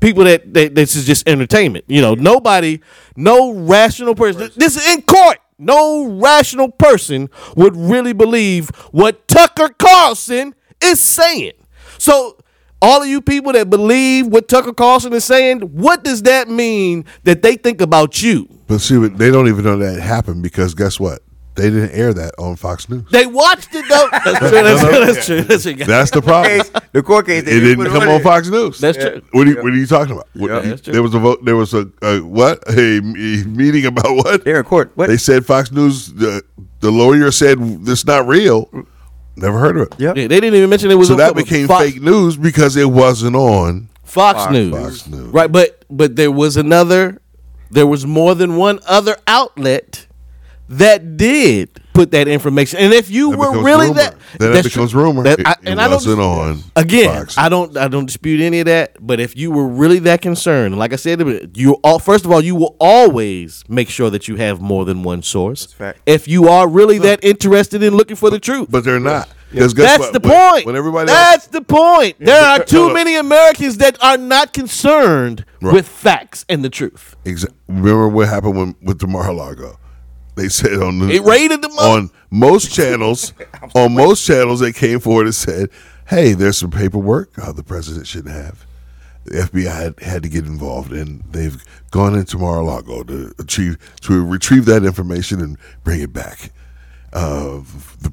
people 0.00 0.24
that, 0.24 0.52
that 0.54 0.74
this 0.74 0.96
is 0.96 1.04
just 1.04 1.28
entertainment. 1.28 1.84
You 1.88 2.00
know 2.00 2.14
nobody 2.14 2.80
no 3.16 3.54
rational 3.54 4.14
person. 4.14 4.50
This 4.56 4.76
is 4.76 4.94
in 4.94 5.02
court. 5.02 5.38
No 5.58 6.06
rational 6.06 6.70
person 6.70 7.28
would 7.54 7.76
really 7.76 8.14
believe 8.14 8.70
what 8.92 9.28
tucker 9.28 9.68
carlson 9.68 10.54
is 10.82 10.98
saying. 11.00 11.52
So 11.98 12.38
all 12.82 13.02
of 13.02 13.08
you 13.08 13.20
people 13.20 13.52
that 13.52 13.68
believe 13.70 14.26
what 14.26 14.48
Tucker 14.48 14.72
Carlson 14.72 15.12
is 15.12 15.24
saying, 15.24 15.60
what 15.60 16.02
does 16.04 16.22
that 16.22 16.48
mean 16.48 17.04
that 17.24 17.42
they 17.42 17.56
think 17.56 17.80
about 17.80 18.22
you? 18.22 18.48
But 18.66 18.80
see, 18.80 18.96
they 19.08 19.30
don't 19.30 19.48
even 19.48 19.64
know 19.64 19.76
that 19.78 20.00
happened 20.00 20.42
because 20.42 20.74
guess 20.74 20.98
what? 21.00 21.20
They 21.56 21.68
didn't 21.68 21.90
air 21.90 22.14
that 22.14 22.32
on 22.38 22.56
Fox 22.56 22.88
News. 22.88 23.04
They 23.10 23.26
watched 23.26 23.74
it 23.74 23.84
though. 23.88 24.08
That's 24.24 24.38
true. 24.38 24.50
That's 24.62 24.80
true. 24.80 25.04
That's 25.04 25.26
true. 25.26 25.42
That's 25.42 25.62
true. 25.64 25.74
That's 25.74 26.10
the 26.12 26.22
problem. 26.22 26.60
Case, 26.60 26.70
the 26.92 27.02
court 27.02 27.26
case. 27.26 27.44
they 27.44 27.56
it 27.56 27.60
didn't 27.60 27.86
come 27.86 28.02
on 28.04 28.08
on. 28.08 28.22
Fox 28.22 28.48
News. 28.48 28.78
That's 28.78 28.96
true. 28.96 29.20
What 29.32 29.46
are 29.46 29.50
you, 29.50 29.56
what 29.56 29.72
are 29.72 29.76
you 29.76 29.86
talking 29.86 30.12
about? 30.14 30.28
What- 30.34 30.48
Yeah. 30.50 30.62
you- 30.62 30.68
That's 30.70 30.80
true. 30.82 30.92
there 30.92 31.02
was 31.02 31.12
a 31.12 31.18
vote. 31.18 31.44
There 31.44 31.56
was 31.56 31.74
a, 31.74 31.90
a 32.02 32.20
what? 32.20 32.62
A, 32.70 33.00
me- 33.00 33.44
meeting 33.44 33.84
about 33.84 34.14
what? 34.14 34.44
They're 34.44 34.60
in 34.60 34.64
court. 34.64 34.92
What? 34.94 35.08
They 35.08 35.16
said 35.16 35.44
Fox 35.44 35.70
News. 35.72 36.12
The, 36.14 36.42
the 36.78 36.90
lawyer 36.92 37.30
said 37.32 37.58
this 37.84 38.06
not 38.06 38.26
real. 38.28 38.70
Never 39.36 39.58
heard 39.58 39.76
of 39.76 39.82
it. 39.88 39.94
Yep. 39.98 40.16
Yeah, 40.16 40.26
they 40.28 40.40
didn't 40.40 40.54
even 40.54 40.68
mention 40.70 40.90
it 40.90 40.94
was 40.96 41.08
So 41.08 41.14
on 41.14 41.18
that 41.18 41.34
became 41.34 41.66
Fox, 41.66 41.84
fake 41.84 42.02
news 42.02 42.36
because 42.36 42.76
it 42.76 42.90
wasn't 42.90 43.36
on. 43.36 43.88
Fox, 44.04 44.50
News. 44.52 44.72
Fox 44.72 45.06
News. 45.06 45.28
Right, 45.32 45.50
but 45.50 45.84
but 45.88 46.16
there 46.16 46.32
was 46.32 46.56
another. 46.56 47.20
There 47.70 47.86
was 47.86 48.04
more 48.04 48.34
than 48.34 48.56
one 48.56 48.80
other 48.86 49.16
outlet 49.28 50.06
that 50.68 51.16
did 51.16 51.80
put 52.00 52.10
that 52.12 52.28
information. 52.28 52.78
And 52.80 52.92
if 52.94 53.10
you 53.10 53.30
That 53.30 53.38
were 53.38 53.62
really 53.62 53.88
rumor. 53.88 53.94
that, 53.94 54.14
Then 54.38 54.50
it 54.50 54.54
that's 54.54 54.68
becomes 54.68 54.92
true. 54.92 55.02
rumor. 55.02 55.22
That- 55.24 55.46
I- 55.46 55.50
it 55.52 55.58
and 55.64 55.80
I 55.80 55.84
don't 55.84 55.94
wasn't 55.94 56.20
on 56.20 56.62
Again, 56.76 57.14
Fox. 57.14 57.36
I 57.36 57.48
don't 57.48 57.76
I 57.76 57.88
don't 57.88 58.06
dispute 58.06 58.40
any 58.40 58.60
of 58.60 58.66
that. 58.66 58.96
But 59.00 59.20
if 59.20 59.36
you 59.36 59.50
were 59.50 59.66
really 59.66 59.98
that 60.00 60.22
concerned, 60.22 60.78
like 60.78 60.92
I 60.92 60.96
said, 60.96 61.20
you 61.54 61.74
all 61.84 61.98
first 61.98 62.24
of 62.24 62.30
all 62.32 62.42
you 62.42 62.54
will 62.54 62.76
always 62.80 63.64
make 63.68 63.88
sure 63.90 64.08
that 64.10 64.28
you 64.28 64.36
have 64.36 64.60
more 64.60 64.84
than 64.84 65.02
one 65.02 65.22
source. 65.22 65.66
fact. 65.66 65.98
If 66.06 66.26
you 66.28 66.48
are 66.48 66.66
really 66.68 66.98
that 66.98 67.22
interested 67.22 67.82
in 67.82 67.96
looking 67.96 68.16
for 68.16 68.30
the 68.30 68.38
truth, 68.38 68.68
But 68.70 68.84
they're 68.84 69.00
not. 69.00 69.28
Because 69.52 69.74
guess 69.74 69.98
that's 69.98 70.12
what? 70.12 70.12
the 70.22 70.28
When- 70.28 70.50
point. 70.52 70.66
When 70.66 70.76
everybody 70.76 71.06
That's 71.08 71.44
else, 71.44 71.46
the 71.48 71.60
point. 71.62 72.14
There 72.20 72.40
are 72.40 72.60
uh, 72.60 72.64
too 72.64 72.84
Look. 72.84 72.94
many 72.94 73.16
Americans 73.16 73.78
that 73.78 73.98
are 74.00 74.16
not 74.16 74.52
concerned 74.52 75.44
Right. 75.60 75.74
with 75.74 75.88
facts 75.88 76.44
and 76.48 76.64
the 76.64 76.70
truth. 76.70 77.16
Exa- 77.24 77.50
remember 77.68 78.08
what 78.08 78.28
happened 78.28 78.56
when, 78.56 78.74
with 78.80 79.00
the 79.00 79.08
Mar-a-Lago? 79.08 79.76
They 80.36 80.48
said 80.48 80.74
on 80.82 80.98
the 81.00 81.10
It 81.10 81.22
raided 81.22 81.62
the 81.62 81.68
mother- 81.70 81.88
on 81.88 82.10
most 82.30 82.72
channels. 82.72 83.32
on 83.74 83.94
most 83.94 84.24
channels, 84.26 84.60
they 84.60 84.72
came 84.72 85.00
forward 85.00 85.26
and 85.26 85.34
said, 85.34 85.68
"Hey, 86.08 86.32
there's 86.32 86.58
some 86.58 86.70
paperwork 86.70 87.38
uh, 87.38 87.52
the 87.52 87.62
president 87.64 88.06
shouldn't 88.06 88.34
have." 88.34 88.64
The 89.24 89.42
FBI 89.42 89.70
had, 89.70 90.00
had 90.00 90.22
to 90.22 90.28
get 90.30 90.46
involved, 90.46 90.92
and 90.92 91.22
they've 91.30 91.62
gone 91.90 92.14
into 92.14 92.38
Mar-a-Lago 92.38 93.02
to 93.04 93.34
achieve 93.38 93.76
to 94.02 94.24
retrieve 94.24 94.64
that 94.64 94.82
information 94.84 95.40
and 95.40 95.58
bring 95.84 96.00
it 96.00 96.12
back. 96.12 96.52
Uh, 97.12 97.60
the 98.00 98.12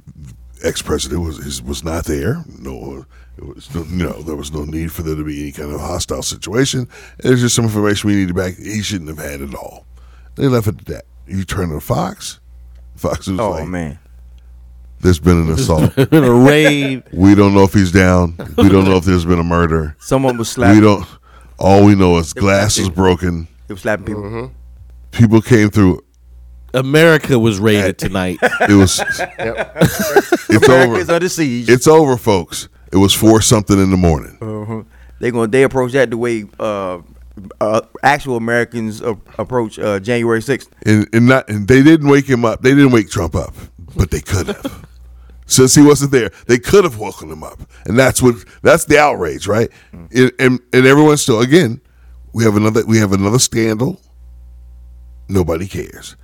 ex-president 0.63 1.22
was 1.22 1.61
was 1.63 1.84
not 1.84 2.05
there. 2.05 2.43
No, 2.59 3.05
it 3.38 3.45
was 3.45 3.74
no, 3.74 3.84
you 3.84 4.03
know 4.03 4.22
there 4.24 4.36
was 4.36 4.51
no 4.51 4.65
need 4.65 4.91
for 4.91 5.03
there 5.03 5.15
to 5.15 5.24
be 5.24 5.41
any 5.43 5.51
kind 5.51 5.72
of 5.72 5.80
hostile 5.80 6.24
situation. 6.24 6.89
There's 7.20 7.41
just 7.41 7.55
some 7.55 7.65
information 7.65 8.09
we 8.09 8.15
needed 8.18 8.36
back. 8.36 8.55
He 8.57 8.82
shouldn't 8.82 9.07
have 9.09 9.20
had 9.20 9.39
it 9.41 9.55
all. 9.55 9.86
They 10.36 10.47
left 10.47 10.68
it 10.68 10.80
at 10.80 10.86
that. 10.88 11.05
You 11.28 11.43
turn 11.43 11.69
to 11.69 11.80
Fox. 11.80 12.39
Fox 12.95 13.28
was 13.28 13.39
Oh 13.39 13.51
like, 13.51 13.67
man. 13.67 13.99
"There's 15.01 15.19
been 15.19 15.38
an 15.41 15.49
assault. 15.57 15.97
In 15.97 16.23
a 16.23 16.32
raid. 16.34 17.03
we 17.13 17.36
don't 17.36 17.53
know 17.53 17.63
if 17.63 17.73
he's 17.73 17.91
down. 17.91 18.36
We 18.57 18.69
don't 18.69 18.86
know 18.86 18.97
if 18.97 19.03
there's 19.05 19.25
been 19.25 19.39
a 19.39 19.43
murder. 19.43 19.95
Someone 19.99 20.38
was 20.38 20.49
slapped. 20.49 20.75
We 20.75 20.82
don't. 20.82 21.05
All 21.59 21.86
we 21.86 21.95
know 21.95 22.17
is 22.17 22.34
glass 22.34 22.78
is 22.78 22.89
broken. 22.89 23.47
They 23.67 23.73
were 23.73 23.80
slapping 23.80 24.05
people. 24.05 24.23
Mm-hmm. 24.23 24.53
People 25.11 25.41
came 25.41 25.69
through. 25.69 26.03
America 26.73 27.39
was 27.39 27.59
raided 27.59 27.97
tonight. 27.97 28.38
It 28.41 28.73
was. 28.75 28.99
yep. 29.19 29.73
it's 29.82 30.67
America 30.67 30.91
over. 30.91 30.97
is 30.99 31.09
under 31.09 31.30
siege. 31.30 31.69
It's 31.69 31.88
over, 31.88 32.17
folks. 32.17 32.69
It 32.91 32.97
was 32.97 33.13
four 33.13 33.41
something 33.41 33.78
in 33.82 33.89
the 33.91 33.97
morning. 33.97 34.86
they 35.19 35.32
gonna 35.32 35.47
they 35.47 35.63
approach 35.63 35.91
that 35.93 36.09
the 36.09 36.17
way 36.17 36.45
uh, 36.59 36.99
uh, 37.61 37.81
actual 38.03 38.38
Americans 38.38 39.01
uh, 39.01 39.15
approach 39.38 39.79
uh, 39.79 39.99
January 39.99 40.41
sixth. 40.41 40.69
and, 40.85 41.07
and 41.13 41.27
not 41.27 41.49
and 41.49 41.67
they 41.67 41.83
didn't 41.83 42.09
wake 42.09 42.27
him 42.29 42.45
up. 42.45 42.61
They 42.61 42.71
didn't 42.71 42.91
wake 42.91 43.09
Trump 43.09 43.35
up, 43.35 43.53
but 43.95 44.11
they 44.11 44.21
could 44.21 44.47
have. 44.47 44.85
Since 45.49 45.75
he 45.75 45.81
wasn't 45.81 46.11
there, 46.11 46.29
they 46.47 46.59
could 46.59 46.83
have 46.83 46.97
woken 46.99 47.31
him 47.31 47.41
up, 47.41 47.59
and 47.85 47.97
that's 47.97 48.21
what 48.21 48.35
that's 48.63 48.83
the 48.85 48.99
outrage, 48.99 49.47
right? 49.47 49.69
And, 49.93 50.31
and 50.39 50.59
and 50.73 50.85
everyone's 50.85 51.21
still 51.21 51.39
again, 51.39 51.79
we 52.33 52.43
have 52.43 52.57
another 52.57 52.85
we 52.85 52.97
have 52.97 53.13
another 53.13 53.39
scandal. 53.39 54.01
Nobody 55.29 55.67
cares, 55.67 56.15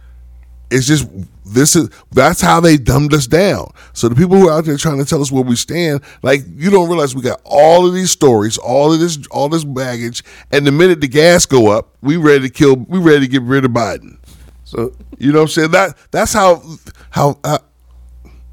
It's 0.73 0.87
just 0.87 1.07
this 1.45 1.75
is 1.75 1.89
that's 2.11 2.41
how 2.41 2.59
they 2.59 2.77
dumbed 2.77 3.13
us 3.13 3.27
down. 3.27 3.71
So 3.93 4.09
the 4.09 4.15
people 4.15 4.37
who 4.37 4.49
are 4.49 4.57
out 4.57 4.65
there 4.65 4.75
trying 4.77 4.97
to 4.97 5.05
tell 5.05 5.21
us 5.21 5.31
where 5.31 5.43
we 5.43 5.55
stand, 5.55 6.01
like 6.23 6.41
you 6.55 6.69
don't 6.71 6.89
realize 6.89 7.15
we 7.15 7.21
got 7.21 7.41
all 7.45 7.85
of 7.85 7.93
these 7.93 8.09
stories, 8.11 8.57
all 8.57 8.91
of 8.91 8.99
this, 8.99 9.19
all 9.29 9.49
this 9.49 9.63
baggage, 9.63 10.23
and 10.51 10.65
the 10.65 10.71
minute 10.71 10.99
the 11.01 11.07
gas 11.07 11.45
go 11.45 11.67
up, 11.67 11.95
we 12.01 12.17
ready 12.17 12.47
to 12.47 12.53
kill, 12.53 12.75
we 12.75 12.97
ready 12.99 13.21
to 13.21 13.27
get 13.27 13.43
rid 13.43 13.65
of 13.65 13.71
Biden. 13.71 14.17
So 14.63 14.95
You 15.19 15.31
know 15.31 15.39
what 15.39 15.43
I'm 15.43 15.47
saying? 15.49 15.71
That 15.71 15.95
that's 16.11 16.33
how 16.33 16.63
how, 17.11 17.37
how 17.43 17.59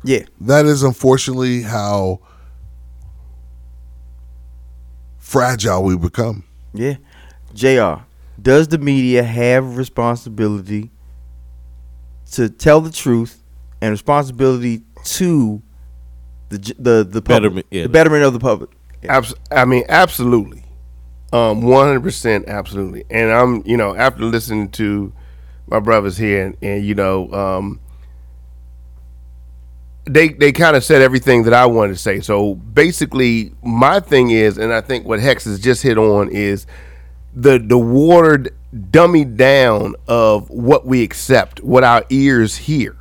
Yeah. 0.05 0.25
that 0.43 0.67
is 0.67 0.83
unfortunately 0.83 1.63
how 1.63 2.21
fragile 5.19 5.83
we 5.85 5.97
become. 5.97 6.45
Yeah. 6.75 6.97
JR, 7.55 8.03
does 8.41 8.69
the 8.69 8.79
media 8.79 9.23
have 9.23 9.77
responsibility 9.77 10.91
to 12.33 12.49
tell 12.49 12.81
the 12.81 12.91
truth 12.91 13.43
and 13.81 13.91
responsibility 13.91 14.83
to 15.05 15.63
the 16.49 16.59
the 16.79 17.05
the 17.05 17.23
public, 17.23 17.43
Betterment, 17.43 17.67
yeah. 17.71 17.83
the 17.85 17.89
betterment 17.89 18.25
of 18.25 18.33
the 18.33 18.41
public? 18.41 18.71
Abs- 19.09 19.35
I 19.51 19.65
mean, 19.65 19.85
absolutely, 19.89 20.65
um, 21.33 21.63
one 21.63 21.87
hundred 21.87 22.03
percent, 22.03 22.49
absolutely. 22.49 23.05
And 23.11 23.31
I'm, 23.31 23.63
you 23.65 23.77
know, 23.77 23.95
after 23.95 24.25
listening 24.25 24.71
to 24.73 25.13
my 25.67 25.81
brothers 25.81 26.17
here, 26.17 26.47
and, 26.47 26.57
and 26.61 26.85
you 26.85 26.95
know, 26.95 27.33
um, 27.33 27.81
they 30.05 30.29
they 30.29 30.53
kind 30.53 30.77
of 30.77 30.85
said 30.85 31.03
everything 31.03 31.45
that 31.45 31.55
I 31.55 31.67
wanted 31.67 31.93
to 31.93 31.99
say. 31.99 32.21
So 32.21 32.57
basically, 32.57 33.55
my 33.63 34.01
thing 34.01 34.31
is, 34.31 34.59
and 34.59 34.73
I 34.73 34.81
think 34.81 35.07
what 35.07 35.21
Hex 35.21 35.45
has 35.45 35.61
just 35.61 35.83
hit 35.83 35.99
on 35.99 36.29
is 36.29 36.67
the 37.35 37.59
the 37.59 37.79
watered, 37.79 38.55
dummied 38.75 39.37
down 39.37 39.95
of 40.09 40.49
what 40.51 40.87
we 40.87 41.03
accept, 41.03 41.63
what 41.63 41.85
our 41.85 42.05
ears 42.11 42.57
hear. 42.57 42.97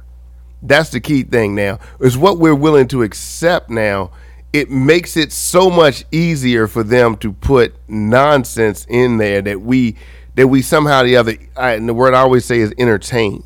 That's 0.62 0.90
the 0.90 1.00
key 1.00 1.24
thing 1.24 1.56
now. 1.56 1.80
Is 2.00 2.18
what 2.18 2.38
we're 2.38 2.56
willing 2.56 2.88
to 2.90 3.04
accept 3.04 3.70
now. 3.70 4.12
It 4.52 4.72
makes 4.72 5.16
it 5.16 5.32
so 5.32 5.70
much 5.70 6.06
easier 6.12 6.68
for 6.68 6.84
them 6.84 7.16
to 7.18 7.32
put 7.32 7.76
nonsense 7.88 8.86
in 8.90 9.18
there 9.18 9.42
that 9.44 9.62
we 9.62 9.96
that 10.36 10.48
we 10.48 10.62
somehow 10.62 11.04
the 11.04 11.18
other. 11.18 11.36
I, 11.56 11.72
and 11.74 11.88
the 11.88 11.94
word 11.94 12.14
I 12.14 12.22
always 12.22 12.46
say 12.46 12.60
is 12.60 12.74
entertain, 12.78 13.44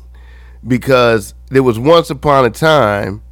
because 0.66 1.34
there 1.50 1.62
was 1.62 1.78
once 1.78 2.10
upon 2.10 2.44
a 2.44 2.50
time 2.50 3.22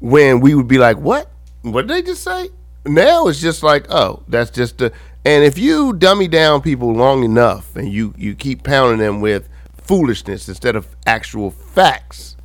when 0.00 0.40
we 0.40 0.54
would 0.54 0.68
be 0.68 0.78
like, 0.78 0.98
"What? 0.98 1.30
What 1.62 1.86
did 1.86 1.96
they 1.96 2.02
just 2.02 2.24
say?" 2.24 2.48
Now 2.84 3.28
it's 3.28 3.40
just 3.40 3.62
like, 3.62 3.86
"Oh, 3.90 4.22
that's 4.28 4.50
just 4.50 4.78
the." 4.78 4.92
And 5.24 5.44
if 5.44 5.58
you 5.58 5.92
dummy 5.92 6.28
down 6.28 6.62
people 6.62 6.92
long 6.92 7.24
enough, 7.24 7.76
and 7.76 7.92
you 7.92 8.14
you 8.16 8.34
keep 8.34 8.62
pounding 8.62 8.98
them 8.98 9.20
with 9.20 9.48
foolishness 9.74 10.48
instead 10.48 10.76
of 10.76 10.88
actual 11.06 11.50
facts, 11.50 12.36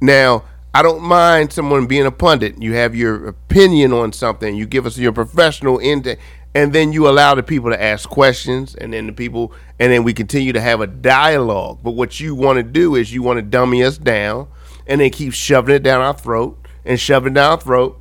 now, 0.00 0.44
I 0.72 0.82
don't 0.82 1.02
mind 1.02 1.52
someone 1.52 1.86
being 1.86 2.06
a 2.06 2.10
pundit. 2.10 2.62
You 2.62 2.74
have 2.74 2.94
your 2.94 3.26
opinion 3.28 3.92
on 3.92 4.12
something. 4.12 4.56
You 4.56 4.66
give 4.66 4.86
us 4.86 4.96
your 4.96 5.12
professional 5.12 5.78
into, 5.78 6.16
and 6.54 6.72
then 6.72 6.92
you 6.92 7.08
allow 7.08 7.34
the 7.34 7.42
people 7.42 7.70
to 7.70 7.82
ask 7.82 8.08
questions, 8.08 8.74
and 8.74 8.92
then 8.92 9.06
the 9.06 9.12
people, 9.12 9.52
and 9.78 9.92
then 9.92 10.04
we 10.04 10.14
continue 10.14 10.52
to 10.52 10.60
have 10.60 10.80
a 10.80 10.86
dialogue. 10.86 11.80
But 11.82 11.92
what 11.92 12.18
you 12.18 12.34
want 12.34 12.56
to 12.56 12.62
do 12.62 12.94
is 12.94 13.12
you 13.12 13.22
want 13.22 13.38
to 13.38 13.42
dummy 13.42 13.84
us 13.84 13.98
down, 13.98 14.48
and 14.86 15.00
then 15.00 15.10
keep 15.10 15.34
shoving 15.34 15.74
it 15.74 15.82
down 15.82 16.00
our 16.00 16.14
throat 16.14 16.56
and 16.84 16.98
shoving 16.98 17.34
down 17.34 17.52
our 17.52 17.60
throat 17.60 18.00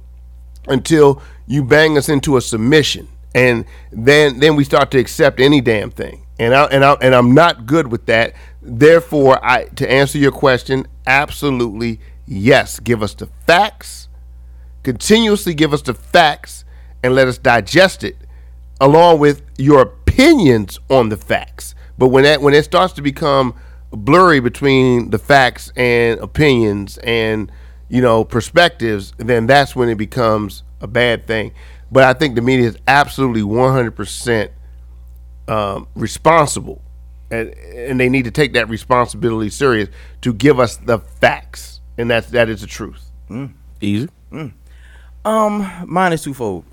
until 0.68 1.22
you 1.47 1.64
bang 1.64 1.97
us 1.97 2.07
into 2.07 2.38
a 2.38 2.41
submission, 2.41 3.07
and 3.34 3.65
then 3.91 4.39
then 4.39 4.55
we 4.55 4.63
start 4.63 4.91
to 4.91 4.99
accept 4.99 5.39
any 5.39 5.61
damn 5.61 5.91
thing. 5.91 6.25
And 6.39 6.55
I 6.55 6.65
and 6.65 6.84
I 6.84 6.93
and 6.93 7.13
I'm 7.13 7.34
not 7.34 7.65
good 7.65 7.88
with 7.91 8.05
that. 8.07 8.34
Therefore, 8.61 9.43
I 9.43 9.65
to 9.75 9.89
answer 9.89 10.17
your 10.17 10.32
question, 10.32 10.88
absolutely 11.05 11.99
yes. 12.25 12.80
Give 12.80 13.03
us 13.03 13.13
the 13.13 13.27
facts, 13.45 14.07
continuously 14.84 15.53
give 15.53 15.73
us 15.73 15.82
the 15.82 15.93
facts, 15.93 16.65
and 17.03 17.13
let 17.13 17.27
us 17.27 17.38
digest 17.38 18.03
it, 18.03 18.17
along 18.80 19.19
with 19.19 19.41
your 19.57 19.82
opinions 19.82 20.80
on 20.89 21.09
the 21.09 21.17
facts. 21.17 21.75
But 21.97 22.07
when 22.07 22.23
that 22.23 22.41
when 22.41 22.53
it 22.53 22.63
starts 22.63 22.93
to 22.93 23.01
become 23.01 23.53
blurry 23.91 24.39
between 24.39 25.09
the 25.09 25.17
facts 25.17 25.71
and 25.75 26.19
opinions 26.19 26.97
and 26.99 27.51
you 27.89 28.01
know 28.01 28.23
perspectives, 28.23 29.13
then 29.17 29.47
that's 29.47 29.75
when 29.75 29.89
it 29.89 29.95
becomes 29.95 30.63
a 30.82 30.88
bad 30.88 31.27
thing. 31.27 31.51
But 31.91 32.03
I 32.03 32.13
think 32.13 32.35
the 32.35 32.41
media 32.41 32.67
is 32.67 32.77
absolutely 32.87 33.43
one 33.43 33.73
hundred 33.73 33.95
percent 33.95 34.51
um, 35.47 35.87
responsible, 35.95 36.81
and 37.31 37.49
and 37.55 37.99
they 37.99 38.09
need 38.09 38.25
to 38.25 38.31
take 38.31 38.53
that 38.53 38.69
responsibility 38.69 39.49
serious 39.49 39.89
to 40.21 40.33
give 40.33 40.59
us 40.59 40.77
the 40.77 40.99
facts, 40.99 41.81
and 41.97 42.09
that's 42.09 42.29
that 42.31 42.47
is 42.49 42.61
the 42.61 42.67
truth. 42.67 43.09
Easy. 43.81 44.09
Um, 45.25 45.71
mine 45.87 46.13
is 46.13 46.21
twofold. 46.21 46.65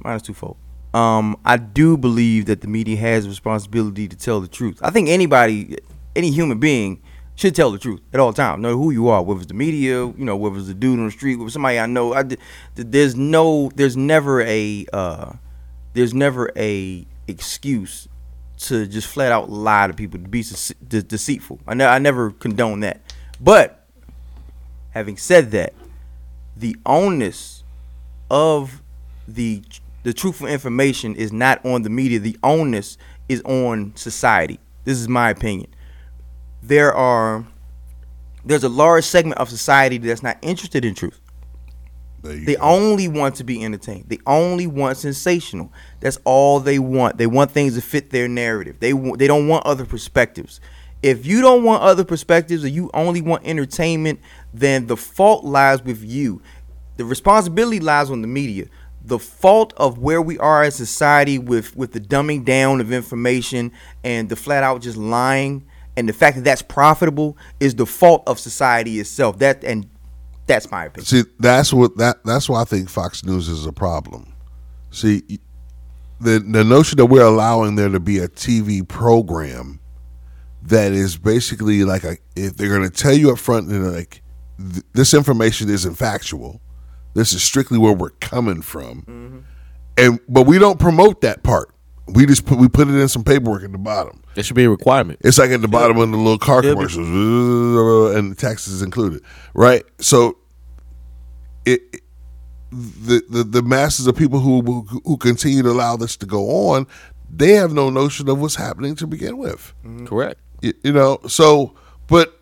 Mine 0.00 0.16
is 0.16 0.22
twofold. 0.22 0.56
Um, 0.92 1.36
I 1.44 1.56
do 1.56 1.96
believe 1.96 2.46
that 2.46 2.60
the 2.60 2.68
media 2.68 2.96
has 2.96 3.26
a 3.26 3.28
responsibility 3.28 4.06
to 4.06 4.16
tell 4.16 4.40
the 4.40 4.48
truth. 4.48 4.78
I 4.82 4.90
think 4.90 5.08
anybody, 5.08 5.78
any 6.14 6.30
human 6.30 6.58
being, 6.58 7.02
should 7.36 7.54
tell 7.54 7.70
the 7.70 7.78
truth 7.78 8.00
at 8.12 8.20
all 8.20 8.32
times, 8.32 8.62
no 8.62 8.68
matter 8.68 8.76
who 8.76 8.90
you 8.90 9.08
are, 9.08 9.22
whether 9.22 9.40
it's 9.40 9.48
the 9.48 9.54
media, 9.54 10.06
you 10.06 10.24
know, 10.24 10.36
whether 10.36 10.56
it's 10.56 10.68
the 10.68 10.74
dude 10.74 10.98
on 10.98 11.06
the 11.06 11.10
street, 11.10 11.36
whether 11.36 11.50
somebody 11.50 11.78
I 11.78 11.86
know. 11.86 12.14
I, 12.14 12.24
there's 12.74 13.16
no, 13.16 13.70
there's 13.74 13.96
never 13.96 14.42
a, 14.42 14.86
uh, 14.92 15.32
there's 15.94 16.14
never 16.14 16.50
a 16.56 17.06
excuse 17.26 18.08
to 18.58 18.86
just 18.86 19.08
flat 19.08 19.32
out 19.32 19.50
lie 19.50 19.86
to 19.88 19.94
people 19.94 20.20
to 20.20 20.28
be 20.28 20.44
de- 20.88 21.02
deceitful. 21.02 21.58
I, 21.66 21.74
ne- 21.74 21.86
I 21.86 21.98
never 21.98 22.30
condone 22.30 22.80
that. 22.80 23.00
But 23.40 23.84
having 24.90 25.16
said 25.16 25.50
that, 25.50 25.74
the 26.56 26.76
onus 26.86 27.64
of 28.30 28.80
the 29.26 29.62
the 30.04 30.12
truthful 30.12 30.46
information 30.46 31.16
is 31.16 31.32
not 31.32 31.64
on 31.64 31.82
the 31.82 31.90
media. 31.90 32.18
The 32.18 32.36
onus 32.42 32.98
is 33.28 33.40
on 33.42 33.96
society. 33.96 34.60
This 34.84 35.00
is 35.00 35.08
my 35.08 35.30
opinion. 35.30 35.73
There 36.66 36.94
are 36.94 37.46
there's 38.44 38.64
a 38.64 38.68
large 38.68 39.04
segment 39.04 39.38
of 39.38 39.48
society 39.50 39.98
that's 39.98 40.22
not 40.22 40.38
interested 40.42 40.84
in 40.84 40.94
truth. 40.94 41.20
They 42.22 42.54
go. 42.54 42.62
only 42.62 43.06
want 43.06 43.34
to 43.36 43.44
be 43.44 43.62
entertained. 43.62 44.06
They 44.08 44.18
only 44.26 44.66
want 44.66 44.96
sensational. 44.96 45.70
That's 46.00 46.18
all 46.24 46.60
they 46.60 46.78
want. 46.78 47.18
They 47.18 47.26
want 47.26 47.50
things 47.50 47.74
to 47.74 47.82
fit 47.82 48.10
their 48.10 48.28
narrative. 48.28 48.80
They 48.80 48.94
wa- 48.94 49.16
they 49.16 49.26
don't 49.26 49.46
want 49.46 49.66
other 49.66 49.84
perspectives. 49.84 50.58
If 51.02 51.26
you 51.26 51.42
don't 51.42 51.64
want 51.64 51.82
other 51.82 52.02
perspectives 52.02 52.64
or 52.64 52.68
you 52.68 52.90
only 52.94 53.20
want 53.20 53.46
entertainment, 53.46 54.20
then 54.54 54.86
the 54.86 54.96
fault 54.96 55.44
lies 55.44 55.82
with 55.82 56.02
you. 56.02 56.40
The 56.96 57.04
responsibility 57.04 57.78
lies 57.78 58.10
on 58.10 58.22
the 58.22 58.28
media. 58.28 58.68
The 59.04 59.18
fault 59.18 59.74
of 59.76 59.98
where 59.98 60.22
we 60.22 60.38
are 60.38 60.62
as 60.62 60.76
society 60.76 61.38
with 61.38 61.76
with 61.76 61.92
the 61.92 62.00
dumbing 62.00 62.46
down 62.46 62.80
of 62.80 62.90
information 62.90 63.70
and 64.02 64.30
the 64.30 64.36
flat 64.36 64.62
out 64.62 64.80
just 64.80 64.96
lying 64.96 65.66
and 65.96 66.08
the 66.08 66.12
fact 66.12 66.36
that 66.36 66.44
that's 66.44 66.62
profitable 66.62 67.36
is 67.60 67.74
the 67.74 67.86
fault 67.86 68.22
of 68.26 68.38
society 68.38 69.00
itself. 69.00 69.38
That 69.38 69.62
and 69.64 69.88
that's 70.46 70.70
my 70.70 70.86
opinion. 70.86 71.06
See, 71.06 71.22
that's 71.38 71.72
what 71.72 71.96
that 71.98 72.24
that's 72.24 72.48
why 72.48 72.62
I 72.62 72.64
think 72.64 72.88
Fox 72.88 73.24
News 73.24 73.48
is 73.48 73.66
a 73.66 73.72
problem. 73.72 74.32
See, 74.90 75.22
the 76.20 76.38
the 76.38 76.64
notion 76.64 76.96
that 76.98 77.06
we're 77.06 77.22
allowing 77.22 77.76
there 77.76 77.88
to 77.88 78.00
be 78.00 78.18
a 78.18 78.28
TV 78.28 78.86
program 78.86 79.80
that 80.62 80.92
is 80.92 81.16
basically 81.16 81.84
like 81.84 82.04
a 82.04 82.16
if 82.36 82.56
they're 82.56 82.68
going 82.68 82.88
to 82.88 82.90
tell 82.90 83.12
you 83.12 83.30
up 83.30 83.38
front 83.38 83.68
and 83.68 83.92
like 83.92 84.22
th- 84.58 84.84
this 84.92 85.14
information 85.14 85.68
isn't 85.68 85.94
factual. 85.94 86.60
This 87.14 87.32
is 87.32 87.42
strictly 87.42 87.78
where 87.78 87.92
we're 87.92 88.10
coming 88.10 88.62
from. 88.62 89.02
Mm-hmm. 89.02 89.38
And 89.96 90.20
but 90.28 90.42
we 90.42 90.58
don't 90.58 90.80
promote 90.80 91.20
that 91.20 91.42
part. 91.42 91.73
We 92.06 92.26
just 92.26 92.44
put 92.44 92.58
we 92.58 92.68
put 92.68 92.88
it 92.88 92.94
in 92.94 93.08
some 93.08 93.24
paperwork 93.24 93.64
at 93.64 93.72
the 93.72 93.78
bottom. 93.78 94.22
It 94.36 94.44
should 94.44 94.56
be 94.56 94.64
a 94.64 94.70
requirement. 94.70 95.20
It's 95.24 95.38
like 95.38 95.50
at 95.50 95.62
the 95.62 95.68
bottom 95.68 95.96
of 95.98 96.10
the 96.10 96.16
little 96.16 96.38
car 96.38 96.58
It'll 96.58 96.72
be- 96.72 96.76
commercials, 96.76 97.08
and 98.16 98.30
the 98.32 98.34
taxes 98.36 98.82
included, 98.82 99.22
right? 99.54 99.84
So, 100.00 100.36
it, 101.64 101.80
it- 101.92 102.00
the, 102.70 103.22
the 103.30 103.44
the 103.44 103.62
masses 103.62 104.06
of 104.08 104.16
people 104.16 104.40
who, 104.40 104.60
who 104.62 105.00
who 105.04 105.16
continue 105.16 105.62
to 105.62 105.70
allow 105.70 105.96
this 105.96 106.16
to 106.16 106.26
go 106.26 106.50
on, 106.72 106.86
they 107.30 107.52
have 107.52 107.72
no 107.72 107.88
notion 107.88 108.28
of 108.28 108.40
what's 108.40 108.56
happening 108.56 108.96
to 108.96 109.06
begin 109.06 109.38
with. 109.38 109.72
Mm-hmm. 109.84 110.06
Correct. 110.06 110.40
You, 110.60 110.72
you 110.82 110.92
know, 110.92 111.20
so 111.28 111.74
but 112.08 112.36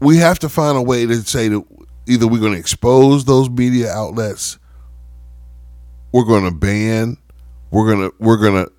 we 0.00 0.16
have 0.18 0.38
to 0.40 0.48
find 0.48 0.76
a 0.76 0.82
way 0.82 1.06
to 1.06 1.14
say 1.22 1.48
that 1.48 1.62
either 2.06 2.26
we're 2.26 2.40
going 2.40 2.52
to 2.52 2.58
expose 2.58 3.24
those 3.24 3.48
media 3.50 3.90
outlets, 3.92 4.58
we're 6.14 6.22
going 6.24 6.44
to 6.44 6.52
ban, 6.52 7.16
we're 7.72 7.92
going 7.92 8.08
to 8.08 8.14
we're 8.20 8.36
going 8.36 8.64
to 8.64 8.72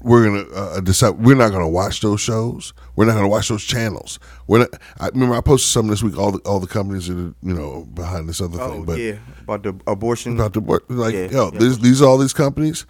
we're 0.00 0.24
gonna 0.24 0.50
uh, 0.52 0.80
decide 0.80 1.10
we're 1.10 1.36
not 1.36 1.52
gonna 1.52 1.68
watch 1.68 2.00
those 2.00 2.20
shows. 2.20 2.72
We're 2.96 3.04
not 3.04 3.12
gonna 3.14 3.28
watch 3.28 3.50
those 3.50 3.62
channels. 3.62 4.18
We're 4.48 4.58
not. 4.58 4.70
I 4.98 5.06
remember 5.10 5.36
I 5.36 5.40
posted 5.40 5.70
something 5.70 5.90
this 5.90 6.02
week. 6.02 6.18
All 6.18 6.32
the 6.32 6.38
all 6.40 6.58
the 6.58 6.66
companies 6.66 7.06
that 7.06 7.14
are 7.16 7.34
you 7.40 7.54
know 7.54 7.86
behind 7.94 8.28
this 8.28 8.40
other 8.40 8.58
thing, 8.58 8.80
Oh 8.80 8.84
but 8.84 8.98
yeah, 8.98 9.18
about 9.42 9.62
the 9.62 9.74
abortion. 9.86 10.32
about 10.40 10.54
the. 10.54 10.60
Like, 10.88 11.14
Yeah, 11.14 11.28
yo, 11.30 11.50
yeah. 11.52 11.58
these 11.60 11.78
these 11.78 12.02
are 12.02 12.08
all 12.08 12.18
these 12.18 12.32
companies. 12.32 12.84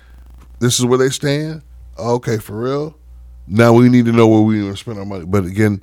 This 0.60 0.78
is 0.78 0.86
where 0.86 0.96
they 0.96 1.10
stand. 1.10 1.60
Okay, 1.98 2.38
for 2.38 2.58
real. 2.58 2.96
now 3.46 3.74
we 3.74 3.90
need 3.90 4.06
to 4.06 4.12
know 4.12 4.26
where 4.26 4.40
we 4.40 4.60
going 4.60 4.72
to 4.72 4.76
spend 4.78 4.98
our 4.98 5.04
money. 5.04 5.26
But 5.26 5.44
again, 5.44 5.82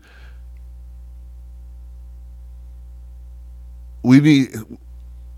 we 4.01 4.19
need 4.19 4.49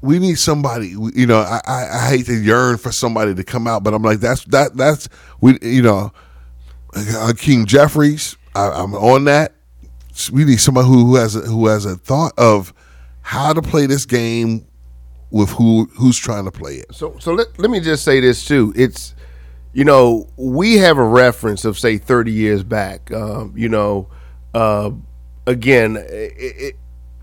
we 0.02 0.20
need 0.20 0.38
somebody. 0.38 0.90
You 0.90 1.26
know, 1.26 1.40
I, 1.40 1.62
I, 1.66 1.88
I 1.94 2.10
hate 2.10 2.26
to 2.26 2.34
yearn 2.36 2.78
for 2.78 2.92
somebody 2.92 3.36
to 3.36 3.44
come 3.44 3.68
out, 3.68 3.84
but 3.84 3.94
I'm 3.94 4.02
like 4.02 4.20
that's 4.20 4.44
that 4.46 4.76
that's 4.76 5.08
we 5.40 5.58
you 5.62 5.82
know, 5.82 6.12
uh, 6.96 7.28
Hakeem 7.28 7.66
Jeffries. 7.66 8.36
I, 8.56 8.70
I'm 8.70 8.94
on 8.96 9.26
that. 9.26 9.54
We 10.32 10.44
need 10.44 10.60
somebody 10.60 10.88
who, 10.88 11.06
who 11.06 11.16
has 11.16 11.36
a, 11.36 11.42
who 11.42 11.68
has 11.68 11.86
a 11.86 11.96
thought 11.96 12.34
of 12.38 12.74
how 13.22 13.54
to 13.54 13.62
play 13.62 13.86
this 13.86 14.06
game 14.06 14.66
with 15.30 15.50
who 15.52 15.86
who's 15.96 16.18
trying 16.18 16.46
to 16.46 16.52
play 16.52 16.76
it. 16.76 16.94
So 16.94 17.16
so 17.20 17.34
let, 17.34 17.58
let 17.60 17.72
me 17.72 17.80
just 17.80 18.04
say 18.04 18.20
this 18.20 18.46
too. 18.46 18.74
It's 18.76 19.16
you 19.74 19.86
know 19.86 20.28
we 20.36 20.76
have 20.78 20.98
a 20.98 21.04
reference 21.04 21.64
of 21.64 21.78
say 21.78 21.98
30 21.98 22.32
years 22.32 22.64
back. 22.64 23.12
Um, 23.12 23.54
you 23.56 23.70
know, 23.70 24.10
uh, 24.54 24.92
again, 25.48 25.96
it, 25.98 26.34
it, 26.38 26.76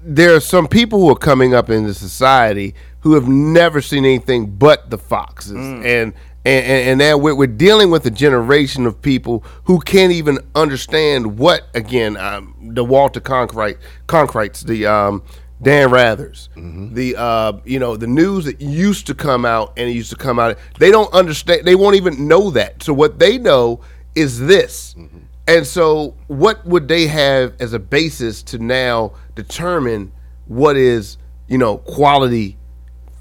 there 0.09 0.35
are 0.35 0.41
some 0.41 0.67
people 0.67 1.01
who 1.01 1.11
are 1.11 1.19
coming 1.19 1.55
up 1.55 1.69
in 1.69 1.85
the 1.85 1.93
society 1.93 2.75
who 3.01 3.15
have 3.15 3.29
never 3.29 3.81
seen 3.83 4.05
anything 4.05 4.47
but 4.47 4.91
the 4.91 4.99
Foxes, 4.99 5.53
and 5.53 5.85
and 5.85 6.15
and, 6.45 6.89
and 6.89 7.01
that 7.01 7.21
we're, 7.21 7.35
we're 7.35 7.47
dealing 7.47 7.91
with 7.91 8.07
a 8.07 8.11
generation 8.11 8.87
of 8.87 9.01
people 9.03 9.45
who 9.65 9.79
can't 9.81 10.13
even 10.13 10.39
understand 10.55 11.39
what 11.39 11.69
again 11.75 12.17
um, 12.17 12.55
the 12.75 12.85
Walter 12.85 13.21
Cronkite 13.21 13.77
Cronkites 14.07 14.65
the 14.65 14.87
um, 14.87 15.23
Dan 15.61 15.91
Rathers 15.91 16.49
the 16.95 17.15
uh, 17.17 17.53
you 17.65 17.79
know 17.79 17.97
the 17.97 18.07
news 18.07 18.47
that 18.47 18.61
used 18.63 19.07
to 19.09 19.15
come 19.15 19.45
out 19.45 19.75
and 19.77 19.91
it 19.91 19.93
used 19.93 20.11
to 20.11 20.17
come 20.17 20.39
out. 20.39 20.57
They 20.79 20.91
don't 20.91 21.13
understand 21.13 21.67
they 21.67 21.75
won't 21.75 21.97
even 21.97 22.27
know 22.27 22.51
that. 22.53 22.83
So 22.83 22.95
what 22.95 23.19
they 23.19 23.37
know 23.37 23.81
is 24.15 24.41
this 24.41 24.95
and 25.49 25.67
so 25.67 26.15
what 26.29 26.65
would 26.65 26.87
they 26.87 27.09
have 27.09 27.55
as 27.61 27.73
a 27.73 27.79
basis 27.81 28.43
to 28.45 28.59
now 28.59 29.13
determine 29.35 30.13
what 30.47 30.77
is 30.77 31.19
you 31.49 31.59
know 31.59 31.79
quality 31.79 32.57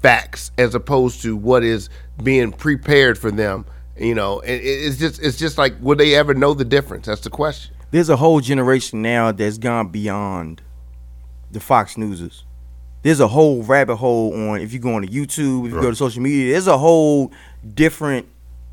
facts 0.02 0.52
as 0.56 0.76
opposed 0.76 1.22
to 1.22 1.36
what 1.36 1.64
is 1.64 1.90
being 2.22 2.52
prepared 2.52 3.18
for 3.18 3.32
them 3.32 3.64
you 3.98 4.14
know? 4.14 4.40
It, 4.40 4.60
it's 4.64 4.96
just 4.96 5.20
it's 5.20 5.38
just 5.38 5.58
like 5.58 5.74
would 5.80 5.98
they 5.98 6.14
ever 6.14 6.34
know 6.34 6.54
the 6.54 6.64
difference? 6.64 7.06
That's 7.06 7.20
the 7.20 7.30
question. 7.30 7.74
There's 7.90 8.08
a 8.08 8.16
whole 8.16 8.40
generation 8.40 9.02
now 9.02 9.32
that's 9.32 9.58
gone 9.58 9.88
beyond 9.88 10.62
the 11.50 11.60
Fox 11.60 11.96
Newses. 11.96 12.44
There's 13.02 13.20
a 13.20 13.28
whole 13.28 13.62
rabbit 13.62 13.96
hole 13.96 14.34
on 14.34 14.60
if 14.60 14.72
you 14.72 14.78
go 14.78 14.94
on 14.94 15.02
to 15.02 15.08
YouTube, 15.08 15.66
if 15.66 15.72
you 15.72 15.80
go 15.80 15.90
to 15.90 15.96
social 15.96 16.22
media, 16.22 16.52
there's 16.52 16.66
a 16.66 16.78
whole 16.78 17.32
different 17.74 18.28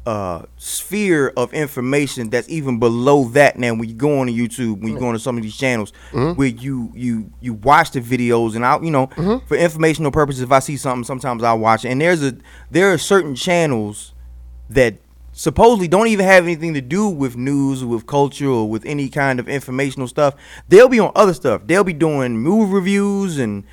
uh, 0.05 0.43
sphere 0.57 1.33
of 1.35 1.53
information 1.53 2.29
that's 2.29 2.47
even 2.47 2.77
below 2.77 3.23
that 3.29 3.57
now 3.57 3.73
when 3.73 3.89
you 3.89 3.95
go 3.95 4.19
on 4.19 4.27
to 4.27 4.33
YouTube, 4.33 4.79
when 4.79 4.93
you 4.93 4.99
go 4.99 5.05
mm. 5.05 5.09
on 5.09 5.13
to 5.13 5.19
some 5.19 5.35
of 5.35 5.43
these 5.43 5.57
channels 5.57 5.93
mm-hmm. 6.11 6.37
where 6.37 6.47
you 6.47 6.91
you 6.93 7.31
you 7.41 7.55
watch 7.55 7.91
the 7.91 8.01
videos 8.01 8.55
and 8.55 8.63
I 8.63 8.79
you 8.81 8.91
know, 8.91 9.07
mm-hmm. 9.07 9.45
for 9.47 9.57
informational 9.57 10.11
purposes, 10.11 10.41
if 10.41 10.51
I 10.51 10.59
see 10.59 10.77
something, 10.77 11.03
sometimes 11.03 11.43
I'll 11.43 11.57
watch 11.57 11.85
it. 11.85 11.89
And 11.89 11.99
there's 11.99 12.23
a 12.23 12.37
there 12.69 12.93
are 12.93 12.97
certain 12.97 13.35
channels 13.35 14.13
that 14.69 14.97
supposedly 15.31 15.87
don't 15.87 16.07
even 16.07 16.25
have 16.25 16.43
anything 16.43 16.73
to 16.73 16.81
do 16.81 17.09
with 17.09 17.35
news 17.35 17.83
or 17.83 17.87
with 17.87 18.07
culture 18.07 18.47
or 18.47 18.69
with 18.69 18.85
any 18.85 19.09
kind 19.09 19.39
of 19.39 19.49
informational 19.49 20.07
stuff. 20.07 20.35
They'll 20.69 20.87
be 20.87 20.99
on 20.99 21.11
other 21.15 21.33
stuff. 21.33 21.63
They'll 21.65 21.83
be 21.83 21.93
doing 21.93 22.37
movie 22.37 22.71
reviews 22.71 23.39
and 23.39 23.63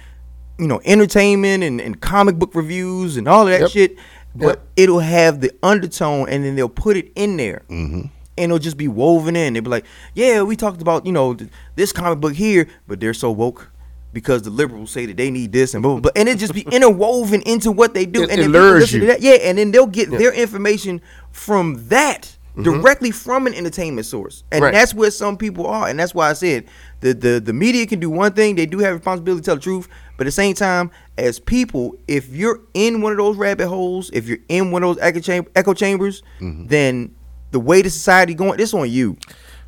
you 0.58 0.66
know 0.66 0.80
entertainment 0.84 1.62
and, 1.62 1.80
and 1.80 2.00
comic 2.00 2.36
book 2.36 2.54
reviews 2.54 3.16
and 3.16 3.28
all 3.28 3.42
of 3.42 3.48
that 3.48 3.60
Yep. 3.62 3.70
shit. 3.70 3.96
But 4.34 4.60
it'll 4.76 5.00
have 5.00 5.40
the 5.40 5.52
undertone 5.62 6.28
and 6.28 6.44
then 6.44 6.56
they'll 6.56 6.68
put 6.68 6.96
it 6.96 7.12
in 7.14 7.36
there. 7.36 7.62
And 7.68 8.10
it'll 8.38 8.58
just 8.58 8.78
be 8.78 8.88
woven 8.88 9.36
in. 9.36 9.52
They'll 9.52 9.62
be 9.62 9.68
like, 9.70 9.84
yeah, 10.14 10.42
we 10.42 10.56
talked 10.56 10.80
about, 10.80 11.04
you 11.04 11.12
know, 11.12 11.34
th- 11.34 11.50
this 11.76 11.92
comic 11.92 12.20
book 12.20 12.32
here, 12.32 12.66
but 12.88 12.98
they're 12.98 13.12
so 13.14 13.30
woke 13.30 13.70
because 14.14 14.42
the 14.42 14.50
liberals 14.50 14.90
say 14.90 15.04
that 15.06 15.16
they 15.18 15.30
need 15.30 15.52
this 15.52 15.74
and 15.74 15.82
blah, 15.82 15.92
blah, 15.92 16.00
blah. 16.00 16.10
And 16.16 16.28
it 16.30 16.38
just 16.38 16.54
be 16.54 16.62
interwoven 16.72 17.42
into 17.42 17.70
what 17.70 17.92
they 17.92 18.06
do. 18.06 18.22
It- 18.22 18.30
and 18.30 18.40
it 18.40 18.42
then 18.44 18.52
lures 18.52 18.92
you. 18.92 19.06
that. 19.06 19.20
Yeah, 19.20 19.32
and 19.42 19.58
then 19.58 19.70
they'll 19.70 19.86
get 19.86 20.10
their 20.10 20.32
information 20.32 21.02
from 21.30 21.88
that 21.88 22.36
directly 22.62 23.10
from 23.10 23.46
an 23.46 23.54
entertainment 23.54 24.06
source, 24.06 24.44
and 24.52 24.58
Mm-hmm. 24.58 24.64
Right. 24.64 24.74
that's 24.74 24.92
where 24.92 25.10
some 25.10 25.38
people 25.38 25.66
are, 25.66 25.88
and 25.88 25.98
that's 25.98 26.14
why 26.14 26.28
I 26.28 26.34
said 26.34 26.66
the 27.00 27.14
the 27.14 27.40
the 27.40 27.54
media 27.54 27.86
can 27.86 27.98
do 27.98 28.10
one 28.10 28.34
thing; 28.34 28.56
they 28.56 28.66
do 28.66 28.78
have 28.80 28.92
responsibility 28.94 29.40
to 29.40 29.44
tell 29.46 29.54
the 29.54 29.62
truth, 29.62 29.88
but 30.18 30.26
at 30.26 30.28
the 30.28 30.32
same 30.32 30.54
time, 30.54 30.90
as 31.18 31.38
people, 31.38 31.94
if 32.08 32.28
you're 32.30 32.60
in 32.74 33.02
one 33.02 33.12
of 33.12 33.18
those 33.18 33.36
rabbit 33.36 33.68
holes, 33.68 34.10
if 34.12 34.26
you're 34.26 34.38
in 34.48 34.70
one 34.70 34.82
of 34.82 34.96
those 34.96 35.04
echo, 35.04 35.20
cham- 35.20 35.46
echo 35.54 35.74
chambers, 35.74 36.22
mm-hmm. 36.40 36.66
then 36.66 37.14
the 37.50 37.60
way 37.60 37.82
the 37.82 37.90
society 37.90 38.34
going, 38.34 38.58
it's 38.58 38.74
on 38.74 38.90
you. 38.90 39.16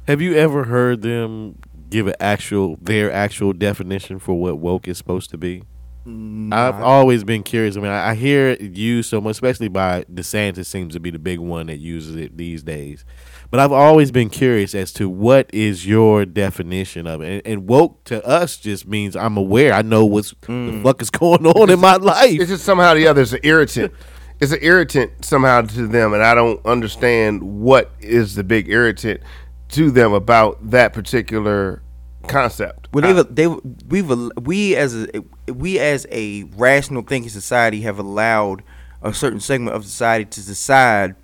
Have 0.07 0.21
you 0.21 0.35
ever 0.37 0.65
heard 0.65 1.03
them 1.03 1.59
give 1.91 2.07
an 2.07 2.15
actual 2.19 2.77
their 2.81 3.13
actual 3.13 3.53
definition 3.53 4.19
for 4.19 4.39
what 4.41 4.59
woke 4.59 4.89
is 4.89 4.99
supposed 4.99 5.31
to 5.31 5.39
be? 5.39 5.63
I've 6.07 6.83
always 6.83 7.25
been 7.25 7.43
curious. 7.43 7.79
I 7.79 7.81
mean, 7.81 7.91
I, 7.91 8.11
I 8.11 8.15
hear 8.15 8.49
it 8.51 8.61
used 8.61 9.09
so 9.09 9.23
much, 9.23 9.33
especially 9.33 9.69
by 9.69 10.05
DeSantis 10.05 10.67
seems 10.67 10.93
to 10.93 11.01
be 11.01 11.11
the 11.11 11.19
big 11.19 11.39
one 11.39 11.69
that 11.69 11.79
uses 11.79 12.17
it 12.17 12.37
these 12.37 12.63
days. 12.63 13.07
But 13.55 13.61
I've 13.61 13.71
always 13.71 14.11
been 14.11 14.31
curious 14.31 14.75
as 14.75 14.93
to 14.95 15.09
what 15.09 15.49
is 15.55 15.87
your 15.87 16.27
definition 16.27 17.07
of 17.07 17.21
it. 17.21 17.35
And, 17.35 17.43
and 17.47 17.69
woke 17.69 18.03
to 18.07 18.21
us 18.27 18.57
just 18.57 18.85
means 18.85 19.15
I'm 19.15 19.37
aware. 19.37 19.73
I 19.73 19.83
know 19.83 20.05
what's 20.05 20.31
the 20.31 20.47
mm. 20.49 20.83
fuck 20.83 21.01
is 21.01 21.09
going 21.11 21.47
on 21.47 21.71
in 21.71 21.79
my 21.79 21.95
life. 21.95 22.41
it's 22.41 22.51
just 22.51 22.65
somehow 22.65 22.95
the 22.95 23.07
other 23.07 23.23
it's 23.23 23.33
an 23.33 23.39
irritant 23.45 23.93
it's 24.41 24.51
an 24.51 24.59
irritant 24.61 25.25
somehow 25.25 25.61
to 25.61 25.87
them 25.87 26.13
and 26.15 26.25
i 26.25 26.35
don't 26.35 26.67
understand 26.67 27.45
what 27.45 27.93
is 28.01 28.35
the 28.35 28.43
big 28.43 28.69
irritant 28.69 29.21
to 29.69 29.93
them 29.93 30.13
about 30.13 30.59
that 30.69 30.93
particular 30.93 31.81
concept 32.27 32.89
Well, 32.93 33.23
they've 33.23 33.37
they 33.37 33.47
we've 33.87 34.11
we 34.37 34.75
as 34.75 34.97
a 34.97 35.53
we 35.53 35.79
as 35.79 36.09
a 36.11 36.43
rational 36.57 37.03
thinking 37.03 37.31
society 37.31 37.83
have 37.83 38.01
allowed 38.01 38.65
a 39.01 39.15
certain 39.15 39.39
segment 39.39 39.77
of 39.77 39.85
society 39.85 40.25
to 40.25 40.45
decide 40.45 41.15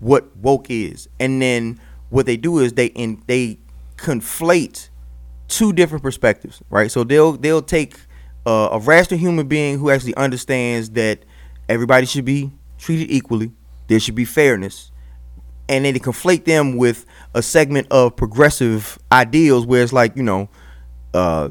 what 0.00 0.36
woke 0.36 0.70
is, 0.70 1.08
and 1.18 1.40
then 1.42 1.78
what 2.10 2.26
they 2.26 2.36
do 2.36 2.58
is 2.58 2.72
they 2.74 2.86
in 2.86 3.22
they 3.26 3.58
conflate 3.96 4.88
two 5.48 5.72
different 5.72 6.02
perspectives, 6.02 6.62
right? 6.70 6.90
So 6.90 7.04
they'll 7.04 7.32
they'll 7.32 7.62
take 7.62 7.96
uh, 8.46 8.68
a 8.72 8.78
rational 8.78 9.18
human 9.18 9.48
being 9.48 9.78
who 9.78 9.90
actually 9.90 10.14
understands 10.16 10.90
that 10.90 11.24
everybody 11.68 12.06
should 12.06 12.24
be 12.24 12.52
treated 12.78 13.10
equally, 13.10 13.52
there 13.88 14.00
should 14.00 14.14
be 14.14 14.24
fairness, 14.24 14.90
and 15.68 15.84
then 15.84 15.94
they 15.94 16.00
conflate 16.00 16.44
them 16.44 16.76
with 16.76 17.04
a 17.34 17.42
segment 17.42 17.88
of 17.90 18.16
progressive 18.16 18.98
ideals 19.12 19.66
where 19.66 19.82
it's 19.82 19.92
like 19.92 20.16
you 20.16 20.22
know 20.22 20.48
uh, 21.14 21.48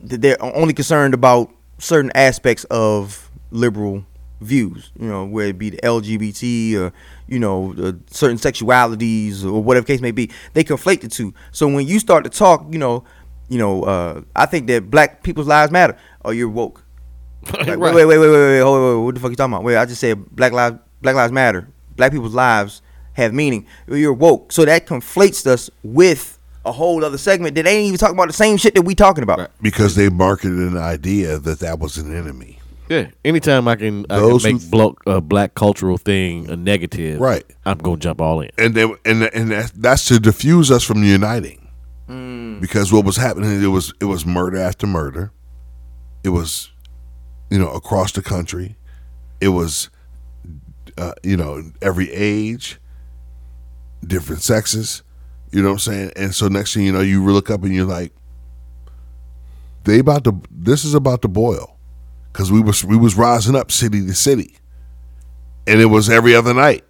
they're 0.00 0.42
only 0.42 0.72
concerned 0.72 1.14
about 1.14 1.50
certain 1.78 2.12
aspects 2.14 2.64
of 2.64 3.30
liberal 3.50 4.04
views 4.40 4.90
you 4.98 5.06
know 5.06 5.24
whether 5.26 5.50
it 5.50 5.58
be 5.58 5.70
the 5.70 5.76
lgbt 5.78 6.74
or 6.74 6.92
you 7.28 7.38
know 7.38 7.74
uh, 7.78 7.92
certain 8.10 8.38
sexualities 8.38 9.44
or 9.44 9.62
whatever 9.62 9.86
case 9.86 10.00
may 10.00 10.10
be 10.10 10.30
they 10.54 10.64
conflate 10.64 11.02
the 11.02 11.08
two 11.08 11.34
so 11.52 11.66
when 11.68 11.86
you 11.86 11.98
start 11.98 12.24
to 12.24 12.30
talk 12.30 12.64
you 12.70 12.78
know 12.78 13.04
you 13.48 13.58
know 13.58 13.82
uh, 13.84 14.20
i 14.34 14.46
think 14.46 14.66
that 14.66 14.90
black 14.90 15.22
people's 15.22 15.46
lives 15.46 15.70
matter 15.70 15.96
oh 16.24 16.30
you're 16.30 16.48
woke 16.48 16.82
like, 17.52 17.66
wait, 17.66 17.78
wait, 17.78 18.04
wait, 18.04 18.18
wait, 18.18 18.18
wait, 18.18 18.30
wait, 18.30 18.60
hold, 18.60 18.82
wait, 18.82 18.96
wait, 18.96 19.04
what 19.04 19.14
the 19.14 19.20
fuck 19.20 19.30
you 19.30 19.36
talking 19.36 19.54
about? 19.54 19.64
Wait, 19.64 19.76
I 19.76 19.86
just 19.86 19.98
said 19.98 20.28
black 20.36 20.52
lives, 20.52 20.76
black 21.00 21.14
lives 21.14 21.32
matter. 21.32 21.66
Black 21.96 22.12
people's 22.12 22.34
lives 22.34 22.82
have 23.14 23.32
meaning. 23.32 23.66
You're 23.88 24.12
woke, 24.12 24.52
so 24.52 24.66
that 24.66 24.86
conflates 24.86 25.46
us 25.46 25.70
with 25.82 26.38
a 26.66 26.72
whole 26.72 27.02
other 27.02 27.16
segment 27.16 27.54
that 27.54 27.66
ain't 27.66 27.86
even 27.86 27.98
talking 27.98 28.14
about 28.14 28.26
the 28.26 28.34
same 28.34 28.58
shit 28.58 28.74
that 28.74 28.82
we 28.82 28.94
talking 28.94 29.22
about. 29.22 29.50
because 29.62 29.94
they 29.94 30.10
marketed 30.10 30.58
an 30.58 30.76
idea 30.76 31.38
that 31.38 31.60
that 31.60 31.78
was 31.78 31.96
an 31.96 32.14
enemy. 32.14 32.59
Yeah. 32.90 33.10
Anytime 33.24 33.68
I 33.68 33.76
can, 33.76 34.04
I 34.10 34.16
can 34.18 34.28
Those 34.28 34.44
who 34.44 34.52
make 34.52 34.60
th- 34.60 34.70
blo- 34.70 34.96
a 35.06 35.20
black 35.20 35.54
cultural 35.54 35.96
thing 35.96 36.50
a 36.50 36.56
negative, 36.56 37.20
Right. 37.20 37.44
I'm 37.64 37.78
gonna 37.78 37.96
jump 37.98 38.20
all 38.20 38.40
in. 38.40 38.50
and 38.58 38.74
they, 38.74 38.82
and 38.82 39.22
and 39.22 39.50
that, 39.52 39.70
that's 39.76 40.06
to 40.08 40.18
diffuse 40.18 40.70
us 40.72 40.82
from 40.84 41.02
uniting, 41.04 41.68
because 42.60 42.92
what 42.92 43.04
was 43.04 43.16
happening 43.16 43.62
it 43.62 43.68
was 43.68 43.94
it 44.00 44.06
was 44.06 44.26
murder 44.26 44.56
after 44.58 44.86
murder, 44.88 45.30
it 46.24 46.30
was, 46.30 46.70
you 47.48 47.58
know, 47.60 47.70
across 47.70 48.10
the 48.12 48.22
country, 48.22 48.76
it 49.40 49.48
was, 49.50 49.88
uh, 50.98 51.12
you 51.22 51.36
know, 51.36 51.62
every 51.80 52.10
age, 52.10 52.80
different 54.04 54.42
sexes, 54.42 55.04
you 55.52 55.62
know 55.62 55.68
what 55.68 55.72
I'm 55.74 55.78
saying, 55.78 56.12
and 56.16 56.34
so 56.34 56.48
next 56.48 56.74
thing 56.74 56.82
you 56.84 56.92
know, 56.92 57.00
you 57.02 57.24
look 57.24 57.50
up 57.50 57.62
and 57.62 57.72
you're 57.72 57.86
like, 57.86 58.12
they 59.84 60.00
about 60.00 60.24
to 60.24 60.40
this 60.50 60.84
is 60.84 60.94
about 60.94 61.22
to 61.22 61.28
boil, 61.28 61.76
because 62.40 62.50
we 62.50 62.60
was 62.62 62.82
we 62.82 62.96
was 62.96 63.16
rising 63.16 63.54
up 63.54 63.70
city 63.70 64.06
to 64.06 64.14
city, 64.14 64.56
and 65.66 65.78
it 65.78 65.84
was 65.84 66.08
every 66.08 66.34
other 66.34 66.54
night, 66.54 66.86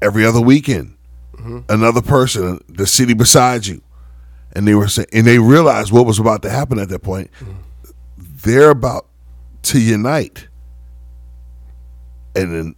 every 0.00 0.24
other 0.24 0.40
weekend. 0.40 0.96
Mm-hmm. 1.34 1.58
Another 1.68 2.00
person, 2.00 2.64
the 2.70 2.86
city 2.86 3.12
beside 3.12 3.66
you, 3.66 3.82
and 4.54 4.66
they 4.66 4.74
were 4.74 4.88
saying, 4.88 5.08
and 5.12 5.26
they 5.26 5.38
realized 5.38 5.92
what 5.92 6.06
was 6.06 6.18
about 6.18 6.40
to 6.40 6.48
happen 6.48 6.78
at 6.78 6.88
that 6.88 7.00
point. 7.00 7.30
Mm-hmm. 7.38 7.90
They're 8.16 8.70
about 8.70 9.08
to 9.64 9.78
unite, 9.78 10.48
and 12.34 12.54
then 12.54 12.74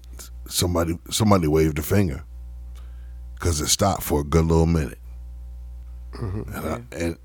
somebody 0.49 0.99
somebody 1.11 1.47
waved 1.47 1.79
a 1.79 1.83
finger 1.83 2.25
because 3.37 3.61
it 3.61 3.69
stopped 3.69 4.03
for 4.03 4.23
a 4.23 4.25
good 4.25 4.47
little 4.47 4.67
minute, 4.67 4.99
mm-hmm. 6.15 6.53
and 6.57 6.67
I, 6.67 6.97
and 6.97 7.19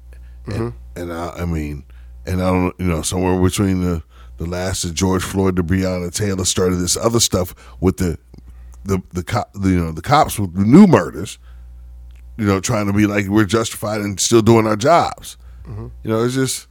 and, 0.45 0.73
and 0.95 1.11
I, 1.11 1.29
I 1.39 1.45
mean, 1.45 1.85
and 2.27 2.39
I 2.39 2.51
don't, 2.51 2.79
you 2.79 2.85
know, 2.85 3.01
somewhere 3.01 3.41
between 3.41 3.81
the 3.81 4.03
the 4.37 4.45
last 4.45 4.83
of 4.83 4.93
George 4.93 5.23
Floyd 5.23 5.55
to 5.55 5.63
Breonna 5.63 6.13
Taylor 6.13 6.45
started 6.45 6.77
this 6.77 6.97
other 6.97 7.19
stuff 7.19 7.53
with 7.79 7.97
the 7.97 8.17
the 8.83 9.01
the 9.13 9.23
cop, 9.23 9.51
the, 9.53 9.69
you 9.69 9.79
know, 9.79 9.91
the 9.91 10.01
cops 10.01 10.37
with 10.39 10.53
the 10.53 10.63
new 10.65 10.85
murders, 10.87 11.39
you 12.37 12.45
know, 12.45 12.59
trying 12.59 12.87
to 12.87 12.93
be 12.93 13.07
like 13.07 13.27
we're 13.27 13.45
justified 13.45 14.01
and 14.01 14.19
still 14.19 14.41
doing 14.41 14.67
our 14.67 14.75
jobs. 14.75 15.37
You 16.03 16.11
know, 16.11 16.23
it's 16.23 16.35
just 16.35 16.67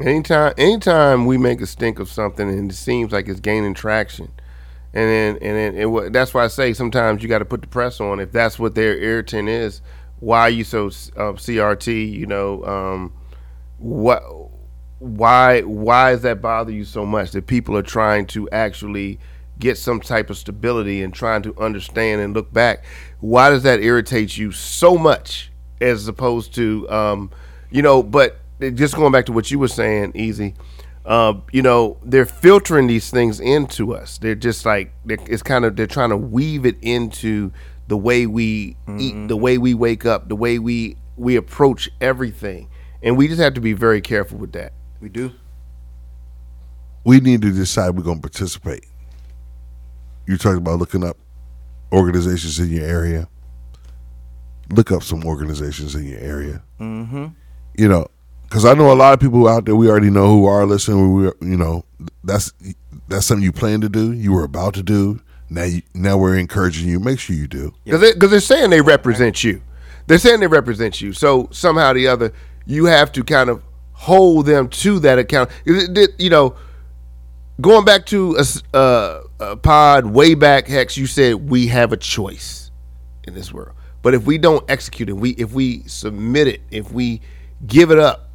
Anytime, 0.00 0.54
anytime 0.58 1.24
we 1.26 1.38
make 1.38 1.60
a 1.60 1.66
stink 1.66 2.00
of 2.00 2.08
something 2.10 2.48
and 2.48 2.70
it 2.70 2.74
seems 2.74 3.12
like 3.12 3.28
it's 3.28 3.38
gaining 3.38 3.74
traction, 3.74 4.32
and 4.92 5.08
then 5.08 5.34
and 5.40 5.56
then 5.56 5.74
it, 5.76 5.86
wa- 5.86 6.08
that's 6.10 6.34
why 6.34 6.42
I 6.44 6.48
say 6.48 6.72
sometimes 6.72 7.22
you 7.22 7.28
got 7.28 7.38
to 7.38 7.44
put 7.44 7.60
the 7.60 7.68
press 7.68 8.00
on 8.00 8.18
if 8.18 8.32
that's 8.32 8.58
what 8.58 8.74
their 8.74 8.96
irritant 8.96 9.48
is. 9.48 9.82
Why 10.18 10.40
are 10.40 10.50
you 10.50 10.64
so 10.64 10.86
uh, 10.86 11.34
CRT? 11.34 12.10
You 12.10 12.26
know, 12.26 12.64
um, 12.64 13.12
what? 13.78 14.22
Why? 14.98 15.62
Why 15.62 16.12
does 16.12 16.22
that 16.22 16.40
bother 16.40 16.72
you 16.72 16.84
so 16.84 17.04
much 17.04 17.32
that 17.32 17.46
people 17.46 17.76
are 17.76 17.82
trying 17.82 18.26
to 18.28 18.48
actually 18.50 19.18
get 19.58 19.78
some 19.78 20.00
type 20.00 20.30
of 20.30 20.36
stability 20.36 21.02
and 21.02 21.12
trying 21.12 21.42
to 21.42 21.54
understand 21.58 22.20
and 22.20 22.34
look 22.34 22.52
back? 22.52 22.84
Why 23.20 23.50
does 23.50 23.62
that 23.64 23.80
irritate 23.80 24.36
you 24.36 24.52
so 24.52 24.96
much 24.96 25.50
as 25.80 26.08
opposed 26.08 26.54
to, 26.54 26.88
um, 26.90 27.30
you 27.70 27.82
know? 27.82 28.02
But 28.02 28.38
just 28.74 28.94
going 28.96 29.12
back 29.12 29.26
to 29.26 29.32
what 29.32 29.50
you 29.50 29.58
were 29.58 29.68
saying, 29.68 30.12
easy. 30.14 30.54
Uh, 31.04 31.34
you 31.52 31.62
know, 31.62 31.98
they're 32.02 32.26
filtering 32.26 32.86
these 32.88 33.10
things 33.10 33.38
into 33.38 33.94
us. 33.94 34.18
They're 34.18 34.34
just 34.34 34.66
like 34.66 34.92
they're, 35.04 35.18
it's 35.26 35.42
kind 35.42 35.64
of 35.64 35.76
they're 35.76 35.86
trying 35.86 36.10
to 36.10 36.16
weave 36.16 36.66
it 36.66 36.76
into 36.82 37.52
the 37.86 37.96
way 37.96 38.26
we 38.26 38.76
eat, 38.98 39.28
the 39.28 39.36
way 39.36 39.58
we 39.58 39.72
wake 39.74 40.04
up, 40.04 40.28
the 40.28 40.34
way 40.36 40.58
we 40.58 40.96
we 41.16 41.36
approach 41.36 41.88
everything, 42.00 42.68
and 43.02 43.16
we 43.16 43.28
just 43.28 43.40
have 43.40 43.54
to 43.54 43.60
be 43.60 43.72
very 43.72 44.00
careful 44.00 44.38
with 44.38 44.52
that. 44.52 44.72
We 45.06 45.10
do. 45.10 45.30
we 47.04 47.20
need 47.20 47.42
to 47.42 47.52
decide 47.52 47.90
we're 47.90 48.02
going 48.02 48.20
to 48.20 48.28
participate. 48.28 48.84
You 50.26 50.36
talked 50.36 50.58
about 50.58 50.80
looking 50.80 51.04
up 51.04 51.16
organizations 51.92 52.58
in 52.58 52.70
your 52.72 52.84
area. 52.84 53.28
Look 54.68 54.90
up 54.90 55.04
some 55.04 55.24
organizations 55.24 55.94
in 55.94 56.06
your 56.06 56.18
area. 56.18 56.60
Mm-hmm. 56.80 57.26
You 57.78 57.88
know, 57.88 58.08
because 58.42 58.64
I 58.64 58.74
know 58.74 58.92
a 58.92 58.94
lot 58.98 59.12
of 59.12 59.20
people 59.20 59.46
out 59.46 59.64
there. 59.66 59.76
We 59.76 59.88
already 59.88 60.10
know 60.10 60.26
who 60.26 60.46
are 60.46 60.66
listening. 60.66 61.14
We, 61.14 61.24
you 61.40 61.56
know, 61.56 61.84
that's 62.24 62.52
that's 63.06 63.26
something 63.26 63.44
you 63.44 63.52
plan 63.52 63.82
to 63.82 63.88
do. 63.88 64.10
You 64.10 64.32
were 64.32 64.42
about 64.42 64.74
to 64.74 64.82
do. 64.82 65.20
Now, 65.48 65.62
you, 65.62 65.82
now 65.94 66.18
we're 66.18 66.36
encouraging 66.36 66.88
you. 66.88 66.98
Make 66.98 67.20
sure 67.20 67.36
you 67.36 67.46
do. 67.46 67.72
because 67.84 68.00
they, 68.00 68.12
cause 68.14 68.30
they're 68.32 68.40
saying 68.40 68.70
they 68.70 68.80
represent 68.80 69.44
you. 69.44 69.62
They're 70.08 70.18
saying 70.18 70.40
they 70.40 70.48
represent 70.48 71.00
you. 71.00 71.12
So 71.12 71.48
somehow 71.52 71.92
or 71.92 71.94
the 71.94 72.08
other, 72.08 72.32
you 72.66 72.86
have 72.86 73.12
to 73.12 73.22
kind 73.22 73.50
of 73.50 73.62
hold 73.96 74.46
them 74.46 74.68
to 74.68 74.98
that 75.00 75.18
account. 75.18 75.50
You 75.64 76.30
know, 76.30 76.54
going 77.60 77.84
back 77.84 78.06
to 78.06 78.36
a, 78.36 78.40
s- 78.40 78.62
uh, 78.74 79.22
a 79.40 79.56
pod 79.56 80.06
way 80.06 80.34
back, 80.34 80.66
Hex, 80.68 80.96
you 80.96 81.06
said 81.06 81.48
we 81.50 81.66
have 81.68 81.92
a 81.92 81.96
choice 81.96 82.70
in 83.26 83.34
this 83.34 83.52
world. 83.52 83.72
But 84.02 84.14
if 84.14 84.24
we 84.24 84.38
don't 84.38 84.64
execute 84.70 85.08
it, 85.08 85.14
we 85.14 85.30
if 85.30 85.52
we 85.52 85.82
submit 85.88 86.46
it, 86.46 86.60
if 86.70 86.92
we 86.92 87.22
give 87.66 87.90
it 87.90 87.98
up, 87.98 88.28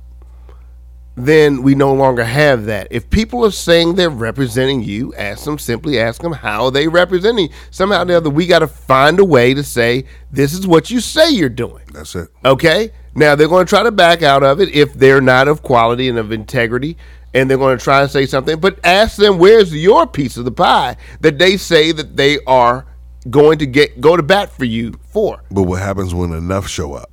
then 1.16 1.62
we 1.62 1.76
no 1.76 1.94
longer 1.94 2.24
have 2.24 2.66
that. 2.66 2.88
If 2.92 3.10
people 3.10 3.46
are 3.46 3.52
saying 3.52 3.96
they're 3.96 4.10
representing 4.10 4.82
you, 4.82 5.14
ask 5.16 5.46
them 5.46 5.60
simply 5.60 6.00
ask 6.00 6.22
them 6.22 6.34
how 6.34 6.70
they 6.70 6.88
representing. 6.88 7.50
you. 7.50 7.54
Somehow 7.70 8.02
or 8.02 8.06
the 8.06 8.18
other, 8.18 8.30
we 8.30 8.48
got 8.48 8.60
to 8.60 8.68
find 8.68 9.20
a 9.20 9.26
way 9.26 9.54
to 9.54 9.64
say 9.64 10.06
this 10.32 10.54
is 10.54 10.66
what 10.66 10.90
you 10.90 11.00
say 11.00 11.30
you're 11.30 11.50
doing. 11.50 11.84
That's 11.94 12.16
it. 12.16 12.30
Okay. 12.44 12.92
Now 13.16 13.36
they're 13.36 13.48
going 13.48 13.66
to 13.66 13.70
try 13.70 13.84
to 13.84 13.92
back 13.92 14.22
out 14.24 14.44
of 14.44 14.60
it 14.62 14.70
if 14.74 14.94
they're 14.94 15.22
not 15.22 15.48
of 15.48 15.62
quality 15.64 16.08
and 16.08 16.18
of 16.18 16.32
integrity, 16.32 16.98
and 17.34 17.50
they're 17.50 17.58
going 17.58 17.78
to 17.78 17.84
try 17.84 18.02
and 18.02 18.10
say 18.12 18.26
something. 18.26 18.60
But 18.60 18.80
ask 18.86 19.18
them 19.18 19.38
where's 19.38 19.74
your 19.76 20.08
piece 20.08 20.38
of 20.38 20.46
the 20.46 20.52
pie 20.52 20.96
that 21.22 21.38
they 21.38 21.58
say 21.58 21.92
that 21.92 22.16
they 22.18 22.40
are 22.46 22.86
going 23.30 23.60
to 23.60 23.66
get 23.66 24.00
go 24.02 24.16
to 24.18 24.24
bat 24.24 24.52
for 24.52 24.66
you 24.66 24.94
for. 25.10 25.44
But 25.52 25.64
what 25.64 25.82
happens 25.82 26.14
when 26.14 26.32
enough 26.34 26.68
show 26.68 26.94
up? 26.94 27.12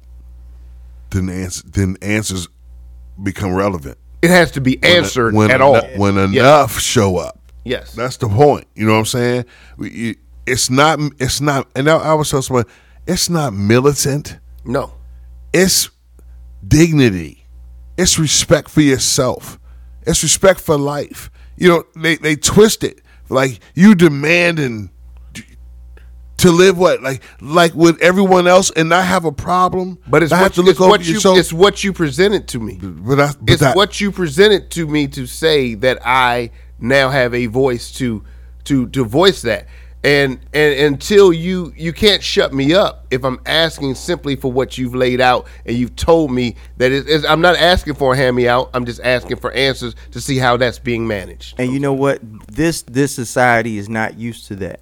Then 1.10 1.28
answer, 1.28 1.62
then 1.68 1.96
answers 2.02 2.48
become 3.22 3.52
relevant. 3.54 3.98
It 4.22 4.30
has 4.30 4.50
to 4.52 4.60
be 4.60 4.82
answered 4.82 5.34
when, 5.34 5.50
at 5.50 5.60
eno- 5.60 5.74
all. 5.74 5.82
When 5.96 6.14
Yes. 6.16 6.30
enough 6.34 6.78
show 6.80 7.16
up. 7.18 7.38
Yes. 7.64 7.92
That's 7.94 8.16
the 8.16 8.28
point. 8.28 8.66
You 8.74 8.86
know 8.86 8.92
what 8.94 8.98
I'm 9.00 9.04
saying? 9.06 9.44
It's 10.46 10.70
not. 10.70 10.98
It's 11.18 11.40
not. 11.40 11.68
And 11.74 11.88
I, 11.90 11.96
I 11.96 12.14
was 12.14 12.30
telling 12.30 12.42
someone, 12.42 12.64
it's 13.06 13.28
not 13.28 13.52
militant. 13.52 14.38
no. 14.64 14.92
It's 15.52 15.90
dignity. 16.66 17.46
It's 17.96 18.18
respect 18.18 18.68
for 18.68 18.80
yourself. 18.80 19.58
It's 20.02 20.22
respect 20.22 20.60
for 20.60 20.76
life. 20.76 21.30
You 21.56 21.68
know, 21.68 21.84
they 21.96 22.16
they 22.16 22.36
twist 22.36 22.84
it 22.84 23.00
like 23.28 23.60
you 23.74 23.94
demanding 23.94 24.90
to 26.38 26.52
live 26.52 26.78
what 26.78 27.02
like 27.02 27.22
like 27.40 27.74
with 27.74 28.00
everyone 28.00 28.46
else 28.46 28.70
and 28.70 28.88
not 28.88 29.04
have 29.04 29.24
a 29.24 29.32
problem. 29.32 29.98
But 30.06 30.22
it's 30.22 30.30
what, 30.30 30.38
have 30.38 30.54
to 30.54 30.60
it's 30.60 30.68
look 30.68 30.80
over 30.80 30.90
what 30.90 31.06
you 31.06 31.14
yourself. 31.14 31.38
it's 31.38 31.52
what 31.52 31.82
you 31.84 31.92
presented 31.92 32.46
to 32.48 32.60
me. 32.60 32.78
but 32.80 33.20
I, 33.20 33.32
but 33.40 33.54
It's 33.54 33.74
what 33.74 34.00
you 34.00 34.12
presented 34.12 34.70
to 34.72 34.86
me 34.86 35.08
to 35.08 35.26
say 35.26 35.74
that 35.74 35.98
I 36.06 36.52
now 36.78 37.10
have 37.10 37.34
a 37.34 37.46
voice 37.46 37.92
to 37.94 38.24
to 38.64 38.86
to 38.88 39.04
voice 39.04 39.42
that. 39.42 39.66
And 40.04 40.38
and 40.54 40.94
until 40.94 41.32
you 41.32 41.72
you 41.76 41.92
can't 41.92 42.22
shut 42.22 42.54
me 42.54 42.72
up 42.72 43.06
if 43.10 43.24
I'm 43.24 43.40
asking 43.46 43.96
simply 43.96 44.36
for 44.36 44.52
what 44.52 44.78
you've 44.78 44.94
laid 44.94 45.20
out 45.20 45.48
and 45.66 45.76
you've 45.76 45.96
told 45.96 46.30
me 46.30 46.54
that 46.76 46.92
it 46.92 47.08
is 47.08 47.24
I'm 47.24 47.40
not 47.40 47.56
asking 47.56 47.94
for 47.94 48.14
a 48.14 48.16
hand 48.16 48.36
me 48.36 48.46
out. 48.46 48.70
I'm 48.74 48.86
just 48.86 49.00
asking 49.02 49.38
for 49.38 49.50
answers 49.52 49.96
to 50.12 50.20
see 50.20 50.38
how 50.38 50.56
that's 50.56 50.78
being 50.78 51.08
managed. 51.08 51.58
And 51.58 51.72
you 51.72 51.80
know 51.80 51.92
what? 51.92 52.20
This 52.46 52.82
this 52.82 53.12
society 53.12 53.76
is 53.76 53.88
not 53.88 54.16
used 54.16 54.46
to 54.48 54.56
that. 54.56 54.80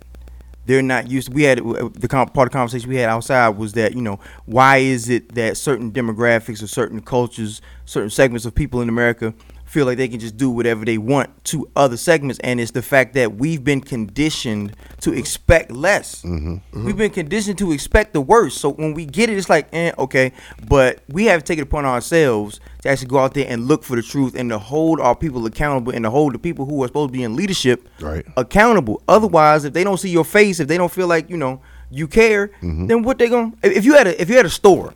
They're 0.66 0.82
not 0.82 1.08
used. 1.10 1.32
We 1.32 1.44
had 1.44 1.58
the 1.58 2.08
part 2.08 2.28
of 2.28 2.34
the 2.34 2.50
conversation 2.50 2.90
we 2.90 2.96
had 2.96 3.08
outside 3.08 3.50
was 3.50 3.72
that 3.74 3.94
you 3.94 4.02
know 4.02 4.20
why 4.44 4.78
is 4.78 5.08
it 5.08 5.34
that 5.34 5.56
certain 5.56 5.92
demographics 5.92 6.62
or 6.62 6.66
certain 6.66 7.00
cultures, 7.00 7.62
certain 7.86 8.10
segments 8.10 8.44
of 8.44 8.54
people 8.54 8.82
in 8.82 8.88
America 8.90 9.32
feel 9.76 9.84
like 9.84 9.98
they 9.98 10.08
can 10.08 10.18
just 10.18 10.38
do 10.38 10.48
whatever 10.48 10.86
they 10.86 10.96
want 10.96 11.28
to 11.44 11.68
other 11.76 11.98
segments, 11.98 12.38
and 12.40 12.58
it's 12.58 12.70
the 12.70 12.80
fact 12.80 13.12
that 13.12 13.34
we've 13.36 13.62
been 13.62 13.82
conditioned 13.82 14.74
to 15.02 15.12
expect 15.12 15.70
less. 15.70 16.24
We've 16.24 16.96
been 16.96 17.10
conditioned 17.10 17.58
to 17.58 17.72
expect 17.72 18.14
the 18.14 18.22
worst. 18.22 18.56
So 18.56 18.70
when 18.70 18.94
we 18.94 19.04
get 19.04 19.28
it, 19.28 19.36
it's 19.36 19.50
like, 19.50 19.68
eh, 19.74 19.92
okay. 19.98 20.32
But 20.66 21.02
we 21.10 21.26
have 21.26 21.42
to 21.42 21.46
take 21.46 21.58
it 21.58 21.62
upon 21.62 21.84
ourselves 21.84 22.58
to 22.84 22.88
actually 22.88 23.08
go 23.08 23.18
out 23.18 23.34
there 23.34 23.44
and 23.46 23.68
look 23.68 23.84
for 23.84 23.96
the 23.96 24.02
truth 24.02 24.34
and 24.34 24.48
to 24.48 24.58
hold 24.58 24.98
our 24.98 25.14
people 25.14 25.44
accountable 25.44 25.92
and 25.92 26.04
to 26.06 26.10
hold 26.10 26.32
the 26.32 26.38
people 26.38 26.64
who 26.64 26.82
are 26.82 26.86
supposed 26.86 27.10
to 27.10 27.12
be 27.12 27.22
in 27.22 27.36
leadership 27.36 27.86
Right. 28.00 28.24
accountable. 28.38 29.02
Otherwise, 29.06 29.66
if 29.66 29.74
they 29.74 29.84
don't 29.84 29.98
see 29.98 30.08
your 30.08 30.24
face, 30.24 30.58
if 30.58 30.68
they 30.68 30.78
don't 30.78 30.90
feel 30.90 31.06
like 31.06 31.28
you 31.28 31.36
know 31.36 31.60
you 31.90 32.08
care, 32.08 32.48
Mm-hmm. 32.62 32.86
then 32.86 33.02
what 33.02 33.18
they 33.18 33.28
gonna? 33.28 33.52
If 33.62 33.76
if 33.76 33.84
you 33.84 33.92
had 33.92 34.06
a 34.06 34.18
if 34.22 34.30
you 34.30 34.36
had 34.36 34.46
a 34.46 34.50
store 34.50 34.94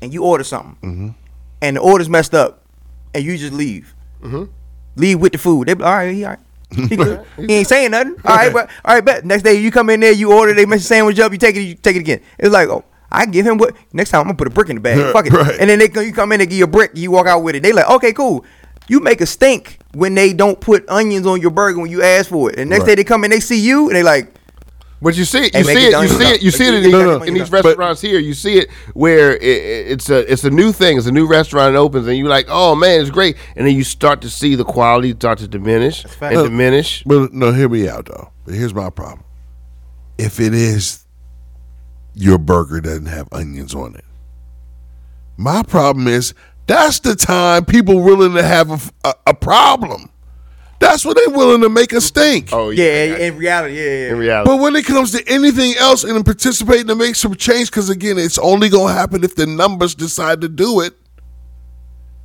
and 0.00 0.14
you 0.14 0.22
order 0.22 0.44
something 0.44 0.76
Mm-hmm. 0.88 1.08
and 1.62 1.76
the 1.76 1.80
order's 1.80 2.08
messed 2.08 2.32
up 2.34 2.62
and 3.14 3.24
you 3.24 3.36
just 3.38 3.52
leave, 3.52 3.94
Mm-hmm. 4.22 4.44
leave 4.96 5.20
with 5.20 5.32
the 5.32 5.38
food. 5.38 5.68
They 5.68 5.74
be 5.74 5.84
all 5.84 5.92
right, 5.92 6.12
he 6.14 6.24
all 6.24 6.30
right. 6.30 6.38
He, 6.90 6.96
good. 6.96 7.24
he 7.36 7.54
ain't 7.54 7.66
saying 7.66 7.92
nothing. 7.92 8.16
All 8.24 8.36
right, 8.36 8.52
but 8.52 8.68
all 8.84 8.94
right, 8.94 9.04
bet. 9.04 9.24
Next 9.24 9.42
day 9.42 9.54
you 9.54 9.70
come 9.70 9.88
in 9.90 10.00
there, 10.00 10.12
you 10.12 10.32
order, 10.32 10.52
they 10.54 10.66
mess 10.66 10.80
the 10.80 10.86
sandwich 10.86 11.18
up, 11.18 11.32
you 11.32 11.38
take 11.38 11.56
it, 11.56 11.60
you 11.62 11.74
take 11.74 11.96
it 11.96 12.00
again. 12.00 12.20
It's 12.38 12.52
like, 12.52 12.68
oh, 12.68 12.84
I 13.10 13.24
give 13.26 13.46
him 13.46 13.56
what 13.58 13.74
next 13.92 14.10
time 14.10 14.20
I'm 14.20 14.26
gonna 14.26 14.36
put 14.36 14.48
a 14.48 14.50
brick 14.50 14.68
in 14.68 14.76
the 14.76 14.82
bag. 14.82 15.12
Fuck 15.12 15.26
it. 15.26 15.32
Right. 15.32 15.56
And 15.58 15.70
then 15.70 15.78
they 15.78 15.88
you 16.04 16.12
come 16.12 16.32
in 16.32 16.40
and 16.40 16.50
give 16.50 16.58
you 16.58 16.64
a 16.64 16.68
brick, 16.68 16.90
you 16.94 17.10
walk 17.10 17.26
out 17.26 17.40
with 17.42 17.54
it. 17.56 17.62
They 17.62 17.72
like, 17.72 17.88
okay, 17.88 18.12
cool. 18.12 18.44
You 18.88 19.00
make 19.00 19.20
a 19.20 19.26
stink 19.26 19.78
when 19.94 20.14
they 20.14 20.32
don't 20.32 20.58
put 20.60 20.88
onions 20.88 21.26
on 21.26 21.40
your 21.40 21.50
burger 21.50 21.78
when 21.80 21.90
you 21.90 22.02
ask 22.02 22.28
for 22.30 22.50
it. 22.50 22.58
And 22.58 22.68
next 22.70 22.80
Right. 22.80 22.86
day 22.88 22.94
they 22.96 23.04
come 23.04 23.22
in, 23.24 23.30
they 23.30 23.40
see 23.40 23.60
you, 23.60 23.86
and 23.88 23.94
they 23.96 24.02
like, 24.02 24.32
But 25.00 25.16
you 25.16 25.24
see 25.24 25.38
it, 25.46 25.54
you 25.54 25.62
see 25.64 25.86
it 25.86 26.02
you 26.02 26.08
see 26.08 26.24
it, 26.34 26.42
you 26.42 26.50
see 26.50 26.64
it 26.66 26.74
in, 26.84 26.90
No, 26.90 26.98
these- 26.98 27.06
no, 27.20 27.22
in 27.22 27.34
these 27.34 27.50
but- 27.50 27.64
restaurants 27.64 28.00
here. 28.00 28.18
You 28.18 28.34
see 28.34 28.58
it 28.58 28.70
where 28.94 29.36
it, 29.36 29.42
it's 29.42 30.10
a 30.10 30.30
it's 30.30 30.42
a 30.44 30.50
new 30.50 30.72
thing. 30.72 30.98
It's 30.98 31.06
a 31.06 31.12
new 31.12 31.26
restaurant 31.26 31.76
opens, 31.76 32.06
and 32.08 32.16
you're 32.18 32.28
like, 32.28 32.46
oh 32.48 32.74
man, 32.74 33.00
it's 33.00 33.10
great. 33.10 33.36
And 33.56 33.66
then 33.66 33.74
you 33.76 33.84
start 33.84 34.20
to 34.22 34.30
see 34.30 34.56
the 34.56 34.64
quality 34.64 35.12
start 35.12 35.38
to 35.38 35.46
diminish 35.48 36.04
and 36.20 36.34
diminish. 36.44 37.04
But 37.04 37.32
no, 37.32 37.52
hear 37.52 37.68
me 37.68 37.88
out 37.88 38.06
though. 38.06 38.30
Here's 38.46 38.74
my 38.74 38.90
problem. 38.90 39.22
If 40.18 40.40
it 40.40 40.52
is 40.52 41.04
your 42.14 42.38
burger 42.38 42.80
doesn't 42.80 43.06
have 43.06 43.28
onions 43.30 43.74
on 43.76 43.94
it, 43.94 44.04
my 45.36 45.62
problem 45.62 46.08
is 46.08 46.34
that's 46.66 46.98
the 47.00 47.14
time 47.14 47.64
people 47.64 48.00
willing 48.02 48.34
to 48.34 48.42
have 48.42 48.70
a, 49.04 49.08
a, 49.08 49.14
a 49.28 49.34
problem. 49.34 50.10
That's 50.80 51.04
what 51.04 51.16
they're 51.16 51.30
willing 51.30 51.60
to 51.62 51.68
make 51.68 51.92
a 51.92 52.00
stink. 52.00 52.50
Oh 52.52 52.70
yeah, 52.70 53.16
in 53.16 53.36
reality, 53.36 53.76
yeah, 53.76 53.82
yeah. 53.82 54.10
in 54.10 54.18
reality. 54.18 54.50
But 54.50 54.60
when 54.60 54.76
it 54.76 54.84
comes 54.86 55.10
to 55.12 55.22
anything 55.26 55.74
else 55.76 56.04
and 56.04 56.24
participating 56.24 56.86
to 56.86 56.94
make 56.94 57.16
some 57.16 57.34
change, 57.34 57.70
because 57.70 57.90
again, 57.90 58.16
it's 58.16 58.38
only 58.38 58.68
gonna 58.68 58.92
happen 58.92 59.24
if 59.24 59.34
the 59.34 59.46
numbers 59.46 59.94
decide 59.94 60.40
to 60.42 60.48
do 60.48 60.80
it. 60.80 60.94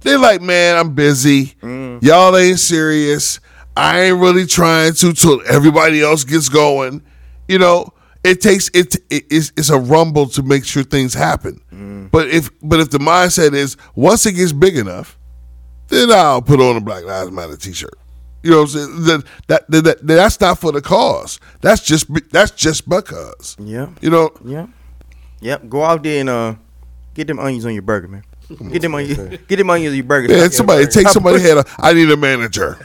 They're 0.02 0.20
like, 0.20 0.42
man, 0.42 0.78
I'm 0.78 0.94
busy. 0.94 1.56
Mm. 1.62 2.04
Y'all 2.04 2.36
ain't 2.36 2.60
serious. 2.60 3.40
I 3.76 4.02
ain't 4.02 4.20
really 4.20 4.46
trying 4.46 4.94
to 4.94 5.14
till 5.14 5.42
everybody 5.48 6.02
else 6.02 6.24
gets 6.24 6.50
going. 6.50 7.02
You 7.48 7.58
know, 7.58 7.94
it 8.24 8.42
takes 8.42 8.70
it. 8.74 8.96
it 9.10 9.24
it's, 9.32 9.52
it's 9.58 9.70
a 9.70 9.80
rumble 9.80 10.28
to 10.28 10.44
make 10.44 10.66
sure 10.66 10.84
things 10.84 11.14
happen. 11.14 11.60
Mm. 11.72 12.12
But 12.12 12.28
if 12.28 12.52
but 12.62 12.80
if 12.80 12.92
the 12.92 13.00
mindset 13.00 13.54
is 13.54 13.78
once 13.96 14.26
it 14.26 14.34
gets 14.34 14.52
big 14.52 14.78
enough, 14.78 15.18
then 15.88 16.12
I'll 16.12 16.42
put 16.42 16.60
on 16.60 16.76
a 16.76 16.82
Black 16.82 17.04
Lives 17.04 17.32
Matter 17.32 17.58
T-shirt. 17.58 17.98
You 18.44 18.52
know 18.52 18.58
what 18.64 18.64
I'm 18.64 18.68
saying? 18.70 19.04
That, 19.06 19.24
that, 19.48 19.72
that, 19.72 19.84
that- 19.84 20.06
that's 20.08 20.40
not 20.42 20.60
for 20.60 20.72
the 20.72 20.82
cause. 20.82 21.40
That's 21.62 21.82
just 21.82 22.08
that's 22.32 22.52
just 22.52 22.88
because. 22.90 23.56
Yeah. 23.60 23.90
You 24.02 24.10
know, 24.10 24.32
Yeah. 24.44 24.68
Yep. 25.42 25.70
Go 25.70 25.84
out 25.84 26.04
there 26.04 26.20
and 26.22 26.30
uh, 26.30 26.56
get 27.14 27.28
them 27.28 27.40
onions 27.40 27.66
on 27.66 27.74
your 27.74 27.82
burger, 27.82 28.08
man. 28.08 28.24
Get 28.72 28.82
them 28.82 28.94
onions. 28.94 29.18
Get 29.48 29.56
them 29.58 29.70
onions 29.70 29.92
on 29.94 29.96
your 29.96 30.04
burger. 30.04 30.28
man, 30.28 30.52
somebody 30.52 30.86
take 30.86 31.08
somebody 31.08 31.40
head. 31.42 31.58
of- 31.58 31.76
I 31.80 31.94
need 31.94 32.12
a 32.12 32.18
manager. 32.18 32.78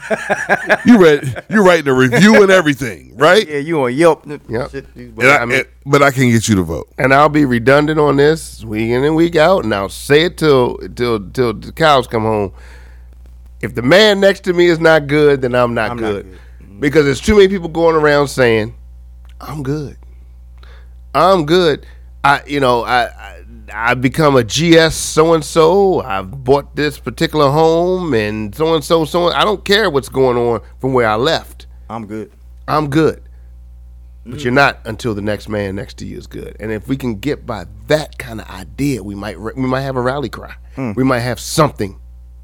you 0.85 0.97
read 0.97 1.45
you 1.49 1.63
writing 1.63 1.87
a 1.89 1.93
review 1.93 2.41
and 2.41 2.49
everything, 2.51 3.13
right? 3.17 3.47
Yeah, 3.47 3.57
you 3.57 3.81
on 3.83 3.93
Yelp. 3.93 4.25
Yep. 4.47 4.71
Shit, 4.71 4.85
And 4.95 5.21
I, 5.23 5.37
I 5.39 5.45
mean- 5.45 5.59
and- 5.59 5.67
but 5.85 6.01
I 6.01 6.11
can 6.11 6.29
get 6.31 6.47
you 6.47 6.55
to 6.55 6.63
vote. 6.63 6.87
and 6.97 7.13
I'll 7.13 7.29
be 7.29 7.45
redundant 7.45 7.99
on 7.99 8.15
this 8.17 8.63
week 8.63 8.89
in 8.91 9.03
and 9.03 9.15
week 9.15 9.35
out, 9.35 9.63
and 9.63 9.73
I'll 9.75 9.89
say 9.89 10.23
it 10.23 10.37
till 10.37 10.77
till 10.95 11.29
till 11.31 11.53
the 11.53 11.71
cows 11.73 12.07
come 12.07 12.23
home. 12.23 12.53
If 13.61 13.75
the 13.75 13.81
man 13.81 14.19
next 14.19 14.41
to 14.45 14.53
me 14.53 14.67
is 14.67 14.79
not 14.79 15.07
good, 15.07 15.41
then 15.41 15.53
I'm 15.53 15.73
not, 15.73 15.91
I'm 15.91 15.97
not 15.97 16.07
good. 16.07 16.29
good. 16.29 16.39
Mm-hmm. 16.63 16.79
Because 16.79 17.05
there's 17.05 17.21
too 17.21 17.35
many 17.35 17.47
people 17.47 17.67
going 17.67 17.95
around 17.95 18.29
saying, 18.29 18.73
"I'm 19.41 19.63
good, 19.63 19.97
I'm 21.13 21.45
good." 21.45 21.85
I, 22.23 22.43
you 22.45 22.59
know, 22.59 22.83
I, 22.83 23.05
I 23.05 23.43
I've 23.73 24.01
become 24.01 24.35
a 24.35 24.43
GS 24.43 24.95
so 24.95 25.33
and 25.33 25.43
so. 25.43 26.01
I've 26.01 26.43
bought 26.43 26.75
this 26.75 26.99
particular 26.99 27.49
home, 27.49 28.13
and 28.13 28.53
so 28.53 28.75
and 28.75 28.83
so, 28.83 29.05
so. 29.05 29.27
I 29.27 29.43
don't 29.43 29.63
care 29.63 29.89
what's 29.89 30.09
going 30.09 30.37
on 30.37 30.61
from 30.79 30.93
where 30.93 31.07
I 31.07 31.15
left. 31.15 31.67
I'm 31.89 32.05
good. 32.05 32.31
I'm 32.67 32.89
good. 32.89 33.23
But 34.25 34.39
mm. 34.39 34.43
you're 34.43 34.53
not 34.53 34.79
until 34.85 35.15
the 35.15 35.21
next 35.21 35.49
man 35.49 35.75
next 35.75 35.97
to 35.99 36.05
you 36.05 36.17
is 36.17 36.27
good. 36.27 36.55
And 36.59 36.71
if 36.71 36.87
we 36.87 36.97
can 36.97 37.15
get 37.15 37.45
by 37.45 37.65
that 37.87 38.17
kind 38.17 38.41
of 38.41 38.49
idea, 38.49 39.01
we 39.01 39.15
might 39.15 39.39
we 39.39 39.53
might 39.53 39.81
have 39.81 39.95
a 39.95 40.01
rally 40.01 40.29
cry. 40.29 40.55
Mm. 40.75 40.95
We 40.95 41.03
might 41.03 41.19
have 41.19 41.39
something 41.39 41.99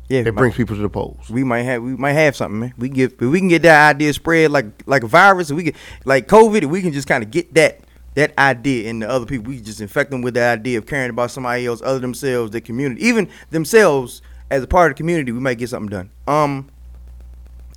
Yeah, 0.08 0.22
that 0.22 0.34
brings 0.34 0.56
people 0.56 0.76
to 0.76 0.82
the 0.82 0.90
polls. 0.90 1.30
we 1.32 1.44
might 1.44 1.64
have 1.64 1.82
we 1.82 1.96
might 1.96 2.14
have 2.14 2.36
something, 2.36 2.60
man. 2.60 2.74
We 2.78 2.90
get 2.90 3.14
if 3.14 3.22
we 3.22 3.40
can 3.40 3.48
get 3.48 3.64
that 3.64 3.96
idea 3.96 4.14
spread 4.14 4.52
like 4.52 4.66
like 4.86 5.04
a 5.04 5.08
virus, 5.08 5.52
we 5.52 5.64
can 5.64 5.74
like 6.06 6.28
COVID, 6.28 6.66
we 6.66 6.82
can 6.82 6.94
just 6.94 7.08
kind 7.08 7.24
of 7.24 7.32
get 7.32 7.54
that 7.56 7.80
that 8.14 8.38
idea 8.38 8.90
into 8.90 9.10
other 9.10 9.26
people. 9.26 9.46
We 9.52 9.60
just 9.60 9.82
infect 9.82 10.12
them 10.12 10.22
with 10.22 10.36
the 10.36 10.44
idea 10.44 10.78
of 10.78 10.86
caring 10.86 11.10
about 11.10 11.32
somebody 11.32 11.66
else 11.66 11.82
other 11.82 12.00
themselves, 12.00 12.52
their 12.52 12.62
community, 12.62 13.04
even 13.06 13.30
themselves 13.50 14.22
as 14.52 14.62
a 14.62 14.68
part 14.68 14.92
of 14.92 14.96
the 14.96 15.00
community. 15.00 15.32
We 15.32 15.40
might 15.40 15.58
get 15.58 15.70
something 15.70 15.90
done. 15.90 16.12
Um, 16.28 16.70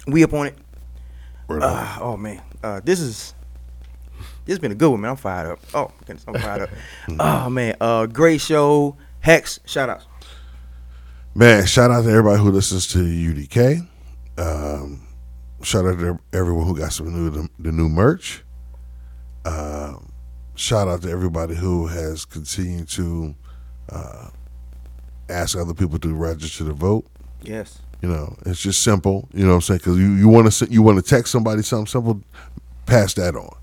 we 0.07 0.23
up 0.23 0.35
on 0.35 0.49
it. 0.49 0.57
Uh, 1.49 1.99
oh 2.03 2.17
man, 2.19 2.43
uh, 2.63 2.81
this 2.85 3.01
is 3.01 3.35
this 4.45 4.53
has 4.53 4.59
been 4.59 4.73
a 4.73 4.75
good 4.75 4.91
one, 4.91 5.01
man. 5.01 5.13
I'm 5.13 5.17
fired 5.17 5.53
up. 5.53 5.61
Oh, 5.73 5.91
goodness, 6.01 6.25
I'm 6.29 6.35
fired 6.35 6.63
up. 6.63 6.71
oh 7.19 7.49
man, 7.51 7.77
uh, 7.81 8.05
great 8.07 8.43
show. 8.43 8.97
Hex, 9.21 9.61
shout 9.65 9.89
outs. 9.89 10.08
Man, 11.39 11.67
shout 11.67 11.93
out 11.93 12.03
to 12.03 12.11
everybody 12.11 12.43
who 12.43 12.51
listens 12.51 12.89
to 12.89 12.99
UDK. 12.99 13.87
Um, 14.37 15.07
shout 15.63 15.87
out 15.87 16.01
to 16.01 16.19
everyone 16.33 16.67
who 16.67 16.77
got 16.77 16.93
some 16.93 17.15
new 17.15 17.31
the, 17.31 17.49
the 17.61 17.71
new 17.71 17.89
merch. 17.89 18.43
Um, 19.45 20.11
shout 20.57 20.89
out 20.89 21.03
to 21.03 21.11
everybody 21.11 21.55
who 21.55 21.87
has 21.87 22.25
continued 22.25 22.89
to 22.89 23.37
uh, 23.89 24.31
ask 25.29 25.57
other 25.57 25.75
people 25.75 26.01
to 26.01 26.13
register 26.13 26.65
to 26.65 26.73
vote. 26.73 27.07
Yes. 27.41 27.79
You 28.03 28.09
know, 28.09 28.37
it's 28.45 28.61
just 28.61 28.83
simple. 28.83 29.29
You 29.33 29.45
know 29.45 29.51
what 29.51 29.55
I'm 29.55 29.61
saying? 29.61 29.79
Because 29.79 29.97
you, 29.97 30.15
you 30.15 30.29
want 30.29 30.51
to 30.51 30.67
you 30.69 30.83
want 30.83 30.97
to 30.99 31.09
text 31.09 31.31
somebody 31.31 31.63
something 31.63 31.87
simple, 31.87 32.21
pass 32.85 33.15
that 33.15 33.37
on. 33.37 33.57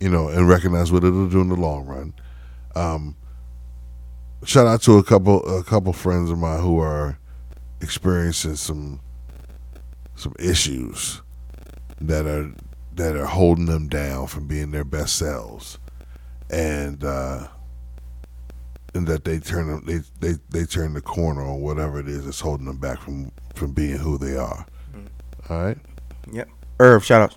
You 0.00 0.10
know, 0.10 0.28
and 0.28 0.46
recognize 0.46 0.92
what 0.92 1.04
it'll 1.04 1.30
do 1.30 1.40
in 1.40 1.48
the 1.48 1.56
long 1.56 1.86
run. 1.86 2.12
Um, 2.74 3.16
shout 4.44 4.66
out 4.66 4.82
to 4.82 4.98
a 4.98 5.02
couple 5.04 5.58
a 5.58 5.62
couple 5.64 5.92
friends 5.92 6.30
of 6.30 6.38
mine 6.38 6.60
who 6.60 6.78
are 6.78 7.18
experiencing 7.80 8.56
some 8.56 9.00
some 10.16 10.34
issues 10.38 11.22
that 12.00 12.26
are 12.26 12.52
that 12.94 13.16
are 13.16 13.26
holding 13.26 13.66
them 13.66 13.88
down 13.88 14.26
from 14.26 14.46
being 14.46 14.70
their 14.70 14.84
best 14.84 15.16
selves, 15.16 15.78
and 16.50 17.04
uh, 17.04 17.46
and 18.94 19.06
that 19.06 19.24
they 19.24 19.38
turn 19.38 19.84
they 19.86 20.00
they 20.20 20.38
they 20.50 20.64
turn 20.64 20.94
the 20.94 21.00
corner 21.00 21.42
on 21.42 21.60
whatever 21.60 21.98
it 21.98 22.08
is 22.08 22.24
that's 22.24 22.40
holding 22.40 22.66
them 22.66 22.78
back 22.78 23.00
from 23.00 23.30
from 23.54 23.72
being 23.72 23.96
who 23.96 24.18
they 24.18 24.36
are. 24.36 24.66
All 25.48 25.62
right. 25.62 25.78
Yep. 26.32 26.48
Irv, 26.78 27.04
shout 27.04 27.22
outs. 27.22 27.36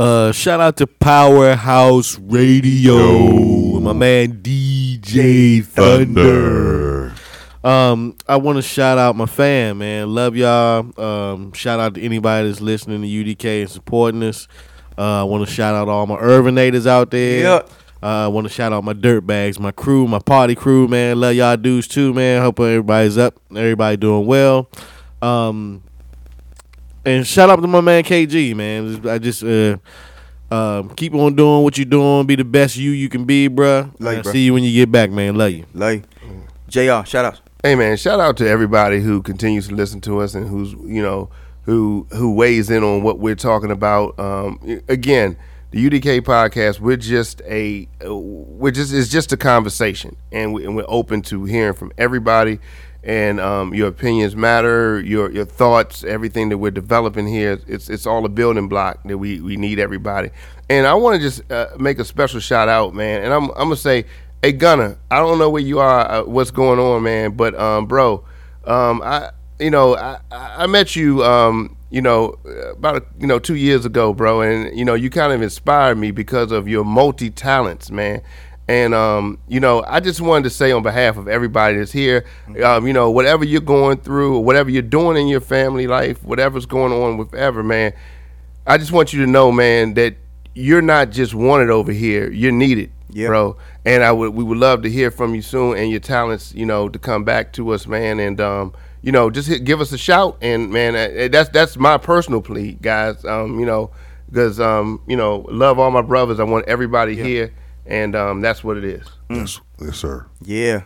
Uh, 0.00 0.32
shout 0.32 0.60
out 0.60 0.78
to 0.78 0.86
Powerhouse 0.86 2.18
Radio, 2.20 3.78
my 3.80 3.92
man 3.92 4.40
DJ 4.40 5.62
Thunder. 5.62 7.12
Um, 7.62 8.16
I 8.26 8.36
want 8.36 8.56
to 8.56 8.62
shout 8.62 8.96
out 8.96 9.14
my 9.14 9.26
fam, 9.26 9.76
man. 9.76 10.08
Love 10.14 10.36
y'all. 10.36 10.98
Um, 10.98 11.52
shout 11.52 11.80
out 11.80 11.96
to 11.96 12.00
anybody 12.00 12.48
that's 12.48 12.62
listening 12.62 13.02
to 13.02 13.06
UDK 13.06 13.60
and 13.60 13.70
supporting 13.70 14.22
us. 14.22 14.48
Uh, 14.96 15.20
I 15.20 15.24
want 15.24 15.46
to 15.46 15.52
shout 15.52 15.74
out 15.74 15.90
all 15.90 16.06
my 16.06 16.16
Irvinators 16.16 16.86
out 16.86 17.10
there. 17.10 17.42
Yep. 17.42 17.70
Uh, 18.02 18.06
I 18.06 18.28
want 18.28 18.46
to 18.46 18.50
shout 18.50 18.72
out 18.72 18.82
my 18.82 18.94
dirt 18.94 19.26
bags, 19.26 19.60
my 19.60 19.70
crew, 19.70 20.08
my 20.08 20.18
party 20.18 20.54
crew, 20.54 20.88
man. 20.88 21.20
Love 21.20 21.34
y'all 21.34 21.58
dudes 21.58 21.86
too, 21.86 22.14
man. 22.14 22.40
Hope 22.40 22.58
everybody's 22.58 23.18
up, 23.18 23.38
everybody 23.54 23.98
doing 23.98 24.24
well. 24.24 24.70
Um, 25.20 25.82
and 27.04 27.26
shout 27.26 27.50
out 27.50 27.60
to 27.60 27.66
my 27.66 27.80
man 27.80 28.02
KG, 28.04 28.54
man. 28.54 29.06
I 29.08 29.18
just 29.18 29.42
uh, 29.42 29.76
um, 30.50 30.90
keep 30.90 31.14
on 31.14 31.34
doing 31.34 31.62
what 31.62 31.78
you're 31.78 31.84
doing. 31.84 32.26
Be 32.26 32.36
the 32.36 32.44
best 32.44 32.76
you 32.76 32.90
you 32.90 33.08
can 33.08 33.24
be, 33.24 33.48
bruh. 33.48 33.92
Love 33.98 34.14
you, 34.14 34.20
Uh. 34.20 34.32
See 34.32 34.44
you 34.44 34.54
when 34.54 34.64
you 34.64 34.72
get 34.72 34.90
back, 34.92 35.10
man. 35.10 35.36
Love 35.36 35.52
you. 35.52 35.66
Love 35.74 35.94
you. 35.94 36.02
JR, 36.68 37.04
shout 37.04 37.24
outs. 37.24 37.40
Hey 37.62 37.74
man, 37.74 37.96
shout 37.96 38.20
out 38.20 38.36
to 38.38 38.48
everybody 38.48 39.00
who 39.00 39.20
continues 39.22 39.68
to 39.68 39.74
listen 39.74 40.00
to 40.02 40.20
us 40.20 40.34
and 40.34 40.48
who's 40.48 40.72
you 40.72 41.02
know 41.02 41.28
who 41.64 42.06
who 42.12 42.32
weighs 42.34 42.70
in 42.70 42.82
on 42.82 43.02
what 43.02 43.18
we're 43.18 43.34
talking 43.34 43.70
about. 43.70 44.18
Um, 44.18 44.58
again, 44.88 45.36
the 45.72 45.88
UDK 45.90 46.22
podcast, 46.22 46.80
we're 46.80 46.96
just 46.96 47.42
a 47.44 47.86
we're 48.02 48.70
just 48.70 48.92
it's 48.94 49.08
just 49.08 49.32
a 49.32 49.36
conversation, 49.36 50.16
and, 50.32 50.54
we, 50.54 50.64
and 50.64 50.74
we're 50.74 50.84
open 50.88 51.22
to 51.22 51.44
hearing 51.44 51.74
from 51.74 51.92
everybody. 51.98 52.60
And 53.02 53.40
um, 53.40 53.72
your 53.72 53.88
opinions 53.88 54.36
matter, 54.36 55.00
your 55.00 55.30
your 55.30 55.46
thoughts, 55.46 56.04
everything 56.04 56.50
that 56.50 56.58
we're 56.58 56.70
developing 56.70 57.26
here. 57.26 57.58
It's 57.66 57.88
it's 57.88 58.06
all 58.06 58.24
a 58.26 58.28
building 58.28 58.68
block 58.68 59.02
that 59.04 59.16
we 59.16 59.40
we 59.40 59.56
need 59.56 59.78
everybody. 59.78 60.30
And 60.68 60.86
I 60.86 60.94
want 60.94 61.16
to 61.16 61.20
just 61.20 61.50
uh, 61.50 61.68
make 61.78 61.98
a 61.98 62.04
special 62.04 62.40
shout 62.40 62.68
out, 62.68 62.94
man. 62.94 63.22
And 63.22 63.32
I'm 63.32 63.44
I'm 63.50 63.56
gonna 63.68 63.76
say 63.76 64.04
Hey 64.42 64.52
Gunner, 64.52 64.96
I 65.10 65.18
don't 65.18 65.38
know 65.38 65.50
where 65.50 65.60
you 65.60 65.80
are, 65.80 66.10
uh, 66.10 66.24
what's 66.24 66.50
going 66.50 66.78
on, 66.78 67.02
man, 67.02 67.32
but 67.32 67.54
um, 67.60 67.84
bro, 67.84 68.24
um, 68.64 69.02
I 69.04 69.32
you 69.58 69.70
know 69.70 69.94
I, 69.94 70.18
I 70.30 70.66
met 70.66 70.96
you 70.96 71.22
um, 71.22 71.76
you 71.90 72.00
know 72.00 72.38
about 72.72 73.06
you 73.18 73.26
know 73.26 73.38
two 73.38 73.56
years 73.56 73.84
ago, 73.84 74.14
bro, 74.14 74.40
and 74.40 74.78
you 74.78 74.82
know 74.82 74.94
you 74.94 75.10
kind 75.10 75.34
of 75.34 75.42
inspired 75.42 75.98
me 75.98 76.10
because 76.10 76.52
of 76.52 76.68
your 76.68 76.84
multi 76.84 77.28
talents, 77.28 77.90
man. 77.90 78.22
And 78.70 78.94
um, 78.94 79.38
you 79.48 79.58
know, 79.58 79.82
I 79.84 79.98
just 79.98 80.20
wanted 80.20 80.44
to 80.44 80.50
say 80.50 80.70
on 80.70 80.84
behalf 80.84 81.16
of 81.16 81.26
everybody 81.26 81.76
that's 81.78 81.90
here, 81.90 82.24
um, 82.62 82.86
you 82.86 82.92
know, 82.92 83.10
whatever 83.10 83.44
you're 83.44 83.60
going 83.60 83.98
through, 83.98 84.36
or 84.36 84.44
whatever 84.44 84.70
you're 84.70 84.80
doing 84.82 85.16
in 85.16 85.26
your 85.26 85.40
family 85.40 85.88
life, 85.88 86.22
whatever's 86.22 86.66
going 86.66 86.92
on 86.92 87.16
with 87.16 87.34
ever, 87.34 87.64
man, 87.64 87.92
I 88.68 88.78
just 88.78 88.92
want 88.92 89.12
you 89.12 89.24
to 89.24 89.30
know, 89.30 89.50
man, 89.50 89.94
that 89.94 90.14
you're 90.54 90.82
not 90.82 91.10
just 91.10 91.34
wanted 91.34 91.68
over 91.68 91.90
here. 91.90 92.30
You're 92.30 92.52
needed, 92.52 92.92
Yeah. 93.08 93.26
bro. 93.26 93.56
And 93.84 94.04
I 94.04 94.12
would 94.12 94.34
we 94.34 94.44
would 94.44 94.58
love 94.58 94.82
to 94.82 94.88
hear 94.90 95.10
from 95.10 95.34
you 95.34 95.42
soon 95.42 95.76
and 95.76 95.90
your 95.90 95.98
talents, 95.98 96.54
you 96.54 96.64
know, 96.64 96.88
to 96.88 96.98
come 96.98 97.24
back 97.24 97.52
to 97.54 97.70
us, 97.70 97.88
man. 97.88 98.20
And 98.20 98.40
um, 98.40 98.72
you 99.02 99.10
know, 99.10 99.30
just 99.30 99.48
hit, 99.48 99.64
give 99.64 99.80
us 99.80 99.90
a 99.90 99.98
shout. 99.98 100.38
And 100.40 100.70
man, 100.70 100.94
uh, 100.94 101.26
that's 101.28 101.48
that's 101.48 101.76
my 101.76 101.98
personal 101.98 102.40
plea, 102.40 102.78
guys. 102.80 103.24
Um, 103.24 103.58
you 103.58 103.66
know, 103.66 103.90
because 104.28 104.60
um, 104.60 105.00
you 105.08 105.16
know, 105.16 105.44
love 105.50 105.80
all 105.80 105.90
my 105.90 106.02
brothers. 106.02 106.38
I 106.38 106.44
want 106.44 106.68
everybody 106.68 107.16
here, 107.16 107.52
and 107.86 108.14
um, 108.16 108.40
that's 108.40 108.62
what 108.64 108.76
it 108.76 108.84
is. 108.84 109.06
Yes, 109.28 109.60
yes, 109.80 109.96
sir. 109.96 110.26
Yeah. 110.42 110.82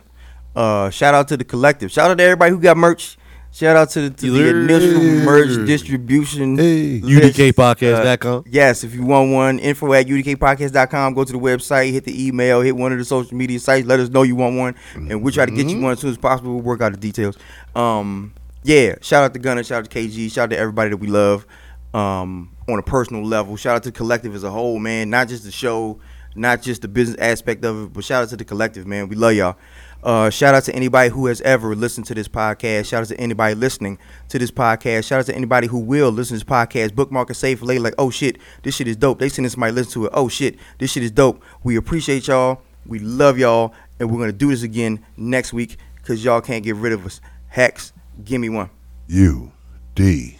Uh, 0.55 0.89
shout 0.89 1.13
out 1.13 1.27
to 1.29 1.37
the 1.37 1.43
collective. 1.43 1.91
Shout 1.91 2.11
out 2.11 2.17
to 2.17 2.23
everybody 2.23 2.51
who 2.51 2.59
got 2.59 2.77
merch. 2.77 3.17
Shout 3.51 3.77
out 3.77 3.89
to, 3.91 4.09
the, 4.09 4.09
to 4.09 4.31
the 4.31 4.37
Yeah. 4.37 4.49
initial 4.49 5.25
merch 5.25 5.65
distribution. 5.65 6.57
Hey. 6.57 6.99
list. 6.99 7.37
UDKpodcast.com. 7.37 8.39
Uh, 8.39 8.41
yes, 8.49 8.83
if 8.83 8.93
you 8.93 9.05
want 9.05 9.31
one, 9.31 9.59
info 9.59 9.93
at 9.93 10.07
udkpodcast.com. 10.07 11.13
Go 11.13 11.23
to 11.23 11.31
the 11.31 11.39
website, 11.39 11.91
hit 11.93 12.03
the 12.03 12.27
email, 12.27 12.59
hit 12.61 12.75
one 12.75 12.91
of 12.91 12.97
the 12.97 13.05
social 13.05 13.35
media 13.35 13.59
sites. 13.59 13.87
Let 13.87 13.99
us 14.01 14.09
know 14.09 14.23
you 14.23 14.35
want 14.35 14.57
one, 14.57 14.75
and 14.95 15.21
we'll 15.23 15.33
try 15.33 15.45
to 15.45 15.51
get 15.53 15.67
you 15.69 15.79
one 15.79 15.93
as 15.93 15.99
soon 15.99 16.11
as 16.11 16.17
possible. 16.17 16.53
We'll 16.53 16.63
work 16.63 16.81
out 16.81 16.91
the 16.91 16.97
details. 16.97 17.37
Um, 17.75 18.33
yeah, 18.63 18.95
shout 19.01 19.23
out 19.23 19.33
to 19.33 19.39
Gunner, 19.39 19.63
shout 19.63 19.79
out 19.85 19.89
to 19.89 19.99
KG, 19.99 20.29
shout 20.31 20.45
out 20.45 20.49
to 20.49 20.57
everybody 20.57 20.89
that 20.89 20.97
we 20.97 21.07
love 21.07 21.45
um, 21.93 22.51
on 22.67 22.77
a 22.79 22.83
personal 22.83 23.23
level. 23.23 23.55
Shout 23.55 23.75
out 23.77 23.83
to 23.83 23.89
the 23.91 23.95
collective 23.97 24.35
as 24.35 24.43
a 24.43 24.51
whole, 24.51 24.79
man. 24.79 25.09
Not 25.09 25.27
just 25.29 25.43
the 25.45 25.51
show, 25.51 25.99
not 26.35 26.61
just 26.61 26.81
the 26.81 26.87
business 26.87 27.17
aspect 27.19 27.63
of 27.65 27.83
it, 27.83 27.93
but 27.93 28.03
shout 28.03 28.23
out 28.23 28.29
to 28.29 28.37
the 28.37 28.45
collective, 28.45 28.85
man. 28.85 29.07
We 29.07 29.15
love 29.15 29.33
y'all. 29.33 29.55
Uh, 30.03 30.29
shout 30.29 30.53
out 30.53 30.63
to 30.63 30.75
anybody 30.75 31.09
who 31.09 31.25
has 31.25 31.41
ever 31.41 31.73
listened 31.73 32.05
to 32.05 32.13
this 32.13 32.27
podcast. 32.27 32.85
Shout 32.85 33.01
out 33.01 33.07
to 33.07 33.19
anybody 33.19 33.55
listening 33.55 33.97
to 34.29 34.37
this 34.37 34.51
podcast. 34.51 35.07
Shout 35.07 35.21
out 35.21 35.25
to 35.25 35.35
anybody 35.35 35.65
who 35.65 35.79
will 35.79 36.11
listen 36.11 36.37
to 36.37 36.45
this 36.45 36.49
podcast. 36.49 36.93
Bookmark 36.93 37.29
and 37.29 37.37
save 37.37 37.63
later. 37.63 37.81
Like, 37.81 37.95
oh 37.97 38.11
shit, 38.11 38.37
this 38.61 38.75
shit 38.75 38.87
is 38.87 38.95
dope. 38.95 39.17
They 39.17 39.29
send 39.29 39.49
somebody 39.51 39.73
listen 39.73 39.93
to 39.93 40.05
it. 40.05 40.11
Oh 40.13 40.27
shit, 40.27 40.57
this 40.77 40.91
shit 40.91 41.01
is 41.01 41.11
dope. 41.11 41.41
We 41.63 41.75
appreciate 41.75 42.27
y'all. 42.27 42.61
We 42.85 42.99
love 42.99 43.39
y'all, 43.39 43.73
and 43.99 44.11
we're 44.11 44.19
gonna 44.19 44.31
do 44.31 44.51
this 44.51 44.61
again 44.61 45.03
next 45.17 45.53
week 45.53 45.77
because 45.95 46.23
y'all 46.23 46.41
can't 46.41 46.63
get 46.63 46.75
rid 46.75 46.93
of 46.93 47.03
us. 47.03 47.19
Hex, 47.47 47.91
give 48.23 48.39
me 48.39 48.49
one. 48.49 48.69
U 49.07 49.51
D 49.95 50.37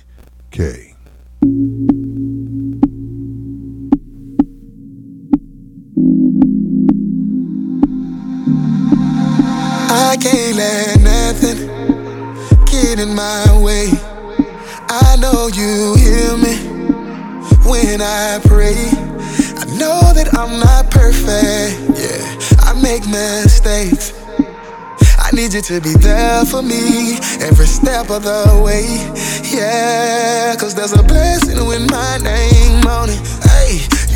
K. 0.51 0.95
I 9.87 10.17
can't 10.19 10.55
let 10.57 10.99
nothing 11.01 11.67
get 12.65 12.99
in 12.99 13.13
my 13.15 13.45
way. 13.61 13.89
I 14.89 15.15
know 15.19 15.47
you 15.47 15.95
hear 15.95 16.37
me 16.37 16.55
when 17.69 18.01
I 18.01 18.39
pray. 18.45 18.75
I 19.57 19.65
know 19.77 20.13
that 20.13 20.29
I'm 20.33 20.59
not 20.59 20.89
perfect, 20.91 21.99
yeah. 21.99 22.21
I 22.59 22.73
make 22.81 23.07
mistakes. 23.07 24.13
I 25.19 25.31
need 25.33 25.53
you 25.53 25.61
to 25.61 25.81
be 25.81 25.93
there 25.93 26.45
for 26.45 26.61
me 26.61 27.17
every 27.41 27.65
step 27.67 28.09
of 28.09 28.23
the 28.23 28.61
way, 28.63 28.85
yeah. 29.55 30.55
Cause 30.59 30.75
there's 30.75 30.93
a 30.93 31.03
blessing 31.03 31.65
with 31.67 31.89
my 31.89 32.17
name 32.17 32.85
on 32.87 33.09
it 33.09 33.54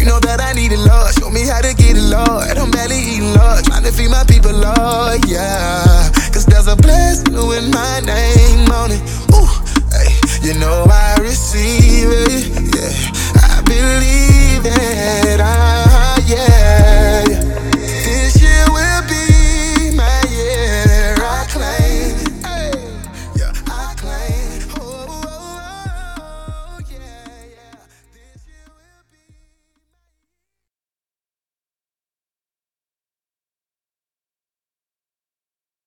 know 0.09 0.19
that 0.21 0.41
I 0.41 0.53
need 0.53 0.71
it, 0.71 0.81
Lord. 0.81 1.13
Show 1.13 1.29
me 1.29 1.45
how 1.45 1.61
to 1.61 1.73
get 1.75 1.95
it, 1.95 2.01
Lord. 2.09 2.57
I'm 2.57 2.71
barely 2.71 2.97
eating, 2.97 3.33
Lord. 3.37 3.63
Trying 3.65 3.83
to 3.83 3.91
feed 3.91 4.09
my 4.09 4.23
people, 4.25 4.51
Lord, 4.51 5.21
yeah. 5.29 6.09
Cause 6.33 6.45
there's 6.45 6.67
a 6.67 6.75
blessing 6.75 7.37
with 7.37 7.69
my 7.69 8.01
name 8.01 8.65
on 8.73 8.89
it. 8.89 9.01
Ooh, 9.37 9.53
hey, 9.93 10.09
you 10.41 10.57
know 10.57 10.85
I 10.89 11.17
receive 11.21 12.09
it, 12.09 12.49
yeah. 12.73 12.93
I 13.37 13.61
believe 13.69 14.65
it, 14.65 15.39
ah, 15.39 16.17
yeah. 16.25 17.68